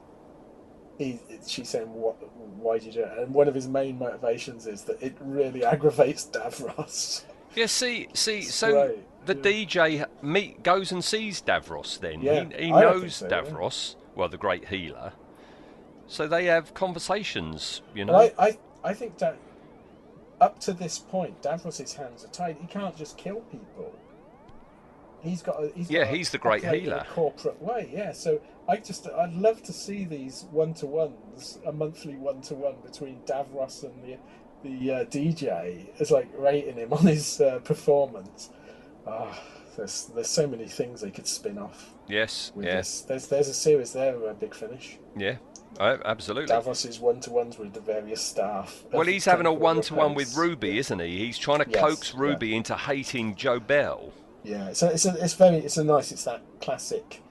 He, 0.98 1.20
she's 1.46 1.68
saying, 1.68 1.92
"What? 1.94 2.16
Why 2.36 2.78
did 2.78 2.86
you 2.86 2.92
do 2.92 3.02
it?" 3.04 3.18
And 3.18 3.32
one 3.32 3.46
of 3.46 3.54
his 3.54 3.68
main 3.68 3.98
motivations 3.98 4.66
is 4.66 4.82
that 4.84 5.00
it 5.00 5.16
really 5.20 5.64
aggravates 5.74 6.26
Davros. 6.26 7.24
Yeah, 7.54 7.66
see, 7.66 8.08
see, 8.14 8.42
so 8.42 8.88
Right, 8.88 9.26
the 9.26 9.34
yeah. 9.34 9.66
DJ 9.66 10.06
meet 10.22 10.62
goes 10.62 10.92
and 10.92 11.02
sees 11.02 11.40
Davros. 11.40 12.00
Then 12.00 12.20
Yeah, 12.20 12.44
he, 12.56 12.66
he 12.66 12.70
knows 12.70 13.16
so, 13.16 13.28
yeah. 13.28 13.42
Davros, 13.42 13.94
well, 14.16 14.28
the 14.28 14.36
great 14.36 14.68
healer. 14.68 15.12
So 16.08 16.26
they 16.26 16.46
have 16.46 16.74
conversations, 16.74 17.82
you 17.94 18.04
know. 18.04 18.14
Well, 18.14 18.30
I, 18.38 18.46
I, 18.46 18.58
I 18.90 18.94
think 18.94 19.18
that 19.18 19.36
up 20.40 20.58
to 20.60 20.72
this 20.72 20.98
point, 20.98 21.42
Davros's 21.42 21.92
hands 21.94 22.24
are 22.24 22.28
tied. 22.28 22.56
He 22.60 22.66
can't 22.66 22.96
just 22.96 23.16
kill 23.18 23.40
people. 23.52 23.94
He's 25.20 25.42
got. 25.42 25.62
A, 25.62 25.70
he's 25.74 25.90
Yeah, 25.90 26.04
got 26.04 26.14
he's 26.14 26.30
the 26.30 26.38
great 26.38 26.64
healer. 26.64 27.04
a 27.08 27.12
corporate 27.12 27.60
way, 27.60 27.90
yeah. 27.92 28.12
So 28.12 28.40
I 28.68 28.76
just, 28.76 29.06
I'd 29.08 29.34
love 29.34 29.62
to 29.64 29.72
see 29.72 30.04
these 30.04 30.46
one 30.50 30.74
to 30.74 30.86
ones, 30.86 31.58
a 31.66 31.72
monthly 31.72 32.16
one 32.16 32.40
to 32.42 32.54
one 32.54 32.76
between 32.84 33.20
Davros 33.26 33.82
and 33.84 34.02
the 34.02 34.16
the 34.62 34.92
uh, 34.92 35.04
DJ. 35.04 35.88
It's 35.98 36.10
like 36.10 36.28
rating 36.36 36.76
him 36.76 36.92
on 36.92 37.06
his 37.06 37.40
uh, 37.40 37.58
performance. 37.58 38.50
Ah, 39.06 39.40
there's 39.76 40.06
there's 40.14 40.28
so 40.28 40.46
many 40.46 40.66
things 40.66 41.00
they 41.00 41.10
could 41.10 41.26
spin 41.26 41.58
off 41.58 41.94
yes, 42.08 42.52
yes, 42.56 43.00
this. 43.00 43.00
There's 43.02 43.26
there's 43.28 43.48
a 43.48 43.54
series 43.54 43.92
there, 43.92 44.14
a 44.28 44.34
big 44.34 44.54
finish. 44.54 44.98
yeah, 45.16 45.36
uh, 45.78 45.98
absolutely. 46.04 46.54
is 46.54 46.98
one 46.98 47.20
to 47.20 47.30
ones 47.30 47.58
with 47.58 47.72
the 47.72 47.80
various 47.80 48.20
staff. 48.20 48.84
well, 48.92 49.06
he's 49.06 49.24
having 49.24 49.46
a 49.46 49.52
one-to-one 49.52 50.14
with 50.14 50.28
Repose. 50.28 50.38
Ruby, 50.38 50.78
isn't 50.78 50.98
he? 50.98 51.18
He's 51.18 51.38
trying 51.38 51.60
to 51.60 51.70
Yes, 51.70 51.80
coax 51.80 52.14
yeah. 52.14 52.20
Ruby 52.20 52.56
into 52.56 52.76
hating 52.76 53.36
Jobel. 53.36 54.12
Yeah, 54.42 54.72
so 54.72 54.88
it's 54.88 55.04
a, 55.06 55.14
it's 55.22 55.34
very 55.34 55.56
it's 55.58 55.76
a 55.76 55.84
nice 55.84 56.12
it's 56.12 56.24
that 56.24 56.42
classic 56.60 57.22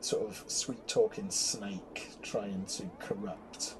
sort 0.00 0.26
of 0.28 0.44
sweet 0.46 0.86
talking 0.88 1.30
snake 1.30 2.10
trying 2.22 2.64
to 2.66 2.84
corrupt. 2.98 3.74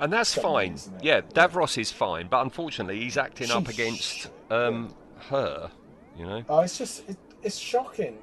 And 0.00 0.12
that's 0.12 0.34
fine. 0.34 0.76
Yeah, 1.02 1.16
Yeah. 1.16 1.20
Davros 1.22 1.76
is 1.78 1.90
fine, 1.90 2.28
but 2.28 2.42
unfortunately, 2.42 3.00
he's 3.00 3.16
acting 3.16 3.50
up 3.50 3.68
against 3.68 4.30
um, 4.50 4.94
her. 5.30 5.70
You 6.16 6.26
know. 6.26 6.44
Oh, 6.48 6.60
it's 6.60 6.78
just 6.78 7.08
it, 7.08 7.16
it's 7.42 7.58
shocking 7.58 8.18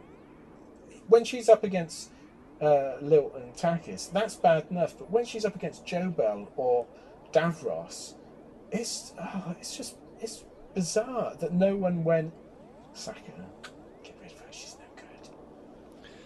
when 1.07 1.23
she's 1.23 1.49
up 1.49 1.63
against 1.63 2.09
uh, 2.61 2.97
Lilt 3.01 3.33
and 3.35 3.53
Takis. 3.53 4.11
That's 4.11 4.35
bad 4.35 4.65
enough, 4.69 4.97
but 4.97 5.09
when 5.11 5.25
she's 5.25 5.45
up 5.45 5.55
against 5.55 5.85
Jobel 5.85 6.47
or 6.55 6.85
Davros, 7.31 8.15
it's 8.71 9.13
oh, 9.21 9.55
it's 9.59 9.75
just 9.75 9.95
it's 10.19 10.43
bizarre 10.73 11.35
that 11.39 11.53
no 11.53 11.75
one 11.75 12.03
went 12.03 12.33
her, 13.37 13.45
get 14.03 14.15
rid 14.21 14.31
of 14.31 14.39
her. 14.39 14.45
She's 14.51 14.77
no 14.79 14.85
good. 14.95 15.29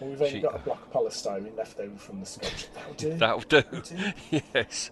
Well, 0.00 0.10
we've 0.10 0.20
only 0.20 0.32
She- 0.34 0.40
got 0.40 0.56
a 0.56 0.58
block 0.60 0.82
of 0.86 0.92
polystyrene 0.92 1.56
left 1.56 1.78
over 1.80 1.96
from 1.98 2.20
the 2.20 2.26
Scotch. 2.26 2.68
That'll 2.74 2.94
do. 2.94 3.14
That'll 3.18 3.40
do. 3.40 3.62
do. 3.82 4.12
yes. 4.54 4.90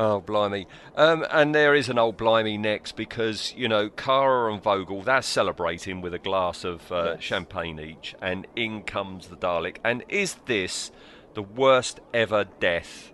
Oh, 0.00 0.20
blimey. 0.20 0.68
Um, 0.94 1.26
and 1.28 1.52
there 1.52 1.74
is 1.74 1.88
an 1.88 1.98
old 1.98 2.16
blimey 2.16 2.56
next 2.56 2.92
because, 2.94 3.52
you 3.56 3.66
know, 3.68 3.88
Kara 3.90 4.52
and 4.52 4.62
Vogel, 4.62 5.02
they're 5.02 5.22
celebrating 5.22 6.00
with 6.00 6.14
a 6.14 6.20
glass 6.20 6.62
of 6.62 6.92
uh, 6.92 7.14
Yes. 7.14 7.22
champagne 7.24 7.80
each, 7.80 8.14
and 8.22 8.46
in 8.54 8.82
comes 8.84 9.26
the 9.26 9.36
Dalek. 9.36 9.78
And 9.82 10.04
is 10.08 10.36
this 10.46 10.92
the 11.34 11.42
worst 11.42 11.98
ever 12.14 12.44
death 12.60 13.12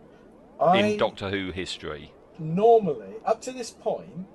I 0.61 0.77
in 0.79 0.99
Doctor 0.99 1.31
Who 1.31 1.53
history? 1.53 2.13
normally 2.39 3.15
up 3.25 3.41
to 3.41 3.53
this 3.53 3.71
point, 3.71 4.27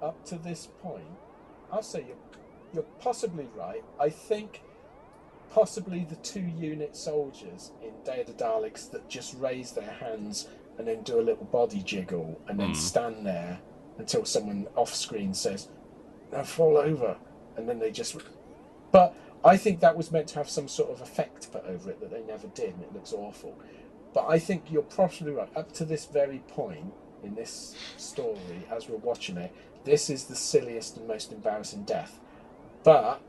up 0.00 0.24
to 0.24 0.36
this 0.36 0.68
point, 0.82 1.04
I'll 1.70 1.82
say 1.82 2.04
you're 2.08 2.16
you're 2.72 2.82
possibly 3.00 3.48
right. 3.54 3.84
I 4.00 4.08
think 4.08 4.62
possibly 5.52 6.06
the 6.08 6.16
two 6.16 6.40
unit 6.40 6.96
soldiers 6.96 7.72
in 7.82 7.92
Day 8.04 8.20
of 8.22 8.26
the 8.26 8.32
Daleks 8.34 8.90
that 8.92 9.08
just 9.08 9.34
raise 9.38 9.72
their 9.72 9.90
hands 9.90 10.46
and 10.78 10.86
then 10.86 11.02
do 11.02 11.20
a 11.20 11.22
little 11.22 11.44
body 11.44 11.82
jiggle 11.82 12.40
and 12.48 12.58
then 12.58 12.68
hmm. 12.68 12.74
stand 12.74 13.26
there 13.26 13.58
until 13.98 14.24
someone 14.24 14.68
off 14.76 14.94
screen 14.94 15.34
says, 15.34 15.68
"Now 16.32 16.44
fall 16.44 16.78
over," 16.78 17.16
and 17.56 17.68
then 17.68 17.80
they 17.80 17.90
just. 17.90 18.16
But 18.92 19.14
I 19.44 19.56
think 19.56 19.80
that 19.80 19.96
was 19.96 20.10
meant 20.10 20.28
to 20.28 20.36
have 20.36 20.48
some 20.48 20.68
sort 20.68 20.90
of 20.90 21.00
effect 21.00 21.52
put 21.52 21.64
over 21.64 21.90
it 21.90 22.00
that 22.00 22.10
they 22.10 22.22
never 22.22 22.46
did, 22.48 22.74
and 22.74 22.82
it 22.84 22.94
looks 22.94 23.12
awful. 23.12 23.58
But 24.14 24.26
I 24.28 24.38
think 24.38 24.70
you're 24.70 24.82
probably 24.82 25.32
right. 25.32 25.50
Up 25.54 25.72
to 25.72 25.84
this 25.84 26.06
very 26.06 26.38
point 26.48 26.92
in 27.22 27.34
this 27.34 27.74
story, 27.96 28.66
as 28.70 28.88
we're 28.88 28.96
watching 28.96 29.36
it, 29.36 29.52
this 29.84 30.08
is 30.08 30.24
the 30.24 30.36
silliest 30.36 30.96
and 30.96 31.06
most 31.06 31.32
embarrassing 31.32 31.82
death. 31.82 32.20
But 32.84 33.20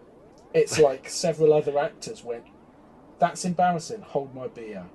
it's 0.53 0.79
like 0.89 1.09
several 1.09 1.53
other 1.53 1.77
actors 1.79 2.23
went, 2.23 2.45
"That's 3.17 3.43
embarrassing. 3.43 4.01
Hold 4.01 4.35
my 4.35 4.47
beer," 4.47 4.85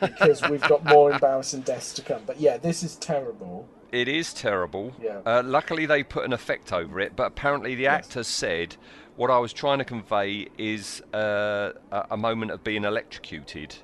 because 0.00 0.42
we've 0.48 0.62
got 0.62 0.84
more 0.84 1.12
embarrassing 1.12 1.62
deaths 1.62 1.92
to 1.94 2.02
come. 2.02 2.22
But 2.26 2.40
yeah, 2.40 2.56
this 2.56 2.82
is 2.82 2.96
terrible. 2.96 3.68
It 3.92 4.08
is 4.08 4.32
terrible. 4.34 4.92
Yeah. 5.00 5.20
Uh, 5.24 5.42
luckily, 5.44 5.86
they 5.86 6.02
put 6.02 6.24
an 6.24 6.32
effect 6.32 6.72
over 6.72 6.98
it, 7.00 7.14
but 7.14 7.26
apparently, 7.26 7.74
the 7.74 7.84
Yes. 7.84 8.06
actor 8.06 8.24
said 8.24 8.76
what 9.16 9.30
I 9.30 9.38
was 9.38 9.52
trying 9.52 9.78
to 9.78 9.84
convey 9.84 10.48
is 10.58 11.00
uh, 11.12 11.72
a, 12.10 12.16
moment 12.16 12.50
of 12.50 12.64
being 12.64 12.84
electrocuted. 12.84 13.76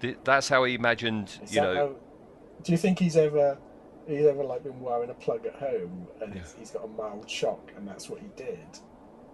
Th- 0.00 0.16
That's 0.22 0.48
how 0.48 0.62
he 0.64 0.74
imagined, 0.74 1.40
Is 1.42 1.54
you 1.54 1.60
know. 1.62 1.74
how- 1.74 1.94
do 2.62 2.72
you 2.72 2.78
think 2.78 2.98
he's 2.98 3.16
ever 3.16 3.56
he's 4.06 4.26
ever 4.26 4.42
like 4.42 4.62
been 4.64 4.80
wearing 4.80 5.10
a 5.10 5.14
plug 5.14 5.46
at 5.46 5.54
home 5.56 6.08
and 6.20 6.34
he's, 6.34 6.54
he's 6.58 6.70
got 6.70 6.84
a 6.84 6.88
mild 6.88 7.28
shock 7.30 7.72
and 7.76 7.86
that's 7.86 8.08
what 8.08 8.20
he 8.20 8.26
did? 8.36 8.58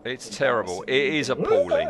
It's 0.05 0.29
terrible. 0.29 0.83
It 0.83 1.15
is 1.15 1.31
appalling. 1.31 1.89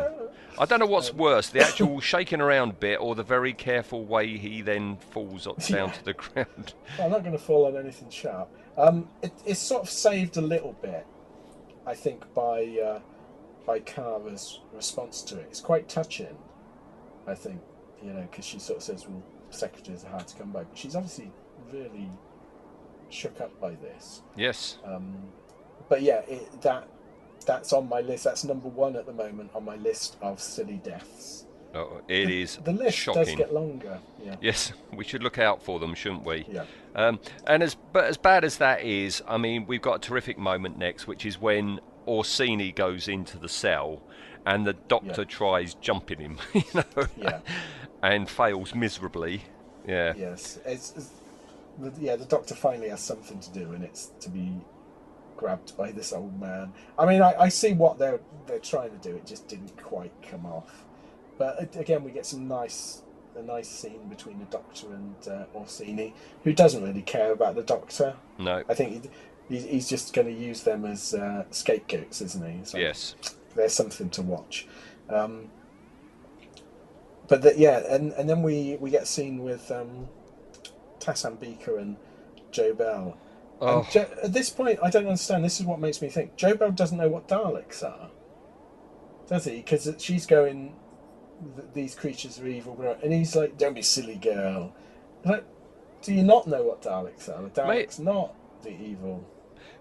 I 0.57 0.65
don't 0.65 0.79
know 0.79 0.85
what's 0.85 1.13
worse, 1.13 1.49
the 1.49 1.61
actual 1.61 1.99
shaking 2.11 2.39
around 2.39 2.79
bit 2.79 2.99
or 3.01 3.13
the 3.13 3.23
very 3.23 3.53
careful 3.53 4.05
way 4.05 4.37
he 4.37 4.61
then 4.61 4.97
falls 4.97 5.47
down 5.67 5.91
to 5.91 6.05
the 6.05 6.13
ground. 6.13 6.73
I'm 6.99 7.11
not 7.11 7.21
going 7.23 7.33
to 7.33 7.37
fall 7.37 7.65
on 7.65 7.75
anything 7.75 8.09
sharp. 8.09 8.49
Um, 8.77 9.09
it, 9.21 9.33
it's 9.45 9.59
sort 9.59 9.83
of 9.83 9.89
saved 9.89 10.37
a 10.37 10.41
little 10.41 10.73
bit, 10.81 11.05
I 11.85 11.93
think, 11.93 12.33
by 12.33 12.63
uh, 12.83 12.99
by 13.65 13.79
Kara's 13.79 14.61
response 14.73 15.21
to 15.23 15.39
it. 15.39 15.47
It's 15.49 15.59
quite 15.59 15.89
touching, 15.89 16.37
I 17.27 17.35
think, 17.35 17.59
you 18.01 18.13
know, 18.13 18.21
because 18.21 18.45
she 18.45 18.59
sort 18.59 18.77
of 18.77 18.83
says, 18.83 19.07
"Well, 19.07 19.23
secretaries 19.49 20.05
are 20.05 20.09
hard 20.09 20.27
to 20.27 20.35
come 20.37 20.51
by," 20.51 20.63
but 20.63 20.77
she's 20.77 20.95
obviously 20.95 21.31
really 21.71 22.09
shook 23.09 23.41
up 23.41 23.59
by 23.59 23.71
this. 23.71 24.21
Yes. 24.35 24.77
Um, 24.85 25.15
but 25.89 26.01
yeah, 26.01 26.19
it, 26.27 26.61
that 26.61 26.87
that's 27.45 27.73
on 27.73 27.87
my 27.89 28.01
list. 28.01 28.23
That's 28.23 28.43
number 28.43 28.67
one 28.69 28.95
at 28.95 29.05
the 29.05 29.13
moment 29.13 29.51
on 29.55 29.65
my 29.65 29.75
list 29.75 30.17
of 30.21 30.39
silly 30.39 30.81
deaths. 30.83 31.45
Oh, 31.73 32.01
it 32.07 32.29
is 32.29 32.55
The 32.63 32.71
list 32.71 32.97
shocking. 32.97 33.25
does 33.25 33.35
get 33.35 33.53
longer. 33.53 33.99
Yeah. 34.23 34.35
Yes, 34.39 34.71
we 34.93 35.03
should 35.03 35.21
look 35.21 35.37
out 35.37 35.61
for 35.61 35.77
them, 35.79 35.93
shouldn't 35.93 36.23
we? 36.25 36.45
Yeah. 36.49 36.63
Um, 36.95 37.19
and 37.47 37.61
as 37.61 37.75
but 37.91 38.05
as 38.05 38.15
bad 38.17 38.45
as 38.45 38.57
that 38.59 38.81
is, 38.83 39.21
I 39.27 39.37
mean, 39.37 39.65
we've 39.67 39.81
got 39.81 39.95
a 39.95 39.99
terrific 39.99 40.37
moment 40.37 40.77
next, 40.77 41.05
which 41.05 41.25
is 41.25 41.39
when 41.41 41.81
Orcini 42.07 42.73
goes 42.73 43.07
into 43.09 43.37
the 43.37 43.49
cell, 43.49 44.01
and 44.45 44.65
the 44.65 44.73
doctor 44.73 45.21
Yeah. 45.23 45.27
tries 45.27 45.73
jumping 45.75 46.19
him, 46.19 46.37
you 46.53 46.63
know, 46.73 46.83
Yeah. 47.17 47.39
and 48.01 48.29
fails 48.29 48.73
miserably. 48.73 49.41
Yeah. 49.85 50.13
Yes. 50.15 50.59
It's, 50.65 50.93
it's 50.95 51.09
the, 51.77 51.91
yeah. 51.99 52.15
The 52.15 52.25
doctor 52.25 52.55
finally 52.55 52.87
has 52.89 53.01
something 53.01 53.39
to 53.41 53.51
do, 53.51 53.73
and 53.73 53.83
it's 53.83 54.11
to 54.21 54.29
be 54.29 54.53
grabbed 55.37 55.75
by 55.77 55.91
this 55.91 56.13
old 56.13 56.39
man. 56.39 56.73
I 56.97 57.05
mean, 57.05 57.21
I, 57.21 57.33
I 57.39 57.49
see 57.49 57.73
what 57.73 57.97
they're 57.97 58.19
they're 58.47 58.59
trying 58.59 58.91
to 58.91 58.97
do. 58.97 59.15
It 59.15 59.25
just 59.25 59.47
didn't 59.47 59.81
quite 59.81 60.13
come 60.21 60.45
off. 60.45 60.85
But 61.37 61.75
again, 61.75 62.03
we 62.03 62.11
get 62.11 62.25
some 62.25 62.47
nice 62.47 63.01
a 63.35 63.41
nice 63.41 63.67
scene 63.67 64.07
between 64.07 64.39
the 64.39 64.45
doctor 64.45 64.87
and 64.93 65.15
uh, 65.27 65.45
Orcini, 65.55 66.13
who 66.43 66.53
doesn't 66.53 66.83
really 66.83 67.01
care 67.01 67.31
about 67.31 67.55
the 67.55 67.63
doctor. 67.63 68.15
No. 68.37 68.63
I 68.69 68.73
think 68.73 69.09
he, 69.49 69.59
he's, 69.59 69.89
just 69.89 70.13
going 70.13 70.27
to 70.27 70.33
use 70.33 70.63
them 70.63 70.85
as 70.85 71.13
uh, 71.13 71.43
scapegoats, 71.51 72.21
isn't 72.21 72.59
he? 72.59 72.65
So 72.65 72.77
Yes. 72.77 73.15
there's 73.55 73.73
something 73.73 74.09
to 74.11 74.21
watch. 74.21 74.67
Um, 75.09 75.49
but 77.27 77.41
the, 77.41 77.53
yeah, 77.57 77.83
and, 77.93 78.13
and 78.13 78.29
then 78.29 78.41
we, 78.41 78.77
we 78.79 78.89
get 78.89 79.03
a 79.03 79.07
scene 79.07 79.39
with 79.43 79.69
um, 79.71 80.07
Tasambeker 80.99 81.79
and 81.79 81.97
Jobel. 82.51 83.15
Oh. 83.61 83.87
Jo- 83.91 84.07
at 84.23 84.33
this 84.33 84.49
point, 84.49 84.79
I 84.83 84.89
don't 84.89 85.05
understand. 85.05 85.43
This 85.43 85.59
is 85.59 85.65
what 85.65 85.79
makes 85.79 86.01
me 86.01 86.09
think. 86.09 86.35
Jobel 86.35 86.75
doesn't 86.75 86.97
know 86.97 87.07
what 87.07 87.27
Daleks 87.27 87.83
are, 87.83 88.09
does 89.27 89.45
he? 89.45 89.57
Because 89.57 89.93
she's 89.97 90.25
going, 90.25 90.75
"Th- 91.55 91.67
these 91.73 91.95
creatures 91.95 92.39
are 92.39 92.47
evil, 92.47 92.75
blah," 92.75 92.95
and 93.01 93.13
he's 93.13 93.35
like, 93.35 93.57
"Don't 93.57 93.73
be 93.73 93.81
silly, 93.81 94.15
girl." 94.15 94.73
Like, 95.23 95.43
do 96.01 96.13
you 96.13 96.23
not 96.23 96.47
know 96.47 96.63
what 96.63 96.81
Daleks 96.81 97.29
are? 97.29 97.41
The 97.49 97.65
Mate- 97.65 97.89
Daleks 97.89 97.99
not 97.99 98.33
the 98.63 98.71
evil. 98.71 99.23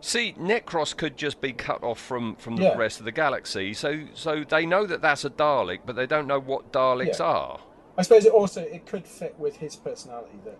See, 0.01 0.35
Necros 0.39 0.97
could 0.97 1.17
just 1.17 1.41
be 1.41 1.53
cut 1.53 1.83
off 1.83 1.99
from, 1.99 2.37
from 2.37 2.57
the 2.57 2.65
Yeah. 2.65 2.77
rest 2.77 2.99
of 3.01 3.05
the 3.07 3.13
galaxy, 3.13 3.75
so 3.75 4.05
so 4.15 4.45
they 4.45 4.67
know 4.67 4.87
that 4.87 5.03
that's 5.03 5.25
a 5.25 5.31
Dalek, 5.31 5.81
but 5.85 5.97
they 5.97 6.07
don't 6.07 6.27
know 6.27 6.39
what 6.41 6.73
Daleks 6.73 7.19
Yeah. 7.19 7.25
are. 7.27 7.61
I 7.99 8.03
suppose 8.03 8.25
it 8.25 8.33
also 8.33 8.61
it 8.63 8.87
could 8.87 9.07
fit 9.07 9.35
with 9.39 9.57
his 9.57 9.77
personality 9.77 10.39
that 10.45 10.59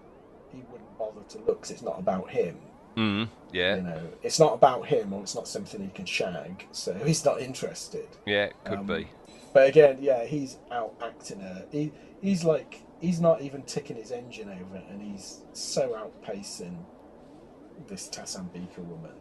he 0.53 0.63
wouldn't 0.71 0.99
bother 0.99 1.23
to 1.29 1.39
look 1.39 1.63
'cause 1.63 1.71
it's 1.71 1.83
not 1.83 1.99
about 1.99 2.31
him. 2.31 2.59
Mm, 2.97 3.29
yeah, 3.53 3.77
You 3.77 3.83
know, 3.83 4.01
it's 4.23 4.39
not 4.39 4.55
about 4.55 4.87
him, 4.87 5.13
or 5.13 5.23
it's 5.23 5.35
not 5.35 5.49
something 5.49 5.83
he 5.83 5.89
can 5.89 6.07
shag, 6.07 6.67
so 6.73 6.95
he's 6.95 7.25
not 7.25 7.41
interested. 7.41 8.07
yeah, 8.27 8.51
could 8.65 8.79
Um, 8.81 8.87
be. 8.87 9.09
But 9.53 9.69
again, 9.69 9.99
yeah, 10.01 10.25
he's 10.25 10.59
out 10.71 10.95
acting 11.03 11.41
her. 11.41 11.65
He 11.71 11.93
he's 12.21 12.45
like 12.45 12.83
he's 13.01 13.21
not 13.21 13.43
even 13.43 13.63
ticking 13.63 13.97
his 13.97 14.11
engine 14.13 14.49
over, 14.49 14.83
and 14.91 15.01
he's 15.03 15.41
so 15.53 15.91
outpacing 15.91 16.77
this 17.89 18.09
Tasambeker 18.09 18.79
woman. 18.79 19.13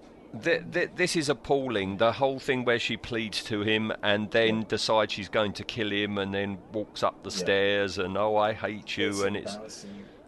Th- 0.43 0.63
th- 0.71 0.89
this 0.95 1.15
is 1.15 1.29
appalling. 1.29 1.97
The 1.97 2.13
whole 2.13 2.39
thing 2.39 2.65
where 2.65 2.79
she 2.79 2.97
pleads 2.97 3.43
to 3.43 3.61
him 3.61 3.91
and 4.01 4.31
then 4.31 4.65
decides 4.67 5.13
she's 5.13 5.29
going 5.29 5.53
to 5.53 5.63
kill 5.63 5.91
him 5.91 6.17
and 6.17 6.33
then 6.33 6.57
walks 6.71 7.03
up 7.03 7.21
the 7.23 7.29
Yeah. 7.29 7.35
stairs 7.37 7.97
and 7.99 8.17
oh 8.17 8.35
I 8.37 8.53
hate 8.53 8.97
you 8.97 9.25
and 9.25 9.37
it's 9.37 9.55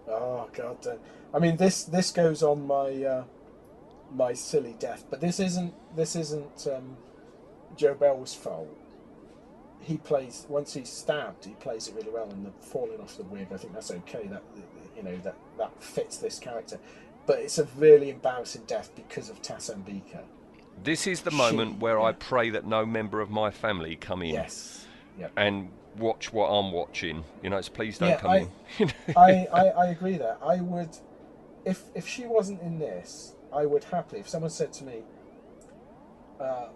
oh 0.07 0.47
god. 0.53 0.77
I 1.33 1.39
mean, 1.39 1.57
this 1.57 1.83
this 1.85 2.11
goes 2.11 2.43
on 2.43 2.67
my 2.67 3.03
uh, 3.03 3.23
my 4.13 4.33
silly 4.33 4.75
death, 4.79 5.05
but 5.09 5.21
this 5.21 5.39
isn't 5.39 5.73
this 5.95 6.15
isn't 6.15 6.67
um, 6.73 6.97
Jobel's 7.75 8.33
fault. 8.33 8.75
He 9.81 9.97
plays 9.97 10.45
once 10.49 10.73
he's 10.73 10.89
stabbed, 10.89 11.45
he 11.45 11.53
plays 11.55 11.87
it 11.87 11.95
really 11.95 12.09
well, 12.11 12.29
and 12.29 12.45
the 12.45 12.51
falling 12.59 12.99
off 13.01 13.17
the 13.17 13.23
wig. 13.23 13.47
I 13.53 13.57
think 13.57 13.73
that's 13.73 13.91
okay. 13.91 14.27
That 14.27 14.43
you 14.95 15.03
know 15.03 15.15
that 15.17 15.35
that 15.57 15.83
fits 15.83 16.17
this 16.17 16.39
character, 16.39 16.79
but 17.25 17.39
it's 17.39 17.57
a 17.59 17.65
really 17.77 18.09
embarrassing 18.09 18.63
death 18.67 18.91
because 18.95 19.29
of 19.29 19.41
Tasambeker. 19.41 20.23
this 20.83 21.07
is 21.07 21.21
the 21.21 21.31
She- 21.31 21.37
moment 21.37 21.79
where 21.79 22.01
I 22.01 22.11
pray 22.13 22.49
that 22.51 22.65
no 22.65 22.85
member 22.85 23.21
of 23.21 23.29
my 23.29 23.49
family 23.51 23.95
come 23.95 24.21
in 24.23 24.33
Yes. 24.33 24.85
Yep. 25.19 25.31
and 25.37 25.69
watch 25.97 26.33
what 26.33 26.47
I'm 26.47 26.71
watching. 26.73 27.23
You 27.43 27.49
know, 27.51 27.57
it's 27.57 27.69
please 27.69 27.97
don't 27.97 28.09
Yeah, 28.09 28.17
come 28.17 28.31
I- 28.31 28.47
in. 28.79 28.91
I, 29.15 29.47
I, 29.53 29.67
I 29.69 29.85
agree 29.87 30.17
that 30.17 30.39
I 30.43 30.61
would, 30.61 30.89
if 31.63 31.83
if 31.93 32.07
she 32.07 32.25
wasn't 32.25 32.61
in 32.61 32.79
this, 32.79 33.34
I 33.55 33.65
would 33.65 33.85
happily. 33.85 34.19
If 34.21 34.29
someone 34.29 34.49
said 34.51 34.73
to 34.73 34.83
me, 34.83 35.03
uh, 36.39 36.67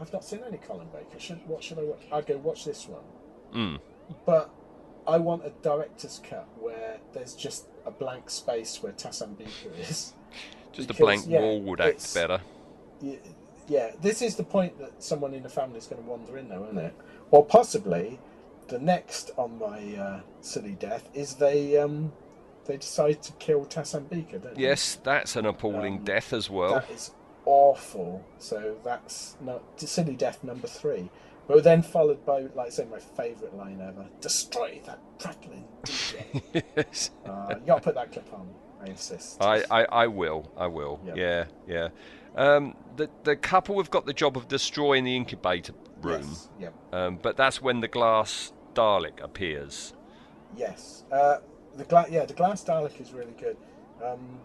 "I've 0.00 0.12
not 0.12 0.24
seen 0.24 0.40
any 0.46 0.58
Colin 0.58 0.88
Baker. 0.92 1.18
Should 1.18 1.46
what 1.46 1.62
should 1.62 1.78
I 1.78 1.82
watch?" 1.82 2.02
I'd 2.10 2.26
go 2.26 2.36
watch 2.38 2.64
this 2.64 2.88
one. 2.88 3.04
Mm. 3.52 3.80
But 4.24 4.50
I 5.06 5.18
want 5.18 5.44
a 5.44 5.50
director's 5.62 6.20
cut 6.28 6.46
where 6.58 6.98
there's 7.12 7.34
just 7.34 7.66
a 7.84 7.90
blank 7.90 8.30
space 8.30 8.82
where 8.82 8.92
Tasambeker 8.92 9.78
is. 9.78 10.12
Just 10.72 10.88
Because, 10.88 11.00
a 11.00 11.04
blank 11.04 11.24
yeah, 11.26 11.40
wall 11.40 11.60
would 11.62 11.80
act 11.80 12.12
better. 12.12 12.40
Y- 13.00 13.18
Yeah, 13.68 13.92
this 14.02 14.20
is 14.20 14.36
the 14.36 14.44
point 14.44 14.78
that 14.78 15.02
someone 15.02 15.32
in 15.32 15.42
the 15.42 15.48
family 15.48 15.78
is 15.78 15.86
going 15.86 16.02
to 16.02 16.08
wander 16.08 16.36
in, 16.36 16.48
though, 16.48 16.64
isn't 16.64 16.76
it? 16.78 16.94
Or 17.30 17.44
possibly, 17.46 18.18
the 18.68 18.78
next 18.78 19.30
on 19.38 19.58
my 19.58 19.96
uh, 19.96 20.20
silly 20.42 20.72
death 20.78 21.08
is 21.14 21.36
they 21.36 21.78
um, 21.78 22.12
they 22.66 22.76
decide 22.76 23.22
to 23.22 23.32
kill 23.34 23.64
Tasambeker, 23.66 24.42
don't 24.42 24.54
they? 24.54 24.62
Yes, 24.62 24.98
that's 25.02 25.36
an 25.36 25.46
appalling 25.46 25.98
Um, 25.98 26.04
death 26.04 26.32
as 26.32 26.50
well. 26.50 26.74
That 26.74 26.90
is 26.90 27.12
awful. 27.44 28.24
So 28.38 28.76
that's 28.84 29.36
no, 29.40 29.62
silly 29.76 30.14
death 30.16 30.42
number 30.44 30.66
three. 30.66 31.10
But 31.48 31.62
then 31.62 31.82
followed 31.82 32.26
by, 32.26 32.40
like 32.54 32.66
I 32.66 32.70
say, 32.70 32.86
my 32.90 32.98
favourite 32.98 33.56
line 33.56 33.80
ever: 33.80 34.06
"Destroy 34.20 34.80
that 34.86 34.98
prattling 35.18 35.64
DJ." 35.84 36.42
yes. 36.76 37.10
uh, 37.24 37.54
you 37.60 37.66
got 37.66 37.76
to 37.76 37.82
put 37.82 37.94
that 37.94 38.12
clip 38.12 38.32
on. 38.32 38.48
I 38.82 38.86
insist. 38.86 39.40
I, 39.40 39.62
I, 39.70 39.84
I 39.84 40.06
will. 40.08 40.50
I 40.56 40.66
will. 40.66 41.00
Yep. 41.06 41.16
Yeah, 41.16 41.44
yeah. 41.68 41.88
Um, 42.34 42.74
the 42.96 43.08
the 43.24 43.36
couple 43.36 43.78
have 43.78 43.90
got 43.90 44.06
the 44.06 44.12
job 44.12 44.36
of 44.36 44.48
destroying 44.48 45.04
the 45.04 45.16
incubator 45.16 45.72
room, 46.02 46.22
Yes. 46.22 46.48
Yep. 46.60 46.74
um, 46.92 47.18
but 47.22 47.36
that's 47.36 47.62
when 47.62 47.80
the 47.80 47.88
glass 47.88 48.52
Dalek 48.74 49.22
appears. 49.22 49.94
Yes. 50.56 51.04
Uh, 51.10 51.38
the 51.76 51.84
gla- 51.84 52.06
yeah, 52.10 52.24
the 52.24 52.34
glass 52.34 52.64
Dalek 52.64 53.00
is 53.00 53.12
really 53.12 53.34
good, 53.38 53.56
um, 54.04 54.40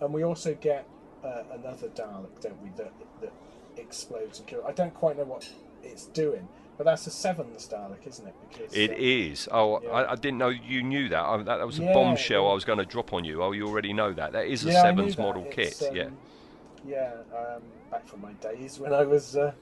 and 0.00 0.12
we 0.12 0.22
also 0.24 0.54
get 0.54 0.86
uh, 1.24 1.42
another 1.52 1.88
Dalek, 1.88 2.40
don't 2.40 2.60
we? 2.62 2.70
That 2.76 2.92
that 3.20 3.32
explodes 3.76 4.38
and 4.38 4.48
kills. 4.48 4.64
I 4.66 4.72
don't 4.72 4.94
quite 4.94 5.16
know 5.16 5.24
what 5.24 5.48
it's 5.82 6.06
doing, 6.06 6.48
but 6.76 6.84
that's 6.84 7.06
a 7.06 7.10
seventh 7.10 7.56
Dalek, 7.70 8.06
isn't 8.06 8.26
it? 8.26 8.34
Because 8.48 8.72
It 8.74 8.90
uh, 8.92 8.94
is. 8.98 9.48
Oh, 9.52 9.80
yeah. 9.82 9.90
I, 9.90 10.12
I 10.12 10.14
didn't 10.16 10.38
know 10.38 10.48
you 10.48 10.82
knew 10.82 11.08
that. 11.08 11.22
I, 11.22 11.36
that. 11.38 11.44
That 11.58 11.66
was 11.66 11.78
a 11.78 11.84
Yeah, 11.84 11.92
bombshell 11.94 12.42
yeah. 12.44 12.48
I 12.50 12.54
was 12.54 12.64
going 12.64 12.78
to 12.78 12.84
drop 12.86 13.12
on 13.12 13.24
you. 13.24 13.42
Oh, 13.42 13.52
you 13.52 13.66
already 13.66 13.92
know 13.92 14.12
that. 14.12 14.32
That 14.32 14.46
is 14.46 14.64
a 14.64 14.70
Sevans 14.72 15.18
model 15.18 15.46
It's, 15.50 15.80
kit. 15.80 15.88
um, 15.90 15.96
yeah. 15.96 16.08
Yeah, 16.86 17.12
um, 17.36 17.62
back 17.90 18.06
from 18.08 18.22
my 18.22 18.32
days 18.34 18.78
when 18.78 18.94
I 18.94 19.04
was 19.04 19.36
uh, 19.36 19.52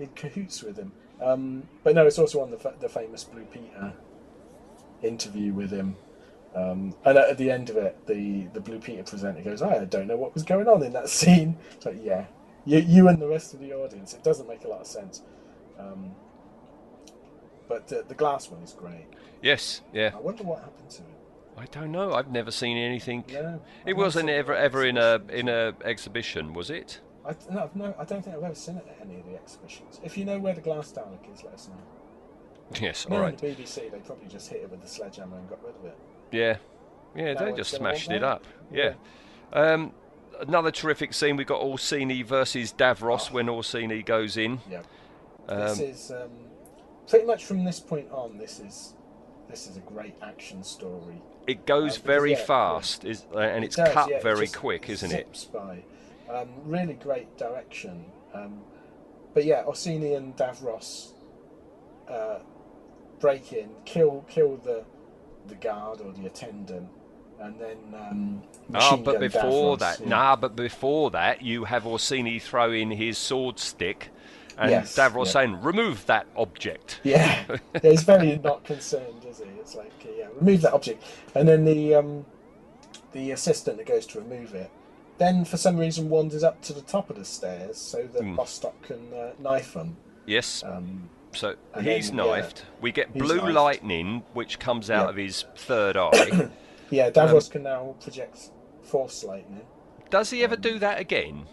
in 0.00 0.08
cahoots 0.16 0.62
with 0.64 0.76
him. 0.76 0.90
Um, 1.22 1.62
but 1.84 1.94
no, 1.94 2.04
it's 2.06 2.18
also 2.18 2.40
on 2.40 2.50
the, 2.50 2.58
fa- 2.58 2.74
the 2.80 2.88
famous 2.88 3.22
Blue 3.22 3.44
Peter 3.44 3.92
interview 5.02 5.52
with 5.52 5.70
him. 5.70 5.96
Um, 6.54 6.94
and 7.04 7.18
at 7.18 7.36
the 7.36 7.50
end 7.50 7.68
of 7.70 7.76
it, 7.76 8.06
the, 8.06 8.46
the 8.52 8.60
Blue 8.60 8.78
Peter 8.78 9.02
presenter 9.02 9.42
goes, 9.42 9.60
I 9.60 9.84
don't 9.84 10.06
know 10.06 10.16
what 10.16 10.34
was 10.34 10.44
going 10.44 10.68
on 10.68 10.82
in 10.82 10.92
that 10.92 11.08
scene. 11.18 11.56
It's 11.72 11.86
like, 11.86 11.98
yeah, 12.02 12.26
you, 12.64 12.78
you 12.78 13.08
and 13.08 13.20
the 13.20 13.26
rest 13.28 13.54
of 13.54 13.60
the 13.60 13.72
audience. 13.72 14.14
It 14.14 14.22
doesn't 14.22 14.48
make 14.48 14.64
a 14.64 14.68
lot 14.68 14.80
of 14.80 14.86
sense. 14.86 15.22
Um, 15.78 16.12
but 17.68 17.92
uh, 17.92 18.02
the 18.06 18.14
glass 18.14 18.50
one 18.50 18.62
is 18.62 18.72
great. 18.72 19.06
Yes. 19.42 19.80
Yeah. 19.92 20.12
I 20.14 20.20
wonder 20.20 20.44
what 20.44 20.60
happened 20.60 20.90
to 20.90 21.02
it. 21.02 21.08
I 21.56 21.66
don't 21.66 21.92
know. 21.92 22.12
I've 22.12 22.30
never 22.30 22.50
seen 22.50 22.76
anything. 22.76 23.24
No, 23.32 23.60
It 23.86 23.96
wasn't 23.96 24.28
ever 24.28 24.54
ever 24.54 24.84
in 24.84 24.98
a 24.98 25.20
in 25.28 25.48
a 25.48 25.72
exhibition, 25.84 26.52
was 26.52 26.68
it? 26.68 27.00
I, 27.24 27.34
no, 27.50 27.70
no, 27.74 27.94
I 27.98 28.04
don't 28.04 28.22
think 28.22 28.36
I've 28.36 28.42
ever 28.42 28.54
seen 28.54 28.76
it 28.76 28.86
at 28.88 29.06
any 29.06 29.20
of 29.20 29.26
the 29.26 29.36
exhibitions. 29.36 30.00
If 30.02 30.18
you 30.18 30.24
know 30.24 30.38
where 30.38 30.52
the 30.54 30.60
glass 30.60 30.92
Dalek 30.92 31.32
is, 31.32 31.44
let 31.44 31.54
us 31.54 31.68
know. 31.68 32.80
Yes. 32.80 33.06
All 33.08 33.18
the 33.18 33.32
BBC, 33.32 33.90
they 33.90 33.98
probably 33.98 34.28
just 34.28 34.48
hit 34.50 34.62
it 34.62 34.70
with 34.70 34.82
the 34.82 34.88
sledgehammer 34.88 35.36
and 35.36 35.48
got 35.48 35.64
rid 35.64 35.76
of 35.76 35.84
it. 35.84 35.98
Yeah, 36.30 36.56
yeah, 37.14 37.34
No 37.34 37.46
they 37.46 37.52
just 37.52 37.70
smashed 37.72 38.10
it 38.10 38.22
up. 38.22 38.44
Yeah. 38.72 38.94
Um, 39.52 39.92
another 40.40 40.70
terrific 40.70 41.14
scene. 41.14 41.36
We've 41.36 41.46
got 41.46 41.60
Orcini 41.60 42.24
versus 42.24 42.72
Davros 42.72 43.30
when 43.30 43.46
Orcini 43.46 44.04
goes 44.04 44.36
in. 44.36 44.60
Yeah. 44.70 44.82
this 45.48 45.78
Um, 45.78 45.84
is 45.84 46.10
um, 46.10 46.30
pretty 47.08 47.26
much 47.26 47.44
from 47.44 47.64
this 47.64 47.80
point 47.80 48.10
on. 48.10 48.38
This 48.38 48.60
is 48.60 48.94
this 49.48 49.66
is 49.66 49.76
a 49.76 49.80
great 49.80 50.16
action 50.22 50.64
story. 50.64 51.20
it 51.46 51.66
goes 51.66 51.82
uh, 51.82 51.84
because, 51.84 51.98
very 51.98 52.32
yeah, 52.32 52.38
yeah. 52.38 52.44
fast, 52.44 53.04
is, 53.04 53.26
uh, 53.34 53.38
and 53.38 53.62
It 53.62 53.68
it's 53.68 53.76
does, 53.76 53.92
cut 53.92 54.10
yeah, 54.10 54.16
it 54.16 54.22
very 54.22 54.46
just 54.46 54.56
quick, 54.56 54.88
isn't 54.88 55.12
it? 55.12 55.46
By. 55.52 55.84
Um, 56.28 56.48
really 56.64 56.94
great 56.94 57.36
direction. 57.36 58.06
Um, 58.32 58.62
but 59.34 59.44
yeah, 59.44 59.62
Orcini 59.64 60.16
and 60.16 60.34
Davros 60.36 61.12
uh, 62.08 62.38
break 63.20 63.52
in, 63.52 63.68
kill 63.84 64.24
kill 64.28 64.56
the 64.56 64.84
the 65.48 65.54
guard 65.56 66.00
or 66.00 66.12
the 66.12 66.26
attendant, 66.26 66.88
and 67.40 67.58
then 67.60 67.78
um, 67.94 68.42
machine 68.68 69.02
but 69.02 69.20
before 69.20 69.76
Davros, 69.76 69.78
that, 69.80 70.00
yeah. 70.00 70.08
nah, 70.08 70.36
but 70.36 70.56
before 70.56 71.10
that, 71.10 71.42
you 71.42 71.64
have 71.64 71.84
Orcini 71.84 72.40
throw 72.40 72.72
in 72.72 72.90
his 72.90 73.18
sword 73.18 73.58
stick 73.58 74.10
And 74.58 74.70
Yes, 74.70 74.96
Davros 74.96 75.26
yeah. 75.26 75.32
saying, 75.32 75.62
remove 75.62 76.06
that 76.06 76.26
object. 76.36 77.00
Yeah, 77.02 77.44
yeah 77.48 77.80
he's 77.82 78.02
very 78.04 78.38
not 78.38 78.64
concerned, 78.64 79.24
is 79.28 79.38
he? 79.38 79.44
It's 79.60 79.74
like, 79.74 79.92
yeah, 80.04 80.28
remove 80.40 80.62
that 80.62 80.72
object, 80.74 81.02
and 81.34 81.48
then 81.48 81.64
the 81.64 81.94
um, 81.96 82.26
the 83.12 83.30
assistant 83.32 83.78
that 83.78 83.86
goes 83.86 84.06
to 84.06 84.20
remove 84.20 84.54
it, 84.54 84.70
then 85.18 85.44
for 85.44 85.56
some 85.56 85.76
reason 85.78 86.08
wanders 86.08 86.44
up 86.44 86.60
to 86.62 86.72
the 86.72 86.82
top 86.82 87.10
of 87.10 87.16
the 87.16 87.24
stairs 87.24 87.78
so 87.78 88.08
that 88.12 88.22
Hmm. 88.22 88.36
Bostock 88.36 88.80
can 88.82 89.12
uh, 89.12 89.32
knife 89.38 89.74
him. 89.74 89.96
Yes. 90.26 90.62
Um, 90.64 91.10
So 91.34 91.56
and 91.74 91.86
he's 91.86 92.10
then, 92.10 92.18
yeah, 92.18 92.24
knifed. 92.40 92.64
we 92.80 92.92
get 92.92 93.10
he's 93.12 93.22
blue 93.22 93.36
knifed. 93.40 93.52
lightning, 93.54 94.22
which 94.32 94.58
comes 94.58 94.90
out 94.90 95.04
Yeah. 95.04 95.10
of 95.10 95.16
his 95.16 95.44
third 95.56 95.96
eye. 95.96 96.48
yeah, 96.90 97.10
Davros 97.10 97.50
can 97.50 97.62
now 97.64 97.94
project 98.00 98.50
force 98.82 99.24
lightning. 99.24 99.62
Does 100.10 100.30
he 100.30 100.44
ever 100.44 100.56
do 100.56 100.78
that 100.78 101.00
again 101.00 101.46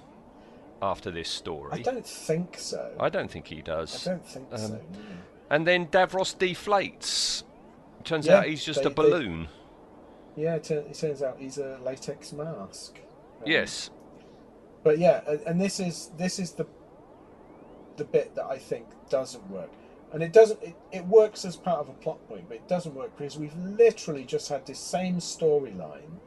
after 0.82 1.10
this 1.12 1.30
story? 1.30 1.72
I 1.74 1.82
don't 1.82 2.06
think 2.06 2.58
so. 2.58 2.94
I 3.00 3.10
don't 3.10 3.30
think 3.32 3.48
he 3.48 3.62
does. 3.62 4.08
I 4.08 4.12
don't 4.12 4.26
think 4.26 4.48
so. 4.56 4.66
Um, 4.66 4.72
no. 4.72 4.80
And 5.50 5.68
then 5.68 5.88
Davros 5.88 6.36
deflates. 6.38 7.44
Turns 8.04 8.28
Yeah, 8.28 8.38
out 8.40 8.46
he's 8.46 8.64
just 8.64 8.80
they- 8.82 8.86
a 8.86 8.90
they- 8.90 8.96
balloon. 8.96 9.48
Yeah, 10.38 10.56
it, 10.56 10.64
turn, 10.64 10.78
it 10.86 10.94
turns 10.94 11.22
out 11.22 11.38
he's 11.40 11.58
a 11.58 11.78
latex 11.84 12.32
mask. 12.32 13.00
Um, 13.42 13.44
yes. 13.46 13.90
But 14.84 14.98
yeah, 14.98 15.22
and, 15.28 15.42
and 15.42 15.62
this 15.62 15.80
is 15.80 16.10
this 16.18 16.40
is 16.40 16.54
the 16.54 16.66
the 17.98 18.06
bit 18.06 18.36
that 18.36 18.46
I 18.46 18.58
think 18.58 18.88
doesn't 19.10 19.50
work, 19.50 19.70
and 20.14 20.24
it 20.24 20.34
doesn't. 20.34 20.62
It, 20.64 20.76
it 20.92 21.06
works 21.08 21.46
as 21.46 21.56
part 21.56 21.80
of 21.80 21.90
a 21.90 21.94
plot 21.94 22.26
point, 22.28 22.46
but 22.48 22.56
it 22.58 22.68
doesn't 22.68 22.96
work 22.96 23.16
because 23.18 23.38
we've 23.38 23.56
literally 23.58 24.24
just 24.24 24.50
had 24.50 24.66
this 24.66 24.80
same 24.80 25.18
storyline 25.18 26.20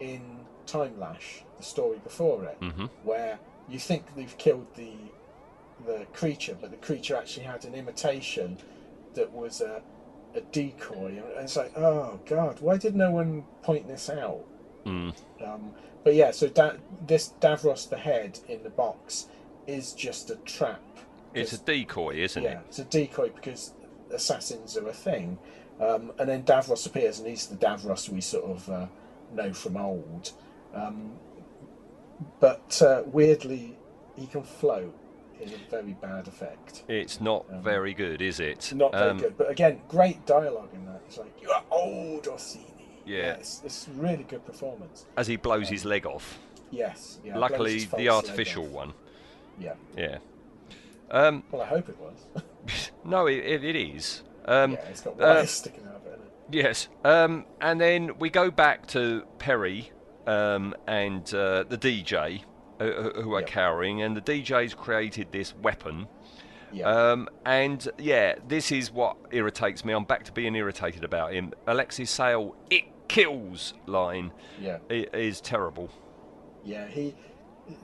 in 0.00 0.22
Timelash, 0.66 1.42
the 1.56 1.62
story 1.62 1.98
before 2.02 2.44
it, 2.44 2.56
hmm 2.60 2.86
where 3.04 3.38
you 3.68 3.78
think 3.78 4.14
they've 4.16 4.36
killed 4.38 4.66
the 4.76 4.94
the 5.86 6.06
creature, 6.12 6.56
but 6.60 6.70
the 6.70 6.76
creature 6.76 7.16
actually 7.16 7.44
had 7.46 7.64
an 7.64 7.74
imitation 7.74 8.58
that 9.14 9.30
was 9.32 9.60
a 9.60 9.82
a 10.34 10.40
decoy, 10.52 11.20
and 11.36 11.44
it's 11.44 11.56
like, 11.56 11.76
oh 11.76 12.20
god, 12.26 12.60
why 12.60 12.76
did 12.76 12.94
no 12.94 13.10
one 13.10 13.44
point 13.62 13.88
this 13.88 14.08
out? 14.08 14.44
Mm. 14.86 15.12
Um, 15.44 15.72
but 16.04 16.14
yeah, 16.14 16.30
so 16.30 16.48
da- 16.48 16.76
this 17.06 17.34
Davros 17.40 17.88
the 17.88 17.96
head 17.96 18.38
in 18.48 18.62
the 18.62 18.70
box 18.70 19.26
is 19.66 19.92
just 19.92 20.30
a 20.30 20.36
trap. 20.36 20.80
It's 21.34 21.52
a 21.52 21.58
decoy, 21.58 22.16
isn't 22.16 22.42
it? 22.44 22.46
yeah, 22.46 22.58
it? 22.60 22.64
it's 22.68 22.78
a 22.78 22.84
decoy 22.84 23.30
because 23.34 23.72
assassins 24.12 24.76
are 24.76 24.88
a 24.88 24.92
thing. 24.92 25.38
Um, 25.80 26.12
and 26.18 26.28
then 26.28 26.42
Davros 26.42 26.86
appears, 26.86 27.18
and 27.20 27.28
he's 27.28 27.46
the 27.46 27.56
Davros 27.56 28.08
we 28.08 28.20
sort 28.20 28.44
of 28.44 28.68
uh, 28.68 28.86
know 29.32 29.52
from 29.52 29.76
old. 29.76 30.32
Um, 30.74 31.12
but 32.38 32.80
uh, 32.82 33.02
weirdly, 33.06 33.78
he 34.16 34.26
can 34.26 34.42
float 34.42 34.94
in 35.40 35.48
a 35.48 35.70
very 35.70 35.94
bad 35.94 36.28
effect. 36.28 36.84
It's 36.88 37.20
not 37.20 37.46
Um, 37.50 37.62
very 37.62 37.94
good, 37.94 38.20
is 38.20 38.40
it? 38.40 38.72
Not 38.74 38.92
very 38.92 39.10
Um, 39.10 39.18
good. 39.18 39.38
But 39.38 39.50
again, 39.50 39.80
great 39.88 40.26
dialogue 40.26 40.68
in 40.74 40.84
that. 40.84 41.00
It's 41.06 41.16
like, 41.16 41.32
you 41.40 41.50
are 41.50 41.64
old, 41.70 42.24
Orcini. 42.24 42.66
Yeah. 43.06 43.32
it's, 43.32 43.62
it's 43.64 43.88
a 43.88 43.92
really 43.92 44.24
good 44.24 44.44
performance. 44.44 45.06
As 45.16 45.26
he 45.26 45.36
blows 45.36 45.68
his 45.70 45.86
leg 45.86 46.04
off. 46.04 46.38
Yes. 46.70 47.18
Yeah, 47.24 47.38
Luckily, 47.38 47.88
the 47.96 48.10
artificial 48.10 48.66
one. 48.66 48.92
Yeah. 49.58 49.74
Yeah. 49.96 50.18
Um, 51.10 51.42
Well, 51.50 51.62
I 51.62 51.66
hope 51.66 51.88
it 51.88 51.96
was. 51.98 52.90
no, 53.04 53.26
it, 53.26 53.38
it, 53.44 53.64
it 53.64 53.76
is. 53.76 54.22
Um, 54.44 54.72
yeah, 54.72 54.78
it's 54.88 55.00
got 55.02 55.14
uh, 55.14 55.16
wires 55.34 55.50
sticking 55.50 55.84
out 55.86 55.96
of 55.96 56.06
it. 56.06 56.20
Yes. 56.50 56.88
Um, 57.04 57.44
and 57.60 57.80
then 57.80 58.18
we 58.18 58.30
go 58.30 58.50
back 58.50 58.86
to 58.88 59.24
Peri 59.38 59.90
um, 60.26 60.74
and 60.86 61.22
uh, 61.34 61.64
the 61.68 61.78
DJ 61.78 62.42
uh, 62.80 62.84
who 63.20 63.34
are 63.34 63.40
Yep. 63.40 63.48
cowering, 63.48 64.02
and 64.02 64.16
the 64.16 64.20
DJ's 64.22 64.74
created 64.74 65.32
this 65.32 65.54
weapon. 65.56 66.06
Yeah. 66.72 66.88
Um, 66.88 67.28
and 67.44 67.86
yeah, 67.98 68.36
this 68.46 68.70
is 68.72 68.92
what 68.92 69.16
irritates 69.32 69.84
me. 69.84 69.92
I'm 69.92 70.04
back 70.04 70.24
to 70.24 70.32
being 70.32 70.54
irritated 70.54 71.02
about 71.04 71.32
him. 71.32 71.52
Alexis 71.66 72.10
Sayle, 72.10 72.54
it 72.70 72.84
kills 73.08 73.74
line 73.86 74.32
yeah. 74.60 74.78
is 74.88 75.40
terrible. 75.40 75.90
Yeah. 76.64 76.86
He. 76.86 77.14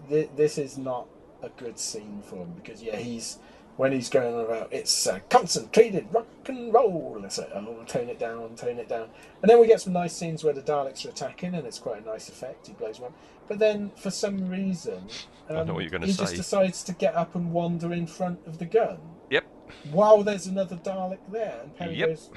Th- 0.09 0.31
this 0.37 0.57
is 0.59 0.79
not 0.79 1.07
a 1.43 1.49
good 1.51 1.79
scene 1.79 2.23
for 2.23 2.37
him 2.37 2.53
because 2.57 2.83
yeah, 2.83 2.97
he's 2.97 3.39
when 3.77 3.93
he's 3.93 4.09
going 4.09 4.35
on 4.35 4.41
about 4.47 4.73
it's 4.73 5.07
uh, 5.07 5.19
concentrated 5.29 6.07
rock 6.13 6.27
and 6.47 6.73
roll. 6.73 7.21
It's 7.25 7.39
like 7.39 7.51
oh, 7.55 7.83
tone 7.87 8.09
it 8.09 8.19
down, 8.19 8.55
tone 8.57 8.79
it 8.79 8.89
down. 8.89 9.09
And 9.43 9.51
then 9.51 9.61
we 9.61 9.67
get 9.67 9.81
some 9.81 9.93
nice 9.93 10.15
scenes 10.15 10.43
where 10.43 10.55
the 10.55 10.63
Daleks 10.63 11.05
are 11.05 11.11
attacking, 11.11 11.55
and 11.55 11.67
it's 11.67 11.79
quite 11.79 12.03
a 12.03 12.07
nice 12.07 12.29
effect. 12.29 12.67
He 12.67 12.73
blows 12.73 13.01
one. 13.01 13.13
But 13.49 13.59
then, 13.59 13.93
for 13.97 14.11
some 14.11 14.49
reason, 14.49 15.07
um, 15.51 15.57
I 15.59 15.63
know 15.65 15.75
what 15.75 15.83
you're 15.83 15.91
gonna 15.91 16.07
say. 16.07 16.13
he 16.13 16.19
just 16.19 16.37
decides 16.37 16.83
to 16.85 16.93
get 16.93 17.15
up 17.15 17.35
and 17.35 17.53
wander 17.53 17.93
in 17.93 18.07
front 18.07 18.41
of 18.47 18.59
the 18.59 18.67
gun. 18.67 18.99
Yep. 19.31 19.45
while 19.91 20.23
there's 20.23 20.47
another 20.47 20.77
Dalek 20.77 21.19
there, 21.31 21.61
and 21.63 21.77
Peri 21.77 21.97
Yep. 21.97 22.09
goes, 22.09 22.31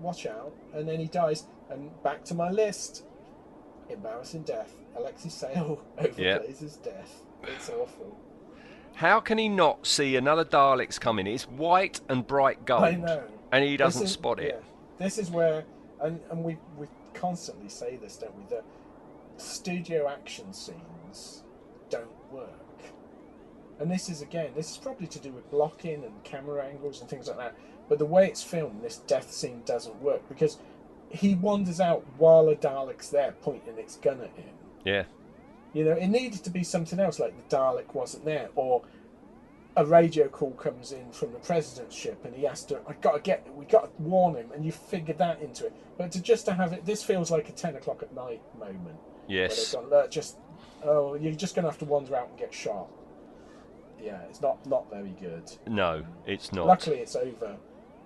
"Watch 0.00 0.26
out!" 0.26 0.52
and 0.74 0.88
then 0.88 0.98
he 0.98 1.06
dies. 1.06 1.46
And 1.70 2.02
back 2.02 2.24
to 2.24 2.34
my 2.34 2.50
list: 2.50 3.04
embarrassing 3.88 4.42
death. 4.42 4.74
Alexis 4.96 5.34
Sayle 5.34 5.80
overplays 5.98 6.58
his 6.58 6.76
death. 6.76 7.22
It's 7.44 7.68
awful. 7.70 8.16
How 8.94 9.20
can 9.20 9.38
he 9.38 9.48
not 9.48 9.86
see 9.86 10.16
another 10.16 10.44
Daleks 10.44 11.00
coming? 11.00 11.26
It's 11.26 11.44
white 11.44 12.00
and 12.08 12.26
bright 12.26 12.64
gold, 12.66 12.84
I 12.84 12.92
know. 12.92 13.22
and 13.52 13.64
he 13.64 13.76
doesn't 13.76 14.04
is- 14.04 14.12
spot 14.12 14.40
it. 14.40 14.54
yeah. 14.54 14.66
This 15.04 15.16
is 15.16 15.30
where, 15.30 15.64
and, 16.02 16.20
and 16.30 16.44
we 16.44 16.58
we 16.76 16.86
constantly 17.14 17.68
say 17.70 17.96
this, 17.96 18.16
don't 18.16 18.36
we? 18.36 18.44
That 18.50 18.64
studio 19.38 20.08
action 20.08 20.52
scenes 20.52 21.42
don't 21.88 22.10
work. 22.30 22.50
And 23.78 23.90
this 23.90 24.10
is 24.10 24.20
again, 24.20 24.50
this 24.54 24.70
is 24.70 24.76
probably 24.76 25.06
to 25.06 25.18
do 25.18 25.30
with 25.32 25.50
blocking 25.50 26.04
and 26.04 26.22
camera 26.22 26.66
angles 26.66 27.00
and 27.00 27.08
things 27.08 27.28
like 27.28 27.38
that. 27.38 27.54
But 27.88 27.98
the 27.98 28.04
way 28.04 28.26
it's 28.28 28.42
filmed, 28.42 28.82
this 28.82 28.98
death 28.98 29.32
scene 29.32 29.62
doesn't 29.64 30.00
work 30.02 30.20
because 30.28 30.58
he 31.08 31.34
wanders 31.34 31.80
out 31.80 32.04
while 32.18 32.48
a 32.50 32.54
Dalek's 32.56 33.08
there 33.08 33.32
pointing 33.40 33.78
its 33.78 33.96
gun 33.96 34.20
at 34.20 34.36
him. 34.36 34.54
Yeah. 34.84 35.04
You 35.72 35.84
know, 35.84 35.92
it 35.92 36.08
needed 36.08 36.42
to 36.44 36.50
be 36.50 36.64
something 36.64 36.98
else, 36.98 37.18
like 37.18 37.34
the 37.36 37.56
Dalek 37.56 37.94
wasn't 37.94 38.24
there, 38.24 38.48
or 38.56 38.82
a 39.76 39.86
radio 39.86 40.28
call 40.28 40.50
comes 40.52 40.90
in 40.92 41.10
from 41.12 41.32
the 41.32 41.38
president's 41.38 41.94
ship, 41.94 42.24
and 42.24 42.34
he 42.34 42.44
has 42.44 42.64
to. 42.64 42.80
I 42.88 42.94
got 42.94 43.12
to 43.12 43.20
get. 43.20 43.46
We 43.54 43.64
got 43.66 43.96
to 43.96 44.02
warn 44.02 44.34
him, 44.34 44.50
and 44.52 44.64
you 44.64 44.72
figure 44.72 45.14
that 45.14 45.40
into 45.40 45.66
it. 45.66 45.72
But 45.96 46.10
to 46.12 46.22
just 46.22 46.44
to 46.46 46.54
have 46.54 46.72
it, 46.72 46.84
this 46.84 47.02
feels 47.02 47.30
like 47.30 47.48
a 47.48 47.52
ten 47.52 47.76
o'clock 47.76 48.02
at 48.02 48.12
night 48.14 48.42
moment. 48.58 48.98
Yes. 49.28 49.72
gone, 49.72 49.88
"Look, 49.90 50.10
just 50.10 50.38
oh, 50.84 51.14
you're 51.14 51.32
just 51.32 51.54
going 51.54 51.64
to 51.64 51.70
have 51.70 51.78
to 51.78 51.84
wander 51.84 52.16
out 52.16 52.28
and 52.30 52.38
get 52.38 52.52
shot. 52.52 52.88
Yeah, 54.02 54.20
it's 54.28 54.40
not 54.40 54.64
not 54.66 54.90
very 54.90 55.14
good. 55.20 55.50
No, 55.66 56.04
it's 56.26 56.52
not. 56.52 56.66
Luckily, 56.66 56.98
it's 56.98 57.16
over 57.16 57.56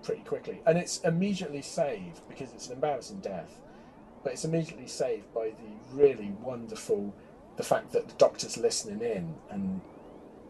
pretty 0.02 0.22
quickly, 0.22 0.60
and 0.66 0.76
it's 0.76 1.00
immediately 1.00 1.62
saved 1.62 2.20
because 2.28 2.52
it's 2.52 2.66
an 2.66 2.74
embarrassing 2.74 3.20
death. 3.20 3.60
But 4.22 4.32
it's 4.32 4.44
immediately 4.44 4.86
saved 4.86 5.32
by 5.34 5.50
the 5.50 5.96
really 5.96 6.32
wonderful, 6.42 7.14
the 7.56 7.62
fact 7.62 7.92
that 7.92 8.08
the 8.08 8.14
doctor's 8.14 8.56
listening 8.56 9.00
in 9.00 9.34
and 9.50 9.80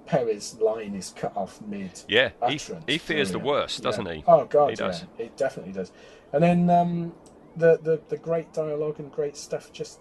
Peri's 0.06 0.54
line 0.60 0.94
is 0.94 1.12
cut 1.16 1.34
off 1.36 1.60
mid. 1.66 2.02
Yeah, 2.08 2.30
he, 2.48 2.60
he 2.86 2.98
fears 2.98 3.30
the 3.32 3.38
worst, 3.38 3.82
doesn't 3.82 4.04
Yeah. 4.06 4.12
he? 4.14 4.24
Oh 4.26 4.44
God, 4.44 4.70
He 4.70 4.76
does. 4.76 5.04
yeah, 5.18 5.24
it 5.26 5.36
definitely 5.36 5.72
does. 5.72 5.92
And 6.32 6.42
then 6.42 6.68
um, 6.70 7.14
the, 7.56 7.78
the 7.82 8.00
the 8.08 8.16
great 8.18 8.52
dialogue 8.52 8.98
and 8.98 9.10
great 9.10 9.36
stuff 9.36 9.72
just 9.72 10.00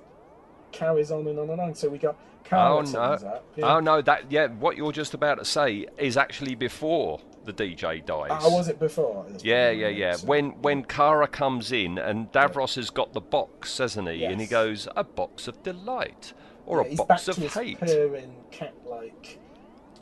carries 0.71 1.11
on 1.11 1.27
and 1.27 1.39
on 1.39 1.49
and 1.49 1.61
on. 1.61 1.75
So 1.75 1.87
we 1.89 1.97
got 1.99 2.17
Carla 2.43 2.79
Oh 2.79 2.81
no! 2.91 2.99
up. 2.99 3.45
yeah. 3.55 3.75
Oh 3.75 3.79
no! 3.79 4.01
That 4.01 4.29
yeah, 4.29 4.47
what 4.47 4.75
you're 4.75 4.91
just 4.91 5.13
about 5.13 5.35
to 5.39 5.45
say 5.45 5.87
is 5.97 6.17
actually 6.17 6.55
before 6.55 7.21
the 7.45 7.53
DJ 7.53 8.05
dies. 8.05 8.29
Ah, 8.31 8.49
was 8.49 8.67
it 8.67 8.79
before? 8.79 9.25
That's 9.29 9.43
Yeah, 9.43 9.69
yeah, 9.69 9.87
yeah. 9.87 10.17
When 10.25 10.61
when 10.61 10.83
Kara 10.83 11.27
comes 11.27 11.71
in 11.71 11.97
and 11.97 12.29
Davros 12.33 12.75
has 12.75 12.89
got 12.89 13.13
the 13.13 13.21
box, 13.21 13.77
hasn't 13.77 14.09
he? 14.09 14.25
And 14.25 14.41
he 14.41 14.47
goes, 14.47 14.87
a 14.97 15.03
box 15.05 15.47
of 15.47 15.61
delight 15.63 16.33
or 16.65 16.83
Yeah, 16.85 16.93
a 16.93 16.95
box 16.95 17.07
back 17.25 17.27
of 17.29 17.35
to 17.35 17.41
his 17.41 17.53
hate. 17.53 17.79
purring 17.79 18.35
cat-like 18.51 19.39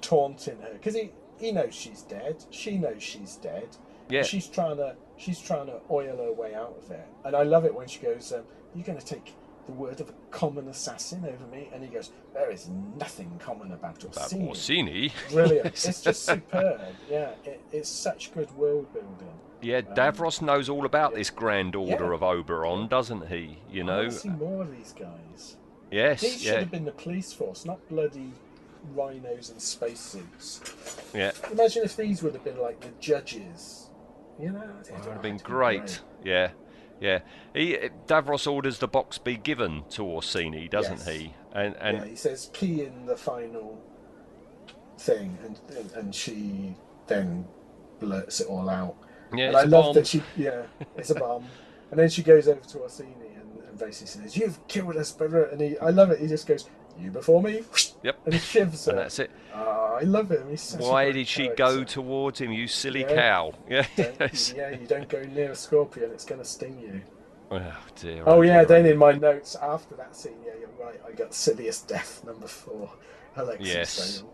taunting 0.01 0.59
her 0.61 0.73
because 0.73 0.95
he 0.95 1.11
he 1.39 1.51
knows 1.51 1.73
she's 1.73 2.01
dead. 2.03 2.43
She 2.51 2.77
knows 2.77 3.01
she's 3.01 3.35
dead. 3.37 3.67
Yeah. 4.09 4.23
She's 4.23 4.47
trying 4.47 4.77
to 4.77 4.95
she's 5.17 5.39
trying 5.39 5.67
to 5.67 5.79
oil 5.89 6.17
her 6.17 6.31
way 6.33 6.53
out 6.53 6.75
of 6.83 6.91
it, 6.91 7.07
and 7.25 7.35
I 7.35 7.43
love 7.43 7.65
it 7.65 7.73
when 7.73 7.87
she 7.87 7.99
goes, 7.99 8.31
um, 8.31 8.43
"You're 8.75 8.85
going 8.85 8.99
to 8.99 9.05
take 9.05 9.33
the 9.67 9.71
word 9.73 10.01
of 10.01 10.09
a 10.09 10.13
common 10.31 10.67
assassin 10.67 11.23
over 11.25 11.45
me," 11.47 11.69
and 11.73 11.83
he 11.83 11.89
goes, 11.89 12.11
"There 12.33 12.51
is 12.51 12.69
nothing 12.99 13.31
common 13.39 13.71
about 13.71 13.99
Orcini." 13.99 14.49
Orcini. 14.49 15.11
Brilliant. 15.31 15.65
it's 15.87 16.03
just 16.03 16.25
superb. 16.25 16.81
Yeah, 17.09 17.31
it, 17.45 17.61
it's 17.71 17.89
such 17.89 18.33
good 18.33 18.51
world 18.57 18.91
building. 18.93 19.33
Yeah, 19.61 19.81
Davros 19.81 20.41
knows 20.41 20.69
all 20.69 20.85
about 20.85 21.11
yeah. 21.11 21.17
this 21.19 21.29
grand 21.29 21.75
order 21.75 22.07
Yeah. 22.07 22.13
of 22.15 22.23
Oberon, 22.23 22.87
doesn't 22.87 23.27
he? 23.29 23.59
You 23.71 23.83
know. 23.83 24.05
to 24.05 24.11
see 24.11 24.29
more 24.29 24.63
of 24.63 24.75
these 24.75 24.93
guys. 24.93 25.55
Yes. 25.91 26.21
These 26.21 26.41
should 26.41 26.55
have 26.59 26.71
been 26.71 26.85
the 26.85 26.91
police 26.91 27.33
force, 27.33 27.65
not 27.65 27.87
bloody 27.89 28.31
rhinos 28.95 29.49
and 29.49 29.61
spacesuits. 29.61 30.61
Yeah. 31.13 31.31
Imagine 31.51 31.83
if 31.83 31.95
these 31.95 32.23
would 32.23 32.33
have 32.33 32.43
been 32.43 32.59
like 32.59 32.79
the 32.79 32.89
judges. 32.99 33.89
You 34.39 34.51
know, 34.51 34.63
it 34.87 34.91
Would 34.93 35.05
have 35.13 35.21
been 35.21 35.37
great. 35.37 36.01
Yeah. 36.23 36.51
Yeah. 36.99 37.19
He 37.53 37.77
Davros 38.07 38.51
orders 38.51 38.79
the 38.79 38.87
box 38.87 39.17
be 39.17 39.35
given 39.37 39.83
to 39.91 40.03
Orcini, 40.03 40.69
doesn't 40.69 40.99
Yes. 40.99 41.07
he? 41.07 41.33
And 41.53 41.75
and 41.79 41.97
yeah, 41.97 42.05
he 42.05 42.15
says 42.15 42.49
key 42.53 42.83
in 42.85 43.05
the 43.05 43.17
final 43.17 43.77
thing, 44.97 45.37
and 45.45 45.59
and, 45.77 45.91
and 45.91 46.15
she 46.15 46.75
then 47.07 47.45
blurts 47.99 48.39
it 48.39 48.47
all 48.47 48.69
out. 48.69 48.95
Yeah, 49.33 49.47
and 49.49 49.57
I 49.57 49.63
love 49.63 49.85
bomb. 49.85 49.95
that 49.95 50.07
she, 50.07 50.23
yeah, 50.37 50.63
it's 50.97 51.09
a 51.09 51.15
bomb. 51.19 51.45
and 51.91 51.99
then 51.99 52.09
she 52.09 52.23
goes 52.23 52.47
over 52.47 52.61
to 52.61 52.77
Orcini 52.79 53.20
and, 53.71 53.79
and 53.79 53.79
basically 53.79 54.23
says, 54.23 54.37
"You've 54.37 54.65
killed 54.67 54.97
us, 54.97 55.11
brother." 55.11 55.45
And 55.45 55.61
he, 55.61 55.77
I 55.79 55.89
love 55.89 56.11
it. 56.11 56.19
He 56.19 56.27
just 56.27 56.47
goes, 56.47 56.69
"You 56.99 57.11
before 57.11 57.41
me," 57.41 57.63
Yep. 58.03 58.19
and 58.25 58.33
he 58.33 58.39
shivs 58.39 58.85
her. 58.85 58.91
And 58.91 58.99
that's 58.99 59.19
it. 59.19 59.31
Ah, 59.53 59.95
I 59.95 60.03
love 60.03 60.29
him. 60.31 60.49
He's 60.49 60.75
Why 60.77 61.11
did 61.11 61.27
she 61.27 61.43
character. 61.43 61.63
go 61.63 61.83
towards 61.83 62.39
him, 62.39 62.51
you 62.51 62.67
silly 62.67 63.01
Yeah. 63.01 63.15
cow? 63.15 63.53
Yeah. 63.69 63.85
Yeah, 63.97 64.69
you 64.71 64.87
don't 64.87 65.07
go 65.09 65.23
near 65.23 65.51
a 65.51 65.55
scorpion; 65.55 66.11
it's 66.11 66.25
going 66.25 66.39
to 66.41 66.45
sting 66.47 66.79
you. 66.79 67.01
Oh 67.51 67.61
dear. 67.95 68.23
Oh 68.25 68.41
yeah, 68.41 68.59
dear, 68.59 68.65
then 68.65 68.85
oh 68.85 68.89
in 68.91 68.97
my 68.97 69.11
notes 69.11 69.55
after 69.61 69.95
that 69.95 70.15
scene, 70.15 70.33
yeah, 70.45 70.53
you're 70.59 70.69
right. 70.85 70.99
I 71.07 71.11
got 71.11 71.33
silliest 71.33 71.87
death 71.87 72.23
number 72.25 72.47
four, 72.47 72.89
Alexis 73.35 73.67
Yes. 73.73 73.89
Sayle. 73.91 74.33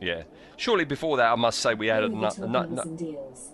Yeah. 0.00 0.22
Surely 0.56 0.84
before 0.84 1.16
that, 1.16 1.32
I 1.32 1.34
must 1.34 1.58
say 1.60 1.74
we 1.74 1.88
had 1.88 2.02
a 2.02 2.06
Only 2.06 2.20
nut. 2.20 2.38
nut, 2.70 2.96
deals. 2.96 3.50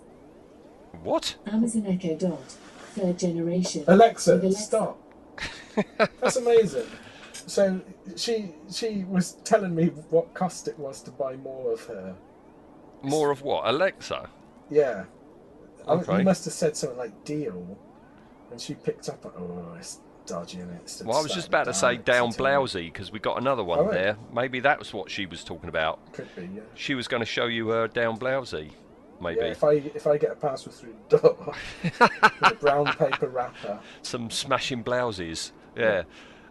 what? 1.03 1.35
Amazon 1.47 1.85
Echo 1.87 2.15
Dot, 2.15 2.51
third 2.93 3.17
generation. 3.17 3.83
Alexa, 3.87 4.35
Alexa. 4.35 4.61
stop. 4.61 4.99
That's 6.21 6.35
amazing. 6.37 6.87
So 7.33 7.81
she 8.15 8.53
she 8.71 9.05
was 9.07 9.33
telling 9.43 9.73
me 9.75 9.87
what 10.09 10.33
cost 10.33 10.67
it 10.67 10.77
was 10.77 11.01
to 11.03 11.11
buy 11.11 11.35
more 11.37 11.71
of 11.73 11.83
her. 11.85 12.15
More 13.01 13.31
of 13.31 13.41
what? 13.41 13.67
Alexa. 13.67 14.29
Yeah. 14.69 15.05
I- 15.87 16.17
You 16.17 16.23
must 16.23 16.45
have 16.45 16.53
said 16.53 16.75
something 16.77 16.97
like 16.97 17.23
deal, 17.23 17.77
and 18.51 18.59
she 18.61 18.75
picked 18.75 19.09
up. 19.09 19.25
Oh, 19.25 19.73
it's 19.77 19.99
dodgy, 20.27 20.59
and 20.59 20.71
it's. 20.75 21.01
Well, 21.01 21.17
I 21.17 21.21
was 21.21 21.33
just 21.33 21.47
about 21.47 21.63
to 21.65 21.73
say 21.73 21.97
down 21.97 22.29
blousey 22.33 22.91
because 22.91 23.11
we 23.11 23.19
got 23.19 23.39
another 23.39 23.63
one 23.63 23.79
Oh, 23.79 23.83
right. 23.85 23.93
there. 23.93 24.17
Maybe 24.33 24.59
that 24.59 24.77
was 24.77 24.93
what 24.93 25.09
she 25.09 25.25
was 25.25 25.43
talking 25.43 25.69
about. 25.69 26.13
Could 26.13 26.27
be, 26.35 26.43
yeah. 26.53 26.61
She 26.75 26.93
was 26.93 27.07
going 27.07 27.21
to 27.21 27.25
show 27.25 27.45
you 27.45 27.69
her 27.69 27.87
down 27.87 28.19
blousey. 28.19 28.71
Maybe 29.21 29.39
Yeah, 29.41 29.47
if 29.47 29.63
I 29.63 29.71
if 29.73 30.05
I 30.07 30.17
get 30.17 30.31
a 30.31 30.35
parcel 30.35 30.71
through 30.71 30.95
the 31.09 31.17
door 31.17 31.53
with 31.83 32.01
a 32.41 32.55
brown 32.59 32.85
paper 32.93 33.27
wrapper. 33.27 33.79
some 34.01 34.29
smashing 34.29 34.81
blouses. 34.83 35.51
Yeah. 35.79 36.03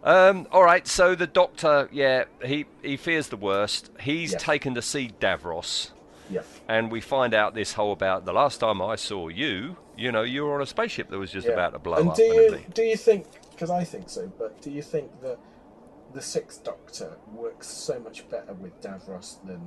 Um, 0.05 0.47
all 0.53 0.63
right. 0.63 0.87
So 0.87 1.15
the 1.15 1.27
doctor, 1.27 1.89
yeah, 1.93 2.25
he 2.45 2.67
he 2.83 2.97
fears 2.97 3.29
the 3.29 3.37
worst. 3.37 3.91
He's 4.01 4.33
Yeah. 4.33 4.39
taken 4.39 4.75
to 4.75 4.83
see 4.83 5.11
Davros. 5.21 5.91
Yeah. 6.31 6.43
and 6.69 6.91
we 6.93 7.01
find 7.01 7.33
out 7.33 7.55
this 7.55 7.73
whole 7.73 7.91
about 7.91 8.27
the 8.27 8.35
last 8.35 8.59
time 8.59 8.83
I 8.83 8.97
saw 8.97 9.29
you, 9.29 9.79
you 9.97 10.13
know, 10.13 10.21
you 10.23 10.45
were 10.45 10.55
on 10.57 10.61
a 10.61 10.67
spaceship 10.67 11.09
that 11.09 11.19
was 11.19 11.31
just 11.33 11.47
yeah. 11.47 11.55
about 11.55 11.73
to 11.73 11.79
blow 11.79 11.95
up. 11.95 12.01
and 12.01 12.11
up. 12.11 12.17
do 12.17 12.23
you 12.23 12.65
do 12.75 12.83
you 12.83 12.97
think? 12.99 13.27
Because 13.51 13.71
I 13.71 13.83
think 13.83 14.11
so, 14.11 14.31
but 14.39 14.61
do 14.61 14.71
you 14.71 14.83
think 14.83 15.23
that 15.23 15.39
the 16.13 16.21
Sixth 16.21 16.63
Doctor 16.63 17.17
works 17.33 17.67
so 17.67 17.99
much 17.99 18.29
better 18.29 18.53
with 18.53 18.79
Davros 18.83 19.37
than 19.47 19.61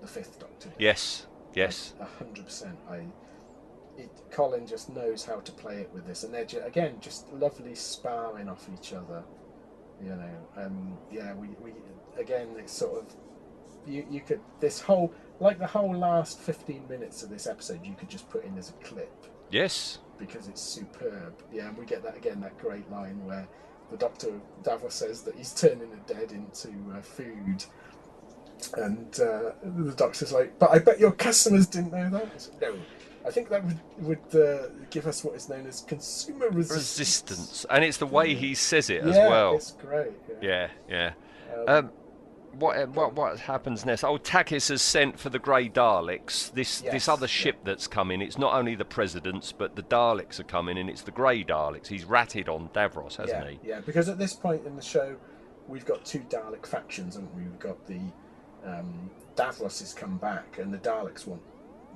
the 0.00 0.06
Fifth 0.06 0.38
Doctor? 0.38 0.68
did? 0.68 0.78
Yes, 0.80 1.26
yes, 1.52 1.94
A 2.00 2.04
hundred 2.04 2.44
percent. 2.46 2.78
I. 2.88 3.06
It, 3.96 4.10
Colin 4.30 4.66
just 4.66 4.90
knows 4.90 5.24
how 5.24 5.40
to 5.40 5.52
play 5.52 5.76
it 5.76 5.90
with 5.92 6.06
this, 6.06 6.24
and 6.24 6.34
they're 6.34 6.44
ju- 6.44 6.62
again 6.64 6.96
just 7.00 7.32
lovely 7.32 7.74
sparring 7.74 8.48
off 8.48 8.68
each 8.72 8.92
other. 8.92 9.22
You 10.02 10.10
know, 10.10 10.36
um, 10.56 10.98
yeah, 11.10 11.34
we, 11.34 11.48
we 11.62 11.72
again 12.18 12.48
it's 12.58 12.72
sort 12.72 12.98
of 12.98 13.14
you 13.86 14.04
you 14.10 14.20
could 14.20 14.40
this 14.60 14.80
whole 14.80 15.12
like 15.40 15.58
the 15.58 15.66
whole 15.66 15.96
last 15.96 16.40
fifteen 16.40 16.86
minutes 16.88 17.22
of 17.22 17.30
this 17.30 17.46
episode 17.46 17.84
you 17.84 17.94
could 17.94 18.08
just 18.08 18.28
put 18.30 18.44
in 18.44 18.58
as 18.58 18.70
a 18.70 18.72
clip 18.84 19.26
yes, 19.50 19.98
because 20.18 20.48
it's 20.48 20.60
superb. 20.62 21.42
Yeah, 21.52 21.68
and 21.68 21.78
we 21.78 21.84
get 21.84 22.02
that 22.02 22.16
again 22.16 22.40
that 22.40 22.58
great 22.58 22.90
line 22.90 23.24
where 23.24 23.46
the 23.90 23.96
Doctor 23.96 24.40
Davros 24.62 24.92
says 24.92 25.22
that 25.22 25.36
he's 25.36 25.52
turning 25.52 25.90
the 25.90 26.14
dead 26.14 26.32
into 26.32 26.70
uh, 26.92 27.00
food. 27.00 27.64
And 28.76 29.20
uh, 29.20 29.52
the 29.62 29.92
doctor's 29.94 30.32
like, 30.32 30.58
but 30.58 30.70
I 30.70 30.78
bet 30.78 30.98
your 30.98 31.12
customers 31.12 31.66
didn't 31.66 31.92
know 31.92 32.08
that. 32.10 32.40
Said, 32.40 32.54
no, 32.62 32.76
I 33.26 33.30
think 33.30 33.48
that 33.48 33.64
would 33.64 33.80
would 33.98 34.34
uh, 34.34 34.68
give 34.90 35.06
us 35.06 35.24
what 35.24 35.34
is 35.34 35.48
known 35.48 35.66
as 35.66 35.80
consumer 35.82 36.48
resistance. 36.50 36.98
resistance, 36.98 37.66
and 37.70 37.82
it's 37.84 37.96
the 37.96 38.06
way 38.06 38.34
he 38.34 38.54
says 38.54 38.90
it 38.90 39.02
as 39.02 39.16
yeah, 39.16 39.28
well. 39.28 39.54
it's 39.56 39.72
great. 39.72 40.12
Yeah, 40.42 40.68
yeah. 40.88 41.12
Um, 41.66 41.68
Um, 41.68 41.90
what 42.58 42.88
what 42.90 43.14
what 43.14 43.40
happens 43.40 43.84
next? 43.84 44.04
Oh, 44.04 44.18
Takis 44.18 44.68
has 44.68 44.82
sent 44.82 45.18
for 45.18 45.28
the 45.30 45.38
Grey 45.38 45.68
Daleks. 45.68 46.52
This 46.52 46.82
Yes, 46.82 46.92
this 46.92 47.08
other 47.08 47.24
yeah. 47.24 47.28
ship 47.28 47.56
that's 47.64 47.86
coming. 47.86 48.20
It's 48.20 48.38
not 48.38 48.54
only 48.54 48.74
the 48.74 48.84
presidents, 48.84 49.52
but 49.52 49.74
the 49.74 49.82
Daleks 49.82 50.38
are 50.38 50.44
coming, 50.44 50.78
and 50.78 50.88
it's 50.90 51.02
the 51.02 51.10
Grey 51.10 51.42
Daleks. 51.44 51.88
He's 51.88 52.04
ratted 52.04 52.48
on 52.48 52.68
Davros, 52.68 53.16
hasn't 53.16 53.44
yeah, 53.44 53.50
he? 53.50 53.58
yeah, 53.68 53.80
because 53.80 54.08
at 54.08 54.18
this 54.18 54.34
point 54.34 54.66
in 54.66 54.76
the 54.76 54.82
show, 54.82 55.16
we've 55.66 55.86
got 55.86 56.04
two 56.04 56.20
Dalek 56.20 56.66
factions, 56.66 57.14
haven't 57.14 57.34
we? 57.34 57.42
We've 57.42 57.58
got 57.58 57.84
the 57.86 58.00
um, 58.64 59.10
Davros 59.34 59.80
has 59.80 59.92
come 59.94 60.18
back, 60.18 60.58
and 60.58 60.72
the 60.72 60.78
Daleks 60.78 61.26
want 61.26 61.42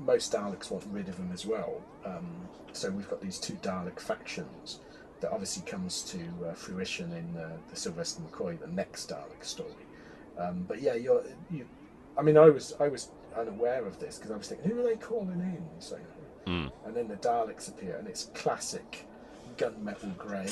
most 0.01 0.33
Daleks 0.33 0.71
want 0.71 0.85
rid 0.91 1.09
of 1.09 1.17
him 1.17 1.31
as 1.33 1.45
well. 1.47 1.81
Um, 2.05 2.49
so 2.73 2.91
we've 2.91 3.09
got 3.09 3.21
these 3.21 3.39
two 3.39 3.55
Dalek 3.55 3.99
factions 4.01 4.81
that 5.21 5.33
obviously 5.33 5.65
comes 5.69 6.03
to 6.03 6.21
uh, 6.49 6.53
fruition 6.55 7.13
in 7.13 7.37
uh, 7.41 7.57
the 7.71 7.77
Sylvester 7.77 8.23
McCoy, 8.23 8.59
the 8.61 8.69
next 8.69 9.09
Dalek 9.11 9.45
story. 9.45 9.73
Um, 10.39 10.65
but 10.69 10.81
yeah, 10.81 10.95
you're 10.95 11.25
you. 11.51 11.67
I 12.17 12.23
mean, 12.23 12.37
I 12.37 12.49
was 12.49 12.75
I 12.79 12.89
was 12.89 13.11
unaware 13.37 13.85
of 13.85 13.99
this 13.99 14.17
because 14.17 14.31
I 14.31 14.37
was 14.37 14.49
thinking, 14.49 14.71
who 14.71 14.79
are 14.81 14.85
they 14.85 14.97
calling 14.97 15.41
in? 15.41 15.63
So, 15.81 15.99
Mm. 16.47 16.71
and 16.87 16.97
then 16.97 17.09
the 17.09 17.17
Daleks 17.17 17.69
appear, 17.69 17.97
and 17.97 18.09
it's 18.09 18.31
classic 18.35 19.05
gunmetal 19.59 20.17
grey. 20.17 20.47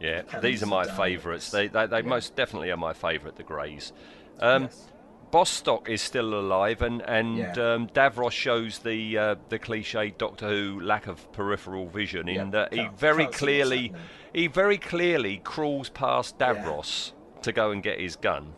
Yeah, 0.00 0.22
these 0.40 0.62
are 0.62 0.66
my 0.66 0.86
Daleks. 0.86 0.96
favourites. 0.96 1.50
They 1.50 1.66
they, 1.68 1.86
they 1.86 1.96
Yeah. 1.98 2.02
most 2.02 2.36
definitely 2.36 2.70
are 2.70 2.76
my 2.76 2.92
favourite. 2.92 3.36
The 3.36 3.42
Greys. 3.42 3.92
Um, 4.40 4.62
Yes. 4.64 4.86
Bostock 5.30 5.88
is 5.88 6.00
still 6.02 6.34
alive, 6.34 6.82
and 6.82 7.02
and 7.02 7.36
Yeah. 7.38 7.50
um, 7.52 7.88
Davros 7.88 8.32
shows 8.32 8.78
the 8.80 9.18
uh, 9.18 9.34
the 9.48 9.58
cliche 9.58 10.10
Doctor 10.16 10.48
Who 10.48 10.80
lack 10.80 11.06
of 11.06 11.30
peripheral 11.32 11.88
vision 11.88 12.28
in 12.28 12.34
Yeah, 12.36 12.50
that 12.50 12.72
he 12.74 12.88
very 12.88 12.88
can't 12.88 13.16
see 13.16 13.24
what's 13.24 13.38
clearly 13.38 13.92
he 14.32 14.46
very 14.46 14.78
clearly 14.78 15.38
crawls 15.38 15.88
past 15.90 16.36
Yeah. 16.40 16.54
Davros 16.54 17.12
to 17.42 17.52
go 17.52 17.70
and 17.70 17.82
get 17.82 18.00
his 18.00 18.16
gun. 18.16 18.54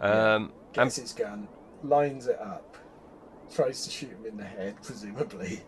Yeah. 0.00 0.34
Um, 0.34 0.52
Gets 0.72 0.98
and 0.98 1.02
his 1.04 1.12
gun, 1.14 1.48
lines 1.82 2.26
it 2.26 2.38
up, 2.38 2.76
tries 3.54 3.84
to 3.84 3.90
shoot 3.90 4.10
him 4.10 4.26
in 4.26 4.36
the 4.36 4.44
head, 4.44 4.76
presumably, 4.82 5.60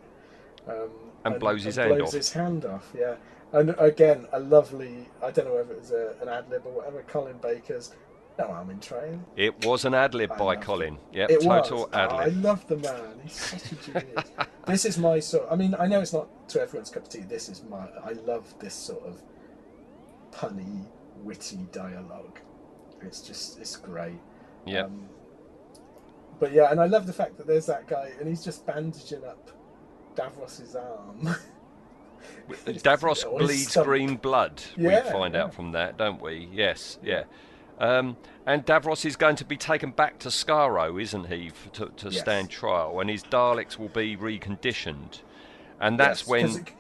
um, 0.68 0.90
And 1.24 1.40
blows 1.40 1.64
his 1.64 1.76
hand 1.76 1.96
blows 1.96 2.08
off. 2.08 2.14
his 2.14 2.32
hand 2.32 2.64
off. 2.66 2.92
Yeah, 2.96 3.14
and 3.52 3.74
again 3.78 4.26
a 4.32 4.40
lovely. 4.40 5.08
I 5.22 5.30
don't 5.30 5.46
know 5.46 5.54
whether 5.54 5.72
it 5.72 5.80
was 5.80 5.92
a, 5.92 6.14
an 6.20 6.28
ad 6.28 6.50
lib 6.50 6.66
or 6.66 6.72
whatever. 6.72 7.02
Colin 7.08 7.38
Baker's 7.38 7.92
no 8.38 8.50
I'm 8.52 8.70
in 8.70 8.80
train. 8.80 9.24
it 9.36 9.64
was 9.64 9.84
an 9.84 9.94
ad 9.94 10.14
lib 10.14 10.36
by 10.36 10.56
Colin. 10.56 10.98
Yep, 11.12 11.30
it 11.30 11.40
total 11.42 11.78
was. 11.80 11.88
ad 11.92 12.08
Oh, 12.12 12.16
I 12.16 12.26
love 12.26 12.66
the 12.68 12.76
man. 12.76 13.20
He's 13.22 13.32
such 13.32 13.72
a 13.72 13.74
genius. 13.74 14.24
this 14.66 14.84
is 14.84 14.98
my 14.98 15.18
sort. 15.20 15.46
I 15.50 15.56
mean, 15.56 15.74
I 15.78 15.86
know 15.86 16.00
it's 16.00 16.12
not 16.12 16.48
to 16.50 16.60
everyone's 16.60 16.90
cup 16.90 17.04
of 17.04 17.08
tea. 17.08 17.20
This 17.20 17.48
is 17.48 17.62
my. 17.64 17.88
I 18.04 18.12
love 18.12 18.54
this 18.60 18.74
sort 18.74 19.02
of 19.04 19.20
punny, 20.32 20.86
witty 21.22 21.66
dialogue. 21.72 22.38
It's 23.02 23.20
just, 23.20 23.58
it's 23.58 23.76
great. 23.76 24.20
Yeah. 24.66 24.84
Um, 24.84 25.08
but 26.40 26.52
yeah, 26.52 26.70
and 26.70 26.80
I 26.80 26.86
love 26.86 27.06
the 27.06 27.12
fact 27.12 27.36
that 27.38 27.46
there's 27.46 27.66
that 27.66 27.86
guy, 27.86 28.12
and 28.18 28.28
he's 28.28 28.44
just 28.44 28.66
bandaging 28.66 29.24
up 29.24 29.50
Davros's 30.14 30.76
arm. 30.76 31.34
Davros 32.48 33.38
bleeds 33.38 33.70
stump. 33.70 33.86
green 33.86 34.16
blood. 34.16 34.62
Yeah, 34.76 35.04
we 35.04 35.10
find 35.10 35.34
yeah. 35.34 35.44
out 35.44 35.54
from 35.54 35.72
that, 35.72 35.96
don't 35.96 36.20
we? 36.20 36.48
Yes, 36.52 36.98
yeah. 37.02 37.24
Um, 37.78 38.16
and 38.46 38.66
Davros 38.66 39.04
is 39.04 39.16
going 39.16 39.36
to 39.36 39.44
be 39.44 39.56
taken 39.56 39.90
back 39.92 40.18
to 40.20 40.28
Skaro, 40.28 41.00
isn't 41.00 41.26
he, 41.28 41.48
f 41.48 41.70
to, 41.74 41.86
to 41.96 42.08
Yes. 42.10 42.20
stand 42.20 42.50
trial, 42.50 42.98
and 43.00 43.08
his 43.08 43.22
Daleks 43.22 43.78
will 43.78 43.88
be 43.88 44.16
reconditioned, 44.16 45.20
and 45.80 45.98
that's 45.98 46.20
Yes, 46.20 46.22
'cause 46.22 46.28
when 46.28 46.62
it- 46.66 46.72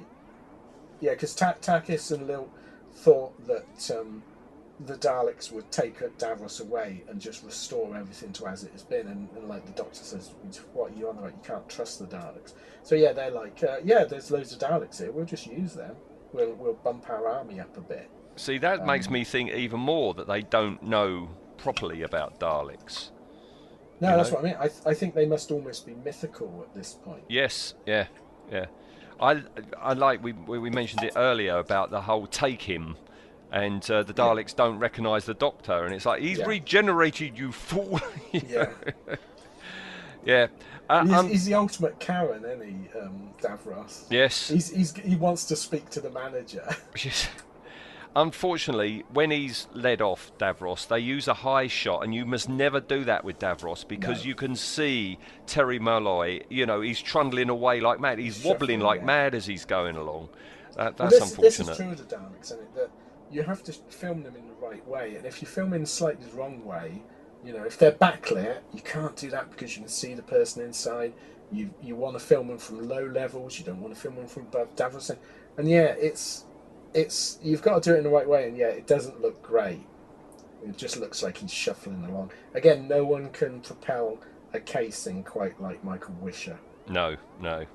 yeah, 1.00 1.10
because 1.12 1.34
Ta- 1.36 1.54
Takis 1.60 2.10
and 2.10 2.26
Lilt 2.26 2.50
thought 2.92 3.46
that 3.46 3.90
um, 3.96 4.24
the 4.80 4.94
Daleks 4.96 5.52
would 5.52 5.70
take 5.70 5.98
Davros 6.18 6.60
away 6.60 7.04
and 7.08 7.20
just 7.20 7.44
restore 7.44 7.96
everything 7.96 8.32
to 8.32 8.46
as 8.48 8.64
it 8.64 8.72
has 8.72 8.82
been, 8.82 9.06
and, 9.06 9.28
and 9.36 9.48
like 9.48 9.64
the 9.66 9.72
Doctor 9.72 10.02
says, 10.02 10.32
"What 10.72 10.90
are 10.92 10.94
you 10.96 11.08
on 11.08 11.18
about? 11.18 11.30
You 11.32 11.40
can't 11.44 11.68
trust 11.68 12.00
the 12.00 12.06
Daleks." 12.06 12.54
So 12.82 12.96
yeah, 12.96 13.12
they're 13.12 13.30
like, 13.30 13.62
uh, 13.62 13.76
"Yeah, 13.84 14.02
there's 14.04 14.30
loads 14.32 14.52
of 14.52 14.58
Daleks 14.58 14.98
here. 14.98 15.12
We'll 15.12 15.26
just 15.26 15.46
use 15.46 15.74
them. 15.74 15.94
We'll 16.32 16.54
we'll 16.54 16.74
bump 16.74 17.08
our 17.08 17.28
army 17.28 17.60
up 17.60 17.76
a 17.76 17.80
bit." 17.82 18.10
See 18.38 18.58
that 18.58 18.86
makes 18.86 19.06
um, 19.08 19.12
me 19.14 19.24
think 19.24 19.50
even 19.52 19.80
more 19.80 20.14
that 20.14 20.26
they 20.26 20.42
don't 20.42 20.82
know 20.82 21.28
properly 21.56 22.02
about 22.02 22.38
Daleks. 22.40 23.10
No, 24.00 24.10
You 24.10 24.16
that's 24.16 24.30
know? 24.30 24.36
what 24.36 24.44
I 24.44 24.48
mean. 24.48 24.56
I, 24.60 24.68
th- 24.68 24.80
I 24.86 24.94
think 24.94 25.14
they 25.14 25.26
must 25.26 25.50
almost 25.50 25.84
be 25.86 25.94
mythical 26.04 26.64
at 26.68 26.74
this 26.74 26.94
point. 26.94 27.24
Yes, 27.28 27.74
yeah, 27.86 28.06
yeah. 28.50 28.66
I 29.20 29.42
I 29.76 29.94
like 29.94 30.22
we 30.22 30.32
we 30.32 30.70
mentioned 30.70 31.02
it 31.02 31.14
earlier 31.16 31.58
about 31.58 31.90
the 31.90 32.00
whole 32.00 32.26
take 32.26 32.62
him. 32.62 32.96
And 33.50 33.90
uh, 33.90 34.02
the 34.02 34.12
Daleks 34.12 34.54
don't 34.54 34.78
recognise 34.78 35.24
the 35.24 35.32
Doctor, 35.32 35.86
and 35.86 35.94
it's 35.94 36.04
like 36.04 36.20
he's 36.20 36.38
Yeah. 36.38 36.44
regenerated, 36.44 37.38
you 37.38 37.50
fool. 37.50 37.98
Yeah, 38.32 38.72
yeah. 40.24 40.46
Uh, 40.88 41.04
he's, 41.04 41.12
um, 41.14 41.28
he's 41.28 41.44
the 41.46 41.54
ultimate 41.54 41.98
Karen, 41.98 42.44
isn't 42.44 42.62
he, 42.66 42.98
um, 42.98 43.30
Davros? 43.40 44.04
yes. 44.10 44.48
He's, 44.48 44.70
he's 44.70 44.94
he 44.94 45.16
wants 45.16 45.44
to 45.46 45.56
speak 45.56 45.88
to 45.90 46.00
the 46.00 46.10
manager. 46.10 46.66
Unfortunately, 48.18 49.04
when 49.12 49.30
he's 49.30 49.68
led 49.74 50.02
off 50.02 50.32
Davros, 50.38 50.88
they 50.88 50.98
use 50.98 51.28
a 51.28 51.34
high 51.34 51.68
shot, 51.68 52.02
and 52.02 52.12
you 52.12 52.26
must 52.26 52.48
never 52.48 52.80
do 52.80 53.04
that 53.04 53.24
with 53.24 53.38
Davros 53.38 53.86
because 53.86 54.24
No. 54.24 54.28
you 54.28 54.34
can 54.34 54.56
see 54.56 55.20
Terry 55.46 55.78
Molloy. 55.78 56.40
You 56.48 56.66
know, 56.66 56.80
he's 56.80 57.00
trundling 57.00 57.48
away 57.48 57.78
like 57.78 58.00
mad. 58.00 58.18
He's 58.18 58.42
wobbling 58.42 58.80
like 58.80 59.02
yeah. 59.02 59.06
mad 59.06 59.34
as 59.36 59.46
he's 59.46 59.64
going 59.64 59.94
along. 59.94 60.30
That, 60.74 60.96
that's 60.96 61.12
this, 61.12 61.20
this 61.20 61.30
unfortunate. 61.60 61.70
is 61.70 61.76
true 61.76 61.90
of 61.92 62.08
the 62.08 62.16
Daleks, 62.16 62.44
isn't 62.46 62.60
it? 62.60 62.74
That 62.74 62.90
you 63.30 63.44
have 63.44 63.62
to 63.62 63.72
film 63.72 64.24
them 64.24 64.34
in 64.34 64.48
the 64.48 64.54
right 64.54 64.84
way, 64.88 65.14
and 65.14 65.24
if 65.24 65.40
you 65.40 65.46
film 65.46 65.72
in 65.72 65.86
slightly 65.86 66.26
the 66.26 66.36
wrong 66.36 66.64
way, 66.64 67.00
you 67.44 67.52
know, 67.52 67.62
if 67.62 67.78
they're 67.78 67.92
backlit, 67.92 68.58
you 68.74 68.80
can't 68.80 69.14
do 69.14 69.30
that 69.30 69.48
because 69.52 69.76
you 69.76 69.82
can 69.82 69.88
see 69.88 70.14
the 70.14 70.24
person 70.24 70.64
inside. 70.64 71.12
You 71.52 71.72
you 71.80 71.94
want 71.94 72.18
to 72.18 72.20
film 72.24 72.48
them 72.48 72.58
from 72.58 72.88
low 72.88 73.04
levels. 73.06 73.60
You 73.60 73.64
don't 73.64 73.80
want 73.80 73.94
to 73.94 74.00
film 74.00 74.16
them 74.16 74.26
from 74.26 74.42
above. 74.42 74.74
Davros, 74.74 75.16
and 75.56 75.68
yeah, 75.68 75.94
it's 76.00 76.46
it's 76.94 77.38
you've 77.42 77.62
got 77.62 77.82
to 77.82 77.90
do 77.90 77.94
it 77.94 77.98
in 77.98 78.04
the 78.04 78.10
right 78.10 78.28
way, 78.28 78.48
and 78.48 78.56
yeah, 78.56 78.68
it 78.68 78.86
doesn't 78.86 79.20
look 79.20 79.42
great. 79.42 79.86
It 80.66 80.76
just 80.76 80.96
looks 80.98 81.22
like 81.22 81.38
he's 81.38 81.52
shuffling 81.52 82.04
along. 82.04 82.32
Again, 82.54 82.88
no 82.88 83.04
one 83.04 83.30
can 83.30 83.60
propel 83.60 84.18
a 84.52 84.60
casing 84.60 85.22
quite 85.22 85.60
like 85.60 85.84
Michael 85.84 86.14
Wisher. 86.20 86.58
No, 86.88 87.16
no. 87.40 87.66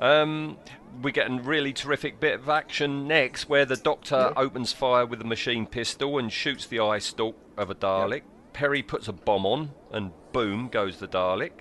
Um, 0.00 0.56
we 1.02 1.12
get 1.12 1.30
a 1.30 1.34
really 1.34 1.72
terrific 1.72 2.20
bit 2.20 2.40
of 2.40 2.48
action 2.48 3.06
next 3.06 3.48
where 3.48 3.64
the 3.64 3.76
Doctor 3.76 4.32
Yeah. 4.34 4.42
opens 4.42 4.72
fire 4.72 5.06
with 5.06 5.20
a 5.20 5.24
machine 5.24 5.66
pistol 5.66 6.18
and 6.18 6.32
shoots 6.32 6.66
the 6.66 6.80
eye 6.80 6.98
stalk 6.98 7.36
of 7.56 7.70
a 7.70 7.74
Dalek. 7.74 8.22
Peri 8.52 8.82
puts 8.82 9.08
a 9.08 9.12
bomb 9.12 9.46
on, 9.46 9.70
and 9.92 10.12
boom 10.32 10.68
goes 10.68 10.98
the 10.98 11.06
Dalek. 11.08 11.52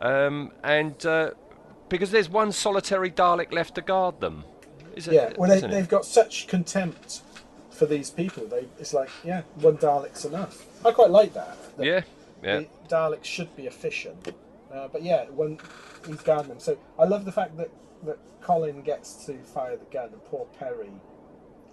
Um, 0.00 0.52
and 0.62 1.04
uh, 1.04 1.30
because 1.88 2.10
there's 2.10 2.28
one 2.28 2.52
solitary 2.52 3.10
Dalek 3.10 3.52
left 3.52 3.74
to 3.76 3.80
guard 3.82 4.20
them, 4.20 4.44
is 4.96 5.08
it? 5.08 5.14
Yeah, 5.14 5.32
well, 5.36 5.48
they, 5.48 5.60
they've 5.66 5.88
got 5.88 6.04
such 6.04 6.46
contempt 6.46 7.22
for 7.70 7.86
these 7.86 8.10
people. 8.10 8.46
They, 8.46 8.66
it's 8.78 8.94
like, 8.94 9.10
yeah, 9.24 9.42
one 9.56 9.76
Dalek's 9.76 10.24
enough. 10.24 10.66
I 10.84 10.92
quite 10.92 11.10
like 11.10 11.34
that. 11.34 11.56
that 11.76 11.86
Yeah, 11.86 12.02
yeah. 12.42 12.62
Daleks 12.88 13.24
should 13.24 13.54
be 13.56 13.66
efficient, 13.66 14.32
uh, 14.72 14.88
but 14.88 15.02
yeah, 15.02 15.24
when 15.26 15.58
he's 16.06 16.20
guarding 16.20 16.48
them. 16.48 16.60
So 16.60 16.78
I 16.98 17.04
love 17.04 17.24
the 17.24 17.32
fact 17.32 17.56
that 17.56 17.70
that 18.04 18.18
Colin 18.42 18.82
gets 18.82 19.24
to 19.26 19.34
fire 19.38 19.76
the 19.76 19.84
gun, 19.86 20.10
and 20.12 20.24
poor 20.26 20.46
Peri 20.58 20.90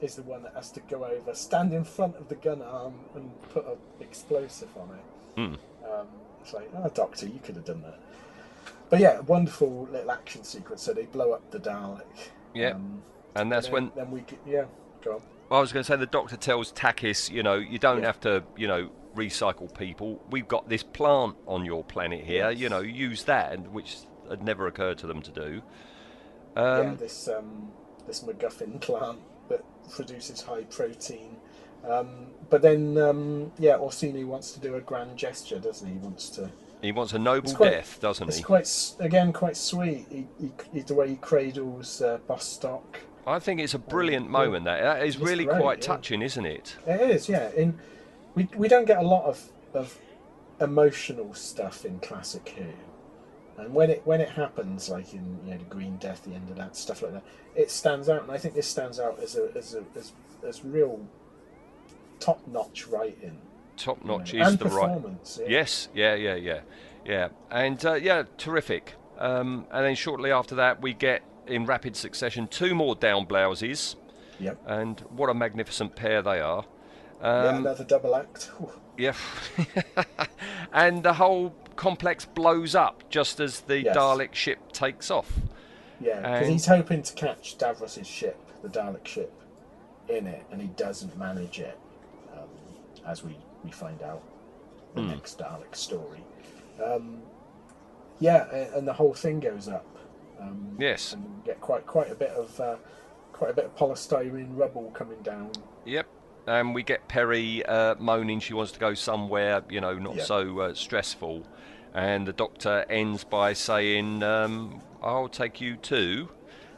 is 0.02 0.16
the 0.16 0.24
one 0.24 0.42
that 0.44 0.54
has 0.56 0.72
to 0.72 0.80
go 0.82 1.06
over, 1.06 1.34
stand 1.36 1.74
in 1.74 1.84
front 1.84 2.16
of 2.16 2.28
the 2.28 2.36
gun 2.36 2.62
arm, 2.62 2.96
and 3.16 3.32
put 3.50 3.66
an 3.68 3.78
explosive 4.00 4.70
on 4.78 4.90
it. 4.96 5.06
Hmm. 5.36 5.92
Um, 5.92 6.08
it's 6.42 6.54
like, 6.54 6.70
oh, 6.76 6.90
Doctor, 6.90 7.28
you 7.28 7.40
could 7.44 7.56
have 7.56 7.66
done 7.66 7.82
that. 7.84 8.00
But 8.90 9.00
yeah, 9.00 9.20
wonderful 9.22 9.88
little 9.92 10.12
action 10.12 10.44
sequence. 10.44 10.82
So 10.82 10.94
they 10.94 11.06
blow 11.06 11.32
up 11.32 11.50
the 11.52 11.60
Dalek. 11.60 12.30
Yeah. 12.54 12.72
Um, 12.72 13.02
and 13.36 13.52
that's 13.52 13.68
then, 13.68 13.74
when 13.74 13.92
then 13.96 14.12
we 14.12 14.24
yeah 14.46 14.66
go 15.04 15.16
on 15.16 15.22
Well, 15.50 15.60
I 15.60 15.62
was 15.62 15.72
going 15.72 15.84
to 15.84 15.88
say 15.88 15.96
the 15.98 16.06
doctor 16.06 16.38
tells 16.38 16.72
Takis, 16.74 17.30
you 17.32 17.44
know, 17.44 17.56
you 17.56 17.80
don't 17.80 18.02
Yeah. 18.02 18.08
have 18.08 18.20
to, 18.22 18.44
you 18.58 18.68
know, 18.68 18.90
recycle 19.16 19.74
people. 19.78 20.22
We've 20.30 20.48
got 20.48 20.70
this 20.70 20.84
plant 20.84 21.36
on 21.48 21.66
your 21.66 21.84
planet 21.84 22.24
here. 22.24 22.52
You 22.52 22.70
know, 22.70 22.80
use 22.80 23.24
that, 23.26 23.52
and 23.54 23.68
which 23.74 23.98
had 24.30 24.44
never 24.44 24.68
occurred 24.68 24.98
to 25.00 25.08
them 25.08 25.22
to 25.22 25.32
do. 25.32 25.62
yeah 26.56 26.62
Um, 26.62 26.98
this 26.98 27.28
um, 27.28 27.72
this 28.08 28.22
MacGuffin 28.24 28.80
plant 28.88 29.20
that 29.50 29.64
produces 29.90 30.42
high 30.42 30.64
protein 30.64 31.38
um, 31.88 32.28
but 32.50 32.62
then 32.62 32.98
um, 32.98 33.52
yeah 33.60 33.78
Orcini 33.78 34.26
wants 34.26 34.52
to 34.54 34.60
do 34.60 34.76
a 34.76 34.82
grand 34.82 35.18
gesture 35.18 35.60
doesn't 35.60 35.88
he 35.88 35.94
he 35.94 36.00
wants 36.00 36.30
to 36.32 36.50
he 36.82 36.92
wants 36.92 37.14
a 37.14 37.20
noble 37.20 37.54
quite- 37.54 37.72
death, 37.72 38.00
doesn't 38.02 38.28
it's 38.28 38.38
he? 38.38 38.42
It's 38.54 38.96
quite 38.96 39.06
again 39.06 39.32
quite 39.34 39.58
sweet 39.58 40.08
he, 40.10 40.28
he, 40.40 40.52
he- 40.74 40.82
the 40.82 40.94
way 40.94 41.10
he 41.10 41.16
cradles 41.16 42.02
uh, 42.02 42.18
Bostock 42.28 43.00
I 43.26 43.38
think 43.40 43.60
it's 43.60 43.76
a 43.76 43.80
brilliant 43.80 44.26
yeah. 44.26 44.32
moment. 44.32 44.66
That 44.66 44.82
that 44.82 45.06
is 45.06 45.16
It's 45.16 45.24
really 45.24 45.46
great, 45.46 45.62
quite 45.62 45.78
yeah. 45.80 45.86
touching, 45.86 46.22
isn't 46.24 46.46
it? 46.46 46.76
It 46.88 47.02
is, 47.02 47.30
yeah. 47.30 47.52
In 47.52 47.78
we 48.36 48.48
we 48.56 48.68
don't 48.68 48.86
get 48.86 48.98
a 48.98 49.08
lot 49.08 49.26
of 49.26 49.52
of 49.74 49.98
emotional 50.60 51.34
stuff 51.34 51.86
in 51.86 52.00
classic 52.00 52.50
Who, 52.58 53.62
and 53.62 53.74
when 53.74 53.92
it 53.92 54.02
when 54.06 54.22
it 54.22 54.30
happens, 54.30 54.90
like 54.90 55.14
in 55.14 55.40
you 55.46 55.52
know 55.52 55.58
the 55.60 55.66
Green 55.66 55.98
Death, 55.98 56.24
the 56.24 56.34
end 56.34 56.50
of 56.50 56.56
that 56.58 56.76
stuff 56.76 57.04
like 57.04 57.14
that, 57.14 57.24
it 57.56 57.70
stands 57.70 58.10
out. 58.10 58.24
And 58.24 58.32
I 58.32 58.38
think 58.40 58.56
this 58.56 58.68
stands 58.68 59.00
out 59.00 59.20
as 59.22 59.36
a 59.36 59.50
as 59.56 59.76
a 59.76 59.84
as, 59.96 60.14
as 60.48 60.66
real 60.66 61.00
top 62.20 62.40
notch 62.48 62.88
writing. 62.88 63.40
Top 63.78 64.04
notch 64.06 64.34
is 64.34 64.48
and 64.48 64.60
the 64.60 64.66
right. 64.70 65.02
Yeah. 65.40 65.46
Yes, 65.48 65.88
yeah, 65.94 66.14
yeah, 66.16 66.36
yeah, 66.36 66.60
yeah, 67.06 67.30
and 67.50 67.84
uh, 67.86 67.94
yeah, 67.96 68.24
terrific. 68.38 68.96
Um, 69.18 69.66
and 69.72 69.86
then 69.86 69.96
shortly 69.96 70.32
after 70.32 70.56
that, 70.56 70.82
we 70.82 70.94
get 70.94 71.22
in 71.48 71.66
rapid 71.66 71.96
succession 71.96 72.48
two 72.48 72.76
more 72.76 72.96
down 72.96 73.26
blouses, 73.26 73.96
Yep. 74.40 74.60
and 74.68 75.00
what 75.12 75.30
a 75.30 75.34
magnificent 75.34 75.96
pair 75.96 76.22
they 76.22 76.40
are. 76.40 76.66
yeah, 77.22 77.28
Um, 77.50 77.58
another 77.66 77.84
double 77.84 78.16
act. 78.16 78.50
Whew. 78.58 78.72
Yeah. 78.98 79.14
and 80.74 81.02
the 81.02 81.14
whole 81.14 81.56
complex 81.76 82.26
blows 82.26 82.76
up 82.76 83.10
just 83.10 83.40
as 83.40 83.62
the 83.62 83.82
Yes. 83.84 83.96
Dalek 83.98 84.34
ship 84.36 84.72
takes 84.74 85.10
off. 85.10 85.32
Yeah, 86.00 86.18
because 86.18 86.42
And- 86.42 86.52
he's 86.52 86.66
hoping 86.68 87.02
to 87.04 87.14
catch 87.14 87.58
Davros's 87.58 88.06
ship, 88.06 88.38
the 88.62 88.68
Dalek 88.70 89.08
ship, 89.08 89.32
in 90.10 90.28
it, 90.28 90.44
and 90.52 90.62
he 90.62 90.68
doesn't 90.68 91.18
manage 91.18 91.60
it, 91.60 91.78
um, 92.34 92.50
as 93.08 93.24
we, 93.24 93.38
we 93.64 93.72
find 93.72 94.02
out 94.02 94.22
the 94.96 95.02
Hmm. 95.02 95.10
next 95.10 95.38
Dalek 95.40 95.76
story. 95.76 96.24
Um, 96.84 97.22
yeah, 98.20 98.46
and 98.76 98.88
the 98.88 98.94
whole 98.94 99.14
thing 99.14 99.40
goes 99.40 99.68
up. 99.68 99.86
Um, 100.40 100.76
Yes. 100.80 101.14
and 101.14 101.24
we 101.24 101.46
get 101.46 101.62
quite 101.62 101.86
quite 101.86 102.12
a 102.12 102.16
bit 102.16 102.32
of 102.32 102.60
uh, 102.60 102.76
quite 103.34 103.52
a 103.52 103.54
bit 103.54 103.66
of 103.66 103.76
polystyrene 103.76 104.58
rubble 104.58 104.92
coming 104.94 105.22
down. 105.22 105.52
Yep. 105.86 106.08
And 106.48 106.74
we 106.74 106.82
get 106.82 107.08
Peri 107.08 107.64
uh, 107.66 107.96
moaning 108.00 108.40
she 108.40 108.54
wants 108.56 108.72
to 108.72 108.80
go 108.80 108.94
somewhere, 108.96 109.64
you 109.70 109.80
know, 109.80 109.98
not 110.00 110.20
so 110.22 110.60
uh, 110.60 110.74
stressful. 110.74 111.44
And 111.94 112.26
the 112.28 112.34
doctor 112.34 112.86
ends 112.90 113.24
by 113.24 113.54
saying, 113.54 114.24
um, 114.24 114.82
I'll 115.04 115.28
take 115.30 115.62
you 115.62 115.76
too. 115.76 116.30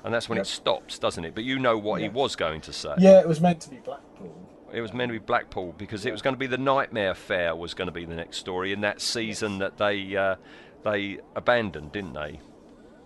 And 0.03 0.14
that's 0.14 0.27
when 0.27 0.35
Yep. 0.38 0.45
it 0.45 0.49
stops, 0.49 0.99
doesn't 0.99 1.23
it? 1.23 1.34
But 1.34 1.45
you 1.45 1.60
know 1.60 1.77
what 1.77 2.01
he 2.01 2.10
was 2.10 2.35
going 2.35 2.60
to 2.61 2.73
say. 2.73 2.93
Yeah, 2.97 3.19
it 3.22 3.27
was 3.27 3.39
meant 3.39 3.61
to 3.61 3.69
be 3.69 3.77
Blackpool. 3.77 4.35
It 4.74 4.82
was 4.82 4.91
meant 4.91 5.10
to 5.10 5.20
be 5.20 5.24
Blackpool 5.24 5.76
because 5.78 6.06
it 6.06 6.12
was 6.12 6.24
going 6.24 6.34
to 6.34 6.40
be 6.40 6.48
the 6.48 6.58
Nightmare 6.58 7.14
Fair 7.14 7.56
was 7.56 7.76
going 7.76 7.88
to 7.88 7.91
be 7.91 8.06
the 8.06 8.16
next 8.16 8.38
story 8.38 8.74
in 8.74 8.82
that 8.82 9.02
season 9.02 9.60
that 9.60 9.78
they 9.78 10.16
uh, 10.16 10.36
they 10.84 11.20
abandoned, 11.36 11.91
didn't 11.91 12.14
they? 12.14 12.40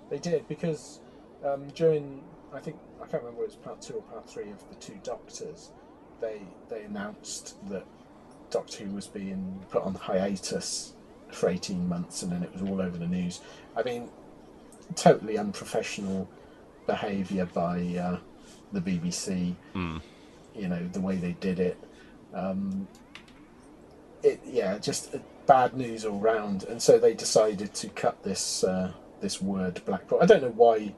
They 0.10 0.18
did 0.18 0.48
because 0.48 1.02
um, 1.46 1.68
during 1.76 2.24
I 2.54 2.60
think 2.60 2.78
I 3.02 3.08
can't 3.08 3.24
remember 3.24 3.44
it 3.44 3.48
was 3.48 3.56
part 3.56 3.82
two 3.82 3.96
or 3.96 4.02
part 4.04 4.30
three 4.30 4.50
of 4.50 4.68
the 4.70 4.76
two 4.76 4.98
Doctors, 5.04 5.72
they 6.22 6.42
they 6.70 6.84
announced 6.84 7.56
that 7.70 7.86
Doctor 8.50 8.86
Who 8.86 8.96
was 8.96 9.08
being 9.08 9.66
put 9.70 9.84
on 9.84 9.94
hiatus 9.94 10.94
for 11.32 11.50
eighteen 11.50 11.88
months, 11.90 12.24
and 12.24 12.32
then 12.32 12.44
it 12.44 12.54
was 12.54 12.62
all 12.62 12.82
over 12.82 12.98
the 12.98 13.08
news. 13.08 13.42
I 13.76 13.84
mean, 13.84 14.10
totally 14.96 15.38
unprofessional 15.38 16.30
behaviour 16.86 17.46
by 17.46 17.80
uh, 17.98 18.18
the 18.72 18.80
BBC. 18.80 19.56
Mm. 19.76 20.02
You 20.58 20.68
know 20.68 20.88
the 20.92 21.02
way 21.02 21.16
they 21.16 21.34
did 21.34 21.60
it. 21.60 21.78
Um, 22.34 22.88
it 24.24 24.42
yeah, 24.46 24.78
just 24.78 25.16
bad 25.46 25.76
news 25.76 26.06
all 26.06 26.20
round, 26.20 26.64
and 26.64 26.82
so 26.82 27.00
they 27.00 27.14
decided 27.14 27.74
to 27.76 27.90
cut 27.90 28.24
this 28.24 28.64
uh, 28.64 28.92
this 29.22 29.42
word 29.42 29.82
Blackpool. 29.86 30.20
I 30.22 30.26
don't 30.26 30.42
know 30.42 30.54
why 30.56 30.94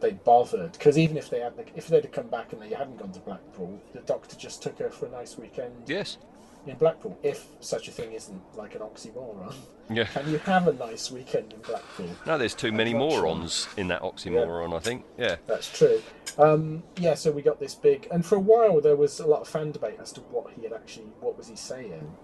they 0.00 0.12
bothered, 0.12 0.72
because 0.72 0.96
even 0.96 1.16
if 1.16 1.28
they 1.28 1.40
had 1.40 1.54
if 1.74 1.88
they'd 1.88 2.04
have 2.04 2.12
come 2.12 2.28
back 2.28 2.52
and 2.52 2.62
they 2.62 2.70
hadn't 2.70 2.98
gone 2.98 3.12
to 3.12 3.20
Blackpool, 3.20 3.80
the 3.92 4.00
Doctor 4.00 4.36
just 4.36 4.62
took 4.62 4.78
her 4.78 4.90
for 4.90 5.06
a 5.06 5.10
nice 5.10 5.36
weekend 5.36 5.72
Yes. 5.86 6.18
In 6.66 6.76
Blackpool. 6.76 7.18
If 7.22 7.46
such 7.60 7.88
a 7.88 7.90
thing 7.90 8.12
isn't 8.12 8.40
like 8.56 8.74
an 8.74 8.80
oxymoron, 8.82 9.54
Yeah. 9.90 10.04
can 10.04 10.28
you 10.30 10.38
have 10.38 10.68
a 10.68 10.72
nice 10.72 11.10
weekend 11.10 11.52
in 11.52 11.60
Blackpool? 11.60 12.08
No, 12.26 12.36
there's 12.38 12.54
too 12.54 12.72
many 12.72 12.92
I'm 12.94 13.00
sure. 13.10 13.22
morons 13.22 13.68
in 13.76 13.88
that 13.88 14.02
oxymoron, 14.02 14.74
I 14.76 14.80
think. 14.80 15.04
Yeah. 15.16 15.36
That's 15.46 15.70
true. 15.76 16.02
Um, 16.36 16.82
yeah, 16.98 17.14
so 17.14 17.30
we 17.30 17.42
got 17.42 17.58
this 17.58 17.74
big, 17.74 18.06
and 18.10 18.24
for 18.24 18.36
a 18.36 18.40
while 18.40 18.80
there 18.80 18.96
was 18.96 19.18
a 19.20 19.26
lot 19.26 19.40
of 19.40 19.48
fan 19.48 19.72
debate 19.72 19.98
as 20.00 20.12
to 20.12 20.20
what 20.20 20.52
he 20.54 20.62
had 20.62 20.72
actually, 20.72 21.06
what 21.20 21.36
was 21.36 21.48
he 21.48 21.56
saying. 21.56 22.14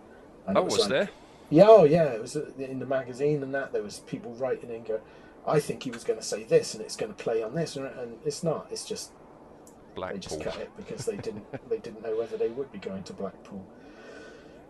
And 0.47 0.59
Oh, 0.59 0.62
was 0.62 0.78
like- 0.81 0.89
there? 0.89 1.11
Yeah, 1.51 1.66
oh 1.69 1.85
yeah, 1.85 2.05
it 2.06 2.20
was 2.23 2.36
in 2.36 2.78
the 2.78 2.86
magazine 2.86 3.43
and 3.43 3.55
that. 3.55 3.73
There 3.73 3.82
was 3.82 4.01
people 4.01 4.32
writing 4.35 4.70
in, 4.70 4.82
go, 4.82 5.01
I 5.47 5.61
think 5.61 5.82
he 5.82 5.90
was 5.90 6.02
going 6.02 6.19
to 6.19 6.24
say 6.24 6.43
this, 6.44 6.74
and 6.74 6.82
it's 6.82 6.97
going 6.97 7.12
to 7.15 7.23
play 7.23 7.43
on 7.43 7.55
this, 7.55 7.77
and 7.77 7.86
and 7.86 8.19
it's 8.24 8.43
not. 8.43 8.66
It's 8.70 8.85
just 8.85 9.11
Blackpool. 9.94 10.16
they 10.16 10.20
just 10.27 10.40
cut 10.43 10.56
it 10.56 10.70
because 10.77 11.05
they 11.05 11.16
didn't 11.16 11.44
they 11.69 11.78
didn't 11.78 12.02
know 12.02 12.16
whether 12.16 12.36
they 12.36 12.48
would 12.48 12.73
be 12.73 12.78
going 12.78 13.02
to 13.05 13.12
Blackpool. 13.12 13.65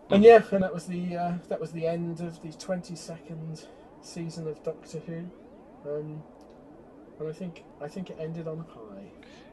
And 0.09 0.23
yeah, 0.23 0.41
and 0.51 0.61
that 0.63 0.73
was 0.73 0.85
the 0.85 1.17
uh, 1.17 1.33
that 1.49 1.59
was 1.59 1.71
the 1.71 1.87
end 1.87 2.21
of 2.21 2.41
the 2.41 2.51
twenty 2.53 2.95
second 2.95 3.65
season 4.01 4.47
of 4.47 4.61
Doctor 4.63 4.99
Who, 4.99 5.25
um, 5.89 6.23
and 7.19 7.29
I 7.29 7.31
think 7.33 7.63
I 7.81 7.87
think 7.87 8.09
it 8.11 8.17
ended 8.19 8.47
on 8.47 8.59
a 8.59 8.63
high. 8.73 9.11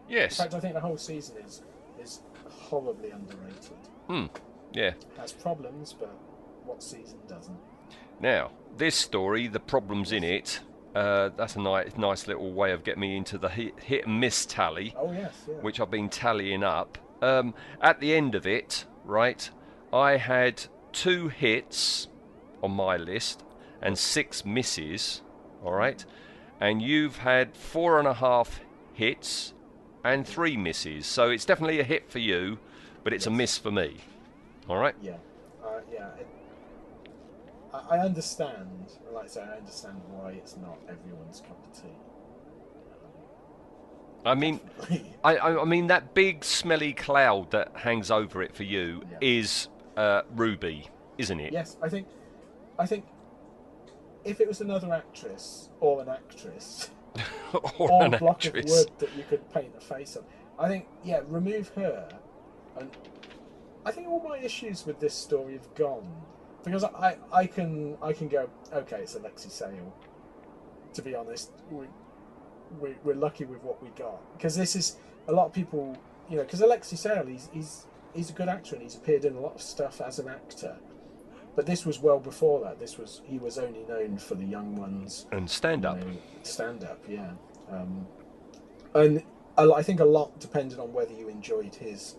Yes. 0.09 0.39
In 0.39 0.45
fact, 0.45 0.55
I 0.55 0.61
think 0.61 0.75
the 0.75 0.81
whole 0.81 0.99
season 0.99 1.37
is 1.45 1.63
is 2.01 2.21
horribly 2.51 3.11
underrated. 3.11 3.79
Hmm. 4.09 4.27
Yeah. 4.73 4.93
Has 5.19 5.33
problems, 5.33 5.95
but 5.99 6.15
what 6.65 6.83
season 6.83 7.19
doesn't? 7.29 7.57
Now, 8.21 8.51
this 8.77 8.95
story, 8.95 9.49
the 9.49 9.61
problems 9.61 10.13
in 10.13 10.23
it, 10.25 10.61
uh, 10.95 11.31
that's 11.37 11.57
a 11.57 11.61
nice, 11.61 11.97
nice 11.97 12.27
little 12.27 12.53
way 12.53 12.73
of 12.73 12.85
getting 12.85 13.01
me 13.01 13.17
into 13.17 13.37
the 13.39 13.49
hit, 13.49 13.79
hit 13.81 14.07
and 14.07 14.21
miss 14.21 14.47
tally, 14.47 14.95
Oh 14.97 15.13
yes, 15.13 15.35
yeah. 15.49 15.55
which 15.57 15.81
I've 15.81 15.91
been 15.91 16.09
tallying 16.09 16.63
up. 16.63 16.99
um, 17.21 17.55
at 17.81 18.01
the 18.01 18.15
end 18.15 18.35
of 18.35 18.47
it, 18.47 18.85
right, 19.05 19.51
I 19.93 20.17
had 20.17 20.65
two 20.93 21.29
hits 21.29 22.09
on 22.63 22.73
my 22.73 22.97
list 22.97 23.43
and 23.81 23.99
six 23.99 24.45
misses, 24.45 25.23
all 25.65 25.73
right, 25.73 26.05
and 26.61 26.81
you've 26.81 27.19
had 27.19 27.57
four 27.57 27.99
and 27.99 28.07
a 28.09 28.15
half 28.15 28.61
hits 28.95 29.53
and 30.05 30.27
three 30.27 30.57
misses. 30.57 31.07
So 31.07 31.31
it's 31.31 31.45
definitely 31.45 31.81
a 31.81 31.85
hit 31.85 32.11
for 32.11 32.19
you, 32.21 32.59
but 33.05 33.13
it's 33.13 33.27
a 33.27 33.31
miss 33.31 33.59
for 33.59 33.71
me. 33.71 33.99
All 34.69 34.77
right. 34.79 34.95
Yeah, 35.03 35.17
uh, 35.63 35.81
yeah. 35.93 36.09
It, 36.19 36.27
I, 37.75 37.97
I 37.97 37.99
understand. 38.01 38.69
Like 39.13 39.25
I 39.25 39.29
say, 39.29 39.43
I 39.43 39.57
understand 39.59 40.01
why 40.09 40.33
it's 40.33 40.57
not 40.57 40.79
everyone's 40.89 41.41
cup 41.41 41.59
of 41.65 41.83
tea. 41.83 41.89
I 44.25 44.35
mean, 44.37 44.61
I, 45.25 45.37
I 45.37 45.63
I 45.63 45.65
mean 45.65 45.89
that 45.89 46.15
big 46.15 46.45
smelly 46.45 46.93
cloud 46.93 47.51
that 47.51 47.73
hangs 47.75 48.11
over 48.11 48.41
it 48.43 48.55
for 48.55 48.63
you 48.63 49.03
Yeah. 49.11 49.19
is 49.21 49.69
uh, 49.97 50.23
Ruby, 50.35 50.89
isn't 51.19 51.41
it? 51.41 51.53
Yes, 51.53 51.77
I 51.83 51.89
think, 51.89 52.07
I 52.79 52.87
think, 52.87 53.05
if 54.25 54.41
it 54.41 54.49
was 54.49 54.61
another 54.61 54.93
actress 54.93 55.69
or 55.81 56.01
an 56.03 56.09
actress 56.09 56.91
or 57.53 57.91
or 57.91 58.05
an 58.05 58.15
a 58.15 58.19
block 58.19 58.45
actress. 58.47 58.65
of 58.65 58.71
wood 58.71 58.91
that 58.99 59.17
you 59.17 59.25
could 59.29 59.53
paint 59.53 59.73
a 59.77 59.81
face 59.81 60.17
on, 60.17 60.25
I 60.59 60.69
think 60.69 60.87
yeah, 61.05 61.21
remove 61.29 61.69
her, 61.71 62.09
and 62.79 62.91
I 63.85 63.91
think 63.91 64.09
all 64.09 64.21
my 64.21 64.39
issues 64.39 64.87
with 64.87 65.01
this 65.01 65.15
story 65.15 65.55
have 65.55 65.75
gone 65.75 66.09
because 66.65 66.85
I 66.85 67.17
I 67.33 67.47
can 67.47 67.97
I 68.03 68.13
can 68.13 68.29
go 68.29 68.49
okay, 68.73 69.01
it's 69.03 69.15
Alexei 69.15 69.49
Sayle. 69.49 69.93
To 70.95 71.03
be 71.03 71.15
honest, 71.15 71.51
we, 71.71 71.87
we 72.81 72.95
we're 73.03 73.15
lucky 73.15 73.45
with 73.45 73.63
what 73.63 73.83
we 73.83 73.89
got 73.91 74.21
because 74.37 74.57
this 74.57 74.77
is 74.77 74.97
a 75.27 75.33
lot 75.33 75.47
of 75.47 75.53
people 75.53 75.97
you 76.29 76.37
know 76.37 76.43
because 76.43 76.61
Alexei 76.61 76.97
Sayle 76.97 77.27
he's 77.27 77.49
he's 77.53 77.87
he's 78.15 78.31
a 78.31 78.33
good 78.33 78.49
actor 78.49 78.75
and 78.75 78.83
he's 78.83 78.95
appeared 78.95 79.25
in 79.25 79.35
a 79.37 79.41
lot 79.41 79.55
of 79.55 79.63
stuff 79.63 80.01
as 80.01 80.19
an 80.19 80.29
actor. 80.29 80.77
But 81.55 81.67
this 81.67 81.85
was 81.85 81.99
well 82.01 82.19
before 82.19 82.61
that. 82.65 82.79
This 82.81 82.97
was 82.99 83.21
he 83.25 83.39
was 83.39 83.59
only 83.59 83.85
known 83.89 84.17
for 84.19 84.35
the 84.35 84.45
young 84.45 84.75
ones 84.77 85.27
And 85.33 85.49
stand 85.51 85.85
up. 85.85 85.99
stand 86.43 86.85
up, 86.85 86.99
yeah. 87.09 87.33
Um, 87.71 88.07
and 88.95 89.23
I 89.59 89.83
think 89.83 90.01
a 90.01 90.05
lot 90.05 90.39
depended 90.41 90.79
on 90.79 90.93
whether 90.93 91.13
you 91.13 91.29
enjoyed 91.29 91.75
his 91.75 92.17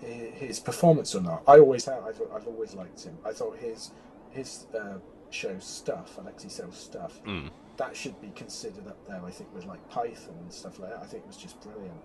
his 0.00 0.60
performance 0.60 1.14
or 1.14 1.22
not. 1.22 1.42
I 1.46 1.58
always 1.58 1.86
have. 1.86 2.04
I've, 2.04 2.20
I've 2.34 2.46
always 2.46 2.74
liked 2.74 3.02
him. 3.04 3.16
I 3.24 3.32
thought 3.32 3.56
his 3.58 3.92
his 4.30 4.66
uh, 4.78 4.98
show 5.30 5.58
stuff, 5.58 6.18
Alexei 6.18 6.48
Sayle's 6.48 6.76
stuff, 6.76 7.22
Mm. 7.24 7.50
that 7.78 7.96
should 7.96 8.20
be 8.20 8.30
considered 8.34 8.86
up 8.86 8.98
there. 9.08 9.22
I 9.24 9.30
think 9.30 9.52
with 9.54 9.64
like 9.64 9.86
Python 9.88 10.34
and 10.42 10.52
stuff 10.52 10.78
like 10.78 10.90
that. 10.90 11.00
I 11.02 11.06
think 11.06 11.22
it 11.24 11.26
was 11.26 11.38
just 11.38 11.58
brilliant. 11.62 12.00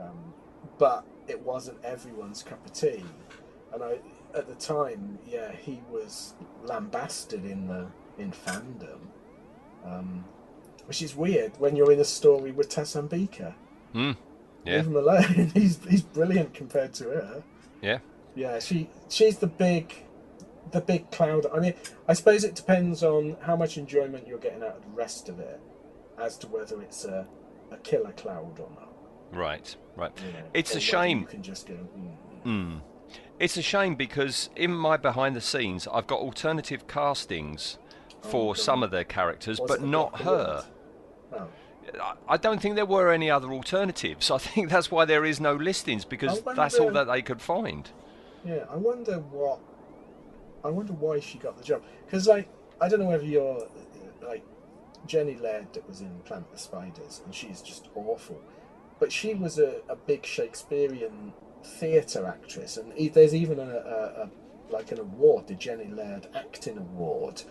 Um, 0.00 0.32
but 0.78 1.04
it 1.28 1.40
wasn't 1.40 1.82
everyone's 1.84 2.42
cup 2.42 2.64
of 2.64 2.72
tea, 2.72 3.04
and 3.72 3.82
I 3.82 3.98
at 4.34 4.48
the 4.48 4.54
time, 4.54 5.18
yeah, 5.26 5.52
he 5.52 5.82
was 5.90 6.34
lambasted 6.64 7.44
in 7.44 7.66
the 7.66 7.86
in 8.18 8.30
fandom, 8.30 8.98
um, 9.84 10.24
which 10.86 11.02
is 11.02 11.16
weird 11.16 11.52
when 11.58 11.76
you're 11.76 11.92
in 11.92 12.00
a 12.00 12.04
story 12.04 12.52
with 12.52 12.68
Tasambeker. 12.68 13.54
Hmm. 13.92 14.12
Yeah. 14.64 14.76
Leave 14.76 14.86
him 14.86 14.96
alone. 14.96 15.50
he's 15.54 15.82
he's 15.84 16.02
brilliant 16.02 16.54
compared 16.54 16.94
to 16.94 17.04
her. 17.04 17.44
Yeah. 17.80 17.98
Yeah, 18.34 18.58
she 18.60 18.88
she's 19.08 19.38
the 19.38 19.46
big 19.46 19.94
the 20.70 20.80
big 20.80 21.10
cloud. 21.10 21.46
I 21.52 21.58
mean, 21.58 21.74
I 22.08 22.14
suppose 22.14 22.44
it 22.44 22.54
depends 22.54 23.02
on 23.02 23.36
how 23.42 23.56
much 23.56 23.76
enjoyment 23.76 24.26
you're 24.26 24.38
getting 24.38 24.62
out 24.62 24.76
of 24.76 24.82
the 24.82 24.90
rest 24.90 25.28
of 25.28 25.40
it, 25.40 25.60
as 26.18 26.36
to 26.38 26.46
whether 26.46 26.80
it's 26.80 27.04
a, 27.04 27.26
a 27.70 27.76
killer 27.78 28.12
cloud 28.12 28.58
or 28.58 28.70
not. 28.74 28.91
Right. 29.32 29.74
Right. 29.96 30.12
you 30.26 30.32
know, 30.32 30.44
It's 30.54 30.74
a 30.74 30.80
shame. 30.80 31.20
You 31.20 31.26
can 31.26 31.42
just 31.42 31.66
go. 31.66 31.74
Mm, 31.74 32.16
Mm. 32.44 32.80
It's 33.38 33.56
a 33.56 33.62
shame 33.62 33.94
because 33.94 34.50
in 34.56 34.72
my 34.74 34.96
behind 34.96 35.34
the 35.36 35.40
scenes, 35.40 35.88
I've 35.92 36.06
got 36.06 36.20
alternative 36.20 36.86
castings 36.86 37.78
for 38.20 38.54
God. 38.54 38.58
some 38.62 38.82
of 38.82 38.90
their 38.90 39.04
characters, 39.04 39.58
Was 39.60 39.68
but 39.68 39.82
not 39.82 40.20
her. 40.22 40.64
Oh. 41.32 41.48
I- 42.28 42.36
don't 42.36 42.60
think 42.62 42.76
there 42.76 42.86
were 42.86 43.10
any 43.12 43.30
other 43.30 43.50
alternatives. 43.52 44.30
I 44.36 44.38
think 44.38 44.70
that's 44.70 44.90
why 44.90 45.04
there 45.04 45.24
is 45.24 45.40
no 45.40 45.54
listings 45.54 46.04
because 46.04 46.40
I 46.46 46.54
that's 46.54 46.76
all 46.78 46.90
that 46.92 47.04
they 47.08 47.22
could 47.22 47.40
find. 47.42 47.90
Yeah, 48.44 48.64
I 48.70 48.76
wonder 48.76 49.18
what. 49.18 49.60
I 50.64 50.68
wonder 50.68 50.92
why 50.92 51.18
she 51.20 51.38
got 51.38 51.56
the 51.58 51.64
job. 51.64 51.82
Because 52.06 52.28
I 52.28 52.46
I 52.80 52.88
don't 52.88 53.00
know 53.00 53.06
whether 53.06 53.24
you're 53.24 53.66
like 54.22 54.44
Jenny 55.06 55.36
Laird 55.36 55.72
that 55.74 55.88
was 55.88 56.00
in 56.00 56.10
Planet 56.24 56.46
of 56.46 56.52
the 56.52 56.58
Spiders, 56.58 57.20
and 57.24 57.34
she's 57.34 57.60
just 57.60 57.88
awful. 57.94 58.40
But 59.02 59.10
she 59.10 59.34
was 59.34 59.58
a, 59.58 59.80
a 59.88 59.96
big 59.96 60.24
Shakespearean 60.24 61.32
theatre 61.64 62.24
actress, 62.24 62.76
and 62.76 62.92
there's 63.12 63.34
even 63.34 63.58
a, 63.58 63.64
a, 63.64 64.22
a 64.22 64.30
like 64.72 64.92
an 64.92 65.00
award, 65.00 65.48
the 65.48 65.54
Jenny 65.54 65.88
Laird 65.88 66.28
Acting 66.36 66.78
Award. 66.78 67.42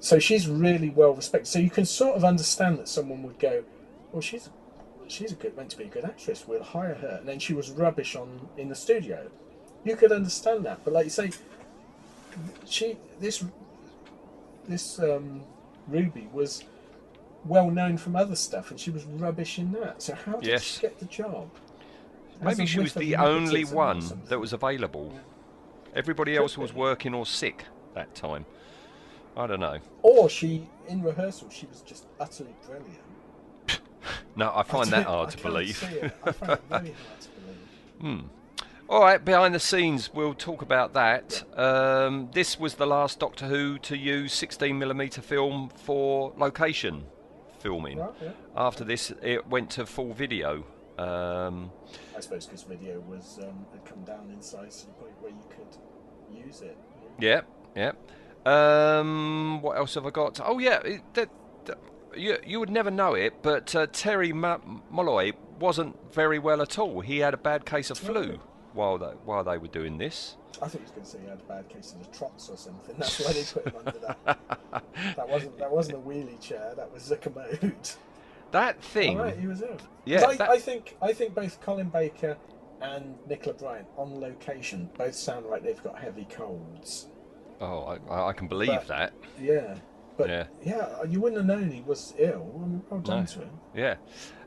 So 0.00 0.18
she's 0.18 0.48
really 0.48 0.88
well 0.88 1.12
respected. 1.12 1.46
So 1.46 1.58
you 1.58 1.68
can 1.68 1.84
sort 1.84 2.16
of 2.16 2.24
understand 2.24 2.78
that 2.78 2.88
someone 2.88 3.22
would 3.24 3.38
go, 3.38 3.64
"Well, 4.12 4.22
she's 4.22 4.48
she's 5.08 5.30
a 5.30 5.34
good 5.34 5.58
meant 5.58 5.68
to 5.72 5.76
be 5.76 5.84
a 5.84 5.88
good 5.88 6.06
actress. 6.06 6.48
We'll 6.48 6.62
hire 6.62 6.94
her." 6.94 7.18
And 7.18 7.28
then 7.28 7.38
she 7.38 7.52
was 7.52 7.70
rubbish 7.70 8.16
on 8.16 8.48
in 8.56 8.70
the 8.70 8.74
studio. 8.74 9.30
You 9.84 9.94
could 9.94 10.10
understand 10.10 10.64
that, 10.64 10.84
but 10.84 10.94
like 10.94 11.04
you 11.04 11.10
say, 11.10 11.32
she 12.64 12.96
this 13.20 13.44
this 14.66 14.98
um, 15.00 15.42
Ruby 15.86 16.30
was 16.32 16.64
well 17.48 17.70
known 17.70 17.96
from 17.96 18.14
other 18.16 18.36
stuff, 18.36 18.70
and 18.70 18.78
she 18.78 18.90
was 18.90 19.04
rubbish 19.04 19.58
in 19.58 19.72
that. 19.72 20.02
So 20.02 20.14
how 20.14 20.32
did 20.36 20.44
Yes. 20.50 20.62
she 20.62 20.80
get 20.82 20.98
the 20.98 21.06
job? 21.06 21.50
Maybe 22.42 22.66
she 22.66 22.78
was 22.80 22.94
the 22.94 23.16
only 23.16 23.64
one 23.64 24.02
that 24.26 24.38
was 24.38 24.52
available. 24.52 25.12
Everybody 25.94 26.36
else 26.36 26.56
was 26.56 26.72
working 26.72 27.14
or 27.14 27.26
sick 27.26 27.64
that 27.94 28.14
time. 28.14 28.46
I 29.36 29.46
don't 29.46 29.60
know. 29.60 29.78
Or 30.02 30.28
she 30.28 30.68
in 30.88 31.02
rehearsal 31.02 31.50
she 31.50 31.66
was 31.66 31.80
just 31.80 32.06
utterly 32.20 32.54
brilliant. 32.66 33.02
No, 34.36 34.52
I 34.54 34.62
find 34.62 34.88
that 34.90 35.04
hard 35.14 35.28
I 35.28 35.32
to 35.32 35.42
believe. 35.42 35.82
I 36.24 36.32
find 36.32 36.52
it 36.52 36.60
very 36.68 36.80
hard 36.80 37.20
to 37.20 37.28
believe. 37.40 37.54
Hmm. 38.00 38.18
All 38.88 39.00
right, 39.02 39.22
behind 39.22 39.54
the 39.54 39.60
scenes, 39.60 40.14
we'll 40.14 40.32
talk 40.34 40.62
about 40.62 40.94
that. 40.94 41.42
Um, 41.58 42.30
this 42.32 42.58
was 42.60 42.74
the 42.76 42.86
last 42.86 43.18
Doctor 43.18 43.46
Who 43.46 43.78
to 43.80 43.96
use 43.98 44.32
16mm 44.32 45.20
film 45.22 45.70
for 45.74 46.32
location 46.38 47.04
filming. 47.58 47.98
Right, 47.98 48.10
yeah. 48.22 48.30
After 48.56 48.84
this, 48.84 49.12
it 49.22 49.46
went 49.48 49.70
to 49.70 49.86
full 49.86 50.12
video. 50.12 50.64
Um, 50.98 51.70
I 52.16 52.20
suppose 52.20 52.46
because 52.46 52.62
video 52.64 53.00
was 53.00 53.38
um, 53.42 53.64
had 53.72 53.84
come 53.84 54.02
down 54.04 54.30
in 54.32 54.42
size 54.42 54.80
to 54.80 54.86
the 54.86 54.92
point 54.94 55.12
where 55.20 55.30
you 55.30 55.44
could 55.48 56.44
use 56.46 56.60
it. 56.62 56.76
yeah, 57.20 57.42
yeah. 57.76 57.92
Um, 58.46 59.60
what 59.62 59.76
else 59.76 59.94
have 59.94 60.06
I 60.06 60.10
got? 60.10 60.40
Oh, 60.44 60.58
yeah. 60.58 60.80
It, 60.84 61.02
that, 61.14 61.28
that- 61.66 61.78
you, 62.16 62.38
you 62.44 62.58
would 62.58 62.70
never 62.70 62.90
know 62.90 63.14
it, 63.14 63.42
but 63.42 63.74
uh, 63.76 63.86
Terry 63.92 64.32
Ma- 64.32 64.58
Molloy 64.90 65.32
wasn't 65.60 65.94
very 66.12 66.38
well 66.38 66.62
at 66.62 66.78
all. 66.78 67.00
He 67.00 67.18
had 67.18 67.34
a 67.34 67.36
bad 67.36 67.66
case 67.66 67.90
of 67.90 67.98
flu 67.98 68.40
while 68.72 68.96
they, 68.98 69.06
while 69.24 69.44
they 69.44 69.58
were 69.58 69.68
doing 69.68 69.98
this. 69.98 70.36
I 70.60 70.66
thought 70.68 70.72
he 70.72 70.82
was 70.82 70.90
going 70.90 71.02
to 71.04 71.08
say 71.08 71.18
he 71.22 71.28
had 71.28 71.38
a 71.40 71.44
bad 71.48 71.68
case 71.68 71.92
of 71.92 72.04
the 72.10 72.16
trots 72.16 72.48
or 72.48 72.56
something. 72.56 72.94
That's 72.98 73.18
why 73.20 73.32
they 73.32 73.44
put 73.44 73.66
him 73.66 73.74
under 73.86 73.98
that. 74.00 74.38
that 75.16 75.28
wasn't 75.28 75.58
that 75.58 75.70
wasn't 75.70 75.98
a 75.98 76.00
wheelie 76.00 76.40
chair. 76.40 76.74
That 76.76 76.92
was 76.92 77.10
a 77.10 77.16
commode. 77.16 77.90
That 78.50 78.82
thing. 78.82 79.18
All 79.18 79.24
right, 79.26 79.38
he 79.38 79.46
was 79.46 79.60
ill. 79.62 79.76
Yeah, 80.04 80.24
I, 80.26 80.36
that- 80.36 80.48
I 80.50 80.58
think 80.58 80.96
I 81.02 81.12
think 81.12 81.34
both 81.34 81.60
Colin 81.60 81.90
Baker 81.90 82.36
and 82.80 83.16
Nicola 83.28 83.54
Bryant 83.54 83.86
on 83.96 84.20
location 84.20 84.88
both 84.96 85.14
sound 85.14 85.46
like 85.46 85.62
they've 85.62 85.82
got 85.82 85.98
heavy 85.98 86.26
colds. 86.30 87.08
Oh, 87.60 87.98
I, 88.10 88.28
I 88.28 88.32
can 88.32 88.48
believe 88.48 88.68
But- 88.68 88.86
that. 88.88 89.12
Yeah, 89.40 89.74
but 90.16 90.28
Yeah. 90.30 90.46
yeah. 90.64 91.02
you 91.04 91.20
wouldn't 91.20 91.38
have 91.46 91.58
known 91.58 91.70
he 91.70 91.82
was 91.82 92.14
ill. 92.18 92.50
I 92.56 92.66
mean, 92.66 92.82
well 92.88 93.00
done 93.00 93.20
No. 93.20 93.26
to 93.26 93.38
him. 93.40 93.50
Yeah. 93.74 93.94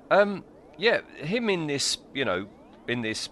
Um, 0.09 0.43
yeah, 0.77 1.01
him 1.17 1.49
in 1.49 1.67
this, 1.67 1.97
you 2.13 2.25
know, 2.25 2.47
in 2.87 3.01
this 3.01 3.29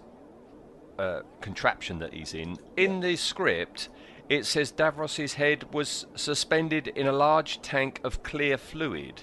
uh, 1.00 1.22
contraption 1.40 1.98
that 2.00 2.12
he's 2.12 2.34
in, 2.34 2.58
in 2.76 3.00
the 3.00 3.16
script, 3.16 3.88
it 4.28 4.44
says 4.46 4.70
Davros's 4.70 5.34
head 5.34 5.72
was 5.72 6.06
suspended 6.14 6.88
in 6.88 7.06
a 7.06 7.12
large 7.12 7.62
tank 7.62 8.00
of 8.04 8.22
clear 8.22 8.58
fluid. 8.58 9.22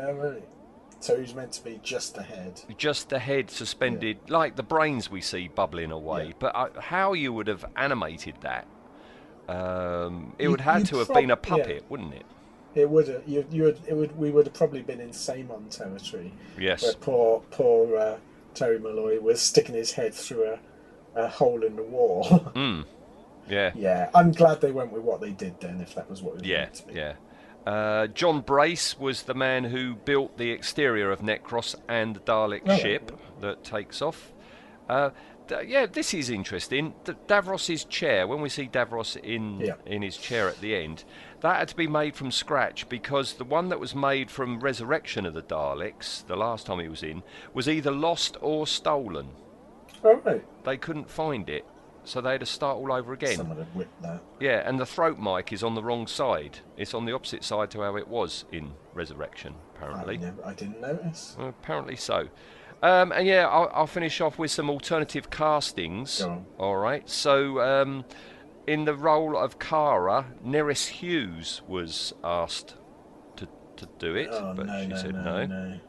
Oh, 0.00 0.12
really? 0.12 0.42
So 1.00 1.20
he's 1.20 1.34
meant 1.34 1.52
to 1.52 1.62
be 1.64 1.78
just 1.82 2.14
the 2.14 2.22
head. 2.22 2.62
Just 2.78 3.10
the 3.10 3.18
head 3.18 3.50
suspended, 3.50 4.16
like 4.28 4.56
the 4.56 4.62
brains 4.62 5.10
we 5.10 5.20
see 5.20 5.48
bubbling 5.48 5.90
away. 5.90 6.28
Yeah. 6.28 6.32
But 6.38 6.56
uh, 6.56 6.80
how 6.80 7.12
you 7.12 7.32
would 7.32 7.46
have 7.48 7.64
animated 7.76 8.36
that? 8.40 8.66
Um, 9.48 10.34
it 10.38 10.44
You- 10.44 10.50
would 10.50 10.62
have 10.62 10.84
to 10.88 10.98
have 10.98 11.06
prob- 11.08 11.20
been 11.20 11.30
a 11.30 11.34
yeah. 11.34 11.48
puppet, 11.50 11.84
wouldn't 11.88 12.14
it? 12.14 12.24
It 12.74 12.90
would 12.90 13.08
have. 13.08 13.22
You, 13.26 13.46
you 13.50 13.62
would. 13.64 13.78
It 13.86 13.94
would. 13.94 14.18
We 14.18 14.30
would 14.30 14.46
have 14.46 14.54
probably 14.54 14.82
been 14.82 15.00
in 15.00 15.12
Samon 15.12 15.68
territory. 15.70 16.32
Yes. 16.58 16.82
Where 16.82 16.92
poor, 16.94 17.42
poor 17.50 17.96
uh, 17.96 18.16
Terry 18.54 18.78
Molloy 18.78 19.18
was 19.20 19.40
sticking 19.40 19.74
his 19.74 19.92
head 19.92 20.12
through 20.12 20.44
a, 20.44 20.58
a 21.16 21.26
hole 21.28 21.62
in 21.64 21.76
the 21.76 21.82
wall. 21.82 22.24
Mm. 22.54 22.84
Yeah. 23.48 23.70
yeah, 23.76 24.10
I'm 24.14 24.32
glad 24.32 24.60
they 24.60 24.72
went 24.72 24.90
with 24.92 25.02
what 25.02 25.20
they 25.20 25.30
did 25.30 25.60
then. 25.60 25.80
If 25.80 25.94
that 25.94 26.10
was 26.10 26.20
what 26.20 26.34
it 26.36 26.40
was 26.40 26.48
Yeah, 26.48 26.64
to 26.66 26.86
be. 26.88 26.94
yeah. 26.94 27.12
Uh, 27.64 28.06
John 28.08 28.40
Brace 28.40 28.98
was 28.98 29.22
the 29.22 29.34
man 29.34 29.64
who 29.64 29.94
built 29.94 30.36
the 30.36 30.50
exterior 30.50 31.10
of 31.12 31.20
Necros 31.20 31.74
and 31.88 32.16
the 32.16 32.20
Dalek 32.20 32.62
Oh, 32.66 32.76
ship 32.76 33.12
that 33.40 33.62
takes 33.64 34.02
off. 34.02 34.32
Uh, 34.88 35.10
yeah, 35.64 35.86
this 35.86 36.12
is 36.12 36.28
interesting. 36.28 36.94
D- 37.04 37.12
Davros's 37.28 37.84
chair. 37.84 38.26
When 38.26 38.40
we 38.40 38.48
see 38.48 38.66
Davros 38.66 39.16
in 39.16 39.60
Yeah. 39.60 39.74
in 39.84 40.02
his 40.02 40.16
chair 40.16 40.48
at 40.48 40.60
the 40.60 40.74
end, 40.74 41.04
that 41.40 41.56
had 41.58 41.68
to 41.68 41.76
be 41.76 41.86
made 41.86 42.16
from 42.16 42.32
scratch 42.32 42.88
because 42.88 43.34
the 43.34 43.44
one 43.44 43.68
that 43.68 43.78
was 43.78 43.94
made 43.94 44.28
from 44.28 44.58
Resurrection 44.58 45.24
of 45.24 45.34
the 45.34 45.42
Daleks, 45.42 46.26
the 46.26 46.36
last 46.36 46.66
time 46.66 46.80
he 46.80 46.88
was 46.88 47.04
in, 47.04 47.22
was 47.54 47.68
either 47.68 47.92
lost 47.92 48.36
or 48.40 48.66
stolen. 48.66 49.28
Oh. 50.04 50.40
They 50.64 50.76
couldn't 50.76 51.10
find 51.10 51.48
it, 51.48 51.64
so 52.04 52.20
they 52.20 52.32
had 52.32 52.40
to 52.40 52.46
start 52.46 52.76
all 52.76 52.92
over 52.92 53.12
again. 53.12 53.36
Someone 53.36 53.58
had 53.58 53.74
whipped 53.74 54.02
that. 54.02 54.22
Yeah, 54.40 54.62
and 54.66 54.78
the 54.78 54.86
throat 54.86 55.18
mic 55.18 55.52
is 55.52 55.62
on 55.62 55.74
the 55.74 55.82
wrong 55.82 56.06
side. 56.06 56.58
It's 56.76 56.94
on 56.94 57.04
the 57.04 57.12
opposite 57.12 57.44
side 57.44 57.70
to 57.72 57.82
how 57.82 57.96
it 57.96 58.08
was 58.08 58.44
in 58.52 58.72
Resurrection, 58.94 59.54
apparently. 59.74 60.16
I, 60.16 60.20
never, 60.20 60.46
I 60.46 60.54
didn't 60.54 60.80
notice. 60.80 61.36
Well, 61.38 61.48
apparently 61.48 61.96
so. 61.96 62.28
Um, 62.82 63.12
and 63.12 63.26
yeah, 63.26 63.48
I'll, 63.48 63.70
I'll 63.72 63.86
finish 63.86 64.20
off 64.20 64.38
with 64.38 64.50
some 64.50 64.68
alternative 64.70 65.30
castings. 65.30 66.22
All 66.58 66.76
right. 66.76 67.08
So, 67.08 67.60
um, 67.60 68.04
in 68.66 68.84
the 68.84 68.94
role 68.94 69.36
of 69.36 69.58
Kara, 69.58 70.26
Nerys 70.44 70.86
Hughes 70.88 71.62
was 71.66 72.12
asked 72.22 72.74
to, 73.36 73.48
to 73.76 73.88
do 73.98 74.14
it, 74.14 74.28
oh, 74.30 74.54
but 74.54 74.66
no, 74.66 74.82
she 74.82 74.88
no, 74.88 74.96
said 74.96 75.14
no, 75.14 75.46
no. 75.46 75.80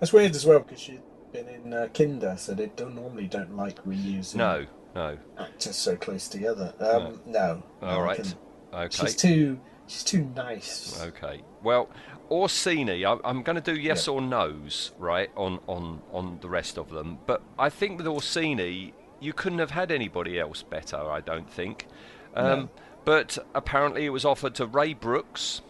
That's 0.00 0.12
weird 0.12 0.34
as 0.34 0.44
well 0.44 0.60
because 0.60 0.80
she'd 0.80 1.02
been 1.32 1.48
in 1.48 1.72
uh, 1.72 1.88
Kinda, 1.92 2.36
so 2.38 2.54
they 2.54 2.66
don't 2.76 2.94
normally 2.94 3.26
don't 3.26 3.56
like 3.56 3.82
reusing 3.84 4.36
No, 4.36 4.66
no. 4.94 5.18
actors 5.38 5.76
so 5.76 5.96
close 5.96 6.28
together. 6.28 6.72
Um, 6.80 7.20
no. 7.26 7.62
All 7.82 7.88
no, 7.88 7.98
I 7.98 8.00
right. 8.02 8.34
Okay. 8.72 8.96
She's 9.06 9.16
too. 9.16 9.60
She's 9.86 10.02
too 10.02 10.24
nice. 10.34 11.00
Okay. 11.00 11.42
Well, 11.62 11.88
Orcini, 12.28 13.04
I, 13.04 13.20
I'm 13.28 13.42
going 13.42 13.54
to 13.54 13.62
do 13.62 13.78
yes 13.80 14.08
or 14.08 14.20
no's, 14.20 14.90
right, 14.98 15.30
on, 15.36 15.60
on, 15.68 16.02
on 16.12 16.38
the 16.40 16.48
rest 16.48 16.76
of 16.76 16.90
them. 16.90 17.18
But 17.24 17.40
I 17.56 17.68
think 17.68 17.98
with 17.98 18.06
Orcini, 18.06 18.92
you 19.20 19.32
couldn't 19.32 19.60
have 19.60 19.70
had 19.70 19.92
anybody 19.92 20.40
else 20.40 20.62
better, 20.64 20.96
I 20.96 21.20
don't 21.20 21.48
think. 21.48 21.86
Um, 22.34 22.44
No. 22.44 22.68
But 23.04 23.38
apparently 23.54 24.04
it 24.04 24.10
was 24.10 24.24
offered 24.24 24.56
to 24.56 24.66
Ray 24.66 24.92
Brooks. 24.92 25.62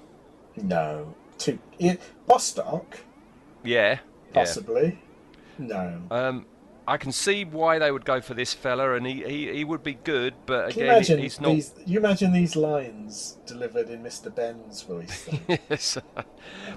No. 0.56 1.14
To 1.40 1.58
Yeah, 1.78 1.96
Bostock, 2.26 3.00
Yeah. 3.62 3.98
possibly. 4.32 4.98
No. 5.58 6.02
Um, 6.10 6.46
I 6.88 6.96
can 6.98 7.10
see 7.10 7.44
why 7.44 7.80
they 7.80 7.90
would 7.90 8.04
go 8.04 8.20
for 8.20 8.34
this 8.34 8.54
fella, 8.54 8.94
and 8.94 9.04
he, 9.06 9.24
he, 9.24 9.52
he 9.52 9.64
would 9.64 9.82
be 9.82 9.94
good, 9.94 10.34
but 10.46 10.70
again, 10.70 10.84
imagine 10.84 11.18
he's 11.18 11.40
not. 11.40 11.50
these? 11.54 11.74
You 11.84 11.98
imagine 11.98 12.32
these 12.32 12.54
lines 12.54 13.38
delivered 13.44 13.88
in 13.90 14.02
Mr. 14.04 14.32
Benn's 14.34 14.82
voice. 14.82 15.28
Yes. 15.48 15.98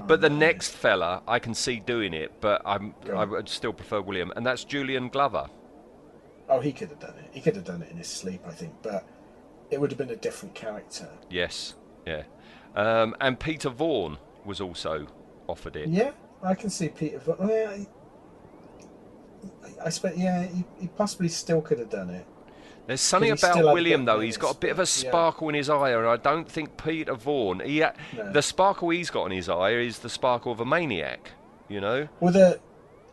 but 0.08 0.22
the 0.22 0.30
next 0.30 0.72
fella, 0.72 1.22
I 1.28 1.38
can 1.38 1.54
see 1.54 1.80
doing 1.80 2.14
it, 2.16 2.32
but 2.42 2.62
I'm 2.66 2.96
Go 3.06 3.18
I 3.18 3.26
would 3.26 3.48
still 3.50 3.74
prefer 3.74 4.02
William, 4.02 4.32
and 4.36 4.44
that's 4.46 4.64
Julian 4.64 5.10
Glover. 5.10 5.48
oh, 6.50 6.60
he 6.60 6.72
could 6.72 6.90
have 6.90 7.00
done 7.00 7.14
it. 7.20 7.30
He 7.32 7.40
could 7.42 7.56
have 7.56 7.66
done 7.66 7.84
it 7.84 7.92
in 7.92 7.98
his 7.98 8.08
sleep, 8.08 8.42
I 8.48 8.52
think, 8.52 8.74
but 8.82 9.06
it 9.70 9.80
would 9.80 9.92
have 9.92 10.00
been 10.00 10.10
a 10.10 10.16
different 10.16 10.56
character. 10.56 11.08
Yes, 11.30 11.76
yeah. 12.08 12.24
Um, 12.76 13.16
and 13.22 13.40
Peter 13.40 13.70
Vaughan 13.70 14.18
was 14.44 14.60
also 14.60 15.06
offered 15.48 15.76
it. 15.76 15.90
Yeah, 15.90 16.12
I 16.42 16.56
can 16.56 16.72
see 16.72 16.90
Peter. 16.90 17.22
Oh, 17.28 17.48
yeah, 17.48 17.84
I, 19.64 19.86
I 19.88 19.90
suppose. 19.90 20.18
Yeah, 20.18 20.44
he, 20.44 20.64
he 20.80 20.88
possibly 20.88 21.30
still 21.30 21.62
could 21.62 21.80
have 21.80 21.90
done 21.90 22.10
it. 22.10 22.26
There's 22.88 23.02
something 23.02 23.30
But 23.30 23.40
he 23.40 23.52
still 23.52 23.60
about 23.66 23.74
William 23.76 24.06
though. 24.06 24.20
He's 24.20 24.38
got 24.38 24.56
a 24.56 24.58
bit 24.58 24.72
of 24.72 24.80
a 24.80 24.82
nerves, 24.82 25.04
yeah. 25.04 25.10
sparkle 25.12 25.50
in 25.50 25.56
his 25.56 25.70
eye, 25.70 25.92
and 25.92 26.08
I 26.08 26.18
don't 26.18 26.50
think 26.50 26.76
Peter 26.84 27.14
Vaughan. 27.14 27.60
He, 27.60 27.82
ha- 27.82 27.94
No. 28.18 28.32
the 28.32 28.42
sparkle 28.42 28.90
he's 28.90 29.12
got 29.12 29.26
in 29.26 29.32
his 29.32 29.48
eye 29.48 29.74
is 29.74 30.00
the 30.00 30.10
sparkle 30.10 30.52
of 30.52 30.60
a 30.60 30.66
maniac. 30.66 31.32
You 31.68 31.82
know? 31.82 32.08
Well, 32.20 32.34
the 32.34 32.60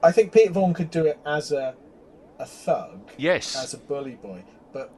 I 0.03 0.13
think 0.13 0.33
Peter 0.33 0.51
Vaughan 0.53 0.73
could 0.73 0.91
do 0.91 1.05
it 1.05 1.19
as 1.27 1.53
a 1.53 1.75
a 2.39 2.47
thug, 2.47 3.11
Yes. 3.19 3.55
as 3.55 3.75
a 3.75 3.79
bully 3.79 4.15
boy, 4.15 4.45
but 4.73 4.93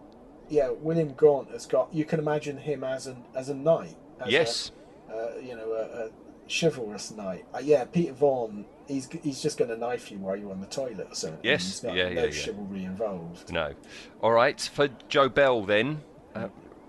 yeah, 0.48 0.70
William 0.70 1.12
Gaunt 1.14 1.50
has 1.50 1.66
got. 1.66 1.92
You 1.92 2.04
can 2.04 2.20
imagine 2.20 2.56
him 2.58 2.84
as 2.84 3.08
an 3.08 3.24
as 3.34 3.48
a 3.48 3.54
knight. 3.54 3.96
As 4.20 4.30
yes. 4.30 4.70
A, 5.10 5.12
uh, 5.12 5.32
you 5.42 5.56
know, 5.56 5.72
a, 5.72 6.06
a 6.06 6.10
chivalrous 6.48 7.10
knight. 7.10 7.44
Uh, 7.52 7.58
yeah, 7.62 7.84
Peter 7.84 8.12
Vaughan. 8.12 8.64
He's 8.88 9.08
he's 9.22 9.40
just 9.42 9.58
going 9.58 9.70
to 9.70 9.76
knife 9.76 10.10
you 10.10 10.18
while 10.18 10.34
you're 10.34 10.50
on 10.50 10.60
the 10.60 10.66
toilet 10.66 11.08
or 11.10 11.14
something. 11.14 11.40
Yes, 11.42 11.62
He's 11.64 11.80
got 11.80 11.94
yeah, 11.94 12.04
no 12.08 12.10
yeah, 12.10 12.24
yeah. 12.24 12.30
chivalry 12.30 12.84
involved. 12.84 13.52
No. 13.52 13.74
All 14.22 14.32
right. 14.32 14.58
For 14.60 14.88
Jobel 15.08 15.66
then. 15.66 16.00
Uh, 16.34 16.48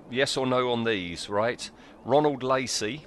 yes 0.09 0.37
or 0.37 0.47
no 0.47 0.71
on 0.71 0.85
these, 0.85 1.29
right? 1.29 1.69
Ronald 2.05 2.41
Lacey. 2.41 3.05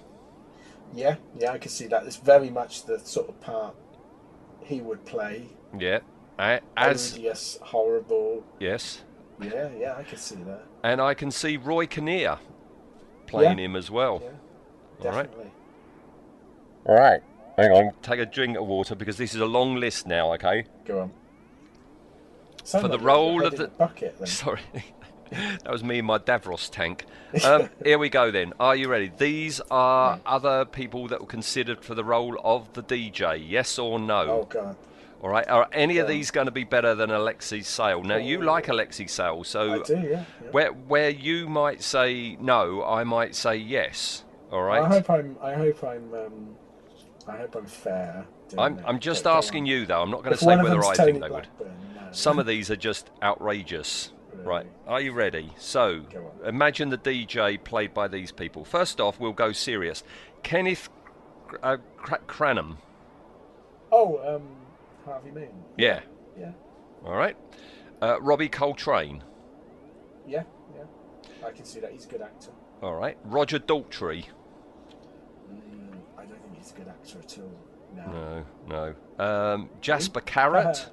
Yeah, 0.94 1.16
yeah, 1.38 1.52
I 1.52 1.58
can 1.58 1.70
see 1.70 1.86
that. 1.86 2.04
It's 2.04 2.16
very 2.16 2.50
much 2.50 2.84
the 2.84 2.98
sort 3.00 3.28
of 3.30 3.40
part 3.40 3.74
he 4.62 4.80
would 4.82 5.04
play. 5.06 5.46
Yeah. 5.78 6.00
A- 6.38 6.60
As 6.76 7.16
yes, 7.18 7.58
horrible. 7.62 8.44
yes. 8.60 9.02
Yeah, 9.40 9.70
yeah, 9.78 9.96
I 9.96 10.02
can 10.02 10.18
see 10.18 10.36
that. 10.44 10.64
And 10.84 11.00
I 11.00 11.14
can 11.14 11.30
see 11.30 11.56
Roy 11.56 11.86
Kinnear 11.86 12.38
playing 13.26 13.58
Yeah. 13.58 13.64
him 13.64 13.76
as 13.76 13.90
well. 13.90 14.20
Yeah, 14.22 15.06
All 15.08 15.16
right. 15.16 15.22
definitely. 15.30 15.50
All 16.86 16.94
right. 16.96 17.22
Hang 17.62 17.72
on. 17.72 17.92
Take 18.02 18.20
a 18.20 18.26
drink 18.26 18.56
of 18.56 18.66
water 18.66 18.94
because 18.94 19.16
this 19.16 19.34
is 19.34 19.40
a 19.40 19.46
long 19.46 19.76
list 19.76 20.06
now. 20.06 20.32
Okay. 20.34 20.64
Go 20.84 21.00
on. 21.00 21.12
Sound 22.64 22.82
For 22.82 22.88
the 22.88 22.94
like 22.94 23.00
you're 23.00 23.08
role 23.08 23.46
of 23.46 23.56
the 23.56 23.68
bucket. 23.68 24.18
Then. 24.18 24.26
Sorry. 24.26 24.60
that 25.30 25.70
was 25.70 25.82
me 25.82 25.98
in 25.98 26.04
my 26.04 26.18
Davros 26.18 26.70
tank. 26.70 27.06
Um, 27.46 27.70
here 27.82 27.98
we 27.98 28.10
go 28.10 28.30
then. 28.30 28.52
Are 28.60 28.76
you 28.76 28.88
ready? 28.88 29.10
These 29.16 29.62
are 29.70 30.20
other 30.26 30.66
people 30.66 31.08
that 31.08 31.18
were 31.18 31.26
considered 31.26 31.82
for 31.82 31.94
the 31.94 32.04
role 32.04 32.38
of 32.44 32.70
the 32.74 32.82
DJ. 32.82 33.42
Yes 33.42 33.78
or 33.78 33.98
no? 33.98 34.20
Oh 34.20 34.44
god. 34.50 34.76
All 35.22 35.30
right. 35.30 35.48
Are 35.48 35.66
any 35.72 35.96
of 35.96 36.06
these 36.06 36.30
going 36.30 36.44
to 36.44 36.50
be 36.52 36.64
better 36.64 36.94
than 36.94 37.10
Alexei 37.10 37.62
Sayle? 37.62 38.02
Now 38.02 38.16
you 38.16 38.42
like 38.42 38.68
Alexei 38.68 39.06
Sayle, 39.06 39.44
so 39.44 39.80
I 39.80 39.82
do, 39.82 39.94
yeah. 39.94 40.02
yeah. 40.10 40.24
where 40.50 40.72
where 40.72 41.08
you 41.08 41.48
might 41.48 41.82
say 41.82 42.36
no, 42.38 42.84
I 42.84 43.02
might 43.04 43.34
say 43.34 43.56
yes. 43.56 44.24
All 44.50 44.62
right. 44.62 44.82
I 44.82 44.88
hope 44.88 45.08
I'm. 45.08 45.36
I 45.40 45.54
hope 45.54 45.82
I'm. 45.82 46.12
Um, 46.12 46.56
I 47.28 47.36
hope 47.36 47.56
I'm 47.56 47.66
fair. 47.66 48.26
I'm. 48.58 48.80
I'm 48.84 48.98
just 48.98 49.26
asking 49.26 49.66
you 49.66 49.86
though. 49.86 50.02
I'm 50.02 50.10
not 50.10 50.22
going 50.22 50.36
to 50.36 50.42
say 50.42 50.56
whether 50.56 50.84
I 50.84 50.94
Tony 50.94 51.12
think 51.12 51.24
they 51.24 51.30
would. 51.30 51.48
No. 51.60 51.68
Some 52.10 52.38
of 52.38 52.46
these 52.46 52.70
are 52.70 52.76
just 52.76 53.10
outrageous. 53.22 54.12
Right, 54.44 54.66
are 54.88 55.00
you 55.00 55.12
ready? 55.12 55.52
So, 55.58 56.04
imagine 56.44 56.88
the 56.88 56.98
DJ 56.98 57.62
played 57.62 57.94
by 57.94 58.08
these 58.08 58.32
people. 58.32 58.64
First 58.64 59.00
off, 59.00 59.20
we'll 59.20 59.32
go 59.32 59.52
serious. 59.52 60.02
Kenneth 60.42 60.88
uh, 61.62 61.76
Cranham. 62.26 62.78
Oh, 63.90 64.36
um, 64.36 64.48
Harvey 65.04 65.30
Moon. 65.30 65.50
Yeah. 65.76 66.00
Yeah. 66.38 66.52
All 67.04 67.14
right. 67.14 67.36
Uh, 68.00 68.20
Robbie 68.20 68.48
Coltrane. 68.48 69.22
Yeah. 70.26 70.44
Yeah. 70.74 71.46
I 71.46 71.50
can 71.50 71.64
see 71.64 71.80
that. 71.80 71.92
He's 71.92 72.06
a 72.06 72.08
good 72.08 72.22
actor. 72.22 72.50
All 72.82 72.94
right. 72.94 73.18
Roger 73.24 73.58
Daltrey. 73.58 74.24
Mm, 75.52 75.98
I 76.16 76.24
don't 76.24 76.40
think 76.42 76.51
he's 76.62 76.72
a 76.72 76.74
good 76.74 76.88
actor 76.88 77.18
at 77.18 77.38
all. 77.38 77.60
No. 77.94 78.44
No, 78.68 78.94
no. 79.18 79.24
Um, 79.24 79.70
Jasper 79.80 80.20
Carrott. 80.20 80.88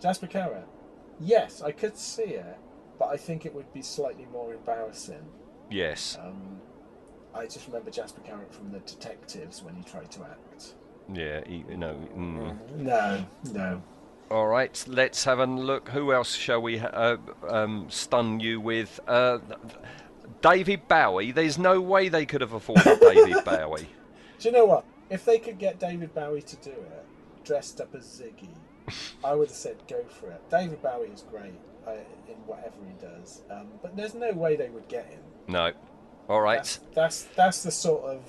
Jasper 0.00 0.26
Carrott. 0.26 0.66
Yes, 1.20 1.62
I 1.62 1.72
could 1.72 1.96
see 1.96 2.22
it, 2.22 2.58
but 2.98 3.06
I 3.06 3.16
think 3.16 3.46
it 3.46 3.54
would 3.54 3.72
be 3.72 3.82
slightly 3.82 4.26
more 4.32 4.52
embarrassing. 4.52 5.24
yes. 5.70 6.18
Um, 6.20 6.60
I 7.34 7.44
just 7.46 7.66
remember 7.66 7.90
Jasper 7.90 8.20
Carrott 8.26 8.52
from 8.52 8.70
the 8.72 8.80
Detectives 8.80 9.62
when 9.62 9.74
he 9.74 9.82
tried 9.84 10.10
to 10.10 10.22
act. 10.24 10.74
Yeah. 11.12 11.40
He, 11.46 11.64
no. 11.76 11.94
Mm. 12.14 12.76
No, 12.76 13.24
no. 13.52 13.82
All 14.30 14.46
right. 14.48 14.84
Let's 14.86 15.24
have 15.24 15.38
a 15.38 15.46
look. 15.46 15.88
Who 15.88 16.12
else 16.12 16.34
shall 16.34 16.60
we 16.60 16.78
uh, 16.78 17.16
um, 17.48 17.86
stun 17.88 18.38
you 18.40 18.60
with? 18.60 19.00
Uh, 19.08 19.38
David 20.42 20.86
Bowie. 20.88 21.30
There's 21.32 21.56
no 21.56 21.80
way 21.80 22.08
they 22.10 22.26
could 22.26 22.40
have 22.42 22.52
afforded 22.52 23.00
David 23.00 23.42
Bowie. 23.46 23.88
Do 24.42 24.48
you 24.48 24.52
know 24.54 24.64
what? 24.64 24.84
If 25.08 25.24
they 25.24 25.38
could 25.38 25.58
get 25.58 25.78
David 25.78 26.12
Bowie 26.16 26.42
to 26.42 26.56
do 26.56 26.72
it, 26.72 27.06
dressed 27.44 27.80
up 27.80 27.94
as 27.94 28.02
Ziggy, 28.02 28.48
I 29.24 29.34
would 29.34 29.48
have 29.48 29.56
said 29.56 29.76
go 29.86 30.02
for 30.02 30.32
it. 30.32 30.50
David 30.50 30.82
Bowie 30.82 31.12
is 31.14 31.22
great 31.30 31.54
uh, 31.86 31.92
in 32.26 32.34
whatever 32.46 32.74
he 32.84 32.94
does, 33.00 33.42
um, 33.52 33.68
but 33.82 33.94
there's 33.96 34.14
no 34.14 34.32
way 34.32 34.56
they 34.56 34.68
would 34.68 34.88
get 34.88 35.06
him. 35.06 35.20
No. 35.46 35.70
All 36.28 36.40
right. 36.40 36.56
That's, 36.56 36.80
that's 36.92 37.22
that's 37.36 37.62
the 37.62 37.70
sort 37.70 38.02
of 38.02 38.20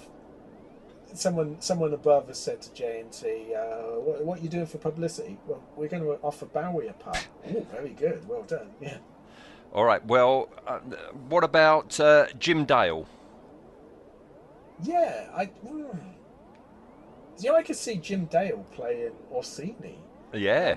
someone 1.16 1.60
someone 1.60 1.94
above 1.94 2.28
has 2.28 2.38
said 2.38 2.62
to 2.62 2.70
JNT, 2.70 3.56
uh, 3.56 4.00
what, 4.00 4.24
"What 4.24 4.40
are 4.40 4.44
you 4.44 4.50
doing 4.50 4.68
for 4.68 4.78
publicity?" 4.78 5.40
Well, 5.48 5.64
we're 5.76 5.88
going 5.88 6.04
to 6.04 6.20
offer 6.22 6.46
Bowie 6.46 6.90
a 6.90 6.94
part. 6.94 7.28
Oh, 7.48 7.66
very 7.72 7.90
good, 7.90 8.28
well 8.30 8.44
done. 8.44 8.70
Yeah, 8.80 8.98
All 9.74 9.84
right. 9.84 10.06
Well, 10.06 10.50
uh, 10.68 10.78
what 11.28 11.44
about 11.44 12.00
uh, 12.00 12.28
Jim 12.38 12.66
Dale? 12.66 13.08
Yeah. 14.84 15.28
I, 15.34 15.46
mm. 15.66 15.98
you 17.40 17.50
know, 17.50 17.56
I 17.56 17.64
could 17.64 17.76
see 17.76 17.96
Jim 17.98 18.26
Dale 18.26 18.66
playing 18.72 19.12
Orcini, 19.34 19.96
Yeah. 20.34 20.76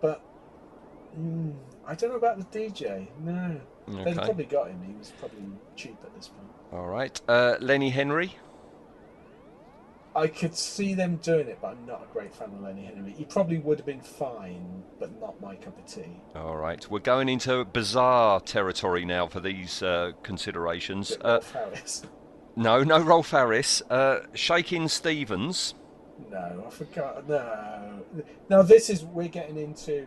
but 0.00 0.22
mm, 1.18 1.54
I 1.86 1.94
don't 1.94 2.10
know 2.10 2.16
about 2.16 2.38
the 2.38 2.58
DJ. 2.58 3.08
No, 3.20 3.60
they've 3.88 4.14
probably 4.14 4.44
got 4.44 4.68
him. 4.68 4.82
He 4.86 4.92
was 4.98 5.12
probably 5.18 5.44
cheap 5.76 5.96
at 6.04 6.14
this 6.14 6.28
point. 6.28 6.48
All 6.72 6.86
right. 6.86 7.20
Uh, 7.28 7.56
Lenny 7.60 7.90
Henry. 7.90 8.36
I 10.14 10.26
could 10.26 10.56
see 10.56 10.94
them 10.94 11.16
doing 11.16 11.46
it, 11.46 11.58
but 11.62 11.68
I'm 11.68 11.86
not 11.86 12.02
a 12.02 12.12
great 12.12 12.34
fan 12.34 12.48
of 12.48 12.60
Lenny 12.60 12.84
Henry. 12.84 13.12
He 13.12 13.24
probably 13.24 13.58
would 13.58 13.78
have 13.78 13.86
been 13.86 14.00
fine, 14.00 14.82
but 14.98 15.20
not 15.20 15.40
my 15.40 15.54
cup 15.54 15.78
of 15.78 15.86
tea. 15.86 16.20
All 16.34 16.56
right, 16.56 16.84
we're 16.90 16.98
going 16.98 17.28
into 17.28 17.64
bizarre 17.64 18.40
territory 18.40 19.04
now 19.04 19.28
for 19.28 19.38
these 19.38 19.82
uh, 19.82 20.12
considerations. 20.24 21.16
Uh, 21.20 21.40
Harris. 21.52 22.02
no, 22.60 22.82
no 22.84 23.00
Rolf 23.00 23.30
Harris. 23.30 23.82
Uh, 23.90 24.20
Shakin' 24.34 24.88
Stevens. 24.88 25.74
No, 26.30 26.64
I 26.66 26.70
forgot. 26.70 27.28
No, 27.28 28.02
now 28.48 28.62
this 28.62 28.90
is 28.90 29.04
we're 29.04 29.28
getting 29.28 29.56
into 29.56 30.06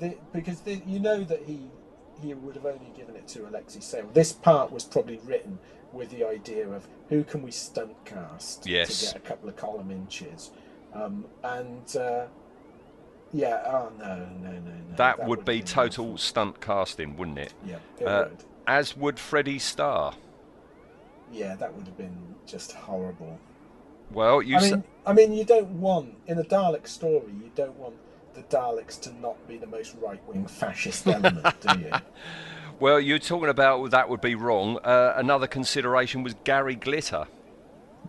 the 0.00 0.16
because 0.32 0.60
the, 0.60 0.82
you 0.86 0.98
know 0.98 1.22
that 1.24 1.42
he 1.46 1.68
he 2.20 2.34
would 2.34 2.56
have 2.56 2.66
only 2.66 2.90
given 2.96 3.14
it 3.16 3.28
to 3.28 3.46
Alexei 3.48 3.80
Sayle. 3.80 4.08
This 4.12 4.32
part 4.32 4.72
was 4.72 4.84
probably 4.84 5.20
written 5.24 5.58
with 5.92 6.10
the 6.10 6.24
idea 6.24 6.68
of 6.68 6.88
who 7.08 7.22
can 7.22 7.42
we 7.42 7.52
stunt 7.52 7.94
cast 8.04 8.66
Yes. 8.66 8.98
to 9.00 9.06
get 9.06 9.16
a 9.16 9.20
couple 9.20 9.48
of 9.48 9.54
column 9.56 9.92
inches, 9.92 10.50
um, 10.92 11.24
and 11.44 11.96
uh, 11.96 12.24
yeah, 13.32 13.62
oh 13.66 13.92
no, 13.98 14.16
no, 14.42 14.50
no, 14.50 14.58
no. 14.60 14.96
That, 14.96 15.24
would 15.26 15.44
be 15.44 15.62
total 15.62 16.06
awful. 16.06 16.18
stunt 16.18 16.60
casting, 16.60 17.16
wouldn't 17.16 17.38
it? 17.38 17.54
Yeah, 17.64 17.76
it 18.00 18.06
Uh, 18.06 18.24
would. 18.30 18.44
As 18.66 18.96
would 18.96 19.18
Freddie 19.20 19.58
Starr. 19.60 20.14
Yeah, 21.34 21.54
that 21.56 21.74
would 21.74 21.86
have 21.86 21.96
been 21.98 22.16
just 22.46 22.72
horrible. 22.72 23.38
Well, 24.12 24.40
you. 24.42 24.56
I 24.56 24.60
s- 24.60 24.70
mean, 24.70 24.84
I 25.06 25.12
mean, 25.12 25.32
you 25.32 25.44
don't 25.44 25.68
want 25.80 26.14
in 26.26 26.38
a 26.38 26.44
Dalek 26.44 26.86
story, 26.86 27.32
you 27.42 27.50
don't 27.54 27.76
want 27.76 27.94
the 28.34 28.42
Daleks 28.42 29.00
to 29.02 29.12
not 29.20 29.36
be 29.48 29.56
the 29.56 29.66
most 29.66 29.96
right-wing 30.00 30.46
fascist 30.46 31.06
element, 31.06 31.60
do 31.60 31.78
you? 31.80 31.90
Well, 32.80 32.98
you're 32.98 33.20
talking 33.20 33.48
about 33.48 33.92
that 33.92 34.08
would 34.08 34.20
be 34.20 34.34
wrong. 34.34 34.78
Uh, 34.82 35.12
another 35.16 35.46
consideration 35.46 36.24
was 36.24 36.34
Gary 36.42 36.74
Glitter. 36.74 37.26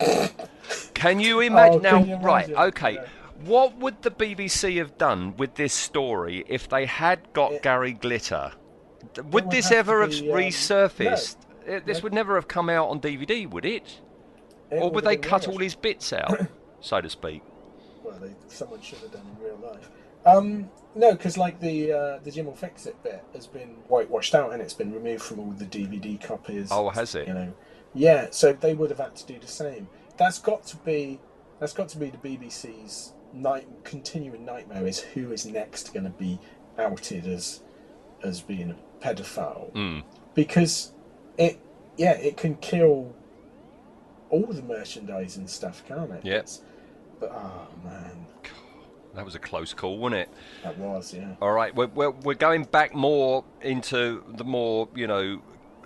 can 0.94 1.20
you 1.20 1.38
imagine? 1.40 1.86
Oh, 1.86 1.90
now, 2.00 2.04
you 2.04 2.16
right, 2.16 2.50
okay. 2.50 2.94
Yeah. 2.94 3.04
What 3.44 3.76
would 3.78 4.02
the 4.02 4.10
BBC 4.10 4.78
have 4.78 4.98
done 4.98 5.36
with 5.36 5.54
this 5.54 5.72
story 5.72 6.44
if 6.48 6.68
they 6.68 6.84
had 6.86 7.32
got 7.32 7.52
It- 7.52 7.62
Gary 7.62 7.92
Glitter? 7.92 8.52
Would 9.16 9.32
would 9.34 9.50
this 9.50 9.68
have 9.68 9.88
ever 9.88 10.00
have 10.02 10.10
be, 10.10 10.30
um, 10.32 10.36
resurfaced? 10.36 11.36
This 11.66 11.98
No. 11.98 12.04
would 12.04 12.14
never 12.14 12.34
have 12.36 12.48
come 12.48 12.68
out 12.70 12.88
on 12.88 13.00
DVD, 13.00 13.48
would 13.50 13.64
it? 13.64 14.00
It 14.70 14.76
or 14.82 14.90
would 14.90 15.04
they 15.04 15.16
cut 15.16 15.48
all 15.48 15.58
his 15.58 15.74
bits 15.74 16.12
out, 16.12 16.46
so 16.80 17.00
to 17.00 17.08
speak? 17.10 17.42
Well, 18.02 18.18
they, 18.20 18.34
someone 18.48 18.80
should 18.80 18.98
have 18.98 19.12
done 19.12 19.22
in 19.38 19.44
real 19.44 19.58
life. 19.58 19.88
Um, 20.24 20.70
no, 20.96 21.12
because 21.12 21.36
like 21.38 21.60
the 21.60 21.92
uh, 21.92 22.18
the 22.24 22.30
Jim 22.32 22.46
will 22.46 22.54
fix 22.54 22.86
it 22.86 23.00
bit 23.04 23.22
has 23.32 23.46
been 23.46 23.76
whitewashed 23.88 24.34
out 24.34 24.52
and 24.52 24.60
it's 24.60 24.74
been 24.74 24.92
removed 24.92 25.22
from 25.22 25.38
all 25.38 25.50
the 25.52 25.64
DVD 25.66 26.20
copies. 26.20 26.68
Oh, 26.72 26.88
has 26.88 27.14
it? 27.14 27.28
You 27.28 27.34
know, 27.34 27.54
yeah. 27.94 28.28
So 28.30 28.52
they 28.52 28.74
would 28.74 28.90
have 28.90 28.98
had 28.98 29.14
to 29.16 29.26
do 29.26 29.38
the 29.38 29.46
same. 29.46 29.88
That's 30.16 30.38
got 30.40 30.64
to 30.66 30.76
be 30.78 31.20
that's 31.60 31.72
got 31.72 31.88
to 31.90 31.98
be 31.98 32.10
the 32.10 32.18
BBC's 32.18 33.12
night 33.32 33.68
continuing 33.84 34.44
nightmare 34.44 34.86
is 34.86 34.98
who 35.00 35.30
is 35.30 35.46
next 35.46 35.92
going 35.94 36.04
to 36.04 36.10
be 36.10 36.40
outed 36.78 37.26
as 37.26 37.60
as 38.24 38.40
being 38.40 38.70
a 38.70 39.04
pedophile 39.04 39.72
Mm. 39.74 40.02
because 40.34 40.92
it 41.38 41.58
yeah 41.96 42.12
it 42.12 42.36
can 42.36 42.56
kill 42.56 43.14
all 44.30 44.46
the 44.46 44.62
merchandise 44.62 45.36
and 45.36 45.48
stuff, 45.48 45.82
can't 45.86 46.10
it? 46.10 46.20
Yes. 46.24 46.60
But 47.20 47.30
oh 47.32 47.68
man, 47.84 48.26
That 49.14 49.24
was 49.24 49.34
a 49.34 49.38
close 49.38 49.72
call, 49.72 49.98
wasn't 49.98 50.22
it? 50.22 50.28
that 50.64 50.76
was 50.78 51.14
yeah. 51.14 51.34
All 51.40 51.52
right, 51.52 51.74
we're, 51.74 51.86
we're, 51.86 52.10
we're 52.10 52.34
going 52.34 52.64
back 52.64 52.94
more 52.94 53.44
into 53.62 54.22
the 54.36 54.44
more 54.44 54.88
you 54.94 55.06
know, 55.06 55.40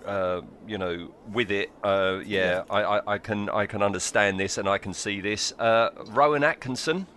uh, 0.05 0.41
you 0.67 0.77
know, 0.77 1.13
with 1.31 1.51
it. 1.51 1.69
Uh, 1.83 2.19
yeah, 2.25 2.63
I, 2.69 2.81
I, 2.83 3.13
I 3.13 3.17
can 3.19 3.49
I 3.49 3.65
can 3.67 3.81
understand 3.83 4.39
this 4.39 4.57
and 4.57 4.67
I 4.67 4.77
can 4.79 4.93
see 4.93 5.21
this. 5.21 5.53
Uh, 5.59 5.89
Rowan 6.07 6.43
Atkinson. 6.43 7.07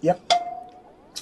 Yep, 0.00 0.32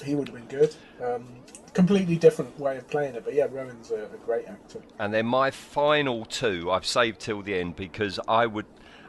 he 0.05 0.15
would 0.15 0.29
have 0.29 0.35
been 0.37 0.59
good. 0.59 0.73
Um, 1.03 1.27
completely 1.73 2.15
different 2.17 2.59
way 2.59 2.77
of 2.77 2.87
playing 2.89 3.15
it, 3.15 3.23
but 3.23 3.33
yeah, 3.33 3.47
Rowan's 3.49 3.91
a, 3.91 4.03
a 4.05 4.17
great 4.25 4.47
actor. 4.47 4.81
And 4.99 5.13
then 5.13 5.25
my 5.25 5.51
final 5.51 6.25
two, 6.25 6.69
I've 6.71 6.85
saved 6.85 7.19
till 7.21 7.41
the 7.41 7.55
end 7.55 7.75
because 7.75 8.19
I 8.27 8.45
would, 8.45 8.65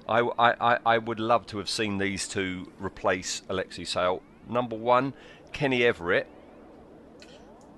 I, 0.09 0.21
I, 0.39 0.79
I- 0.85 0.99
would 0.99 1.21
love 1.21 1.47
to 1.49 1.59
have 1.59 1.69
seen 1.69 1.99
these 1.99 2.29
two 2.29 2.71
replace 2.79 3.43
Alexei 3.49 3.85
Sayle. 3.85 4.23
Number 4.49 4.77
one, 4.77 5.15
Kenny 5.53 5.85
Everett. 5.85 6.27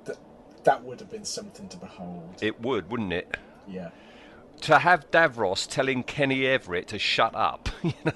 That 0.05 0.17
that 0.65 0.85
would 0.85 1.01
have 1.01 1.11
been 1.11 1.25
something 1.25 1.69
to 1.69 1.77
behold. 1.77 2.35
It 2.41 2.61
would, 2.61 2.91
wouldn't 2.91 3.13
it? 3.13 3.37
Yeah, 3.67 3.91
To 4.63 4.79
have 4.79 5.11
Davros 5.11 5.69
telling 5.69 6.03
Kenny 6.05 6.47
Everett 6.47 6.89
to 6.89 6.99
shut 6.99 7.35
up, 7.35 7.69
you 7.83 7.93
know. 8.05 8.13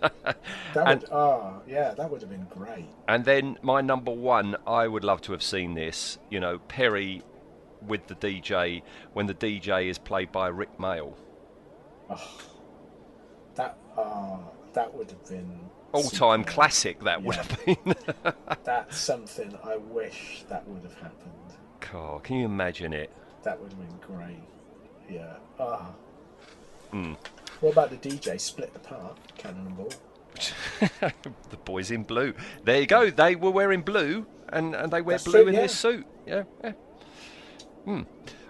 that 0.00 0.36
And- 0.76 1.00
would 1.00 1.10
ah 1.10 1.54
yeah, 1.66 1.92
that 1.94 2.08
would 2.10 2.20
have 2.20 2.30
been 2.30 2.46
great. 2.50 2.86
And 3.08 3.24
then 3.24 3.58
my 3.62 3.80
number 3.80 4.12
one, 4.12 4.56
I 4.66 4.86
would 4.86 5.02
love 5.02 5.20
to 5.22 5.32
have 5.32 5.42
seen 5.42 5.74
this. 5.74 6.18
You 6.30 6.38
know, 6.40 6.58
Peri 6.68 7.22
with 7.86 8.06
the 8.06 8.14
DJ 8.14 8.82
when 9.12 9.26
the 9.26 9.34
DJ 9.34 9.88
is 9.88 9.98
played 9.98 10.30
by 10.30 10.48
Rik 10.48 10.78
Mayall. 10.78 11.14
That 13.56 13.76
ah 13.96 14.38
that 14.74 14.94
would 14.94 15.10
have 15.10 15.26
been 15.28 15.58
All-time 15.92 16.40
superb. 16.42 16.46
classic 16.54 17.00
that 17.04 17.22
would 17.22 17.34
have 17.36 17.64
been. 17.64 17.94
That's 18.64 18.96
something 18.96 19.58
I 19.64 19.76
wish 19.78 20.44
that 20.48 20.66
would 20.68 20.82
have 20.84 20.94
happened. 20.94 21.32
God, 21.90 22.22
can 22.22 22.36
you 22.36 22.44
imagine 22.44 22.92
it? 22.92 23.10
That 23.42 23.60
would 23.60 23.72
have 23.72 23.80
been 23.80 23.98
great. 24.16 24.42
Yeah. 25.08 25.34
Ah. 25.58 25.90
Hmm. 26.90 27.14
What 27.60 27.72
about 27.72 27.90
the 27.90 27.96
DJ? 27.96 28.40
Split 28.40 28.72
the 28.72 28.80
part, 28.80 29.16
Cannonball. 29.36 29.92
the 31.00 31.56
boys 31.64 31.90
in 31.90 32.04
blue. 32.04 32.34
There 32.64 32.80
you 32.80 32.86
go. 32.86 33.10
They 33.10 33.34
were 33.34 33.50
wearing 33.50 33.82
blue, 33.82 34.26
and, 34.50 34.74
and 34.74 34.92
they 34.92 35.00
wear 35.00 35.14
That's 35.14 35.24
blue 35.24 35.40
true, 35.42 35.48
in 35.48 35.54
yeah. 35.54 35.62
this 35.62 35.76
suit. 35.76 36.06
Yeah. 36.26 36.44
yeah. 36.62 36.72
Hmm. 37.84 38.02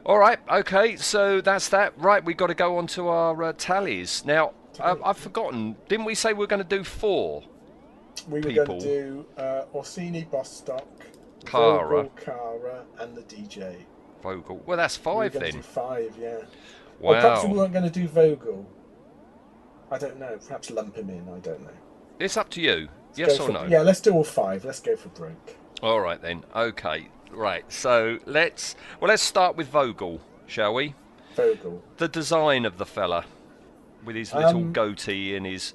All 0.05 0.19
right. 0.19 0.39
Okay. 0.51 0.97
So 0.97 1.41
that's 1.41 1.69
that. 1.71 1.95
Right. 1.99 2.25
We've 2.25 2.37
got 2.37 2.49
to 2.49 2.55
go 2.55 2.79
on 2.79 2.87
to 2.89 3.09
our 3.09 3.43
uh, 3.43 3.53
tallies 3.57 4.25
now. 4.25 4.53
Uh, 4.79 4.97
I've 5.05 5.19
forgotten. 5.19 5.77
Didn't 5.89 6.05
we 6.05 6.15
say 6.15 6.33
we 6.33 6.45
are 6.45 6.49
going 6.49 6.63
to 6.63 6.77
do 6.77 6.85
four? 6.85 7.43
We 8.29 8.41
were 8.41 8.49
People. 8.49 8.67
going 8.67 8.81
to 8.81 8.87
do 8.87 9.27
uh, 9.37 9.65
Orcini, 9.75 10.29
Bostock, 10.31 10.87
Kara. 11.45 12.09
Kara, 12.17 12.85
and 12.99 13.17
the 13.17 13.23
DJ. 13.23 13.77
Vogel. 14.23 14.63
Well, 14.67 14.77
that's 14.77 14.97
five 14.97 15.33
then. 15.33 15.63
five, 15.63 16.15
yeah. 16.21 16.39
Or 17.01 17.15
perhaps 17.15 17.45
we 17.45 17.51
Wow. 17.51 17.57
weren't 17.59 17.73
going 17.73 17.85
to 17.85 17.91
do 17.91 18.09
Vogel. 18.09 18.67
I 19.91 19.99
don't 19.99 20.19
know. 20.19 20.39
Perhaps 20.47 20.71
lump 20.71 20.97
him 20.97 21.09
in. 21.11 21.29
I 21.29 21.39
don't 21.39 21.63
know. 21.63 21.71
It's 22.19 22.37
up 22.37 22.51
to 22.51 22.61
you. 22.61 22.89
Let's 23.09 23.19
Yes 23.19 23.41
or 23.41 23.47
for- 23.47 23.53
no? 23.53 23.65
Yeah, 23.65 23.83
let's 23.83 24.01
do 24.01 24.13
all 24.13 24.25
five. 24.25 24.65
Let's 24.65 24.81
go 24.81 24.97
for 24.97 25.09
broke. 25.11 25.57
All 25.83 26.01
right 26.01 26.21
then. 26.21 26.45
Okay. 26.55 27.09
Right. 27.31 27.65
So 27.73 28.19
let's 28.27 28.75
well 29.01 29.09
let's 29.09 29.23
start 29.23 29.57
with 29.57 29.69
Vogel, 29.69 30.21
shall 30.47 30.75
we? 30.75 30.95
Vogel. 31.35 31.83
The 31.99 32.09
design 32.09 32.65
of 32.65 32.79
the 32.79 32.87
fella 32.87 33.25
with 34.05 34.17
his 34.17 34.35
little 34.35 34.57
Um, 34.63 34.73
goatee 34.73 35.37
and 35.37 35.47
his 35.47 35.73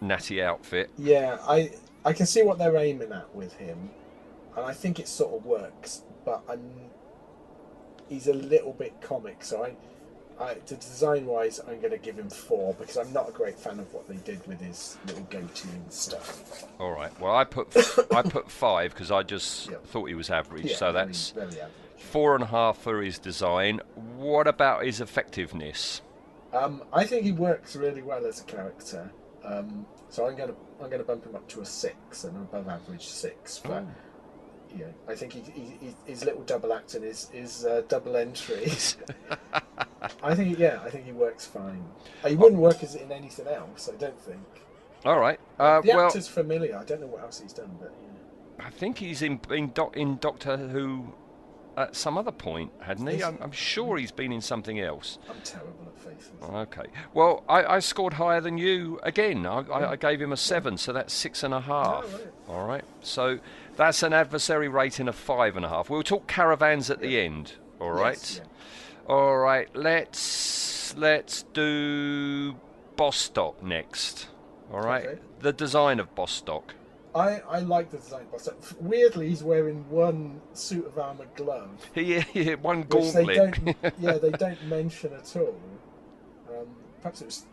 natty 0.00 0.42
outfit. 0.42 0.90
Yeah, 0.96 1.38
I 1.46 1.72
I 2.04 2.12
can 2.14 2.26
see 2.26 2.42
what 2.42 2.58
they're 2.58 2.76
aiming 2.76 3.12
at 3.12 3.34
with 3.34 3.54
him, 3.54 3.90
and 4.56 4.64
I 4.64 4.72
think 4.72 4.98
it 4.98 5.06
sort 5.08 5.34
of 5.34 5.44
works. 5.44 6.02
But 6.24 6.42
I'm 6.48 6.89
he's 8.10 8.26
a 8.26 8.34
little 8.34 8.74
bit 8.74 9.00
comic, 9.00 9.42
so 9.42 9.64
I, 9.64 9.74
I 10.44 10.54
the 10.66 10.74
design 10.76 11.24
wise, 11.24 11.60
I'm 11.66 11.78
going 11.80 11.92
to 11.92 11.98
give 11.98 12.18
him 12.18 12.28
four 12.28 12.74
because 12.74 12.98
I'm 12.98 13.10
not 13.14 13.28
a 13.30 13.32
great 13.32 13.58
fan 13.58 13.78
of 13.80 13.90
what 13.94 14.06
they 14.08 14.16
did 14.16 14.46
with 14.46 14.60
his 14.60 14.98
little 15.06 15.22
goatee 15.30 15.68
and 15.70 15.90
stuff. 15.92 16.64
All 16.78 16.92
right. 16.92 17.18
Well, 17.20 17.34
I 17.34 17.44
put 17.44 17.74
I 18.14 18.20
put 18.22 18.50
five 18.50 18.92
because 18.92 19.10
I 19.10 19.22
just 19.22 19.70
Yeah. 19.70 19.76
thought 19.86 20.06
he 20.08 20.14
was 20.14 20.28
average. 20.30 20.66
Yeah, 20.66 20.76
so 20.76 20.92
very- 20.92 21.06
that's 21.06 21.30
very 21.30 21.46
average. 21.48 21.70
four 21.96 22.34
and 22.34 22.44
a 22.44 22.48
half 22.48 22.76
for 22.78 23.00
his 23.02 23.18
design. 23.18 23.80
What 24.16 24.46
about 24.46 24.84
his 24.84 25.00
effectiveness? 25.00 26.02
Um, 26.52 26.82
I 26.92 27.04
think 27.04 27.22
he 27.22 27.32
works 27.32 27.76
really 27.76 28.02
well 28.02 28.26
as 28.26 28.40
a 28.40 28.44
character. 28.44 29.10
Um, 29.44 29.86
so 30.08 30.26
I'm 30.26 30.36
gonna 30.36 30.54
I'm 30.82 30.90
gonna 30.90 31.04
bump 31.04 31.24
him 31.24 31.36
up 31.36 31.46
to 31.48 31.60
a 31.60 31.64
six, 31.66 32.24
an 32.24 32.34
above 32.36 32.66
average 32.68 33.06
six. 33.06 33.60
But 33.64 33.84
yeah, 34.76 34.86
I 35.08 35.14
think 35.14 35.32
he, 35.32 35.40
he, 35.40 35.72
he, 35.80 35.94
his 36.06 36.24
little 36.24 36.42
double 36.42 36.72
acting 36.72 37.02
is 37.02 37.28
is 37.32 37.64
uh, 37.64 37.82
double 37.88 38.16
entries. 38.16 38.96
I 40.22 40.34
think 40.34 40.58
yeah, 40.58 40.80
I 40.84 40.90
think 40.90 41.04
he 41.04 41.12
works 41.12 41.46
fine. 41.46 41.84
Uh, 42.24 42.28
He 42.28 42.36
wouldn't 42.36 42.60
work 42.60 42.82
as 42.82 42.94
in 42.94 43.10
anything 43.12 43.46
else. 43.46 43.88
I 43.92 43.96
don't 43.96 44.20
think. 44.20 44.40
All 45.04 45.18
right. 45.18 45.40
Uh, 45.58 45.80
the 45.80 45.88
well, 45.94 46.06
actor's 46.06 46.28
familiar. 46.28 46.76
I 46.76 46.84
don't 46.84 47.00
know 47.00 47.06
what 47.06 47.22
else 47.22 47.40
he's 47.40 47.52
done, 47.52 47.70
but 47.80 47.92
yeah. 48.02 48.66
I 48.66 48.70
think 48.70 48.98
he's 48.98 49.22
in 49.22 49.40
in, 49.50 49.72
doc, 49.72 49.96
in 49.96 50.18
Doctor 50.18 50.56
Who 50.56 51.14
at 51.76 51.96
some 51.96 52.18
other 52.18 52.32
point, 52.32 52.72
hadn't 52.80 53.06
he? 53.06 53.22
I'm. 53.22 53.38
I'm 53.40 53.52
sure 53.52 53.96
he's 53.96 54.10
been 54.12 54.32
in 54.32 54.40
something 54.40 54.78
else. 54.80 55.18
I'm 55.28 55.40
terrible 55.42 55.86
at 55.86 55.98
faces. 55.98 56.32
Okay. 56.42 56.86
Well, 57.14 57.44
I, 57.48 57.64
I 57.76 57.78
scored 57.78 58.14
higher 58.14 58.40
than 58.40 58.58
you 58.58 59.00
again. 59.02 59.46
I, 59.46 59.60
I, 59.60 59.90
I 59.92 59.96
gave 59.96 60.20
him 60.20 60.32
a 60.32 60.36
seven, 60.36 60.76
so 60.76 60.92
that's 60.92 61.12
six 61.14 61.42
and 61.42 61.54
a 61.54 61.60
half. 61.60 62.04
Oh, 62.06 62.18
right. 62.18 62.32
All 62.48 62.66
right. 62.66 62.84
So 63.00 63.38
that's 63.76 64.02
an 64.02 64.12
adversary 64.12 64.68
rating 64.68 65.08
of 65.08 65.14
five 65.14 65.56
and 65.56 65.64
a 65.64 65.68
half. 65.68 65.90
We'll 65.90 66.02
talk 66.02 66.26
caravans 66.26 66.90
at 66.90 67.00
the 67.00 67.18
end. 67.20 67.54
All 67.80 67.92
right. 67.92 68.14
Yes, 68.16 68.40
All 69.06 69.38
right. 69.38 69.68
Let's 69.74 70.94
let's 70.96 71.44
do 71.54 72.56
Bostock 72.96 73.62
next. 73.62 74.28
All 74.72 74.80
right. 74.80 75.06
Okay. 75.06 75.18
The 75.40 75.52
design 75.52 75.98
of 76.00 76.14
Bostock. 76.14 76.74
I, 77.12 77.40
I 77.48 77.58
like 77.60 77.90
the 77.90 77.96
design, 77.96 78.26
but 78.30 78.40
so- 78.40 78.54
weirdly, 78.78 79.28
he's 79.30 79.42
wearing 79.42 79.84
one 79.90 80.40
suit 80.52 80.86
of 80.86 80.96
armor 80.96 81.26
glove, 81.34 81.68
He, 81.94 82.20
he 82.20 82.54
one 82.54 82.82
they 82.82 82.86
gauntlet. 82.86 83.64
don't. 83.64 83.94
yeah, 83.98 84.18
they 84.18 84.30
don't 84.30 84.64
mention 84.66 85.12
at 85.14 85.34
all. 85.36 85.56
Um, 86.48 86.66
perhaps 87.02 87.20
it 87.22 87.24
was 87.24 87.46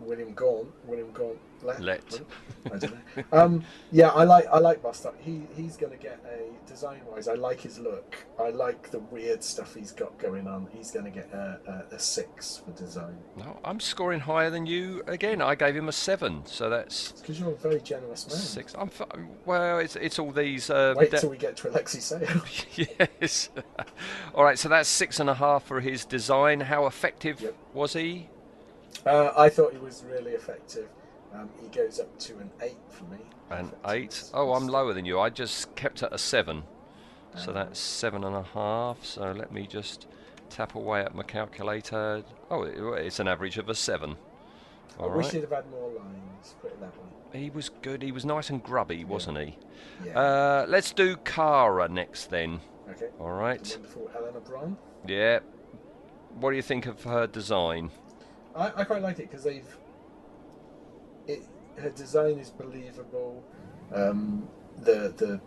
William 0.00 0.32
Gaunt. 0.34 0.68
William 0.86 1.10
Gaunt. 1.12 1.38
Let. 1.62 2.20
I 2.66 2.76
don't 2.76 2.82
know. 3.16 3.22
Um, 3.32 3.64
yeah, 3.90 4.08
I 4.08 4.24
like 4.24 4.46
I 4.52 4.58
like 4.58 4.82
Bostock. 4.82 5.14
He 5.18 5.44
he's 5.56 5.78
going 5.78 5.92
to 5.92 5.98
get 5.98 6.20
a 6.30 6.68
design 6.68 7.00
wise. 7.10 7.26
I 7.26 7.34
like 7.34 7.58
his 7.62 7.78
look. 7.78 8.16
I 8.38 8.50
like 8.50 8.90
the 8.90 8.98
weird 8.98 9.42
stuff 9.42 9.74
he's 9.74 9.90
got 9.90 10.18
going 10.18 10.46
on. 10.46 10.66
He's 10.76 10.90
going 10.90 11.06
to 11.06 11.10
get 11.10 11.30
a, 11.32 11.86
a, 11.90 11.94
a 11.94 11.98
six 11.98 12.58
for 12.62 12.72
design. 12.72 13.16
no, 13.38 13.58
I'm 13.64 13.80
scoring 13.80 14.20
higher 14.20 14.50
than 14.50 14.66
you 14.66 15.02
again. 15.06 15.40
I 15.40 15.54
gave 15.54 15.74
him 15.74 15.88
a 15.88 15.92
seven, 15.92 16.44
so 16.44 16.68
that's 16.68 17.12
Because 17.12 17.40
you're 17.40 17.52
a 17.52 17.56
very 17.56 17.80
generous 17.80 18.28
man. 18.28 18.36
six. 18.36 18.74
I'm 18.78 18.90
well. 19.46 19.78
It's 19.78 19.96
it's 19.96 20.18
all 20.18 20.32
these. 20.32 20.68
Uh, 20.68 20.92
Wait 20.98 21.12
de- 21.12 21.18
till 21.20 21.30
we 21.30 21.38
get 21.38 21.56
to 21.58 21.68
Alexi 21.68 22.02
Sale. 22.02 22.42
yes. 23.10 23.48
all 24.34 24.44
right. 24.44 24.58
So 24.58 24.68
that's 24.68 24.88
six 24.90 25.18
and 25.18 25.30
a 25.30 25.34
half 25.34 25.62
for 25.64 25.80
his 25.80 26.04
design. 26.04 26.60
How 26.60 26.84
effective 26.84 27.40
Yep. 27.40 27.54
was 27.72 27.94
he? 27.94 28.28
Uh, 29.06 29.32
I 29.36 29.48
thought 29.48 29.72
he 29.72 29.78
was 29.78 30.04
really 30.08 30.32
effective. 30.32 30.88
Um, 31.34 31.50
he 31.60 31.68
goes 31.68 31.98
up 32.00 32.16
to 32.20 32.38
an 32.38 32.50
eight 32.62 32.76
for 32.88 33.04
me. 33.04 33.18
An 33.50 33.72
eight. 33.86 34.24
Oh, 34.32 34.54
I'm 34.54 34.68
lower 34.68 34.94
than 34.94 35.04
you. 35.04 35.18
I 35.20 35.30
just 35.30 35.74
kept 35.74 36.02
at 36.02 36.12
a 36.12 36.18
seven. 36.18 36.62
So 37.36 37.48
Um, 37.48 37.54
that's 37.54 37.78
seven 37.80 38.24
and 38.24 38.36
a 38.36 38.42
half. 38.42 39.04
So 39.04 39.32
let 39.32 39.52
me 39.52 39.66
just 39.66 40.06
tap 40.48 40.74
away 40.76 41.00
at 41.00 41.14
my 41.14 41.24
calculator. 41.24 42.22
Oh, 42.50 42.62
it's 42.62 43.18
an 43.18 43.26
average 43.28 43.58
of 43.58 43.68
a 43.68 43.74
seven. 43.74 44.16
I 44.98 45.02
All 45.02 45.10
wish 45.10 45.26
right. 45.26 45.34
he'd 45.34 45.40
have 45.42 45.50
had 45.50 45.70
more 45.70 45.90
lines. 45.90 46.54
Put 46.62 46.70
it 46.70 46.80
that 46.80 46.92
way. 46.96 47.40
He 47.40 47.50
was 47.50 47.68
good. 47.82 48.00
He 48.02 48.12
was 48.12 48.24
nice 48.24 48.48
and 48.48 48.62
grubby, 48.62 49.04
wasn't 49.04 49.38
he? 49.38 49.58
Yeah. 50.06 50.18
Uh, 50.18 50.66
let's 50.68 50.92
do 50.92 51.16
Kara 51.16 51.88
next 51.88 52.30
then. 52.30 52.60
okay. 52.88 53.08
All 53.18 53.30
The 53.36 53.42
wonderful 53.42 54.10
Eleanor 54.16 54.40
Bron. 54.40 54.76
Yeah. 55.06 55.40
What 56.38 56.50
do 56.50 56.56
you 56.56 56.62
think 56.62 56.86
of 56.86 57.02
her 57.02 57.26
design? 57.26 57.90
I, 58.56 58.72
I 58.76 58.84
quite 58.84 59.02
like 59.02 59.18
it 59.18 59.30
because 59.30 59.44
they've. 59.44 59.76
It, 61.26 61.42
her 61.78 61.90
design 61.90 62.38
is 62.38 62.50
believable. 62.50 63.42
Um, 63.92 64.48
the 64.78 65.12
the 65.16 65.40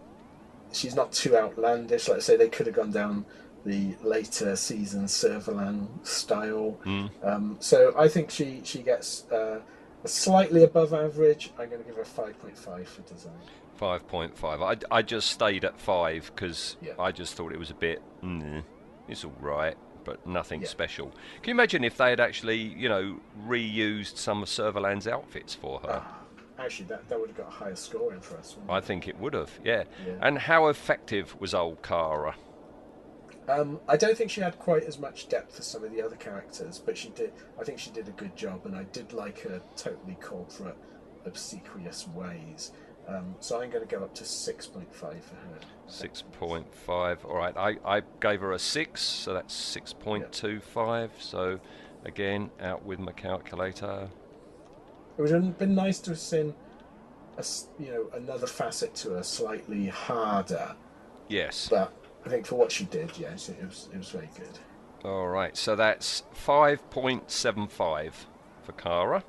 she's 0.71 0.95
not 0.95 1.11
too 1.11 1.38
outlandish. 1.38 2.07
Like 2.07 2.17
I 2.17 2.21
say, 2.21 2.38
they 2.38 2.49
could 2.49 2.65
have 2.67 2.75
gone 2.75 2.91
down 2.91 3.25
the 3.65 3.95
later 4.01 4.55
season 4.55 5.05
Servalan 5.05 5.88
style. 6.05 6.77
Mm. 6.85 7.09
Um, 7.23 7.57
so 7.59 7.93
I 7.97 8.07
think 8.07 8.29
she 8.31 8.61
she 8.63 8.81
gets 8.81 9.29
uh, 9.31 9.59
a 10.03 10.07
slightly 10.07 10.63
above 10.63 10.93
average. 10.93 11.51
I'm 11.59 11.69
going 11.69 11.81
to 11.81 11.88
give 11.88 11.95
her 11.97 12.05
five 12.05 12.39
point 12.39 12.57
five 12.57 12.88
for 12.88 13.01
design. 13.01 13.34
Five 13.75 14.07
point 14.07 14.35
five. 14.38 14.61
I, 14.61 14.75
I 14.89 15.01
just 15.01 15.29
stayed 15.29 15.63
at 15.63 15.79
five 15.79 16.31
because 16.34 16.77
Yeah. 16.81 16.93
I 16.97 17.11
just 17.11 17.35
thought 17.35 17.51
it 17.51 17.59
was 17.59 17.69
a 17.69 17.75
bit. 17.75 18.01
Mm, 18.23 18.63
it's 19.07 19.23
all 19.23 19.34
right, 19.39 19.77
but 20.07 20.25
nothing 20.25 20.61
Yeah. 20.61 20.67
special. 20.69 21.07
Can 21.43 21.49
you 21.49 21.51
imagine 21.51 21.84
if 21.84 21.97
they 21.97 22.09
had 22.09 22.19
actually, 22.19 22.55
you 22.57 22.89
know, 22.89 23.19
reused 23.45 24.17
some 24.17 24.41
of 24.41 24.47
Servalan's 24.49 25.07
outfits 25.07 25.53
for 25.53 25.79
her? 25.81 26.01
Ah, 26.03 26.17
actually, 26.57 26.85
that, 26.88 27.07
that 27.09 27.19
would 27.19 27.29
have 27.29 27.38
got 27.38 27.47
a 27.49 27.51
higher 27.51 27.75
scoring 27.75 28.21
for 28.21 28.38
us. 28.38 28.55
wouldn't 28.55 28.71
I 28.71 28.77
it? 28.79 28.85
think 28.85 29.07
it 29.07 29.19
would 29.19 29.34
have. 29.34 29.51
Yeah. 29.63 29.84
Yeah. 30.05 30.13
And 30.21 30.39
how 30.39 30.67
effective 30.69 31.39
was 31.39 31.53
old 31.53 31.84
Kara? 31.84 32.35
Um, 33.49 33.79
I 33.88 33.95
don't 33.97 34.17
think 34.17 34.31
she 34.31 34.41
had 34.41 34.57
quite 34.59 34.84
as 34.84 34.97
much 34.99 35.29
depth 35.29 35.59
as 35.59 35.67
some 35.67 35.84
of 35.84 35.91
the 35.91 36.01
other 36.01 36.15
characters, 36.17 36.79
but 36.85 36.97
she 36.97 37.09
did. 37.09 37.31
I 37.59 37.63
think 37.63 37.79
she 37.79 37.91
did 37.91 38.07
a 38.07 38.11
good 38.11 38.35
job, 38.35 38.65
and 38.65 38.75
I 38.75 38.84
did 38.84 39.13
like 39.13 39.39
her 39.41 39.61
totally 39.77 40.15
corporate, 40.21 40.75
obsequious 41.25 42.07
ways. 42.09 42.71
Um, 43.07 43.35
so 43.39 43.61
I'm 43.61 43.69
going 43.69 43.88
to 43.88 43.95
go 43.95 44.03
up 44.03 44.13
to 44.15 44.25
six 44.25 44.67
point 44.67 44.93
five 44.93 45.23
for 45.23 45.35
her. 45.35 45.59
Six 45.88 46.23
point 46.34 46.73
five. 46.73 47.23
All 47.26 47.38
right. 47.38 47.55
I, 47.55 47.77
I 47.85 48.01
gave 48.19 48.41
her 48.41 48.51
a 48.51 48.59
six, 48.59 49.01
so 49.01 49.34
that's 49.34 49.53
six 49.53 49.93
point 49.93 50.31
two 50.31 50.59
five. 50.59 51.11
So 51.19 51.59
again, 52.05 52.51
out 52.59 52.85
with 52.85 52.99
my 52.99 53.14
calculator. 53.14 54.09
It 55.18 55.22
would 55.22 55.31
have 55.31 55.57
been 55.57 55.73
nice 55.73 55.99
to 56.01 56.11
have 56.11 56.19
seen, 56.19 56.53
a 57.38 57.45
you 57.80 57.91
know, 57.91 58.09
another 58.14 58.47
facet 58.47 58.93
to 58.95 59.11
her, 59.11 59.23
slightly 59.23 59.88
harder. 59.88 60.76
Yes. 61.27 61.69
But 61.69 61.93
I 62.26 62.30
think 62.30 62.45
for 62.45 62.55
what 62.55 62.72
she 62.72 62.85
did, 62.85 63.18
yes, 63.18 63.49
it 63.49 63.64
was 63.64 63.89
it 63.93 63.97
was 63.97 64.09
very 64.09 64.30
good. 64.35 64.59
All 65.05 65.27
right, 65.27 65.55
so 65.55 65.76
that's 65.76 66.23
5.75 66.45 68.11
for 68.64 68.72
Kara. 68.73 69.23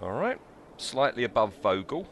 All 0.00 0.12
right, 0.12 0.38
slightly 0.76 1.24
above 1.24 1.54
Vogel, 1.62 2.08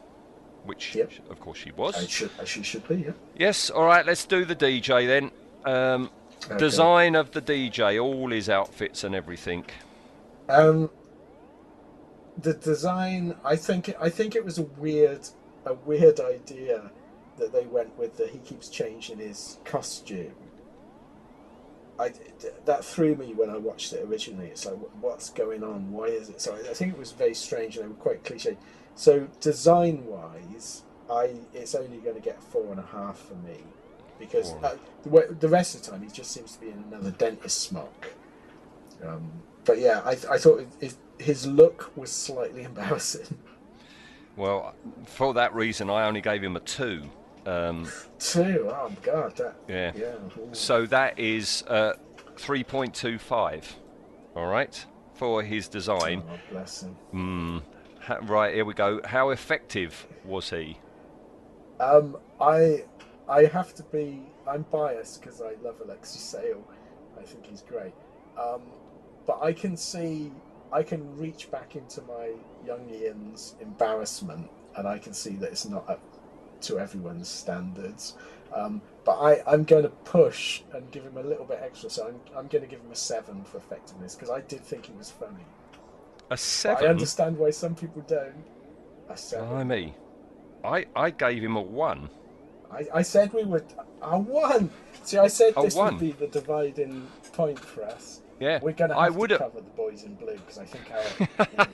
which 0.67 0.95
Yep. 0.95 1.13
of 1.31 1.41
course 1.41 1.59
she 1.59 1.71
I 1.71 1.75
was. 1.75 2.09
should, 2.09 2.31
as 2.39 2.49
she 2.49 2.63
should 2.63 2.87
be, 2.89 2.97
yeah. 2.97 3.13
Yes, 3.37 3.71
all 3.71 3.85
right, 3.87 4.05
let's 4.05 4.25
do 4.25 4.45
the 4.45 4.57
DJ 4.57 5.07
then. 5.07 5.31
Um, 5.65 6.11
Okay. 6.45 6.59
Design 6.59 7.15
of 7.17 7.33
the 7.33 7.41
DJ, 7.43 8.01
all 8.01 8.31
his 8.31 8.49
outfits 8.49 9.03
and 9.03 9.15
everything. 9.17 9.65
Um, 10.49 10.91
the 12.41 12.53
design, 12.53 13.35
I 13.45 13.57
think, 13.57 13.93
I 14.01 14.11
think 14.11 14.37
it 14.37 14.45
was 14.45 14.59
a 14.59 14.63
weird, 14.63 15.27
a 15.65 15.75
weird 15.75 16.21
idea 16.21 16.93
that 17.39 17.53
they 17.53 17.65
went 17.67 17.99
with 17.99 18.17
that 18.19 18.31
he 18.31 18.39
keeps 18.39 18.69
changing 18.69 19.19
his 19.19 19.59
costume. 19.65 20.35
I 21.99 22.13
that 22.67 22.85
threw 22.85 23.17
me 23.17 23.33
when 23.33 23.49
I 23.51 23.57
watched 23.57 23.93
it 23.95 24.05
originally. 24.05 24.49
It's 24.49 24.67
like, 24.67 24.77
what's 25.01 25.31
going 25.31 25.65
on? 25.65 25.91
Why 25.91 26.05
is 26.07 26.29
it? 26.29 26.41
So 26.41 26.55
I, 26.55 26.71
I 26.71 26.75
think 26.75 26.93
it 26.93 26.99
was 26.99 27.13
very 27.13 27.35
strange 27.35 27.77
and 27.77 27.85
they 27.85 27.89
were 27.89 27.95
quite 27.95 28.23
cliche. 28.23 28.57
So 28.97 29.29
design 29.41 30.05
wise, 30.07 30.83
I 31.09 31.35
it's 31.55 31.75
only 31.75 31.99
going 31.99 32.17
to 32.17 32.23
get 32.23 32.43
four 32.43 32.71
and 32.71 32.81
a 32.81 32.87
half 32.87 33.19
for 33.19 33.35
me 33.35 33.59
because 34.19 34.55
uh, 34.63 34.77
the, 35.05 35.37
the 35.39 35.49
rest 35.49 35.75
of 35.75 35.83
the 35.83 35.91
time 35.91 36.03
he 36.03 36.09
just 36.09 36.33
seems 36.33 36.55
to 36.55 36.61
be 36.61 36.69
in 36.71 36.83
another 36.91 37.11
dentist 37.11 37.61
smock. 37.61 38.09
Um, 39.07 39.31
but 39.67 39.79
yeah, 39.79 40.01
I, 40.05 40.13
I 40.13 40.39
thought 40.39 40.61
it, 40.61 40.69
it, 40.81 40.95
his 41.19 41.47
look 41.47 41.93
was 41.95 42.11
slightly 42.11 42.63
embarrassing. 42.71 43.39
Well, 44.35 44.75
for 45.05 45.35
that 45.35 45.55
reason, 45.55 45.91
I 45.91 46.07
only 46.07 46.23
gave 46.23 46.43
him 46.43 46.57
a 46.57 46.61
two. 46.61 47.03
Um, 47.47 47.89
Two, 48.19 48.69
oh 48.73 48.91
god, 49.03 49.37
that 49.37 49.55
yeah. 49.69 49.93
yeah. 49.95 50.15
So 50.51 50.85
that 50.87 51.17
is 51.17 51.63
uh, 51.69 51.93
3.25. 52.35 53.65
All 54.35 54.47
right, 54.47 54.85
for 55.15 55.45
his 55.45 55.69
design. 55.69 56.25
Oh, 56.29 56.39
bless 56.51 56.83
him. 56.83 56.97
Mm. 57.15 57.63
Right, 58.23 58.55
here 58.55 58.65
we 58.65 58.75
go. 58.75 59.01
How 59.05 59.31
effective 59.31 60.07
was 60.25 60.51
he? 60.51 60.79
Um, 61.81 62.17
I 62.41 62.85
I 63.29 63.45
have 63.45 63.75
to 63.75 63.83
be. 63.85 64.23
I'm 64.49 64.63
biased 64.71 65.21
because 65.21 65.41
I 65.41 65.55
love 65.63 65.81
Alexei 65.85 66.19
Sayle. 66.19 66.65
I 67.19 67.23
think 67.23 67.47
he's 67.47 67.63
great. 67.63 67.93
Um, 68.41 68.63
but 69.27 69.43
I 69.43 69.53
can 69.53 69.77
see. 69.77 70.33
I 70.73 70.83
can 70.83 71.17
reach 71.17 71.51
back 71.51 71.77
into 71.77 72.03
my 72.03 72.33
young 72.67 72.89
Ian's 72.91 73.55
embarrassment, 73.61 74.51
and 74.77 74.87
I 74.87 74.99
can 74.99 75.13
see 75.13 75.37
that 75.37 75.51
it's 75.51 75.67
not 75.67 75.89
up 75.89 76.03
to 76.63 76.79
everyone's 76.79 77.29
standards. 77.29 78.15
Um, 78.55 78.81
but 79.05 79.19
I, 79.19 79.43
I'm 79.47 79.65
going 79.65 79.83
to 79.83 79.89
push 79.89 80.63
and 80.73 80.91
give 80.91 81.05
him 81.05 81.17
a 81.17 81.23
little 81.23 81.45
bit 81.45 81.61
extra. 81.63 81.91
So 81.91 82.09
I'm, 82.09 82.21
I'm 82.37 82.47
going 82.47 82.63
to 82.63 82.71
give 82.71 82.81
him 82.81 82.91
a 82.91 82.97
seven 82.97 83.45
for 83.45 83.59
effectiveness 83.59 84.15
because 84.15 84.31
I 84.31 84.41
did 84.41 84.65
think 84.65 84.87
he 84.87 84.93
was 84.93 85.11
funny. 85.11 85.45
A 86.31 86.37
But 86.65 86.83
I 86.83 86.87
understand 86.89 87.39
why 87.39 87.51
some 87.51 87.75
people 87.75 88.03
don't. 88.07 88.35
A 89.09 89.17
seven. 89.17 89.49
Blimey. 89.49 89.95
I, 90.65 90.87
I 90.97 91.11
gave 91.11 91.43
him 91.43 91.57
a 91.57 91.61
one. 91.63 92.11
I, 92.73 92.87
I 92.95 93.03
said 93.03 93.33
we 93.33 93.45
would. 93.45 93.65
A 94.03 94.19
one. 94.19 94.71
See, 95.05 95.19
I 95.19 95.29
said 95.29 95.53
A 95.57 95.63
this 95.63 95.75
one. 95.77 95.95
would 95.95 96.01
be 96.01 96.13
the 96.13 96.27
dividing 96.27 97.07
point 97.33 97.59
for 97.59 97.85
us. 97.85 98.23
Yeah. 98.41 98.59
We're 98.61 98.73
going 98.73 98.91
to 98.91 98.97
I 98.99 99.05
have 99.05 99.17
would 99.17 99.29
to 99.31 99.35
have. 99.39 99.53
cover 99.53 99.61
the 99.65 99.71
boys 99.71 100.03
in 100.03 100.15
blue 100.15 100.35
because 100.35 100.59
I 100.59 100.65
think 100.65 100.85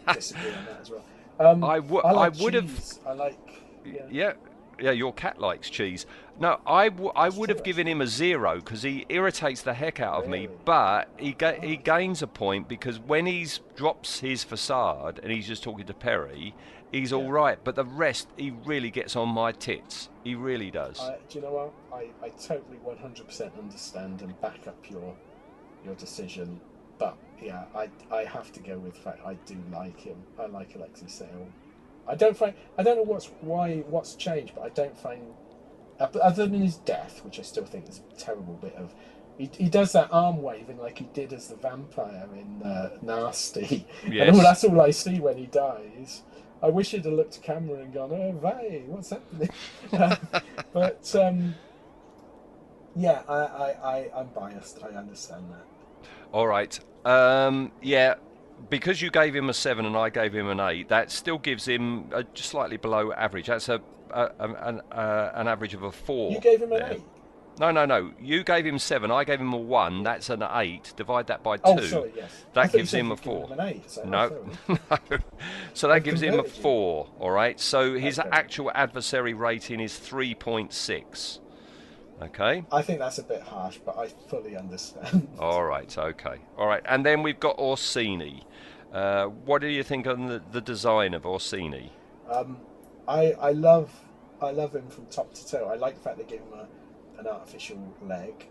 I 0.07 0.12
disagree 0.15 0.53
on 0.53 0.65
that 0.66 0.81
as 0.83 0.91
well. 0.91 1.05
Um, 1.41 1.65
I 1.65 1.79
wou- 1.81 2.01
I, 2.03 2.12
like 2.12 2.39
I 2.39 2.43
would 2.45 2.55
have- 2.55 2.99
I 3.07 3.12
like. 3.15 3.62
Yeah. 3.85 4.03
Yeah. 4.11 4.33
Yeah, 4.81 4.90
your 4.93 5.12
cat 5.12 5.40
likes 5.40 5.70
cheese. 5.70 6.07
No, 6.40 6.61
I, 6.66 6.89
w- 6.89 7.12
I 7.15 7.28
would 7.28 7.51
have 7.51 7.62
given 7.62 7.86
him 7.86 8.01
a 8.01 8.07
zero 8.07 8.57
because 8.57 8.82
he 8.82 9.07
irritates 9.09 9.62
the 9.62 9.74
heck 9.74 10.01
out 10.01 10.24
of 10.24 10.28
me. 10.28 10.49
But 10.65 11.09
he 11.19 11.32
ga- 11.32 11.61
he 11.61 11.77
gains 11.77 12.23
a 12.23 12.27
point 12.27 12.69
because 12.69 12.99
when 12.99 13.27
he's 13.27 13.61
drops 13.77 14.20
his 14.20 14.43
facade 14.43 15.20
and 15.23 15.31
he's 15.31 15.47
just 15.47 15.62
talking 15.62 15.86
to 15.86 15.94
Peri, 15.94 16.55
he's 16.90 17.12
all 17.12 17.31
right. 17.31 17.59
But 17.62 17.77
the 17.77 17.85
rest, 17.85 18.28
he 18.36 18.51
really 18.65 18.90
gets 18.90 19.15
on 19.15 19.28
my 19.28 19.53
tits. 19.53 20.09
He 20.24 20.35
really 20.35 20.70
does. 20.70 20.99
I, 21.01 21.16
do 21.28 21.39
you 21.39 21.44
know 21.44 21.53
what? 21.53 21.73
I, 21.93 22.07
I 22.24 22.31
totally 22.31 22.78
100% 22.78 23.59
understand 23.59 24.23
and 24.23 24.40
back 24.40 24.66
up 24.66 24.90
your 24.90 25.15
your 25.85 25.94
decision. 25.94 26.61
But 26.99 27.16
yeah, 27.40 27.65
I, 27.74 27.89
I 28.11 28.24
have 28.24 28.53
to 28.53 28.61
go 28.61 28.78
with 28.78 28.94
the 28.94 29.01
fact 29.01 29.20
I 29.27 29.35
do 29.47 29.57
like 29.73 30.01
him. 30.01 30.16
I 30.39 30.47
like 30.47 30.74
Alexei 30.77 31.07
Sayle. 31.09 31.49
I 32.07 32.15
don't 32.15 32.37
find 32.37 32.55
I 32.77 32.83
don't 32.83 32.97
know 32.97 33.03
what's 33.03 33.27
why 33.41 33.79
what's 33.89 34.15
changed, 34.15 34.55
but 34.55 34.62
I 34.65 34.69
don't 34.70 34.97
find 34.97 35.35
other 36.01 36.47
than 36.47 36.61
his 36.61 36.77
death, 36.77 37.24
which 37.24 37.39
I 37.39 37.43
still 37.43 37.65
think 37.65 37.89
is 37.89 38.01
a 38.01 38.20
terrible 38.20 38.55
bit 38.55 38.74
of. 38.74 38.95
He, 39.39 39.51
he 39.57 39.69
does 39.69 39.93
that 39.93 40.09
arm 40.12 40.43
waving 40.43 40.79
like 40.79 40.99
he 40.99 41.05
did 41.15 41.33
as 41.33 41.49
the 41.49 41.57
vampire 41.57 42.29
in 42.35 42.62
uh, 42.62 42.91
Nasty. 43.01 43.87
Yes. 44.07 44.29
And 44.29 44.37
all, 44.37 44.43
that's 44.43 44.65
all 44.65 44.81
I 44.81 44.91
see 44.91 45.20
when 45.20 45.39
he 45.39 45.47
dies. 45.47 46.23
I 46.62 46.69
wish 46.69 46.91
he'd 46.91 47.05
have 47.05 47.15
looked 47.15 47.37
at 47.39 47.43
camera 47.43 47.81
and 47.81 47.93
gone, 47.93 48.11
"Oh, 48.12 48.33
Vay, 48.41 48.85
what's 48.87 49.11
happening?" 49.11 49.51
Uh, 49.93 50.16
but 50.73 51.15
um, 51.16 51.55
yeah, 52.95 53.23
I, 53.29 53.35
I, 53.35 53.69
I, 53.83 54.11
I'm 54.15 54.29
biased. 54.29 54.81
I 54.83 54.97
understand 54.97 55.47
that. 55.51 56.09
All 56.33 56.47
right. 56.47 56.79
Um, 57.05 57.73
yeah, 57.81 58.15
because 58.71 59.01
you 59.03 59.11
gave 59.11 59.35
him 59.35 59.49
a 59.49 59.55
seven 59.55 59.87
and 59.87 59.97
I 59.97 60.11
gave 60.11 60.35
him 60.35 60.49
an 60.49 60.61
eight, 60.61 60.89
that 60.89 61.11
still 61.11 61.39
gives 61.39 61.67
him 61.67 62.07
uh, 62.13 62.23
just 62.35 62.51
slightly 62.51 62.77
below 62.77 63.13
average. 63.13 63.47
That's 63.47 63.69
a, 63.69 63.81
a, 64.11 64.31
a 64.39 64.49
an, 64.69 64.81
uh, 64.93 65.31
an 65.35 65.49
average 65.49 65.75
of 65.75 65.83
a 65.83 65.93
four. 65.93 66.33
You 66.33 66.41
gave 66.41 66.63
him 66.63 66.73
an 66.73 66.79
there. 66.79 66.93
eight. 66.93 67.03
No, 67.61 67.71
no, 67.71 67.85
no. 67.85 68.13
You 68.19 68.45
gave 68.45 68.65
him 68.65 68.79
seven. 68.79 69.11
I 69.11 69.25
gave 69.25 69.39
him 69.39 69.53
a 69.53 69.59
one. 69.59 70.03
That's 70.05 70.31
an 70.31 70.43
eight. 70.43 70.95
Divide 70.97 71.27
that 71.27 71.43
by 71.43 71.59
two. 71.59 71.63
Oh, 71.67 71.81
sorry, 71.81 72.13
yes. 72.17 72.47
That 72.55 72.73
gives 72.73 72.95
him 72.95 73.11
a 73.13 73.17
four. 73.17 73.47
him 73.49 73.61
eight, 73.61 73.91
so- 73.91 74.03
oh, 74.05 74.09
no, 74.09 74.49
no. 74.69 75.19
So 75.75 75.89
that 75.89 75.97
I've 75.97 76.05
gives 76.05 76.23
him 76.23 76.31
a 76.33 76.37
converted 76.39 76.57
you. 76.57 76.63
four. 76.63 77.09
All 77.21 77.31
right. 77.31 77.61
So 77.61 77.95
his 77.95 78.19
Okay. 78.19 78.29
actual 78.33 78.71
adversary 78.75 79.35
rating 79.35 79.81
is 79.81 79.99
three 79.99 80.35
point 80.35 80.73
six. 80.73 81.41
Okay. 82.23 82.65
I 82.70 82.82
think 82.82 83.01
that's 83.01 83.19
a 83.19 83.23
bit 83.24 83.43
harsh, 83.43 83.78
but 83.85 83.99
I 83.99 84.09
fully 84.28 84.57
understand. 84.57 85.28
All 85.39 85.65
right. 85.65 85.97
Okay. 85.97 86.36
All 86.57 86.69
right. 86.69 86.82
And 86.85 87.05
then 87.05 87.23
we've 87.23 87.40
got 87.40 87.59
Orcini. 87.59 88.44
Uh, 88.93 89.27
what 89.27 89.61
do 89.61 89.66
you 89.66 89.82
think 89.82 90.07
on 90.07 90.27
the, 90.27 90.43
the 90.53 90.61
design 90.61 91.15
of 91.15 91.23
Orcini? 91.23 91.90
Um, 92.31 92.59
I 93.09 93.32
I 93.32 93.53
love 93.53 93.90
I 94.40 94.51
love 94.51 94.74
him 94.74 94.89
from 94.89 95.07
top 95.07 95.35
to 95.35 95.49
toe. 95.49 95.69
I 95.73 95.77
like 95.77 95.94
the 95.94 96.01
fact 96.01 96.19
they 96.19 96.24
gave 96.24 96.40
him 96.40 96.53
a, 96.55 97.20
an 97.20 97.27
artificial 97.27 97.78
leg, 98.03 98.47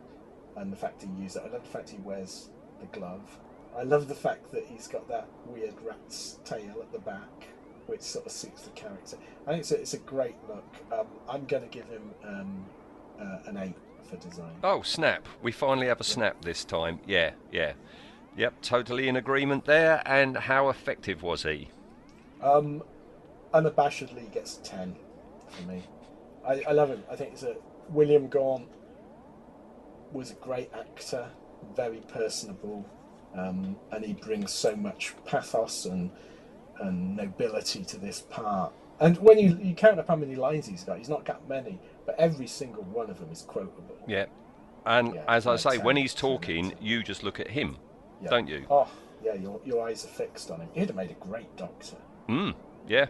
and 0.58 0.72
the 0.72 0.78
fact 0.78 1.04
he 1.04 1.22
used 1.22 1.38
it. 1.38 1.44
I 1.46 1.50
love 1.50 1.64
the 1.64 1.70
fact 1.70 1.90
he 1.90 2.00
wears 2.00 2.50
the 2.80 2.88
glove. 2.88 3.40
I 3.78 3.84
love 3.84 4.10
the 4.10 4.16
fact 4.16 4.52
that 4.52 4.66
he's 4.66 4.88
got 4.88 5.08
that 5.08 5.28
weird 5.46 5.76
rat's 5.86 6.40
tail 6.44 6.76
at 6.82 6.92
the 6.92 7.00
back, 7.00 7.48
which 7.86 8.02
sort 8.02 8.26
of 8.26 8.32
suits 8.34 8.64
the 8.64 8.72
character. 8.72 9.18
I 9.48 9.52
think 9.52 9.62
it's 9.62 9.72
a, 9.72 9.80
it's 9.80 9.94
a 9.94 10.00
great 10.00 10.36
look. 10.50 10.76
Um, 10.92 11.08
I'm 11.30 11.46
going 11.46 11.64
to 11.64 11.70
give 11.70 11.88
him 11.88 12.12
um, 12.26 12.66
uh, 13.20 13.40
an 13.46 13.58
eight 13.58 13.76
for 14.10 14.18
design. 14.18 14.52
Oh, 14.64 14.82
snap. 14.82 15.28
We 15.42 15.52
finally 15.52 15.88
have 15.88 16.00
a 16.00 16.06
snap 16.06 16.42
this 16.42 16.64
time. 16.64 17.00
Yeah, 17.06 17.32
yeah. 17.52 17.74
Yep, 18.38 18.62
totally 18.62 19.08
in 19.08 19.16
agreement 19.16 19.66
there. 19.66 20.02
And 20.06 20.38
how 20.38 20.70
effective 20.70 21.22
was 21.24 21.44
he? 21.44 21.70
Um, 22.42 22.84
unabashedly 23.54 24.32
gets 24.32 24.58
10 24.64 24.96
for 25.50 25.64
me. 25.64 25.84
I, 26.46 26.64
I 26.68 26.72
love 26.72 26.90
him. 26.90 27.04
I 27.12 27.16
think 27.16 27.34
it's 27.34 27.44
a 27.44 27.56
William 27.90 28.28
Gaunt 28.28 28.68
was 30.12 30.32
a 30.32 30.36
great 30.36 30.72
actor, 30.74 31.28
very 31.76 32.02
personable, 32.08 32.86
um, 33.36 33.76
and 33.92 34.04
he 34.04 34.14
brings 34.14 34.52
so 34.52 34.76
much 34.76 35.14
pathos 35.26 35.86
and 35.86 36.12
and 36.80 37.16
nobility 37.16 37.84
to 37.86 37.98
this 37.98 38.22
part. 38.22 38.74
And 39.00 39.18
when 39.18 39.38
you, 39.38 39.58
you 39.62 39.76
count 39.76 40.00
up 40.00 40.08
how 40.08 40.16
many 40.16 40.36
lines 40.36 40.68
he's 40.68 40.84
got, 40.84 40.98
he's 40.98 41.10
not 41.10 41.26
got 41.26 41.48
many, 41.48 41.80
but 42.06 42.16
every 42.20 42.48
single 42.48 42.84
one 42.84 43.10
of 43.10 43.20
them 43.20 43.30
is 43.32 43.42
quotable. 43.44 43.96
Yeah. 44.08 44.26
And 44.86 45.14
Yeah, 45.16 45.24
as 45.28 45.46
I 45.48 45.56
say, 45.58 45.78
when 45.78 45.96
he's 45.96 46.14
talking, 46.14 46.74
you 46.82 47.04
just 47.04 47.24
look 47.24 47.40
at 47.40 47.50
him, 47.52 47.78
Yeah. 48.22 48.30
don't 48.30 48.48
you? 48.48 48.66
Oh, 48.70 48.88
yeah, 49.24 49.36
your, 49.36 49.60
your 49.64 49.88
eyes 49.88 50.04
are 50.06 50.10
fixed 50.10 50.50
on 50.50 50.60
him. 50.62 50.70
He'd 50.74 50.88
have 50.88 50.96
made 50.96 51.12
a 51.12 51.16
great 51.16 51.56
doctor, 51.58 51.98
Mm, 52.28 52.54
yeah. 52.88 53.08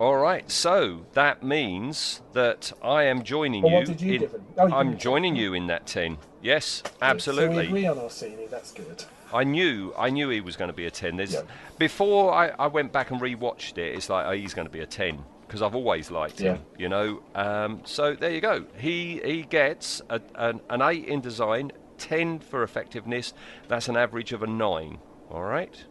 All 0.00 0.16
right, 0.16 0.48
so 0.50 1.06
that 1.14 1.42
means 1.42 2.22
that 2.32 2.72
I 2.82 3.04
am 3.04 3.22
joining 3.24 3.62
Well, 3.62 3.72
you. 3.72 3.78
what 3.78 3.86
did 3.86 4.00
you 4.00 4.12
in, 4.14 4.20
give 4.20 4.32
him? 4.32 4.44
Oh, 4.56 4.68
I'm 4.72 4.96
joining 4.96 5.34
you 5.34 5.54
in 5.54 5.66
that 5.68 5.86
ten. 5.86 6.18
Yes, 6.40 6.82
absolutely. 7.02 7.66
So 7.66 7.72
we 7.72 7.84
agree 7.84 7.86
on 7.86 7.96
Orcini, 7.96 8.48
that's 8.48 8.70
good. 8.72 9.04
I 9.32 9.44
knew, 9.44 9.92
I 9.98 10.10
knew 10.10 10.28
he 10.28 10.40
was 10.40 10.56
going 10.56 10.68
to 10.68 10.74
be 10.76 10.86
a 10.86 10.90
ten. 10.90 11.16
There's 11.16 11.34
Yeah. 11.34 11.42
before 11.78 12.32
I, 12.32 12.48
I 12.58 12.68
went 12.68 12.92
back 12.92 13.10
and 13.10 13.20
rewatched 13.20 13.76
it. 13.76 13.94
It's 13.96 14.08
like, 14.08 14.26
oh, 14.26 14.32
he's 14.32 14.54
going 14.54 14.66
to 14.66 14.72
be 14.72 14.80
a 14.80 14.86
ten 14.86 15.24
because 15.48 15.62
I've 15.62 15.74
always 15.74 16.10
liked 16.10 16.38
him. 16.38 16.60
You 16.78 16.88
know. 16.90 17.22
Um, 17.34 17.80
so 17.84 18.14
there 18.14 18.30
you 18.30 18.40
go. 18.40 18.66
He 18.76 19.20
he 19.24 19.42
gets 19.42 20.02
a, 20.10 20.20
an, 20.34 20.60
an 20.70 20.82
eight 20.82 21.06
in 21.06 21.20
design, 21.22 21.72
ten 21.96 22.38
for 22.38 22.62
effectiveness. 22.62 23.32
That's 23.66 23.88
an 23.88 23.96
average 23.96 24.32
of 24.32 24.42
a 24.42 24.46
nine. 24.46 24.98
All 25.30 25.42
right. 25.42 25.84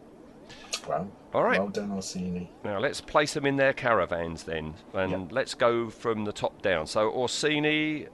Well, 0.88 1.10
All 1.34 1.42
right. 1.42 1.58
well 1.58 1.68
done, 1.68 1.90
Orcini. 1.90 2.48
Now 2.64 2.78
let's 2.78 3.00
place 3.00 3.34
them 3.34 3.44
in 3.44 3.56
their 3.56 3.72
caravans 3.74 4.44
then, 4.44 4.74
and 4.94 5.10
Yep. 5.12 5.32
let's 5.32 5.54
go 5.54 5.90
from 5.90 6.24
the 6.24 6.32
top 6.32 6.62
down. 6.62 6.86
So 6.86 7.10
Orcini, 7.10 8.08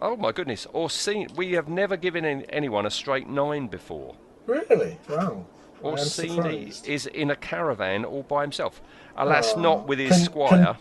oh 0.00 0.16
my 0.16 0.32
goodness, 0.32 0.66
Orcini. 0.72 1.34
We 1.36 1.52
have 1.52 1.68
never 1.68 1.96
given 1.96 2.24
any, 2.24 2.44
anyone 2.48 2.86
a 2.86 2.90
straight 2.90 3.28
nine 3.28 3.66
before. 3.66 4.14
Really? 4.46 4.98
Wow. 5.08 5.44
Orcini 5.82 6.86
is 6.88 7.06
in 7.06 7.30
a 7.30 7.36
caravan 7.36 8.04
all 8.04 8.22
by 8.22 8.42
himself. 8.42 8.80
Alas, 9.16 9.52
Oh. 9.56 9.60
not 9.60 9.86
with 9.88 9.98
his 9.98 10.10
can, 10.16 10.24
squire. 10.24 10.50
Can 10.50 10.74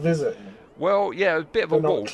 visit 0.00 0.36
him? 0.36 0.44
Well, 0.78 1.12
yeah, 1.12 1.38
a 1.38 1.42
bit 1.42 1.64
of 1.64 1.72
a 1.72 1.74
They're 1.74 1.82
not 1.82 1.90
walk. 1.92 2.08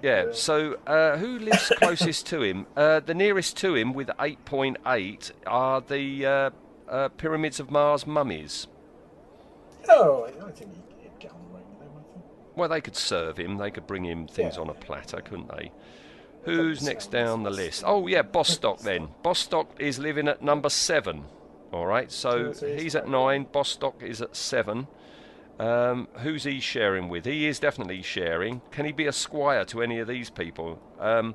they? 0.00 0.08
Yeah. 0.08 0.26
So, 0.32 0.76
uh, 0.86 1.16
who 1.16 1.38
lives 1.40 1.72
closest 1.78 2.26
to 2.28 2.42
him? 2.42 2.66
Uh, 2.76 3.00
the 3.00 3.14
nearest 3.14 3.56
to 3.58 3.74
him, 3.74 3.92
with 3.92 4.08
8.8, 4.18 5.32
are 5.46 5.80
the 5.80 6.24
uh, 6.26 6.50
uh, 6.88 7.08
pyramids 7.08 7.58
of 7.58 7.70
Mars 7.70 8.06
mummies. 8.06 8.68
Oh, 9.88 10.24
I 10.24 10.50
think 10.52 10.72
he'd, 10.74 11.02
he'd 11.02 11.18
get 11.18 11.32
on 11.32 11.38
right 11.52 11.64
with 11.68 11.78
them, 11.80 11.88
I 11.98 12.12
think. 12.12 12.24
Well, 12.56 12.68
they 12.68 12.80
could 12.80 12.96
serve 12.96 13.38
him. 13.38 13.56
They 13.58 13.70
could 13.72 13.86
bring 13.86 14.04
him 14.04 14.28
things 14.28 14.54
Yeah. 14.56 14.62
on 14.62 14.68
a 14.70 14.74
platter, 14.74 15.20
couldn't 15.20 15.50
they? 15.56 15.72
Who's 16.44 16.82
next 16.82 17.10
down 17.10 17.42
the 17.42 17.50
list? 17.50 17.82
Oh, 17.84 18.06
yeah, 18.06 18.22
Bostock 18.22 18.78
then. 18.80 19.08
Bostock 19.22 19.68
is 19.78 19.98
living 19.98 20.26
at 20.28 20.42
number 20.42 20.70
seven. 20.70 21.24
All 21.72 21.86
right, 21.86 22.10
so 22.10 22.52
he's 22.52 22.94
at 22.96 23.08
nine. 23.08 23.46
Bostock 23.50 24.02
is 24.02 24.20
at 24.20 24.34
seven. 24.34 24.88
Um, 25.60 26.08
who's 26.18 26.44
he 26.44 26.58
sharing 26.58 27.08
with? 27.08 27.26
He 27.26 27.46
is 27.46 27.58
definitely 27.58 28.02
sharing. 28.02 28.62
Can 28.70 28.86
he 28.86 28.92
be 28.92 29.06
a 29.06 29.12
squire 29.12 29.64
to 29.66 29.82
any 29.82 29.98
of 29.98 30.08
these 30.08 30.30
people? 30.30 30.80
Um, 30.98 31.34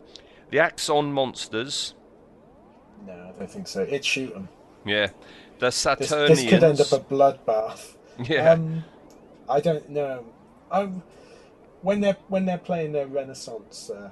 the 0.49 0.59
Axon 0.59 1.13
monsters. 1.13 1.93
No, 3.05 3.13
I 3.13 3.39
don't 3.39 3.49
think 3.49 3.67
so. 3.67 3.83
It'd 3.83 4.03
shoot 4.03 4.33
him. 4.33 4.49
Yeah. 4.85 5.07
The 5.59 5.67
This, 5.67 5.75
Saturnians. 5.75 6.29
this 6.41 6.49
could 6.49 6.63
end 6.63 6.81
up 6.81 6.91
a 6.91 6.99
bloodbath. 6.99 7.95
Yeah. 8.17 8.51
Um, 8.53 8.83
I 9.47 9.59
don't 9.59 9.89
know. 9.89 10.25
I'm, 10.71 11.03
when 11.81 12.01
they're 12.01 12.17
when 12.29 12.45
they're 12.45 12.57
playing 12.57 12.93
their 12.93 13.07
Renaissance. 13.07 13.89
Uh, 13.89 14.09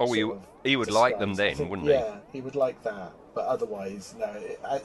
oh, 0.00 0.12
he, 0.12 0.30
he 0.64 0.76
would 0.76 0.90
like 0.90 1.18
them 1.18 1.34
then, 1.34 1.54
think- 1.56 1.70
wouldn't 1.70 1.88
he? 1.88 1.94
yeah, 1.94 2.16
he 2.32 2.40
would 2.40 2.56
like 2.56 2.82
that. 2.82 3.12
But 3.36 3.44
otherwise, 3.48 4.14
no. 4.18 4.34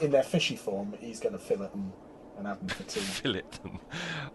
In 0.02 0.12
their 0.12 0.24
fishy 0.24 0.58
form, 0.58 0.94
he's 1.00 1.22
going 1.22 1.32
to 1.32 1.40
fill 1.40 1.62
it 1.62 1.72
them 1.72 1.94
and 2.38 2.46
have 2.46 2.60
them 2.60 2.68
for 2.68 2.84
tea. 2.84 3.00
he? 3.00 3.06
Fill 3.06 3.36
it 3.36 3.50
them. 3.64 3.80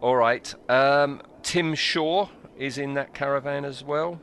All 0.00 0.16
right. 0.16 0.52
Um, 0.70 1.20
Tim 1.42 1.74
Shaw 1.74 2.28
is 2.58 2.78
in 2.78 2.94
that 2.94 3.12
caravan 3.12 3.66
as 3.66 3.84
well. 3.84 4.18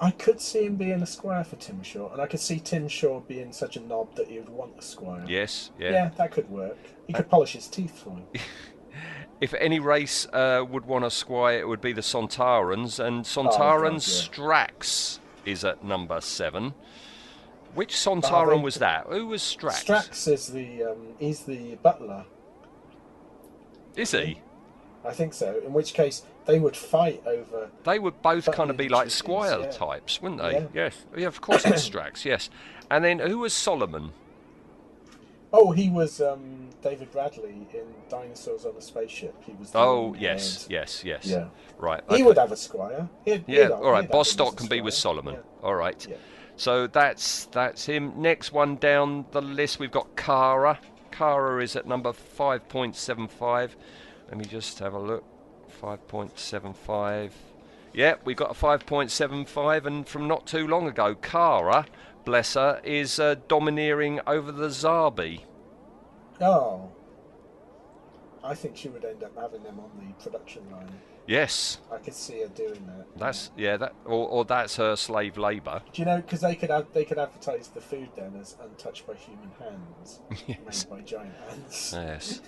I 0.00 0.10
could 0.10 0.40
see 0.40 0.64
him 0.66 0.74
being 0.74 1.00
a 1.00 1.06
squire 1.06 1.44
for 1.44 1.54
Tim 1.54 1.80
Shaw, 1.84 2.12
and 2.12 2.20
I 2.20 2.26
could 2.26 2.40
see 2.40 2.58
Tim 2.58 2.88
Shaw 2.88 3.20
being 3.20 3.52
such 3.52 3.76
a 3.76 3.80
knob 3.80 4.16
that 4.16 4.26
he 4.26 4.40
would 4.40 4.48
want 4.48 4.72
a 4.76 4.82
squire. 4.82 5.24
Yes, 5.28 5.70
yeah. 5.78 5.92
Yeah, 5.92 6.10
that 6.16 6.32
could 6.32 6.50
work. 6.50 6.76
He 7.06 7.12
could 7.12 7.30
polish 7.30 7.52
his 7.52 7.68
teeth 7.68 7.96
for 7.96 8.10
him. 8.10 8.26
If 9.40 9.52
any 9.54 9.80
race 9.80 10.26
uh, 10.32 10.64
would 10.70 10.86
want 10.86 11.04
a 11.04 11.10
squire, 11.10 11.58
it 11.58 11.66
would 11.68 11.80
be 11.80 11.92
the 11.92 12.00
Sontarans, 12.00 13.04
and 13.04 13.18
Oh, 13.18 13.22
Sontarans 13.22 14.06
yeah. 14.06 14.28
Strax 14.28 15.18
is 15.44 15.64
at 15.64 15.84
number 15.84 16.20
seven. 16.20 16.72
Which 17.74 17.94
Sontaran 17.94 18.62
was 18.62 18.76
that? 18.76 19.06
Who 19.08 19.26
was 19.28 19.42
Strax? 19.42 19.84
Strax 19.84 20.32
is 20.32 20.48
the 20.48 20.84
um, 20.84 20.98
he's 21.18 21.40
the 21.40 21.76
butler. 21.76 22.24
Is 23.96 24.12
he? 24.12 24.40
I 25.04 25.12
think 25.12 25.34
so. 25.34 25.60
In 25.64 25.72
which 25.72 25.92
case, 25.92 26.22
they 26.46 26.58
would 26.58 26.76
fight 26.76 27.22
over. 27.26 27.70
They 27.84 27.98
would 27.98 28.20
both 28.22 28.50
kind 28.52 28.70
of 28.70 28.76
be 28.76 28.88
like 28.88 29.10
squire 29.10 29.60
yeah. 29.60 29.70
types, 29.70 30.20
wouldn't 30.22 30.40
they? 30.40 30.52
Yeah. 30.52 30.66
Yes. 30.72 31.04
Yeah, 31.16 31.26
of 31.26 31.40
course 31.40 31.64
it's 31.66 31.88
Strax, 31.88 32.24
yes. 32.24 32.48
And 32.90 33.04
then 33.04 33.18
who 33.18 33.38
was 33.38 33.52
Solomon? 33.52 34.12
Oh, 35.52 35.70
he 35.70 35.88
was 35.88 36.20
um, 36.20 36.68
David 36.82 37.12
Bradley 37.12 37.68
in 37.72 37.86
Dinosaurs 38.08 38.64
on 38.64 38.74
a 38.76 38.80
Spaceship. 38.80 39.34
He 39.44 39.52
was. 39.52 39.70
Oh, 39.74 40.14
yes, 40.18 40.66
yes, 40.68 41.04
yes. 41.04 41.26
Yeah. 41.26 41.46
Right. 41.78 42.02
He 42.10 42.24
would 42.24 42.36
have 42.38 42.50
a 42.50 42.56
squire. 42.56 43.08
He'd, 43.24 43.44
Yeah, 43.46 43.62
he'd- 43.62 43.72
all 43.72 43.82
right. 43.82 43.84
he'd 43.84 43.94
have 43.94 43.94
him 43.96 44.04
as 44.04 44.10
Bostock 44.10 44.56
can 44.56 44.66
be 44.66 44.80
with. 44.80 44.94
Solomon. 44.94 45.34
Yeah. 45.34 45.40
All 45.62 45.76
right. 45.76 46.06
So 46.56 46.86
that's 46.86 47.46
that's 47.46 47.86
him. 47.86 48.12
Next 48.16 48.52
one 48.52 48.76
down 48.76 49.26
the 49.32 49.42
list, 49.42 49.78
we've 49.78 49.90
got 49.90 50.16
Kara. 50.16 50.78
Kara 51.10 51.62
is 51.62 51.76
at 51.76 51.86
number 51.86 52.12
5.75. 52.12 53.70
Let 54.28 54.36
me 54.36 54.44
just 54.44 54.78
have 54.80 54.94
a 54.94 54.98
look. 54.98 55.24
5.75. 55.80 57.30
Yeah, 57.92 58.14
we've 58.24 58.36
got 58.36 58.50
a 58.50 58.54
5.75, 58.54 59.86
and 59.86 60.08
from 60.08 60.26
not 60.26 60.46
too 60.46 60.66
long 60.66 60.88
ago, 60.88 61.14
Kara, 61.14 61.86
bless 62.24 62.54
her, 62.54 62.80
is 62.82 63.20
uh, 63.20 63.36
domineering 63.46 64.20
over 64.26 64.50
the 64.50 64.68
Zarbi. 64.68 65.42
Oh. 66.40 66.90
I 68.42 68.54
think 68.54 68.76
she 68.76 68.88
would 68.88 69.04
end 69.04 69.22
up 69.22 69.36
having 69.36 69.62
them 69.62 69.78
on 69.78 69.90
the 69.96 70.12
production 70.22 70.68
line. 70.72 70.90
Yes, 71.26 71.78
I 71.90 71.96
could 71.98 72.14
see 72.14 72.40
her 72.42 72.48
doing 72.48 72.84
that. 72.86 73.06
that's 73.16 73.50
yeah, 73.56 73.76
that 73.78 73.94
or, 74.04 74.28
or 74.28 74.44
that's 74.44 74.76
her 74.76 74.94
slave 74.94 75.38
labour. 75.38 75.82
Do 75.92 76.02
you 76.02 76.06
know? 76.06 76.16
Because 76.16 76.42
they 76.42 76.54
could 76.54 76.70
have, 76.70 76.86
they 76.92 77.04
could 77.04 77.18
advertise 77.18 77.68
the 77.68 77.80
food 77.80 78.10
then 78.14 78.34
as 78.38 78.56
untouched 78.62 79.06
by 79.06 79.14
human 79.14 79.50
hands, 79.58 80.20
Yes. 80.46 80.86
made 80.86 80.90
by 80.98 81.00
giant 81.02 81.34
hands. 81.48 81.92
Yes. 81.96 82.40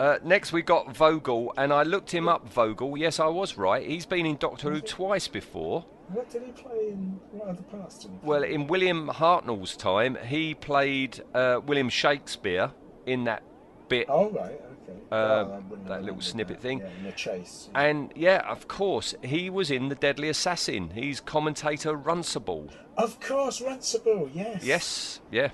Uh, 0.00 0.18
next 0.24 0.52
we 0.52 0.62
got 0.62 0.96
Vogel, 0.96 1.52
and 1.56 1.72
I 1.72 1.82
looked 1.84 2.12
him 2.12 2.28
up. 2.28 2.48
Vogel, 2.52 2.96
yes, 2.96 3.18
I 3.20 3.26
was 3.26 3.56
right. 3.56 3.86
He's 3.86 4.06
been 4.06 4.26
in 4.26 4.36
Doctor 4.36 4.70
Who 4.70 4.80
twice 4.80 5.26
before. 5.28 5.84
What 6.08 6.30
did 6.30 6.42
he 6.42 6.52
play 6.52 6.88
in? 6.90 7.20
What 7.32 7.48
other 7.48 7.62
parts 7.62 7.98
did 7.98 8.12
he 8.12 8.18
play? 8.18 8.26
Well, 8.28 8.42
in 8.44 8.66
William 8.68 9.08
Hartnell's 9.08 9.76
time, 9.76 10.16
he 10.24 10.54
played 10.54 11.20
uh, 11.34 11.60
William 11.66 11.88
Shakespeare 11.88 12.72
in 13.06 13.24
that 13.24 13.42
bit. 13.88 14.06
Oh 14.08 14.30
right. 14.30 14.60
Uh, 14.88 14.94
Well, 15.10 15.52
I 15.52 15.58
wouldn't 15.70 15.88
that 15.88 16.02
little 16.02 16.20
snippet 16.20 16.60
thing. 16.60 16.80
Yeah, 16.80 16.90
in 16.98 17.04
the 17.04 17.12
chase. 17.12 17.68
And 17.74 18.12
yeah, 18.14 18.42
of 18.48 18.68
course, 18.68 19.14
he 19.22 19.50
was 19.50 19.70
in 19.70 19.88
The 19.88 19.94
Deadly 19.94 20.28
Assassin. 20.28 20.90
He's 20.94 21.20
commentator 21.20 21.96
Runcible. 21.96 22.70
Of 22.96 23.20
course, 23.20 23.60
Runcible. 23.60 24.30
Yes. 24.34 24.64
Yes, 24.64 25.20
yeah. 25.30 25.50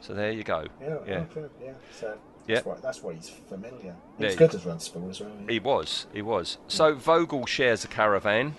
So 0.00 0.14
there 0.14 0.30
you 0.30 0.44
go. 0.44 0.66
Yeah. 0.80 0.98
Yeah. 1.06 1.24
Okay. 1.36 1.46
Yeah. 1.62 1.72
So. 1.98 2.16
Yeah. 2.46 2.54
That's 2.56 2.66
why, 2.66 2.76
that's 2.80 3.02
why 3.02 3.14
he's 3.14 3.28
familiar. 3.28 3.96
Yeah. 4.20 4.26
He's 4.28 4.36
good 4.36 4.54
as 4.54 4.62
Runcible 4.64 5.10
as 5.10 5.20
well. 5.20 5.30
yeah. 5.40 5.50
He 5.52 5.58
was, 5.58 6.06
he 6.12 6.22
was. 6.22 6.58
So 6.68 6.94
Vogel 6.94 7.44
shares 7.46 7.84
a 7.84 7.88
caravan. 7.88 8.54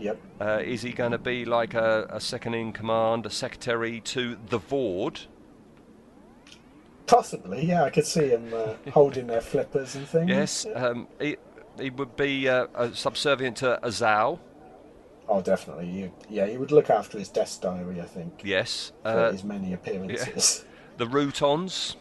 Yep. 0.00 0.18
Uh, 0.40 0.62
is 0.64 0.82
he 0.82 0.90
going 0.92 1.12
to 1.12 1.18
be 1.18 1.44
like 1.44 1.74
a, 1.74 2.08
a 2.10 2.20
second 2.20 2.54
in 2.54 2.72
command, 2.72 3.26
a 3.26 3.30
secretary 3.30 4.00
to 4.00 4.36
the 4.48 4.58
Voord? 4.58 5.26
Possibly. 7.10 7.64
Yeah, 7.66 7.82
I 7.82 7.90
could 7.90 8.06
see 8.06 8.28
him 8.28 8.52
uh, 8.54 8.74
holding 8.92 9.26
their 9.26 9.40
flippers 9.40 9.96
and 9.96 10.06
things. 10.06 10.28
Yes. 10.30 10.66
Yeah. 10.68 10.86
Um, 10.86 11.08
he, 11.20 11.36
he 11.78 11.90
would 11.90 12.14
be 12.16 12.48
uh, 12.48 12.66
subservient 12.94 13.56
to 13.58 13.80
Azal. 13.82 14.38
Oh, 15.28 15.40
definitely. 15.40 15.88
You, 15.88 16.12
yeah, 16.28 16.46
he 16.46 16.56
would 16.56 16.72
look 16.72 16.88
after 16.88 17.18
his 17.18 17.28
desk 17.28 17.62
diary, 17.62 18.00
I 18.00 18.04
think, 18.04 18.42
Yes. 18.44 18.92
for 19.02 19.08
Uh, 19.08 19.32
his 19.32 19.44
many 19.44 19.72
appearances. 19.72 20.64
the 20.98 21.06
Rutans. 21.06 21.96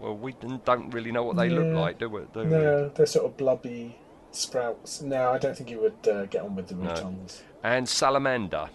Well, 0.00 0.16
we 0.16 0.34
don't 0.64 0.90
really 0.90 1.12
know 1.12 1.22
what 1.22 1.36
they 1.36 1.48
look 1.48 1.74
like, 1.74 1.98
do 1.98 2.08
we? 2.08 2.22
Do 2.32 2.40
we? 2.40 2.46
No, 2.46 2.88
they're 2.90 3.06
sort 3.06 3.26
of 3.26 3.36
blobby 3.36 3.96
sprouts. 4.30 5.00
No, 5.02 5.30
I 5.30 5.38
don't 5.38 5.56
think 5.56 5.68
he 5.70 5.76
would 5.76 6.06
uh, 6.06 6.26
get 6.26 6.42
on 6.42 6.54
with 6.54 6.68
the 6.68 6.74
No. 6.74 6.90
Rutans. 6.90 7.40
And 7.64 7.88
Salamander. 7.88 8.68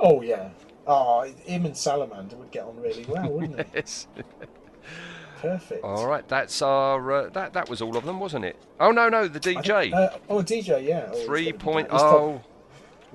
Oh 0.00 0.22
yeah. 0.22 0.48
Oh, 0.92 1.22
him 1.44 1.66
and 1.66 1.76
Salamander 1.76 2.34
would 2.36 2.50
get 2.50 2.64
on 2.64 2.76
really 2.80 3.04
well, 3.08 3.28
wouldn't 3.30 3.56
they? 3.58 3.64
Yes. 3.74 4.08
Perfect. 5.40 5.84
All 5.84 6.06
right, 6.06 6.26
that's 6.28 6.60
our. 6.60 7.12
Uh, 7.12 7.28
that 7.30 7.52
that 7.54 7.70
was 7.70 7.80
all 7.80 7.96
of 7.96 8.04
them, 8.04 8.20
wasn't 8.20 8.44
it? 8.44 8.56
Oh 8.78 8.90
no, 8.90 9.08
no, 9.08 9.26
the 9.28 9.38
I 9.38 9.40
think- 9.62 9.64
DJ. 9.64 9.92
Uh, 9.94 10.18
oh, 10.28 10.42
DJ, 10.42 10.86
yeah. 10.86 11.08
Oh, 11.12 11.24
Three 11.24 11.52
point 11.52 11.88
down- 11.88 11.96
he's 11.98 12.02
prob- 12.02 12.14
oh. 12.20 12.42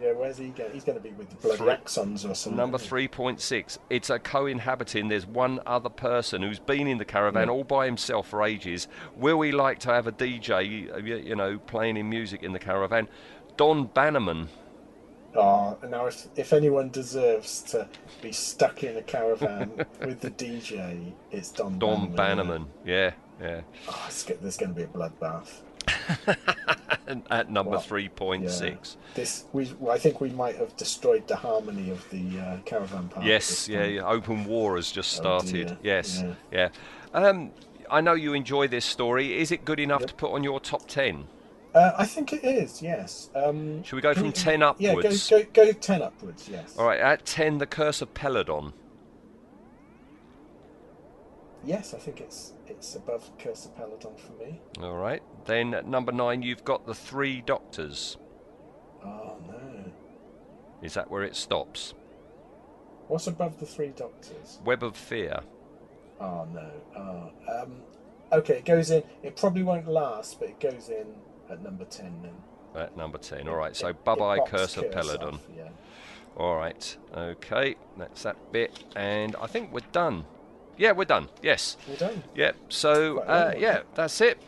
Yeah, 0.02 0.12
where's 0.12 0.38
he 0.38 0.48
going? 0.50 0.72
He's 0.74 0.84
going 0.84 0.98
to 0.98 1.04
be 1.04 1.12
with 1.12 1.30
the 1.30 1.36
bloody 1.38 1.58
Three- 1.58 1.70
or 1.70 2.36
something. 2.36 2.56
Number 2.58 2.78
3.6. 2.78 3.78
It's 3.90 4.10
a 4.10 4.20
co 4.20 4.46
inhabiting. 4.46 5.08
There's 5.08 5.26
one 5.26 5.62
other 5.66 5.88
person 5.90 6.42
who's 6.42 6.60
been 6.60 6.86
in 6.88 6.98
the 6.98 7.06
caravan 7.06 7.48
Yeah. 7.48 7.54
all 7.54 7.64
by 7.64 7.86
himself 7.86 8.28
for 8.28 8.44
ages. 8.44 8.90
Will 9.16 9.38
we 9.38 9.54
like 9.54 9.80
to 9.80 9.90
have 9.92 10.06
a 10.06 10.12
DJ, 10.12 11.24
you 11.28 11.36
know, 11.36 11.60
playing 11.60 11.96
in 11.96 12.10
music 12.10 12.44
in 12.44 12.52
the 12.52 12.60
caravan? 12.60 13.08
Don 13.56 13.86
Bannerman. 13.86 14.50
Oh, 15.36 15.78
now 15.90 16.06
if, 16.06 16.28
if 16.36 16.54
anyone 16.54 16.90
deserves 16.90 17.62
to 17.64 17.88
be 18.22 18.32
stuck 18.32 18.84
in 18.84 18.98
a 18.98 19.02
caravan 19.02 19.72
with 20.00 20.22
the 20.22 20.32
DJ, 20.32 21.12
it's 21.32 21.52
Don. 21.52 21.78
Don 21.78 22.16
Bannerman. 22.16 22.68
Yeah, 22.86 23.12
yeah. 23.42 23.62
Oh, 23.90 24.06
it's, 24.08 24.24
there's 24.24 24.58
going 24.58 24.74
to 24.74 24.76
be 24.76 24.84
a 24.84 24.88
bloodbath. 24.88 25.62
At 27.30 27.52
number 27.52 27.72
Well, 27.72 27.82
3.6. 27.82 28.96
This 29.14 29.46
we 29.54 29.72
I 29.90 29.98
think 30.00 30.20
we 30.22 30.30
might 30.30 30.56
have 30.56 30.76
destroyed 30.78 31.28
the 31.28 31.36
harmony 31.36 31.92
of 31.92 32.10
the 32.10 32.40
uh, 32.40 32.58
caravan 32.66 33.08
park. 33.10 33.26
Yes, 33.26 33.70
yeah, 33.70 33.84
yeah, 33.86 34.02
open 34.08 34.46
war 34.46 34.78
has 34.78 34.92
just 34.92 35.20
Oh, 35.20 35.40
started. 35.40 35.68
dear. 35.68 35.78
yes, 35.84 36.24
Yeah. 36.24 36.34
yeah. 36.52 36.70
Um, 37.14 37.52
I 37.90 38.02
know 38.02 38.14
you 38.14 38.34
enjoy 38.34 38.68
this 38.68 38.84
story. 38.86 39.38
Is 39.40 39.52
it 39.52 39.64
good 39.64 39.80
enough 39.80 40.02
Yep. 40.02 40.10
to 40.10 40.16
put 40.16 40.32
on 40.32 40.44
your 40.44 40.60
top 40.60 40.88
10? 40.88 41.26
Uh, 41.76 41.92
I 41.98 42.06
think 42.06 42.32
it 42.32 42.46
is. 42.46 42.82
Yes. 42.82 43.30
Um, 43.36 43.84
Should 43.84 43.98
we 43.98 44.02
go 44.02 44.14
from 44.14 44.28
you- 44.28 44.32
10 44.32 44.62
Yeah, 44.80 44.94
go, 44.94 45.02
go 45.30 45.44
go 45.54 45.72
ten 45.74 46.02
upwards. 46.02 46.48
Yes. 46.50 46.78
All 46.78 46.86
right, 46.86 47.00
at 47.02 47.26
10, 47.26 47.58
The 47.58 47.66
Curse 47.66 48.02
of 48.02 48.14
Peladon. 48.14 48.72
Yes, 51.66 51.94
I 51.94 51.98
think 51.98 52.22
it's 52.22 52.54
it's 52.68 52.96
above 52.96 53.30
Curse 53.40 53.66
of 53.66 53.76
Peladon 53.76 54.18
for 54.18 54.32
me. 54.34 54.62
All 54.82 54.96
right. 54.96 55.22
Then 55.46 55.74
at 55.74 55.86
number 55.86 56.12
9, 56.14 56.44
you've 56.44 56.64
got 56.64 56.86
The 56.86 56.94
Three 56.96 57.42
Doctors. 57.42 58.18
Oh 59.04 59.36
no. 59.48 59.92
Is 60.82 60.94
that 60.94 61.12
where 61.12 61.24
it 61.24 61.36
stops? 61.36 61.94
What's 63.08 63.28
above 63.28 63.60
the 63.60 63.66
Three 63.66 63.90
Doctors? 63.90 64.60
Web 64.64 64.82
of 64.82 64.96
Fear. 64.96 65.42
Oh 66.22 66.48
no. 66.54 66.72
Oh, 66.96 67.32
um, 67.64 67.82
okay, 68.32 68.60
it 68.60 68.66
goes 68.66 68.92
in. 68.92 69.04
It 69.24 69.36
probably 69.36 69.64
won't 69.64 69.88
last, 69.88 70.40
but 70.40 70.50
it 70.50 70.60
goes 70.60 70.88
in 70.90 71.16
at 71.50 71.62
number 71.64 71.86
ten 71.86 72.22
then. 72.22 72.34
At 72.76 72.98
number 72.98 73.18
10. 73.18 73.48
All 73.48 73.56
right, 73.56 73.74
so 73.74 73.88
It- 73.88 74.04
bye-bye 74.04 74.36
boxed 74.38 74.52
Curse 74.54 74.78
of 74.78 74.86
Peladon. 74.92 75.40
yeah. 75.56 75.70
All 76.36 76.58
right. 76.58 76.98
Okay, 77.16 77.76
that's 77.98 78.24
that 78.24 78.36
bit. 78.52 78.84
And 78.98 79.34
I 79.42 79.48
think 79.48 79.72
we're 79.72 79.80
done. 79.94 80.26
Yeah, 80.76 80.92
we're 80.92 81.06
done. 81.06 81.30
Yes. 81.42 81.78
We're 81.88 81.96
done. 81.96 82.24
Yeah. 82.36 82.52
So 82.68 83.20
uh, 83.20 83.52
well. 83.54 83.58
yeah, 83.62 83.80
that's 83.94 84.20
it. 84.20 84.40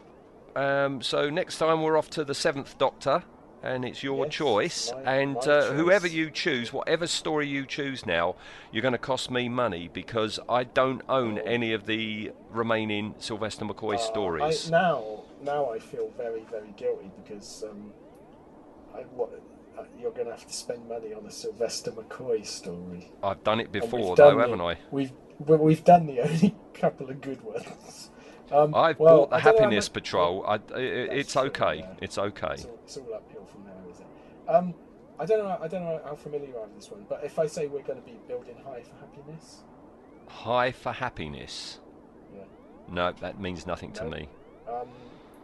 Um, 0.58 1.02
so 1.02 1.30
next 1.30 1.58
time 1.58 1.82
we're 1.82 1.96
off 1.98 2.10
to 2.12 2.26
the 2.26 2.36
Seventh 2.36 2.78
Doctor, 2.78 3.24
and 3.64 3.86
it's 3.86 4.04
your 4.04 4.26
Yes, 4.26 4.34
choice. 4.34 4.92
my- 5.06 5.14
and 5.14 5.36
my 5.36 5.42
uh, 5.54 5.72
whoever 5.72 6.06
you 6.08 6.30
choose, 6.30 6.74
whatever 6.74 7.08
story 7.08 7.48
you 7.48 7.66
choose 7.66 8.06
now, 8.06 8.36
you're 8.74 8.82
going 8.82 8.92
to 8.92 8.98
cost 8.98 9.32
me 9.32 9.48
money 9.48 9.90
because 9.94 10.38
I 10.50 10.66
don't 10.66 11.02
own 11.08 11.40
Oh. 11.40 11.44
any 11.46 11.72
of 11.72 11.86
the 11.86 12.34
remaining 12.50 13.16
Sylvester 13.20 13.64
McCoy 13.64 13.96
Uh, 13.96 14.00
stories. 14.00 14.68
I, 14.68 14.72
now, 14.72 15.24
now 15.48 15.72
I 15.72 15.80
feel 15.80 16.12
very, 16.16 16.44
very 16.52 16.74
guilty 16.78 17.10
because 17.24 17.64
um, 17.68 17.92
I, 18.94 19.00
what, 19.16 19.30
uh, 19.80 19.84
you're 20.00 20.12
going 20.12 20.26
to 20.28 20.34
have 20.34 20.46
to 20.46 20.54
spend 20.54 20.88
money 20.88 21.14
on 21.14 21.26
a 21.26 21.32
Sylvester 21.32 21.92
McCoy 21.92 22.46
story. 22.46 23.12
I've 23.24 23.44
done 23.44 23.60
it 23.60 23.72
before, 23.72 24.10
we've 24.10 24.18
though, 24.18 24.32
done 24.32 24.40
haven't 24.40 24.58
the- 24.60 24.64
I? 24.66 24.78
We've 24.92 25.12
we- 25.40 25.56
we've 25.58 25.84
done 25.84 26.06
the 26.08 26.20
only 26.28 26.56
couple 26.74 27.10
of 27.10 27.22
good 27.22 27.42
ones. 27.42 28.12
Um, 28.52 28.74
I've 28.76 29.00
well, 29.00 29.18
bought 29.26 29.30
the 29.32 29.36
I 29.36 29.42
don't 29.42 29.46
know 29.46 29.52
how 29.52 29.64
Happiness 29.64 29.90
Patrol. 29.90 30.44
I, 30.46 30.54
i- 30.54 30.56
i- 30.56 30.58
That's 30.58 30.72
it's 31.14 31.34
true, 31.34 31.42
okay. 31.44 31.76
yeah. 31.80 31.94
It's 32.02 32.18
okay. 32.18 32.54
It's 32.54 32.66
all, 32.66 32.80
it's 32.84 32.98
all 32.98 33.14
uphill 33.16 33.46
from 33.46 33.64
there, 33.66 33.92
is 33.92 34.00
it? 34.00 34.50
Um, 34.50 34.74
I 35.20 35.26
don't 35.26 35.40
know. 35.40 35.58
I 35.62 35.68
don't 35.68 35.84
know 35.84 36.00
how 36.06 36.16
familiar 36.16 36.48
you 36.50 36.58
are 36.58 36.64
with 36.68 36.76
this 36.76 36.92
one, 36.92 37.06
but 37.10 37.24
if 37.24 37.40
I 37.40 37.48
say 37.48 37.68
we're 37.68 37.82
going 37.82 38.00
to 38.00 38.06
be 38.06 38.18
building 38.28 38.56
high 38.66 38.82
for 38.84 38.96
happiness, 39.00 39.64
High 40.28 40.72
for 40.72 40.92
happiness. 40.92 41.80
yeah. 42.36 42.44
No, 42.90 43.12
that 43.22 43.40
means 43.40 43.66
nothing 43.66 43.92
to 43.94 44.06
me. 44.06 44.28
Um, 44.68 44.88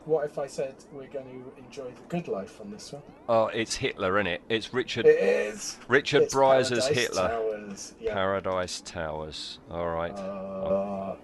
what 0.06 0.26
if 0.26 0.38
I 0.38 0.48
said 0.48 0.76
we're 0.92 1.08
going 1.08 1.26
to 1.26 1.64
enjoy 1.64 1.86
the 1.86 2.02
good 2.10 2.28
life 2.28 2.60
on 2.62 2.72
this 2.72 2.92
one? 2.92 3.02
Oh, 3.30 3.48
it's 3.48 3.76
Hitler, 3.76 4.18
isn't 4.20 4.28
it? 4.28 4.42
It's 4.50 4.74
Richard 4.74 5.06
It 5.06 5.20
is. 5.20 5.78
Richard 5.88 6.24
It's 6.24 6.34
Paradise 6.34 6.88
Hitler. 6.88 7.28
Towers, 7.30 7.94
yeah. 8.00 8.14
Paradise 8.14 8.82
Towers. 8.82 9.60
All 9.72 9.90
right. 9.90 10.12
Uh, 10.12 11.16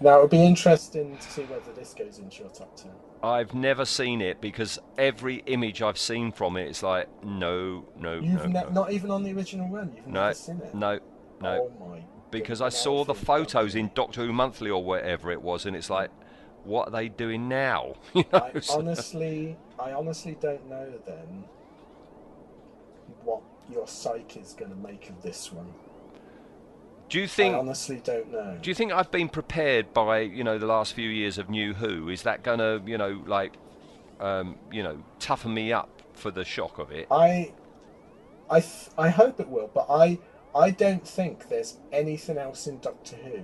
now 0.00 0.18
it 0.18 0.22
would 0.22 0.30
be 0.30 0.44
interesting 0.44 1.16
to 1.16 1.30
see 1.30 1.42
whether 1.42 1.72
this 1.72 1.94
goes 1.94 2.18
into 2.18 2.42
your 2.42 2.50
top 2.50 2.74
ten. 2.76 2.92
I've 3.22 3.52
never 3.52 3.84
seen 3.84 4.22
it 4.22 4.40
because 4.40 4.78
every 4.96 5.42
image 5.46 5.82
I've 5.82 5.98
seen 5.98 6.32
from 6.32 6.56
it, 6.56 6.68
it's 6.68 6.82
like 6.82 7.08
no, 7.22 7.84
no, 7.98 8.14
You've 8.14 8.46
no, 8.46 8.46
no, 8.46 8.62
no, 8.62 8.68
not 8.70 8.92
even 8.92 9.10
on 9.10 9.22
the 9.22 9.32
original 9.32 9.68
one. 9.68 9.92
You've 9.94 10.06
no, 10.06 10.22
never 10.22 10.34
seen 10.34 10.56
it. 10.56 10.74
no, 10.74 11.00
no. 11.42 11.70
Oh 11.80 11.86
my. 11.86 12.02
because 12.30 12.62
I 12.62 12.70
saw 12.70 13.04
the 13.04 13.14
photos 13.14 13.74
in 13.74 13.90
Doctor 13.94 14.24
Who 14.24 14.32
Monthly 14.32 14.70
or 14.70 14.82
whatever 14.82 15.30
it 15.30 15.42
was, 15.42 15.66
and 15.66 15.76
it's 15.76 15.90
like, 15.90 16.10
what 16.64 16.88
are 16.88 16.90
they 16.90 17.08
doing 17.08 17.48
now? 17.48 17.94
You 18.14 18.24
know, 18.32 18.50
I 18.54 18.60
so- 18.60 18.78
honestly, 18.78 19.56
I 19.78 19.92
honestly 19.92 20.36
don't 20.40 20.68
know 20.68 20.92
then 21.06 21.44
what 23.24 23.42
your 23.70 23.86
psyche 23.86 24.40
is 24.40 24.52
going 24.52 24.70
to 24.70 24.76
make 24.76 25.08
of 25.10 25.22
this 25.22 25.52
one. 25.52 25.72
do 27.08 27.18
you 27.18 27.24
I 27.24 27.28
think? 27.28 27.54
honestly 27.56 28.00
don't 28.02 28.30
know. 28.32 28.58
Do 28.60 28.70
you 28.70 28.74
think 28.74 28.92
I've 28.92 29.10
been 29.10 29.28
prepared 29.28 29.92
by 29.92 30.20
you 30.20 30.44
know 30.44 30.58
the 30.58 30.66
last 30.66 30.94
few 30.94 31.08
years 31.08 31.38
of 31.38 31.48
New 31.50 31.74
Who? 31.74 32.08
Is 32.08 32.22
that 32.22 32.42
gonna 32.42 32.80
you 32.84 32.98
know 32.98 33.22
like 33.26 33.54
um, 34.20 34.56
you 34.72 34.82
know 34.82 35.02
toughen 35.18 35.52
me 35.54 35.72
up 35.72 35.88
for 36.14 36.30
the 36.30 36.44
shock 36.44 36.78
of 36.78 36.90
it? 36.90 37.06
I, 37.10 37.52
I, 38.50 38.60
th- 38.60 38.88
I 38.98 39.08
hope 39.08 39.40
it 39.40 39.48
will, 39.48 39.70
but 39.72 39.86
I, 39.88 40.18
I 40.54 40.70
don't 40.70 41.06
think 41.06 41.48
there's 41.48 41.78
anything 41.92 42.36
else 42.36 42.66
in 42.66 42.78
Doctor 42.80 43.16
Who 43.16 43.40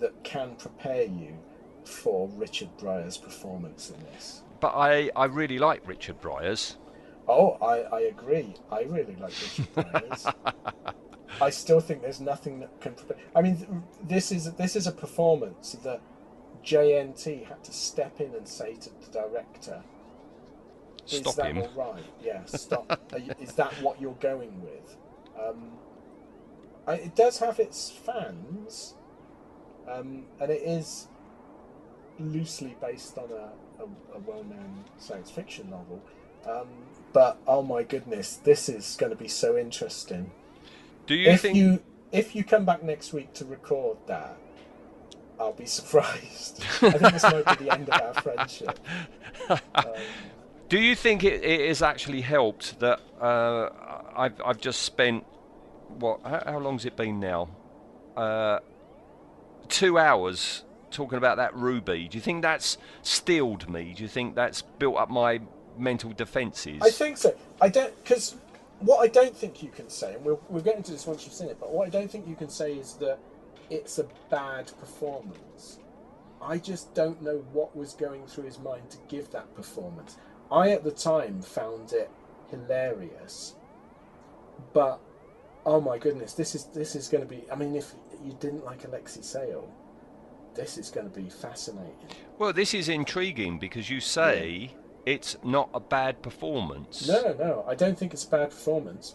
that 0.00 0.24
can 0.24 0.56
prepare 0.56 1.02
you 1.04 1.36
for 1.84 2.28
Richard 2.28 2.70
Briers' 2.78 3.16
performance 3.18 3.90
in 3.90 4.02
this. 4.04 4.42
But 4.60 4.74
I 4.74 5.10
I 5.16 5.26
really 5.26 5.58
like 5.58 5.86
Richard 5.86 6.20
Briers. 6.20 6.76
Oh, 7.28 7.52
I, 7.62 7.96
I 7.96 8.00
agree. 8.02 8.54
I 8.70 8.82
really 8.82 9.16
like 9.16 9.32
Richard 9.40 9.72
Briers. 9.74 10.26
I 11.40 11.50
still 11.50 11.80
think 11.80 12.02
there's 12.02 12.20
nothing 12.20 12.60
that 12.60 12.80
can. 12.80 12.94
I 13.34 13.42
mean, 13.42 13.84
this 14.02 14.32
is 14.32 14.52
this 14.54 14.76
is 14.76 14.86
a 14.86 14.92
performance 14.92 15.72
that 15.84 16.00
JNT 16.64 17.46
had 17.46 17.62
to 17.64 17.72
step 17.72 18.20
in 18.20 18.34
and 18.34 18.46
say 18.46 18.74
to 18.74 18.90
the 18.90 19.06
director, 19.12 19.82
"Is 21.10 21.20
Stop 21.20 21.34
that 21.36 21.46
him. 21.46 21.58
all 21.58 21.70
right? 21.74 22.04
Yeah, 22.22 22.44
stop. 22.46 23.00
Is 23.40 23.52
that 23.54 23.72
what 23.82 24.00
you're 24.00 24.14
going 24.20 24.60
with?" 24.62 24.96
Um, 25.38 25.72
I, 26.86 26.94
it 26.94 27.14
does 27.14 27.38
have 27.38 27.58
its 27.60 27.90
fans, 27.90 28.94
um, 29.88 30.24
and 30.40 30.50
it 30.50 30.62
is. 30.62 31.08
Loosely 32.20 32.76
based 32.80 33.18
on 33.18 33.30
a, 33.30 33.82
a, 33.82 33.86
a 34.14 34.18
well-known 34.26 34.84
science 34.98 35.30
fiction 35.30 35.70
novel. 35.70 36.02
Um, 36.46 36.68
but 37.12 37.38
oh 37.46 37.62
my 37.62 37.82
goodness, 37.82 38.36
this 38.36 38.68
is 38.68 38.96
going 38.96 39.10
to 39.10 39.16
be 39.16 39.28
so 39.28 39.56
interesting. 39.56 40.30
Do 41.06 41.14
you 41.14 41.30
if 41.30 41.42
think? 41.42 41.56
you 41.56 41.82
if 42.12 42.34
you 42.34 42.44
come 42.44 42.64
back 42.64 42.82
next 42.82 43.12
week 43.12 43.32
to 43.34 43.44
record 43.44 43.98
that, 44.06 44.36
I'll 45.38 45.52
be 45.52 45.66
surprised. 45.78 46.62
I 46.82 46.90
think 46.90 47.12
this 47.12 47.22
might 47.24 47.58
be 47.58 47.64
the 47.64 47.72
end 47.72 47.88
of 47.88 48.00
our 48.00 48.14
friendship. 48.22 48.78
Um, 49.48 49.58
Do 50.68 50.78
you 50.78 50.94
think 50.94 51.24
it, 51.24 51.42
it 51.42 51.66
has 51.66 51.82
actually 51.82 52.20
helped 52.20 52.78
that 52.78 53.00
uh, 53.20 53.70
I've 54.16 54.40
I've 54.44 54.60
just 54.60 54.82
spent 54.82 55.24
what? 55.98 56.20
How, 56.22 56.42
how 56.46 56.58
long's 56.60 56.84
it 56.84 56.94
been 56.96 57.18
now? 57.18 57.48
Uh, 58.16 58.60
two 59.68 59.98
hours 59.98 60.62
talking 60.90 61.18
about 61.18 61.36
that 61.36 61.54
ruby. 61.54 62.08
Do 62.08 62.16
you 62.16 62.22
think 62.22 62.42
that's 62.42 62.78
steeled 63.02 63.68
me? 63.68 63.94
Do 63.96 64.02
you 64.02 64.08
think 64.08 64.34
that's 64.34 64.62
built 64.62 64.96
up 64.96 65.10
my 65.10 65.40
mental 65.78 66.12
defences? 66.12 66.80
I 66.82 66.90
think 66.90 67.16
so. 67.16 67.34
I 67.60 67.68
don't 67.68 67.96
because 68.02 68.36
what 68.80 68.98
I 68.98 69.08
don't 69.08 69.36
think 69.36 69.62
you 69.62 69.70
can 69.70 69.88
say, 69.88 70.14
and 70.14 70.24
we'll 70.24 70.40
we'll 70.48 70.62
get 70.62 70.76
into 70.76 70.92
this 70.92 71.06
once 71.06 71.24
you've 71.24 71.34
seen 71.34 71.48
it. 71.48 71.58
But 71.60 71.72
what 71.72 71.86
I 71.86 71.90
don't 71.90 72.10
think 72.10 72.26
you 72.26 72.36
can 72.36 72.48
say 72.48 72.72
is 72.72 72.94
that 72.94 73.18
it's 73.68 73.98
a 73.98 74.06
bad 74.30 74.72
performance. 74.78 75.78
I 76.42 76.58
just 76.58 76.94
don't 76.94 77.20
know 77.22 77.44
what 77.52 77.76
was 77.76 77.92
going 77.92 78.26
through 78.26 78.44
his 78.44 78.58
mind 78.58 78.90
to 78.90 78.98
give 79.08 79.30
that 79.32 79.54
performance. 79.54 80.16
I 80.50 80.70
at 80.70 80.82
the 80.82 80.90
time 80.90 81.42
found 81.42 81.92
it 81.92 82.10
hilarious, 82.50 83.54
but 84.72 85.00
oh 85.66 85.80
my 85.80 85.98
goodness, 85.98 86.32
this 86.32 86.54
is 86.54 86.64
this 86.66 86.96
is 86.96 87.08
going 87.08 87.22
to 87.22 87.28
be. 87.28 87.44
I 87.50 87.56
mean, 87.56 87.76
if 87.76 87.92
you 88.24 88.36
didn't 88.40 88.64
like 88.64 88.84
Alexei 88.84 89.22
Sayle, 89.22 89.68
this 90.54 90.78
is 90.78 90.90
going 90.90 91.08
to 91.10 91.20
be 91.20 91.28
fascinating. 91.28 91.92
Well, 92.38 92.52
this 92.52 92.74
is 92.74 92.88
intriguing 92.88 93.58
because 93.58 93.88
you 93.90 94.00
say 94.00 94.72
it's 95.06 95.36
not 95.44 95.70
a 95.74 95.80
bad 95.80 96.22
performance. 96.22 97.06
No, 97.08 97.34
no, 97.38 97.64
I 97.66 97.74
don't 97.74 97.98
think 97.98 98.12
it's 98.12 98.24
a 98.24 98.28
bad 98.30 98.50
performance. 98.50 99.14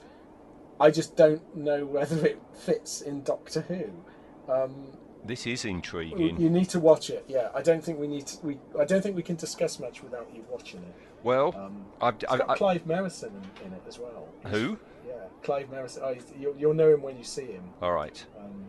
I 0.79 0.91
just 0.91 1.15
don't 1.15 1.55
know 1.55 1.85
whether 1.85 2.25
it 2.25 2.41
fits 2.53 3.01
in 3.01 3.23
Doctor 3.23 3.61
Who. 3.61 4.51
Um, 4.51 4.87
This 5.23 5.47
is 5.47 5.65
intriguing. 5.65 6.39
you 6.39 6.49
need 6.49 6.69
to 6.69 6.79
watch 6.79 7.09
it. 7.09 7.23
Yeah, 7.27 7.49
I 7.55 7.61
don't 7.61 7.83
think 7.83 7.99
we 7.99 8.07
need 8.07 8.27
to. 8.27 8.45
We 8.45 8.57
I 8.79 8.85
don't 8.85 9.01
think 9.01 9.15
we 9.15 9.23
can 9.23 9.35
discuss 9.37 9.79
much 9.79 10.03
without 10.03 10.27
you 10.33 10.43
watching 10.49 10.81
it. 10.81 10.95
Well, 11.23 11.53
Um, 11.57 11.85
I've, 12.01 12.15
I've, 12.29 12.39
got 12.39 12.49
I, 12.51 12.55
Clive 12.57 12.85
Merrison 12.85 13.31
in, 13.61 13.67
in 13.67 13.73
it 13.73 13.81
as 13.87 13.97
well. 13.97 14.27
who? 14.47 14.77
Yeah, 15.07 15.13
Clive 15.43 15.71
Merrison. 15.71 16.01
Oh, 16.03 16.15
you'll, 16.39 16.55
you'll 16.57 16.73
know 16.75 16.93
him 16.93 17.01
when 17.01 17.17
you 17.17 17.23
see 17.23 17.45
him. 17.45 17.63
All 17.81 17.93
right. 17.93 18.23
Um, 18.39 18.65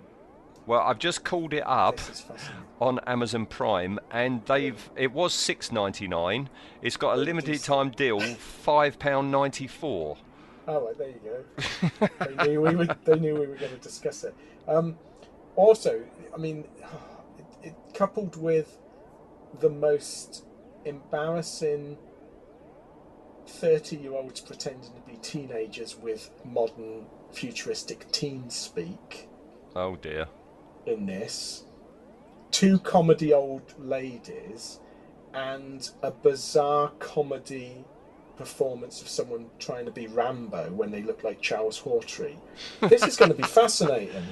Well, 0.66 0.80
I've 0.80 0.98
just 0.98 1.24
called 1.24 1.52
it 1.52 1.62
up 1.66 1.96
this 1.96 2.10
is 2.10 2.20
fascinating. 2.20 2.64
on 2.80 2.98
Amazon 3.06 3.46
Prime, 3.46 3.98
and 4.10 4.44
they've 4.46 4.90
it 4.96 5.12
was 5.12 5.32
six 5.32 5.70
ninety 5.70 6.08
nine. 6.08 6.48
It's 6.82 6.96
got 6.96 7.16
a 7.16 7.20
limited 7.20 7.62
time 7.62 7.90
deal, 7.90 8.20
five 8.20 8.98
pound 8.98 9.30
ninety 9.30 9.66
four. 9.66 10.16
Oh, 10.68 10.86
right, 10.86 10.98
there 10.98 11.08
you 11.08 11.20
go. 11.22 12.08
they, 12.44 12.48
knew 12.48 12.60
we 12.60 12.74
would, 12.74 12.96
they 13.04 13.16
knew 13.16 13.34
we 13.34 13.46
were 13.46 13.54
going 13.54 13.70
to 13.70 13.78
discuss 13.78 14.24
it. 14.24 14.34
Um, 14.66 14.98
also, 15.54 16.02
I 16.34 16.38
mean, 16.38 16.64
it, 17.38 17.68
it, 17.68 17.74
coupled 17.94 18.34
with 18.34 18.76
the 19.60 19.70
most 19.70 20.44
embarrassing 20.84 21.98
30 23.46 23.96
year 23.96 24.12
olds 24.14 24.40
pretending 24.40 24.90
to 24.92 25.00
be 25.08 25.16
teenagers 25.18 25.96
with 25.96 26.30
modern 26.44 27.06
futuristic 27.30 28.10
teen 28.10 28.50
speak 28.50 29.28
Oh 29.76 29.94
dear. 29.94 30.26
In 30.86 31.06
this, 31.06 31.64
two 32.50 32.78
comedy 32.78 33.32
old 33.32 33.74
ladies, 33.78 34.80
and 35.34 35.90
a 36.02 36.10
bizarre 36.10 36.90
comedy 36.98 37.84
performance 38.36 39.00
of 39.00 39.08
someone 39.08 39.46
trying 39.58 39.86
to 39.86 39.90
be 39.90 40.06
Rambo 40.06 40.70
when 40.72 40.90
they 40.90 41.02
look 41.02 41.24
like 41.24 41.40
Charles 41.40 41.80
Hawtrey. 41.80 42.36
This 42.82 43.02
is 43.06 43.16
going 43.16 43.30
to 43.30 43.36
be 43.36 43.42
fascinating. 43.60 44.24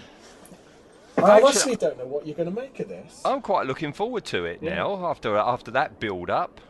I 1.17 1.41
honestly 1.41 1.77
don't 1.77 1.97
know 1.99 2.07
what 2.07 2.27
you're 2.27 2.37
going 2.37 2.53
to 2.53 2.61
make 2.61 2.81
of 2.81 2.89
this. 2.89 3.23
I'm 3.25 3.41
quite 3.41 3.67
looking 3.67 3.93
forward 3.93 4.25
to 4.27 4.45
it 4.45 4.59
Yeah. 4.61 4.75
now 4.77 5.07
after 5.07 5.37
after 5.37 5.71
that 5.71 6.01
build 6.01 6.29
up. 6.29 6.61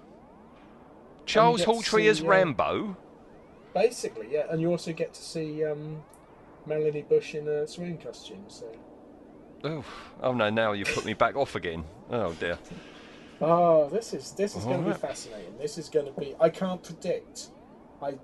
Charles 1.26 1.64
Hawtrey 1.64 2.08
as 2.08 2.22
uh, 2.22 2.26
Rambo. 2.26 2.96
Basically, 3.72 4.28
yeah, 4.30 4.44
and 4.50 4.60
you 4.60 4.70
also 4.70 4.92
get 4.92 5.14
to 5.14 5.22
see 5.22 5.64
um, 5.64 6.02
Melanie 6.66 7.02
Bush 7.02 7.34
in 7.34 7.48
a 7.48 7.66
swimming 7.66 7.98
costume. 7.98 8.44
So, 8.48 8.66
Oh, 9.64 9.84
oh 10.22 10.32
no! 10.32 10.50
Now 10.50 10.72
you 10.72 10.84
put 10.84 11.04
me 11.04 11.14
back 11.14 11.36
off 11.36 11.54
again. 11.54 11.84
Oh 12.10 12.32
dear. 12.34 12.58
oh, 13.40 13.88
this 13.88 14.12
is 14.12 14.32
this 14.32 14.54
is 14.56 14.64
going 14.64 14.84
to 14.84 14.90
be 14.90 14.96
fascinating. 14.96 15.56
This 15.58 15.78
is 15.78 15.88
going 15.88 16.06
to 16.06 16.12
be. 16.12 16.34
I 16.40 16.50
can't 16.50 16.82
predict. 16.82 17.48
I. 18.02 18.14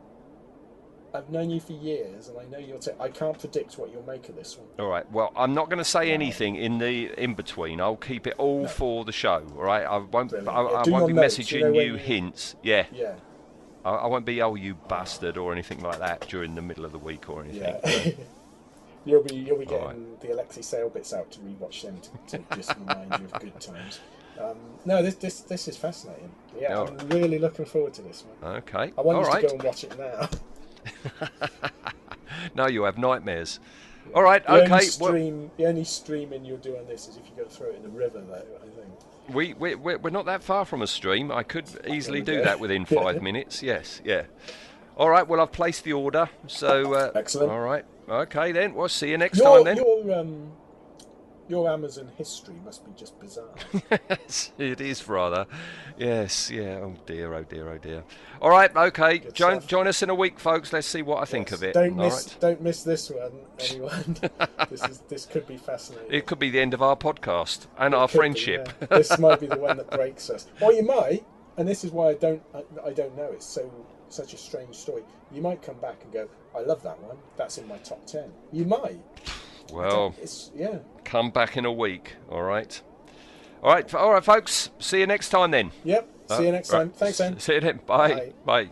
I've 1.12 1.28
known 1.28 1.50
you 1.50 1.58
for 1.58 1.72
years, 1.72 2.28
and 2.28 2.38
I 2.38 2.44
know 2.44 2.58
you're. 2.58 2.78
T- 2.78 2.92
I 3.00 3.08
can't 3.08 3.36
predict 3.36 3.78
what 3.78 3.90
you'll 3.90 4.06
make 4.06 4.28
of 4.28 4.36
this 4.36 4.56
one. 4.56 4.68
All 4.78 4.86
right. 4.88 5.10
Well, 5.10 5.32
I'm 5.34 5.54
not 5.54 5.68
going 5.68 5.78
to 5.78 5.84
say 5.84 6.12
anything 6.12 6.54
in 6.54 6.78
the 6.78 7.10
in 7.20 7.34
between. 7.34 7.80
I'll 7.80 7.96
keep 7.96 8.28
it 8.28 8.34
all 8.38 8.68
for 8.68 9.04
the 9.04 9.10
show. 9.10 9.44
All 9.56 9.62
right. 9.64 9.82
I 9.84 9.96
won't. 9.96 10.30
Brilliant. 10.30 10.48
I, 10.48 10.62
Yeah, 10.62 10.82
I 10.86 10.88
won't 10.88 11.08
be 11.08 11.12
notes, 11.14 11.36
messaging 11.38 11.52
you 11.52 11.60
know, 11.72 11.80
you- 11.80 11.94
hints. 11.96 12.54
Yeah. 12.62 12.86
Yeah, 12.92 13.14
I, 13.84 13.90
I 13.90 14.06
won't 14.06 14.24
be 14.24 14.40
oh 14.40 14.54
you 14.54 14.74
bastard 14.88 15.36
or 15.36 15.50
anything 15.52 15.80
like 15.80 15.98
that 15.98 16.28
during 16.28 16.54
the 16.54 16.62
middle 16.62 16.84
of 16.84 16.92
the 16.92 16.98
week 16.98 17.28
or 17.28 17.42
anything. 17.44 17.60
yeah. 17.62 18.12
you'll 19.04 19.22
be 19.22 19.34
you'll 19.36 19.58
be 19.58 19.66
getting 19.66 19.84
Alright. 19.86 20.20
the 20.20 20.32
Alexei 20.32 20.62
Sayle 20.62 20.90
bits 20.90 21.12
out 21.12 21.30
to 21.32 21.40
rewatch 21.40 21.82
them 21.82 22.00
to, 22.28 22.38
to 22.38 22.56
just 22.56 22.74
remind 22.78 23.10
you 23.18 23.26
of 23.26 23.32
good 23.40 23.60
times. 23.60 24.00
Um, 24.40 24.56
no, 24.84 25.02
this 25.02 25.16
this 25.16 25.40
this 25.40 25.68
is 25.68 25.76
fascinating. 25.76 26.30
Yeah, 26.58 26.82
I'm 26.82 26.96
really 27.08 27.38
looking 27.38 27.64
forward 27.64 27.94
to 27.94 28.02
this 28.02 28.24
one. 28.40 28.54
Okay. 28.56 28.92
I 28.96 29.00
want 29.00 29.18
all 29.18 29.24
you 29.24 29.28
right. 29.28 29.42
to 29.42 29.48
go 29.48 29.54
and 29.54 29.62
watch 29.62 29.84
it 29.84 29.98
now. 29.98 30.28
No, 32.54 32.66
you 32.66 32.84
have 32.84 32.98
nightmares. 32.98 33.60
All 34.14 34.22
right. 34.22 34.44
The 34.44 34.52
only 34.52 34.62
Okay. 34.64 34.72
Well, 34.98 35.10
stream, 35.10 35.50
the 35.56 35.66
only 35.66 35.84
streaming 35.84 36.44
you'll 36.44 36.58
do 36.58 36.76
on 36.76 36.86
this 36.86 37.06
is 37.08 37.16
if 37.16 37.24
you 37.26 37.32
go 37.36 37.48
throw 37.48 37.68
it 37.68 37.76
in 37.76 37.82
the 37.82 37.88
river, 37.88 38.20
though. 38.20 38.34
I 38.34 38.68
think. 38.68 39.34
we 39.34 39.54
we 39.54 39.74
we're 39.74 39.98
we're 39.98 40.10
not 40.10 40.26
that 40.26 40.42
far 40.42 40.64
from 40.64 40.82
a 40.82 40.86
stream. 40.86 41.30
I 41.30 41.42
could 41.42 41.66
easily 41.86 42.22
do 42.22 42.42
that 42.42 42.58
within 42.58 42.84
five 42.84 43.22
minutes. 43.28 43.62
Yes. 43.62 44.00
Yeah. 44.04 44.24
All 44.96 45.10
right. 45.10 45.26
Well, 45.26 45.40
I've 45.40 45.52
placed 45.52 45.84
the 45.84 45.92
order. 45.92 46.28
So. 46.46 46.94
Uh, 46.94 47.12
Excellent. 47.14 47.52
All 47.52 47.60
right. 47.60 47.84
Okay 48.10 48.52
then. 48.52 48.74
We'll 48.74 48.88
see 48.88 49.10
you 49.10 49.18
next 49.18 49.38
Your 49.38 49.56
time 49.56 49.64
then. 49.64 49.76
your 49.76 50.18
um 50.18 50.52
your 51.48 51.68
Amazon 51.68 52.08
history 52.16 52.54
must 52.64 52.84
be 52.84 52.92
just 52.96 53.18
bizarre. 53.18 53.48
Yes, 54.08 54.52
it 54.56 54.80
is 54.80 55.08
rather. 55.08 55.46
Yes, 55.98 56.48
yeah. 56.50 56.78
Oh 56.82 56.94
dear, 57.06 57.34
oh 57.34 57.42
dear, 57.42 57.68
oh 57.70 57.78
dear. 57.78 58.04
All 58.40 58.50
right, 58.50 58.74
okay. 58.76 59.18
Good 59.18 59.34
Join, 59.34 59.56
stuff. 59.58 59.66
join 59.68 59.88
us 59.88 60.00
in 60.02 60.10
a 60.10 60.14
week, 60.14 60.38
folks. 60.38 60.72
Let's 60.72 60.86
see 60.86 61.02
what 61.02 61.20
I 61.20 61.24
think 61.24 61.50
of 61.50 61.64
it. 61.64 61.74
Don't 61.74 61.98
All 61.98 62.04
miss 62.06 62.28
right. 62.28 62.40
don't 62.40 62.60
miss 62.62 62.82
this 62.84 63.10
one, 63.10 63.32
anyone. 63.68 64.16
this 64.70 64.84
is 64.84 64.98
this 65.08 65.26
could 65.26 65.46
be 65.48 65.56
fascinating. 65.56 66.06
It 66.12 66.26
could 66.26 66.38
be 66.38 66.50
the 66.50 66.60
end 66.60 66.72
of 66.74 66.82
our 66.82 66.94
podcast 66.96 67.66
and 67.78 67.94
our 67.96 68.06
Could 68.06 68.12
be, 68.12 68.18
friendship. 68.18 68.68
yeah. 68.80 68.86
this 68.98 69.18
might 69.18 69.40
be 69.40 69.46
the 69.48 69.58
one 69.58 69.76
that 69.78 69.90
breaks 69.90 70.30
us. 70.30 70.46
Or 70.60 70.72
you 70.72 70.84
might, 70.84 71.24
and 71.56 71.66
this 71.68 71.82
is 71.84 71.90
why 71.90 72.10
I 72.10 72.14
don't 72.14 72.42
I, 72.54 72.62
I 72.86 72.92
don't 72.92 73.16
know. 73.16 73.30
It's 73.32 73.46
so 73.46 73.68
such 74.12 74.34
a 74.34 74.36
strange 74.36 74.74
story. 74.74 75.02
You 75.32 75.42
might 75.42 75.62
come 75.62 75.76
back 75.76 75.96
and 76.02 76.12
go, 76.12 76.28
I 76.56 76.60
love 76.60 76.82
that 76.82 77.00
one. 77.02 77.16
That's 77.36 77.58
in 77.58 77.66
my 77.68 77.78
top 77.78 78.04
ten. 78.06 78.30
You 78.52 78.64
might. 78.64 78.98
well, 79.72 80.14
It's 80.20 80.50
yeah. 80.54 80.78
come 81.04 81.30
back 81.30 81.56
in 81.56 81.64
a 81.64 81.72
week. 81.72 82.14
All 82.30 82.42
right. 82.42 82.80
All 83.62 83.72
right, 83.72 83.94
all 83.94 84.12
right, 84.12 84.24
folks. 84.24 84.70
See 84.78 85.00
you 85.00 85.06
next 85.06 85.28
time 85.28 85.50
then. 85.50 85.70
Yep. 85.84 86.08
See 86.30 86.46
you 86.46 86.52
next 86.52 86.72
Uh, 86.72 86.78
time. 86.78 86.90
Thanks, 86.90 87.18
then. 87.18 87.38
See 87.38 87.54
you 87.54 87.60
then. 87.60 87.80
Bye. 87.86 88.14
Bye. 88.14 88.32
Bye. 88.44 88.70